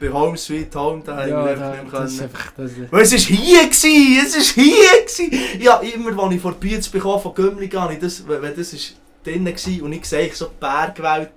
bei 0.00 0.10
Home 0.12 0.36
Sweet 0.36 0.74
Home, 0.76 1.02
da 1.04 1.26
Ja, 1.26 1.36
haben 1.36 1.46
wir 1.48 1.56
da, 1.56 1.70
einfach 1.72 1.82
nicht 1.84 1.94
das 2.04 2.12
ist 2.14 2.22
einfach... 2.22 2.52
Das, 2.56 2.70
Weil 2.90 3.02
es 3.02 3.12
ist 3.12 3.26
hier 3.26 3.68
gsi, 3.68 4.18
es 4.24 4.36
ist 4.36 4.50
hier 4.52 5.04
gsi. 5.06 5.30
Ja, 5.60 5.76
immer, 5.78 6.16
als 6.22 6.34
ich 6.34 6.40
vor 6.40 6.52
Bietz 6.54 6.88
bekomme 6.88 7.20
von 7.20 7.34
Gümmli, 7.34 7.68
habe 7.68 7.92
ich 7.94 7.98
das, 8.00 8.26
wenn 8.26 8.40
wenn 8.42 8.56
das 8.56 8.72
ist 8.72 8.94
drinnen 9.24 9.54
gsi 9.54 9.80
und 9.82 9.92
ich 9.92 10.04
sehe 10.04 10.32
so 10.34 10.46
die 10.46 10.56
Bergwelt, 10.60 11.30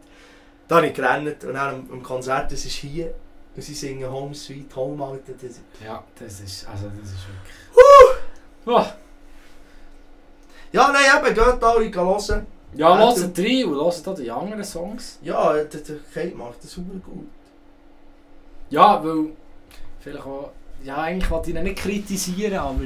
da 0.67 0.77
habe 0.77 0.87
ich 0.87 0.93
gerannt 0.93 1.43
und 1.43 1.53
dann 1.53 1.87
am, 1.91 2.03
Konzert, 2.03 2.51
das 2.51 2.65
ist 2.65 2.75
hier. 2.75 3.13
Und 3.55 3.61
sie 3.61 3.73
singen 3.73 4.11
Home 4.11 4.35
Sweet 4.35 4.75
Home, 4.75 5.03
Alter. 5.03 5.33
Das, 5.41 5.61
ja, 5.83 6.03
das 6.19 6.39
ist... 6.41 6.67
Also, 6.67 6.87
das 6.89 7.09
ist 7.09 7.27
wirklich... 7.27 7.55
Oh. 8.65 8.85
ja, 10.71 10.91
nein, 10.91 11.25
eben, 11.25 11.33
geht 11.33 11.63
alle 11.63 11.93
hören. 11.93 12.47
Ja, 12.73 12.89
Ja, 12.89 12.97
hört 12.97 13.39
rein 13.39 13.65
und 13.65 13.75
hört 13.75 14.07
auch 14.07 14.15
die 14.15 14.29
anderen 14.29 14.63
Songs. 14.63 15.19
Ja, 15.21 15.53
der, 15.53 15.63
der 15.63 15.97
Kate 16.13 16.35
macht 16.35 16.61
das 16.61 16.71
super 16.71 16.97
gut. 16.99 17.29
Ja, 18.69 19.01
weil... 19.03 19.29
Vielleicht 20.01 20.25
auch... 20.25 20.51
Ja, 20.83 20.97
eigentlich 20.97 21.29
wollte 21.31 21.51
ich 21.51 21.55
ihn 21.55 21.63
nicht 21.63 21.77
kritisieren, 21.77 22.57
aber... 22.57 22.81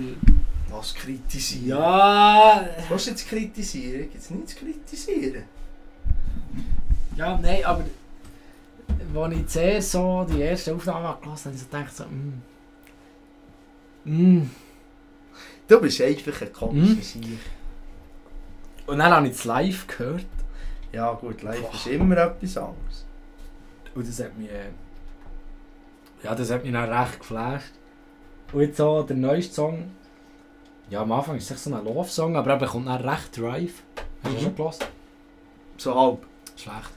Was 0.70 0.94
kritisieren? 0.94 1.68
Ja... 1.68 2.68
Was 2.90 3.06
jetzt 3.08 3.28
kritisieren? 3.28 4.02
Gibt 4.12 4.16
es 4.24 4.30
nichts 4.30 4.54
zu 4.54 4.60
kritisieren? 4.60 5.44
Ja, 7.16 7.38
nein, 7.38 7.66
aber... 7.66 7.86
Als 9.16 9.34
ich 9.34 9.48
zuerst 9.48 9.92
so 9.92 10.26
die 10.30 10.42
erste 10.42 10.76
Aufnahme 10.76 11.18
gelesen 11.22 11.46
habe, 11.46 11.56
ich 11.56 11.62
so 11.62 11.68
gedacht 11.68 11.96
so... 11.96 12.04
Mm. 12.06 12.42
Mm. 14.06 14.50
Du 15.68 15.82
bist 15.82 16.02
einfach 16.02 16.42
ein 16.42 16.54
komischer? 16.54 17.02
Sieg. 17.02 17.40
Und 18.88 19.00
dann 19.00 19.12
habe 19.12 19.28
ich 19.28 19.34
es 19.34 19.46
live 19.46 19.88
gehört. 19.88 20.26
Ja 20.92 21.12
gut, 21.14 21.42
live 21.44 21.62
Boah. 21.62 21.74
ist 21.74 21.88
immer 21.88 22.18
etwas 22.18 22.58
anderes. 22.58 23.06
Und 23.96 24.08
das 24.08 24.20
hat 24.20 24.38
mich... 24.38 24.50
äh, 24.50 24.70
Ja, 26.24 26.36
das 26.36 26.52
hat 26.52 26.64
mich 26.64 26.74
dann 26.74 26.92
recht 26.92 27.20
geflasht. 27.20 27.74
Und 28.52 28.62
jetzt 28.62 28.78
so 28.78 29.04
der 29.04 29.18
neueste 29.18 29.54
Song... 29.54 29.92
Ja, 30.90 31.02
am 31.02 31.12
Anfang 31.12 31.38
ist 31.38 31.52
es 31.52 31.64
so 31.64 31.74
ein 31.74 31.84
Love-Song, 31.84 32.36
aber 32.36 32.52
er 32.60 32.68
kommt 32.68 32.88
dann 32.88 33.02
recht 33.08 33.38
Drive. 33.38 33.84
Hast 34.24 34.34
du 34.34 34.38
Mhm. 34.38 34.44
schon 34.44 34.56
gehört? 34.56 34.90
So 35.78 35.96
halb. 35.96 36.26
Schlecht. 36.56 36.90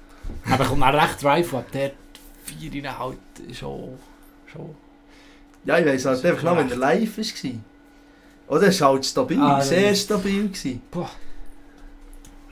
Aber 0.50 0.64
kommt 0.64 0.82
dann 0.82 0.94
recht 0.94 1.22
Drive, 1.22 1.52
und 1.52 1.58
ab 1.60 1.70
der 1.72 1.92
Vier 2.44 2.98
halt 2.98 3.18
schon... 3.52 3.98
schon... 4.46 4.74
Ja, 5.64 5.78
ich 5.78 5.86
weiss 5.86 6.04
halt 6.06 6.24
einfach 6.24 6.42
noch, 6.42 6.56
wenn 6.56 6.70
er 6.70 6.76
live 6.76 7.18
war. 7.18 7.52
Oder 8.56 8.66
es 8.68 8.80
war 8.80 8.88
halt 8.90 9.06
stabil, 9.06 9.40
Ah, 9.40 9.60
sehr 9.60 9.94
stabil. 9.94 10.48
Gewesen. 10.48 10.82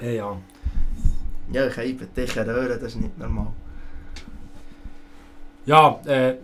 Ja, 0.01 0.09
ja. 0.09 0.37
Ja, 1.53 1.67
ich 1.67 1.77
habe 1.77 2.07
dich 2.07 2.37
röhren, 2.37 2.79
das 2.81 2.95
ist 2.95 2.97
nicht 3.01 3.19
normal. 3.19 3.49
Ja, 5.67 6.01
äh... 6.07 6.37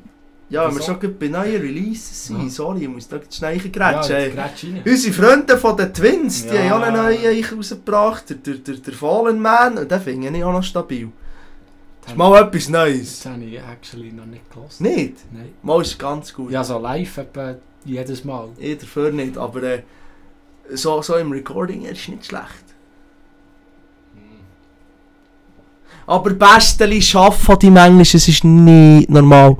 Ja, 0.48 0.68
wenn 0.68 0.76
wir 0.76 0.82
schon 0.82 1.00
gerade 1.00 1.14
bei 1.14 1.26
neuen 1.26 1.60
Releases 1.60 2.26
sind, 2.26 2.42
Ja. 2.44 2.48
sorry, 2.48 2.82
ich 2.82 2.88
muss 2.88 3.08
da 3.08 3.18
schnell 3.28 3.56
ja, 3.56 3.62
grätsch 3.68 4.10
rein. 4.64 4.82
Unsere 4.84 5.12
Freunde 5.12 5.58
von 5.58 5.76
den 5.76 5.92
Twins, 5.92 6.46
die 6.46 6.54
Ja. 6.54 6.70
haben 6.70 6.82
auch 6.82 6.86
einen 6.86 6.96
neuen 6.96 7.44
rausgebracht, 7.44 8.30
der, 8.30 8.36
der, 8.36 8.54
der, 8.54 8.74
der 8.76 8.94
Fallen 8.94 9.40
Man, 9.40 9.76
und 9.78 9.90
den 9.90 10.00
finde 10.00 10.38
ich 10.38 10.44
auch 10.44 10.52
noch 10.52 10.62
stabil. 10.62 11.08
Das 12.02 12.12
ist 12.12 12.16
mal 12.16 12.40
etwas 12.40 12.68
Neues. 12.68 13.22
Das 13.22 13.32
habe 13.32 13.42
ich 13.44 13.58
actually 13.58 14.12
noch 14.12 14.26
nicht 14.26 14.48
gehört. 14.48 14.80
Nicht? 14.80 15.14
Nein. 15.32 15.48
Mal 15.62 15.82
ist 15.82 15.98
ganz 15.98 16.32
gut. 16.32 16.52
Ja, 16.52 16.62
so 16.62 16.78
live 16.78 17.18
etwa 17.18 17.56
jedes 17.84 18.24
Mal. 18.24 18.48
Ich 18.58 18.78
dafür 18.78 19.10
nicht, 19.10 19.36
aber 19.36 19.62
äh, 19.64 19.82
so, 20.72 21.02
so 21.02 21.16
im 21.16 21.32
Recording 21.32 21.82
ist 21.86 22.08
nicht 22.08 22.26
schlecht. 22.26 22.64
Aber 26.06 26.30
Besteli 26.30 27.02
schaffen 27.02 27.58
die 27.58 27.66
Englisch, 27.66 28.14
es 28.14 28.28
ist 28.28 28.44
nicht 28.44 29.10
normal. 29.10 29.56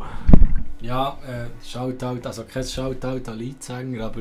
Ja, 0.87 1.19
äh, 1.27 1.67
Shoutout, 1.67 2.21
also 2.25 2.45
kein 2.45 2.63
Shoutout 2.63 3.29
an 3.29 3.39
Leadsänger, 3.39 4.05
aber 4.05 4.21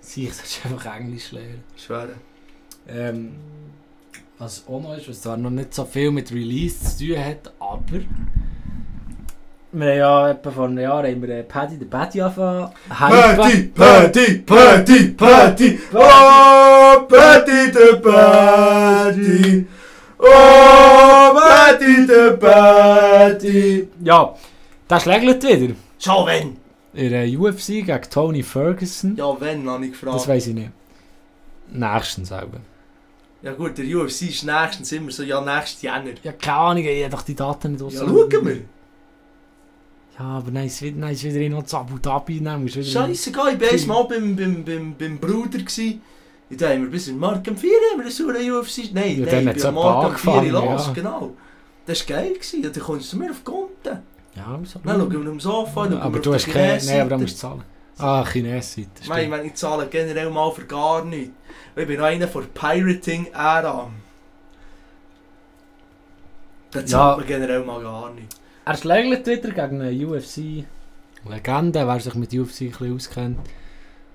sie 0.00 0.26
solltest 0.30 0.64
einfach 0.66 0.96
Englisch 0.96 1.32
lernen. 1.32 1.64
Schwer. 1.76 2.10
Ähm, 2.88 3.32
was 4.38 4.64
auch 4.68 4.80
noch 4.80 4.96
ist, 4.96 5.08
was 5.08 5.22
zwar 5.22 5.36
noch 5.36 5.50
nicht 5.50 5.74
so 5.74 5.84
viel 5.84 6.12
mit 6.12 6.30
Release 6.30 6.96
zu 6.96 7.06
tun 7.06 7.24
hat, 7.24 7.52
aber 7.58 8.02
wir 9.72 9.90
haben 9.90 9.98
ja 9.98 10.30
etwa 10.30 10.50
vor 10.50 10.66
einem 10.66 10.78
Jahr 10.78 11.02
haben 11.02 11.22
wir 11.22 11.28
äh, 11.30 11.42
Paddy 11.42 11.76
the 11.76 11.86
Paddy 11.86 12.20
angefangen. 12.20 12.70
Paddy, 12.88 13.62
Paddy, 13.74 14.38
Paddy, 14.46 15.08
Paddy, 15.08 15.78
oh, 15.92 17.06
Paddy 17.08 17.72
the 17.72 17.96
Paddy, 18.00 19.66
oh, 20.18 21.34
Paddy 21.34 22.06
the 22.06 22.36
Paddy. 22.38 23.88
Ja, 24.04 24.34
das 24.92 25.02
schlägt 25.02 25.42
wieder. 25.42 25.74
Schon 25.98 26.26
wenn? 26.26 26.56
In 26.94 27.10
der 27.10 27.40
UFC 27.40 27.66
gegen 27.66 28.02
Tony 28.10 28.42
Ferguson. 28.42 29.16
Ja, 29.16 29.40
wenn, 29.40 29.68
habe 29.68 29.86
ich 29.86 29.92
gefragt. 29.92 30.14
Das 30.16 30.28
weiß 30.28 30.48
ich 30.48 30.54
nicht. 30.54 30.70
Nächstens 31.72 32.28
selber. 32.28 32.58
Ja 33.42 33.52
gut, 33.54 33.76
der 33.78 33.84
UFC 33.86 34.22
ist 34.22 34.44
nächstens 34.44 34.92
immer 34.92 35.10
so, 35.10 35.22
ja, 35.22 35.40
nächstes 35.40 35.82
Jänner. 35.82 36.12
Ja, 36.22 36.32
keine 36.32 36.56
Ahnung, 36.58 36.84
ich 36.84 37.02
habe 37.02 37.10
doch 37.10 37.22
die 37.22 37.34
Daten 37.34 37.72
nicht 37.72 37.80
Ja, 37.80 37.86
ausgesucht. 37.86 38.32
schauen 38.32 38.46
wir. 38.46 38.56
Ja, 40.18 40.24
aber 40.26 40.50
nein, 40.50 40.66
es 40.66 40.82
wieder, 40.82 40.98
nein, 40.98 41.14
es 41.14 41.24
wieder 41.24 41.40
in 41.40 41.66
zu 41.66 41.76
Abu 41.78 41.98
Dhabi. 41.98 42.40
Wieder 42.40 42.82
Scheissegal, 42.82 43.56
ich 43.60 43.88
war 43.88 43.96
mal 43.96 44.08
beim, 44.08 44.36
beim, 44.36 44.64
beim, 44.64 44.94
beim 44.96 45.18
Bruder. 45.18 45.58
Gewesen. 45.58 46.02
Und 46.50 46.60
da 46.60 46.68
haben 46.68 46.82
wir 46.82 46.90
bis 46.90 47.08
in 47.08 47.18
Mark 47.18 47.48
am 47.48 47.56
4 47.56 47.70
haben 47.92 47.98
wir 48.00 48.04
eine 48.04 48.10
saure 48.12 48.60
UFC. 48.60 48.92
Nein, 48.92 49.24
Ja, 49.24 49.24
nein, 49.24 49.24
ich 49.24 49.26
bin 49.26 49.48
am 49.48 49.48
etwa 49.48 49.70
Morgen 49.72 50.06
am 50.12 50.16
4 50.16 50.32
angefangen, 50.34 50.50
los, 50.74 50.86
ja. 50.88 50.92
genau. 50.92 51.30
Das 51.86 52.08
war 52.08 52.16
geil. 52.16 52.34
Gewesen. 52.34 52.62
Ja, 52.62 52.68
dann 52.68 52.82
kommst 52.82 53.12
du 53.12 53.16
mir 53.16 53.30
auf 53.30 53.42
Konten. 53.42 53.98
Ja, 54.34 54.58
so. 54.64 54.80
Dann 54.84 55.00
schauen 55.00 55.24
wir 55.24 55.30
am 55.30 55.40
Sofa, 55.40 55.72
schauen 55.84 55.90
wir 55.90 56.02
aber 56.02 56.18
du 56.18 56.34
hast 56.34 56.46
keine... 56.46 56.78
Nein, 56.84 57.00
aber 57.00 57.10
da 57.10 57.16
Chinesenseite. 57.16 57.18
musst 57.18 57.34
du 57.34 57.38
zahlen. 57.38 57.62
Ah, 57.98 58.24
Chines-Seite. 58.24 58.88
Ich 59.02 59.08
meine, 59.08 59.42
ich 59.44 59.54
zahle 59.54 59.86
generell 59.86 60.30
mal 60.30 60.50
für 60.50 60.64
gar 60.64 61.04
nichts. 61.04 61.34
Weil 61.74 61.82
Ich 61.82 61.88
bin 61.88 61.98
noch 62.00 62.06
einer 62.06 62.28
von 62.28 62.46
Pirating-Ära. 62.46 63.90
Da 66.70 66.86
zahlt 66.86 67.18
man 67.18 67.26
generell 67.26 67.64
mal 67.64 67.82
gar 67.82 68.10
nichts. 68.12 68.36
Er 68.64 68.76
schlägt 68.76 69.26
wieder 69.26 69.50
gegen 69.50 69.82
eine 69.82 70.06
UFC-Legende, 70.06 71.86
wer 71.86 72.00
sich 72.00 72.14
mit 72.14 72.32
UFC 72.32 72.62
ein 72.62 72.70
bisschen 72.70 72.94
auskennt. 72.94 73.38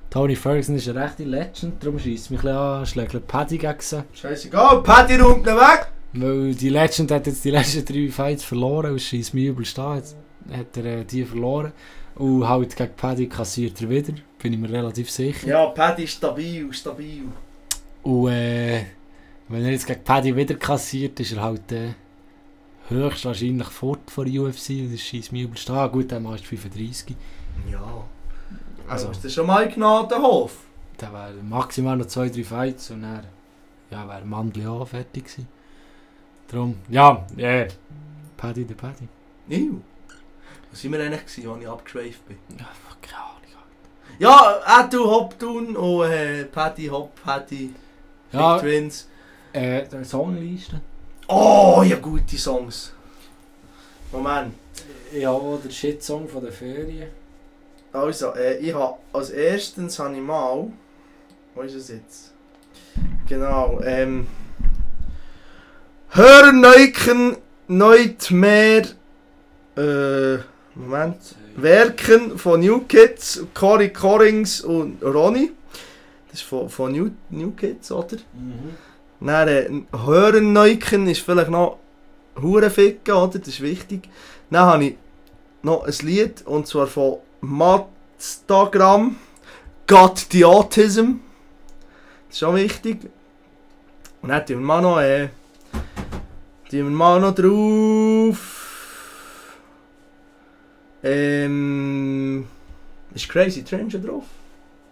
Tony 0.09 0.35
Ferguson 0.35 0.75
ist 0.75 0.87
eine 0.87 1.03
rechte 1.03 1.23
Legend, 1.25 1.83
darum 1.83 1.99
schießt 1.99 2.31
mich 2.31 2.39
ein 2.39 2.43
bisschen 2.43 2.57
an, 2.57 2.85
schlägt 2.85 3.27
Paddy 3.27 3.57
gegen 3.57 3.79
sie. 3.79 4.03
Scheißegal, 4.13 4.81
Paddy 4.81 5.17
räumt 5.17 5.45
ihn 5.45 5.55
weg! 5.55 5.91
Weil 6.13 6.55
die 6.55 6.69
Legend 6.69 7.11
hat 7.11 7.27
jetzt 7.27 7.43
die 7.43 7.51
letzten 7.51 7.85
drei 7.85 8.09
Fights 8.09 8.43
verloren 8.43 8.91
und 8.93 9.01
schießt 9.01 9.33
mich 9.33 9.45
übelst 9.45 9.77
an. 9.77 9.97
Jetzt 9.97 10.15
hat 10.51 10.77
er 10.77 10.85
äh, 10.85 11.05
die 11.05 11.25
verloren. 11.25 11.73
Und 12.15 12.47
halt 12.47 12.75
gegen 12.75 12.93
Paddy 12.95 13.27
kassiert 13.27 13.79
er 13.81 13.89
wieder, 13.89 14.13
bin 14.39 14.53
ich 14.53 14.59
mir 14.59 14.71
relativ 14.71 15.11
sicher. 15.11 15.47
Ja, 15.47 15.65
Paddy 15.67 16.03
ist 16.05 16.13
stabil, 16.13 16.71
stabil. 16.73 17.25
Und 18.01 18.31
äh, 18.31 18.85
wenn 19.49 19.63
er 19.63 19.71
jetzt 19.71 19.85
gegen 19.85 20.03
Paddy 20.03 20.35
wieder 20.35 20.55
kassiert, 20.55 21.19
ist 21.19 21.33
er 21.33 21.43
halt 21.43 21.71
äh, 21.71 21.89
höchstwahrscheinlich 22.89 23.67
fort 23.67 24.09
von 24.09 24.25
der 24.31 24.41
UFC 24.41 24.69
und 24.69 24.93
das 24.93 25.01
schießt 25.01 25.31
mich 25.31 25.43
übelst 25.43 25.69
an. 25.69 25.91
Gut, 25.91 26.09
der 26.09 26.19
Mann 26.19 26.35
ist 26.35 26.45
35. 26.45 27.15
Ja. 27.71 28.03
Also- 28.87 29.11
ist 29.11 29.23
das 29.23 29.33
schon 29.33 29.45
mal 29.45 29.67
Gnadenhof? 29.69 30.57
Der 30.99 31.13
wäre 31.13 31.33
maximal 31.47 31.95
noch 31.97 32.07
zwei, 32.07 32.29
drei 32.29 32.43
Fights 32.43 32.89
und 32.89 33.03
dann 33.03 33.23
ja, 33.91 34.07
wäre 34.07 34.25
Mandli 34.25 34.65
auch 34.65 34.87
fertig 34.87 35.25
gewesen. 35.25 35.47
Darum, 36.49 36.77
ja, 36.89 37.25
ja. 37.35 37.49
Yeah. 37.49 37.67
Paddy 38.37 38.65
der 38.65 38.75
Paddy. 38.75 39.07
Niu. 39.47 39.81
Was 40.71 40.83
waren 40.83 40.93
wir 40.93 40.99
eigentlich, 41.01 41.25
gewesen, 41.25 41.49
als 41.49 41.61
ich 41.61 41.67
abgeschweift 41.67 42.27
bin? 42.27 42.37
Ja, 42.57 42.65
fuck, 42.87 43.01
keine 43.01 43.23
Ahnung. 43.23 43.33
Ja, 44.19 44.61
Atu 44.65 45.05
Hoptun 45.05 45.75
und 45.75 46.09
äh, 46.09 46.45
Paddy 46.45 46.87
Hop, 46.87 47.11
Paddy, 47.23 47.73
Ja, 48.31 48.53
Big 48.57 48.61
Twins. 48.63 49.07
äh, 49.53 49.87
der 49.87 50.05
Songliste. 50.05 50.81
Oh, 51.27 51.83
ja, 51.85 51.97
gute 51.97 52.37
Songs. 52.37 52.93
Moment. 54.11 54.53
Ja, 55.13 55.31
auch 55.31 55.59
der 55.63 55.69
Shitsong 55.69 56.27
von 56.27 56.43
der 56.43 56.53
Ferien. 56.53 57.09
Also, 57.91 58.33
äh, 58.35 58.57
ich 58.57 58.73
habe 58.73 58.97
als 59.13 59.29
erstens 59.31 59.99
habe 59.99 60.15
ich 60.15 60.21
mal. 60.21 60.67
Wo 61.53 61.61
ist 61.61 61.73
es 61.73 61.89
jetzt? 61.89 62.33
Genau, 63.27 63.79
ähm. 63.81 64.27
Hörneuken 66.09 67.37
nicht 67.67 68.31
mehr. 68.31 68.83
Äh, 69.75 70.37
Moment. 70.75 71.35
Werken 71.55 72.37
von 72.37 72.59
New 72.59 72.81
Kids, 72.81 73.43
Cory 73.53 73.91
Corings 73.91 74.61
und 74.61 75.03
Ronny. 75.03 75.51
Das 76.29 76.41
ist 76.41 76.47
von, 76.47 76.69
von 76.69 76.91
New, 76.91 77.09
New 77.29 77.51
Kids, 77.51 77.91
oder? 77.91 78.17
Mhm. 78.33 79.25
Dann, 79.25 79.47
äh, 79.47 79.69
Hörneuken 79.91 81.07
ist 81.07 81.21
vielleicht 81.21 81.49
noch 81.49 81.79
Hurenficken, 82.39 83.15
oder? 83.15 83.39
Das 83.39 83.47
ist 83.47 83.61
wichtig. 83.61 84.07
Dann 84.49 84.65
habe 84.65 84.85
ich 84.85 84.97
noch 85.63 85.83
ein 85.83 85.93
Lied, 86.03 86.45
und 86.45 86.67
zwar 86.67 86.87
von 86.87 87.17
Matstagram. 87.41 89.15
Got 89.87 90.27
the 90.31 90.45
Autism. 90.45 91.19
Das 92.27 92.37
ist 92.37 92.43
auch 92.43 92.55
wichtig. 92.55 93.09
Und 94.21 94.29
dann 94.29 94.45
tun 94.45 94.59
wir 94.59 94.65
mal 94.65 94.81
noch, 94.81 94.99
äh, 94.99 95.29
tun 96.69 96.79
wir 96.79 96.83
mal 96.85 97.19
noch 97.19 97.35
drauf. 97.35 98.63
Ähm. 101.03 102.47
Ist 103.13 103.29
Crazy 103.29 103.63
Train 103.63 103.89
schon 103.89 104.05
drauf? 104.05 104.25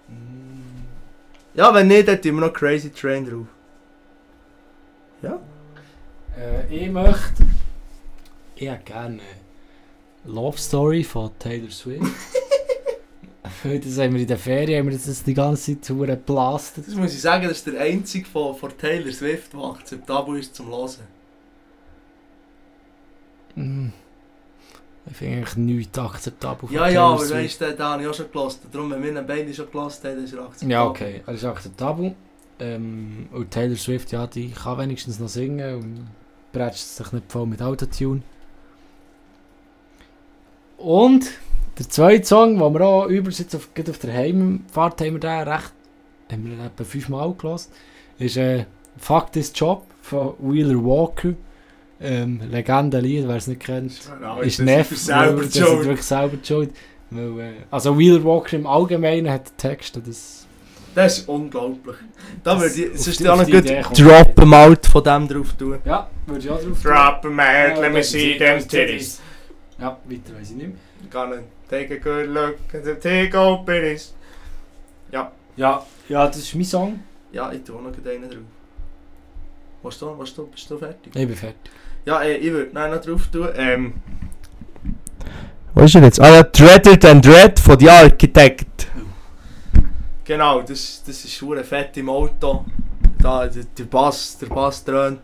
Mm, 0.07 0.83
Ja, 1.53 1.73
wenn 1.73 1.87
nicht, 1.87 2.07
dann 2.07 2.21
tun 2.21 2.35
wir 2.35 2.41
noch 2.47 2.53
Crazy 2.53 2.89
Train 2.89 3.29
drauf. 3.29 3.47
Äh, 6.37 6.75
ich 6.75 6.91
möchte. 6.91 7.45
Ich 8.55 8.69
hätte 8.69 8.83
gerne 8.83 9.19
Love 10.25 10.57
Story 10.57 11.03
von 11.03 11.31
Taylor 11.39 11.71
Swift. 11.71 12.03
Das 13.63 13.99
haben 13.99 14.13
wir 14.13 14.21
in 14.21 14.27
der 14.27 14.37
Ferien 14.39 14.79
haben 14.79 14.89
wir 14.91 14.97
das 14.97 15.23
die 15.23 15.33
ganze 15.33 15.79
Zeit 15.79 15.89
hure 15.89 16.07
geblastet. 16.07 16.87
Das 16.87 16.95
muss 16.95 17.13
ich 17.13 17.21
sagen, 17.21 17.47
das 17.47 17.57
ist 17.59 17.67
der 17.67 17.79
einzige 17.79 18.25
von, 18.27 18.55
von 18.55 18.75
Taylor 18.75 19.11
Swift, 19.11 19.53
der 19.53 19.59
akzeptabel 19.59 20.39
ist 20.39 20.55
zum 20.55 20.67
Hören. 20.67 21.07
Ich 23.55 25.17
finde 25.17 25.37
eigentlich 25.37 25.55
nichts 25.55 25.97
akzeptabel 25.97 26.67
von 26.67 26.75
Ja, 26.75 26.89
ja, 26.89 27.05
aber 27.07 27.29
weißt 27.29 27.61
du, 27.61 27.73
den 27.73 27.79
habe 27.79 28.01
ich 28.03 28.07
auch 28.09 28.13
schon 28.13 28.31
gelassen. 28.31 28.59
Darum, 28.71 28.91
wenn 28.91 29.03
wir 29.03 29.21
beide 29.21 29.53
schon 29.53 29.69
gelassen 29.71 30.03
haben, 30.07 30.15
dann 30.15 30.23
ist 30.25 30.33
er 30.33 30.39
akzeptabel. 30.43 30.71
Ja, 30.71 30.85
okay, 30.85 31.21
er 31.25 31.33
ist 31.33 31.45
akzeptabel. 31.45 32.15
Ähm, 32.59 33.27
und 33.31 33.51
Taylor 33.51 33.75
Swift, 33.75 34.11
ja, 34.11 34.27
die 34.27 34.51
kann 34.51 34.77
wenigstens 34.77 35.19
noch 35.19 35.27
singen 35.27 35.75
und 35.75 36.07
bretscht 36.51 36.79
sich 36.79 37.11
nicht 37.11 37.31
voll 37.31 37.45
mit 37.45 37.61
Autotune. 37.61 38.21
Und 40.77 41.29
der 41.77 41.89
zweite 41.89 42.25
Song, 42.25 42.57
den 42.57 42.73
wir 42.73 42.81
auch 42.81 43.07
über 43.07 43.29
jetzt 43.29 43.55
auf, 43.55 43.69
auf 43.77 43.97
der 43.97 44.13
Heimfahrt 44.13 45.01
haben 45.01 45.13
wir 45.13 45.19
den 45.19 45.47
recht, 45.47 45.73
haben 46.31 46.45
wir 46.45 46.55
den 46.55 46.65
etwa 46.65 46.83
fünfmal 46.83 47.33
gelassen, 47.33 47.71
ist 48.17 48.37
äh, 48.37 48.65
Fuck 48.97 49.33
This 49.33 49.51
Job 49.53 49.85
von 50.01 50.33
Wheeler 50.39 50.83
Walker. 50.83 51.33
Ähm, 52.01 52.41
Legendenlied, 52.51 53.27
wer 53.27 53.35
es 53.37 53.47
nicht 53.47 53.61
kennt. 53.61 53.93
Ja, 54.21 54.39
ist 54.41 54.59
das 54.59 54.65
Neff, 54.65 54.89
das 54.89 55.01
ist 55.01 55.59
wirklich 55.59 56.01
selber 56.03 56.37
schuld. 56.43 56.71
Weil, 57.09 57.39
äh, 57.39 57.53
also 57.71 57.97
Wheeler 57.97 58.23
Walker 58.23 58.57
im 58.57 58.67
Allgemeinen 58.67 59.29
hat 59.29 59.57
Texte, 59.57 60.01
das... 60.01 60.45
Das 60.93 61.19
ist 61.19 61.29
unglaublich. 61.29 61.95
Da 62.43 62.59
würde 62.59 62.73
ich 62.73 63.01
sonst 63.01 63.19
die- 63.19 63.27
auch 63.29 63.37
gut 63.45 63.83
kommt. 63.83 63.99
Droppen 63.99 64.49
Malt 64.49 64.85
von 64.85 65.03
dem 65.03 65.27
drauf 65.27 65.53
tun. 65.53 65.79
Ja, 65.85 66.09
würde 66.25 66.39
ich 66.39 66.49
auch 66.49 66.61
drauf 66.61 66.81
Drop 66.81 67.25
'em 67.25 67.39
out, 67.39 67.45
Ja, 67.75 67.79
let 67.81 67.93
me 67.93 68.03
see 68.03 68.37
them 68.37 68.65
titties. 68.65 69.19
Ja, 69.77 69.97
weiter 70.05 70.33
weiß 70.39 70.51
ich 70.51 70.55
nicht 70.55 70.67
mehr. 70.69 70.77
Gonna 71.11 71.41
Take 71.69 71.95
a 71.95 71.97
good 71.97 72.27
look 72.33 72.55
at 72.73 72.85
the 72.85 72.93
tick 72.95 73.35
old 73.35 73.65
bitties. 73.65 74.13
Ja, 75.11 75.31
ja, 75.57 76.27
das 76.27 76.37
ist 76.37 76.55
mein 76.55 76.63
Song. 76.63 76.99
Ja, 77.31 77.51
ich 77.51 77.63
tue 77.63 77.75
noch 77.81 77.91
einen 77.91 78.29
drauf. 78.29 78.39
Warst 79.83 80.01
du, 80.01 80.17
warst 80.17 80.37
du, 80.37 80.47
bist 80.47 80.69
du 80.69 80.77
fertig? 80.77 81.13
Ich 81.15 81.27
bin 81.27 81.35
fertig. 81.35 81.71
Ja, 82.05 82.21
äh, 82.21 82.37
ich 82.37 82.51
würde 82.51 82.73
noch 82.73 83.01
drauf 83.01 83.27
tun. 83.31 83.49
Ähm. 83.55 83.93
Wo 85.73 85.81
ist 85.81 85.95
er 85.95 86.03
jetzt? 86.03 86.21
Ah 86.21 86.35
ja, 86.35 86.43
Dreaded 86.43 87.03
and 87.03 87.25
Dread 87.25 87.59
von 87.59 87.79
The 87.79 87.89
Architect. 87.89 88.87
Genau, 90.23 90.61
das, 90.61 91.03
das 91.05 91.25
ist 91.25 91.33
schon 91.33 91.63
fett 91.63 91.97
im 91.97 92.09
Auto. 92.09 92.65
Da, 93.19 93.47
der, 93.47 93.63
der 93.77 93.83
Bass, 93.85 94.37
der 94.37 94.47
Bass 94.47 94.83
dröhnt. 94.83 95.21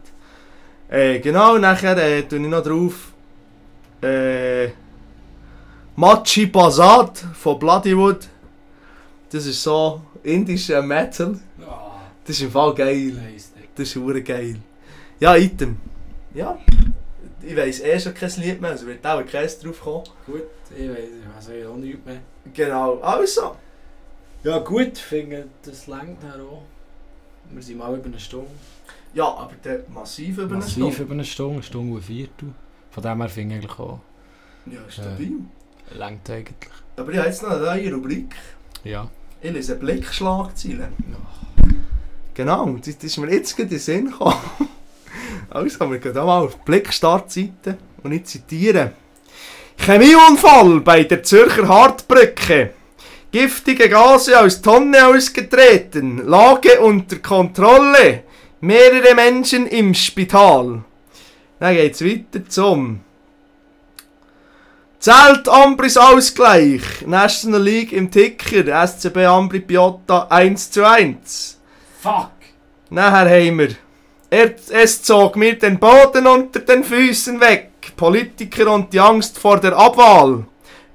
Äh, 0.90 1.20
genau, 1.20 1.58
nachher 1.58 1.98
äh, 1.98 2.24
tue 2.24 2.40
ich 2.40 2.48
noch 2.48 2.64
drauf. 2.64 3.14
Äh, 4.02 4.70
Machi 5.96 6.48
Basad 6.48 7.24
von 7.34 7.60
Bloodywood. 7.60 8.28
Das 9.32 9.46
ist 9.46 9.62
so 9.62 10.02
indischer 10.24 10.82
Metal. 10.82 11.40
Das 12.26 12.36
ist 12.36 12.42
im 12.42 12.52
Fall 12.52 12.74
geil. 12.74 13.14
Das 13.76 13.96
ist 13.96 14.26
geil. 14.26 14.56
Ja, 15.20 15.36
Item. 15.36 15.78
Ja. 16.34 16.58
Ich 17.42 17.56
weiss 17.56 17.80
eh 17.82 18.00
schon 18.00 18.14
kein 18.14 18.30
Lied 18.38 18.62
mehr, 18.62 18.72
also 18.72 18.86
wird 18.88 19.06
auch 19.06 19.26
keins 19.26 19.60
drauf 19.60 19.80
kommen. 19.82 20.04
Gut, 20.26 20.44
ich 20.76 20.90
weiß, 20.90 20.98
ich 21.00 21.36
weiß 21.38 21.50
eigentlich 21.50 21.66
auch 21.68 21.76
nichts 21.76 22.06
mehr. 22.06 22.18
Genau, 22.54 23.00
also. 23.00 23.56
Ja 24.44 24.60
gut, 24.60 24.92
ich 24.94 25.00
finde, 25.02 25.48
das 25.64 25.88
längt 25.88 26.24
dann 26.24 26.42
auch. 26.42 26.64
Wir 27.50 27.62
sind 27.62 27.78
mal 27.78 27.96
über 27.96 28.06
eine 28.06 28.20
Stunde. 28.20 28.48
Ja, 29.14 29.26
aber 29.26 29.54
der 29.64 29.84
massiv 29.90 30.38
über 30.38 30.44
eine 30.48 30.56
Massiv 30.56 30.74
Stunde. 30.74 31.02
über 31.02 31.14
eine 31.14 31.26
Stunde, 31.26 31.54
eine 31.56 31.64
Stunde 31.64 31.96
und 31.96 32.02
Viertel. 32.02 32.50
Von 32.92 33.04
dem 33.04 33.20
her 33.22 33.30
finde 33.30 33.56
ich 33.58 33.62
eigentlich 33.64 33.80
auch, 33.80 34.00
Ja, 34.66 34.80
stabil. 34.90 35.34
längt 35.96 36.30
eigentlich. 36.30 36.72
Aber 36.96 37.12
ich 37.12 37.18
habe 37.18 37.28
jetzt 37.28 37.44
noch 37.44 37.50
eine 37.52 37.60
neue 37.62 37.94
Rubrik. 37.94 38.36
Ja. 38.84 39.10
Ich 39.42 39.52
lese 39.52 39.76
Blickschlagzeilen. 39.76 40.94
Genau, 42.34 42.66
das, 42.78 42.96
das 42.96 43.04
ist 43.06 43.18
mir 43.18 43.32
jetzt 43.32 43.56
gerade 43.56 43.64
in 43.64 43.70
den 43.70 43.80
Sinn 43.80 44.06
gekommen. 44.12 44.36
Also, 45.50 45.92
wir 45.92 46.00
gehen 46.00 46.14
mal 46.14 46.44
auf 46.44 46.56
die 46.56 46.62
Blickstartseite 46.66 47.78
und 48.04 48.12
ich 48.12 48.26
zitiere. 48.26 48.94
Chemieunfall 49.78 50.82
bei 50.82 51.04
der 51.04 51.24
Zürcher 51.24 51.68
Hartbrücke. 51.68 52.72
Giftige 53.32 53.90
Gase 53.90 54.40
aus 54.40 54.62
Tonne 54.62 55.08
ausgetreten. 55.08 56.26
Lage 56.28 56.80
unter 56.82 57.18
Kontrolle. 57.18 58.24
Mehrere 58.60 59.16
Menschen 59.16 59.66
im 59.68 59.94
Spital. 59.94 60.84
Dann 61.60 61.76
geht 61.76 61.94
es 61.94 62.06
weiter 62.06 62.48
zum 62.48 63.00
Zelt 65.00 65.50
Ambris 65.50 65.98
Ausgleich. 65.98 66.84
National 67.08 67.64
League 67.64 67.92
im 67.92 68.12
Ticker. 68.12 68.88
SCB 68.88 69.26
Ambri 69.26 69.62
Piotta 69.62 70.28
1 70.30 70.70
zu 70.70 70.88
1. 70.88 71.60
Fuck! 72.02 72.30
Nachher 72.92 73.30
haben 73.30 73.58
wir. 73.58 73.70
Er, 74.34 74.56
es 74.70 75.04
zog 75.04 75.36
mir 75.36 75.60
den 75.60 75.78
Boden 75.78 76.26
unter 76.26 76.62
den 76.62 76.86
Füßen 76.86 77.42
weg. 77.42 77.70
Politiker 77.98 78.72
und 78.72 78.94
die 78.94 79.00
Angst 79.02 79.38
vor 79.38 79.60
der 79.60 79.76
Abwahl. 79.76 80.46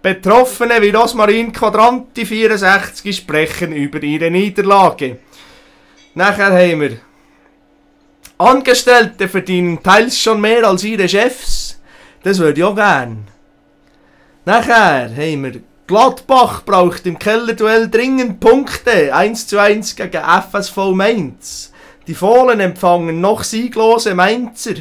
Betroffene 0.01 0.81
wie 0.81 0.89
Rosmarin 0.89 1.53
Quadranti 1.53 2.25
64 2.25 3.15
sprechen 3.15 3.73
über 3.73 4.03
ihre 4.03 4.31
Niederlage. 4.31 5.19
Nachher 6.15 6.47
haben 6.47 6.81
wir. 6.81 6.97
Angestellte 8.39 9.29
verdienen 9.29 9.83
teils 9.83 10.19
schon 10.19 10.41
mehr 10.41 10.65
als 10.65 10.83
ihre 10.85 11.07
Chefs. 11.07 11.79
Das 12.23 12.39
würde 12.39 12.61
ich 12.61 12.65
auch 12.65 12.75
gern. 12.75 13.27
Nachher 14.47 15.11
haben 15.11 15.45
wir. 15.45 15.61
Gladbach 15.87 16.65
braucht 16.65 17.05
im 17.05 17.19
Kellerduell 17.19 17.91
dringend 17.91 18.41
Punkte. 18.41 19.15
1 19.15 19.47
zu 19.47 19.59
1 19.59 19.95
gegen 19.95 20.23
FSV 20.23 20.77
Mainz. 20.95 21.73
Die 22.07 22.15
Fohlen 22.15 22.61
empfangen 22.61 23.21
noch 23.21 23.43
sieglose 23.43 24.15
Mainzer. 24.15 24.77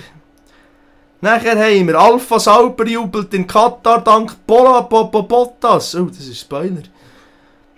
Nachher 1.21 1.57
haben 1.57 1.87
wir 1.87 1.95
Alpha 1.95 2.39
Sauber 2.39 2.87
jubelt 2.87 3.33
in 3.33 3.47
Katar 3.47 4.03
dank 4.03 4.45
Bola 4.45 4.81
Bottas. 4.81 5.95
Oh, 5.95 6.05
das 6.05 6.19
ist 6.19 6.41
Spoiler. 6.41 6.83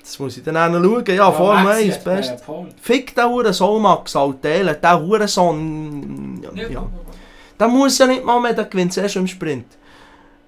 Das 0.01 0.19
muss 0.19 0.37
ich 0.37 0.43
dann 0.43 0.57
auch 0.57 0.71
schauen. 0.71 1.15
Ja, 1.15 1.31
Formel 1.31 1.67
1, 1.67 1.99
best. 1.99 2.43
Fick 2.81 3.15
den 3.15 3.25
Hurensohn, 3.25 3.81
Max 3.81 4.15
Altele. 4.15 4.75
Der 4.75 5.01
Hurensohn... 5.01 6.41
Ja, 6.55 6.67
ja. 6.67 6.87
Der 7.59 7.67
muss 7.67 7.97
ja 7.97 8.07
nicht 8.07 8.23
mal 8.23 8.39
mehr, 8.39 8.53
der 8.53 8.65
gewinnt 8.65 8.95
eh 8.97 9.09
schon 9.09 9.23
im 9.23 9.27
Sprint. 9.27 9.65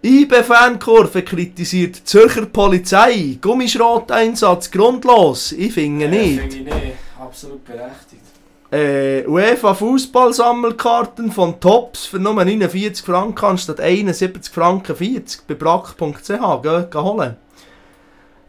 IB-Fankurve 0.01 1.23
kritisiert 1.23 1.95
Zürcher 2.05 2.45
Polizei. 2.45 3.38
Gummischroteinsatz 3.41 4.71
grundlos. 4.71 5.51
Ich 5.51 5.73
finde 5.73 6.07
nicht. 6.07 6.39
Finde 6.39 6.55
ich 6.55 6.63
nicht. 6.63 6.97
Absolut 7.19 7.65
berechtigt. 7.65 8.28
Äh, 8.71 9.25
UEFA 9.25 9.73
Fußballsammelkarten 9.73 11.31
von 11.31 11.59
Tops 11.59 12.05
für 12.05 12.19
nur 12.19 12.35
49 12.35 13.03
Franken 13.03 13.43
anstatt 13.45 13.79
71 13.79 14.53
Franken 14.53 14.95
40 14.95 15.47
bei 15.47 15.55
brack.ch. 15.55 16.27
Geh, 16.27 16.83
geh 16.91 16.97
holen. 16.99 17.35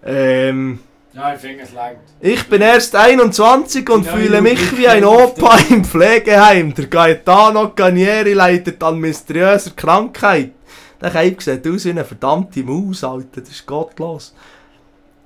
Ähm, 0.05 0.79
Ja, 1.13 1.35
ich 1.35 1.41
finde 1.41 1.63
es 1.65 1.73
längt. 1.73 1.99
ich 2.21 2.49
bin 2.49 2.63
erst 2.63 2.95
21 2.95 3.89
und 3.91 4.07
Ja, 4.07 4.13
fühle 4.13 4.37
ich- 4.37 4.43
mich 4.43 4.63
ich 4.63 4.79
wie 4.79 4.89
ein 4.89 5.05
Opa 5.05 5.59
im 5.71 5.85
Pflegeheim. 5.85 6.75
Der 6.75 6.87
Gaetano 6.87 7.71
Canieri 7.71 8.33
leidet 8.35 8.83
an 8.83 8.99
mysteriöser 8.99 9.73
Krankheit. 9.75 10.53
Der 11.01 11.11
Keib 11.11 11.43
sieht 11.43 11.67
aus 11.67 11.85
wie 11.87 11.91
eine 11.91 12.05
verdammte 12.05 12.63
Maus, 12.63 13.03
Alter. 13.05 13.41
Das 13.41 13.49
ist 13.51 13.67
gottlos. 13.67 14.35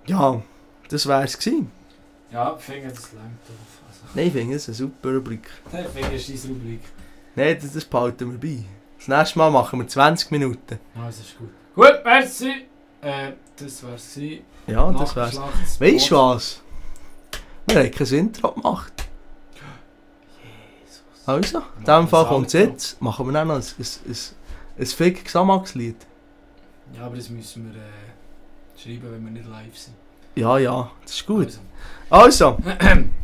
Ja, 0.06 0.40
das 0.88 1.06
wär's 1.08 1.36
gewesen. 1.38 1.70
Ja, 2.32 2.54
ich 2.58 2.64
finde, 2.64 2.88
drauf. 2.88 2.98
Also, 3.12 3.18
Nein, 4.14 4.28
ich 4.28 4.32
finde 4.32 4.54
es 4.54 4.68
eine 4.68 4.74
super 4.76 5.12
Rubrik. 5.12 5.48
ich 5.66 5.88
finde, 5.88 6.16
es 6.16 6.28
ist 6.28 6.44
deine 6.44 6.54
Rubrik. 6.54 6.80
Nein, 7.34 7.58
das, 7.60 7.72
das 7.72 7.84
behalten 7.84 8.30
wir 8.30 8.38
bei. 8.38 8.64
Das 8.98 9.08
nächste 9.08 9.38
Mal 9.38 9.50
machen 9.50 9.80
wir 9.80 9.88
20 9.88 10.30
Minuten. 10.30 10.78
Ja, 10.94 11.06
das 11.06 11.18
ist 11.18 11.36
gut. 11.36 11.50
Gut, 11.74 12.00
merci. 12.04 12.66
Äh, 13.00 13.32
das 13.56 13.82
wär's 13.82 14.14
gewesen. 14.14 14.44
Ja, 14.68 14.92
das 14.92 15.16
wär's. 15.16 15.34
Nachgeschlachtes 15.34 15.80
Weißt 15.80 16.10
du 16.10 16.14
was? 16.16 16.62
Wir 17.66 17.78
haben 17.80 17.90
kein 17.90 18.06
Intro 18.06 18.52
gemacht. 18.52 18.92
Also, 21.26 21.62
in 21.78 21.84
dem 21.84 22.06
Fall 22.06 22.26
kommt 22.26 22.48
es 22.48 22.52
jetzt. 22.52 23.02
Machen 23.02 23.26
wir 23.26 23.32
dann 23.32 23.48
noch 23.48 23.56
ein, 23.56 23.62
ein, 23.62 23.86
ein, 24.06 24.16
ein 24.78 24.86
Fick 24.86 25.24
Xamax-Lied. 25.24 25.96
Ja, 26.94 27.06
aber 27.06 27.16
das 27.16 27.30
müssen 27.30 27.72
wir 27.72 27.80
äh, 27.80 28.80
schreiben, 28.80 29.10
wenn 29.10 29.24
wir 29.24 29.32
nicht 29.32 29.48
live 29.48 29.76
sind. 29.76 29.96
Ja, 30.36 30.58
ja, 30.58 30.90
das 31.02 31.14
ist 31.14 31.26
gut. 31.26 31.58
Also. 32.10 32.58
Also. 32.58 32.58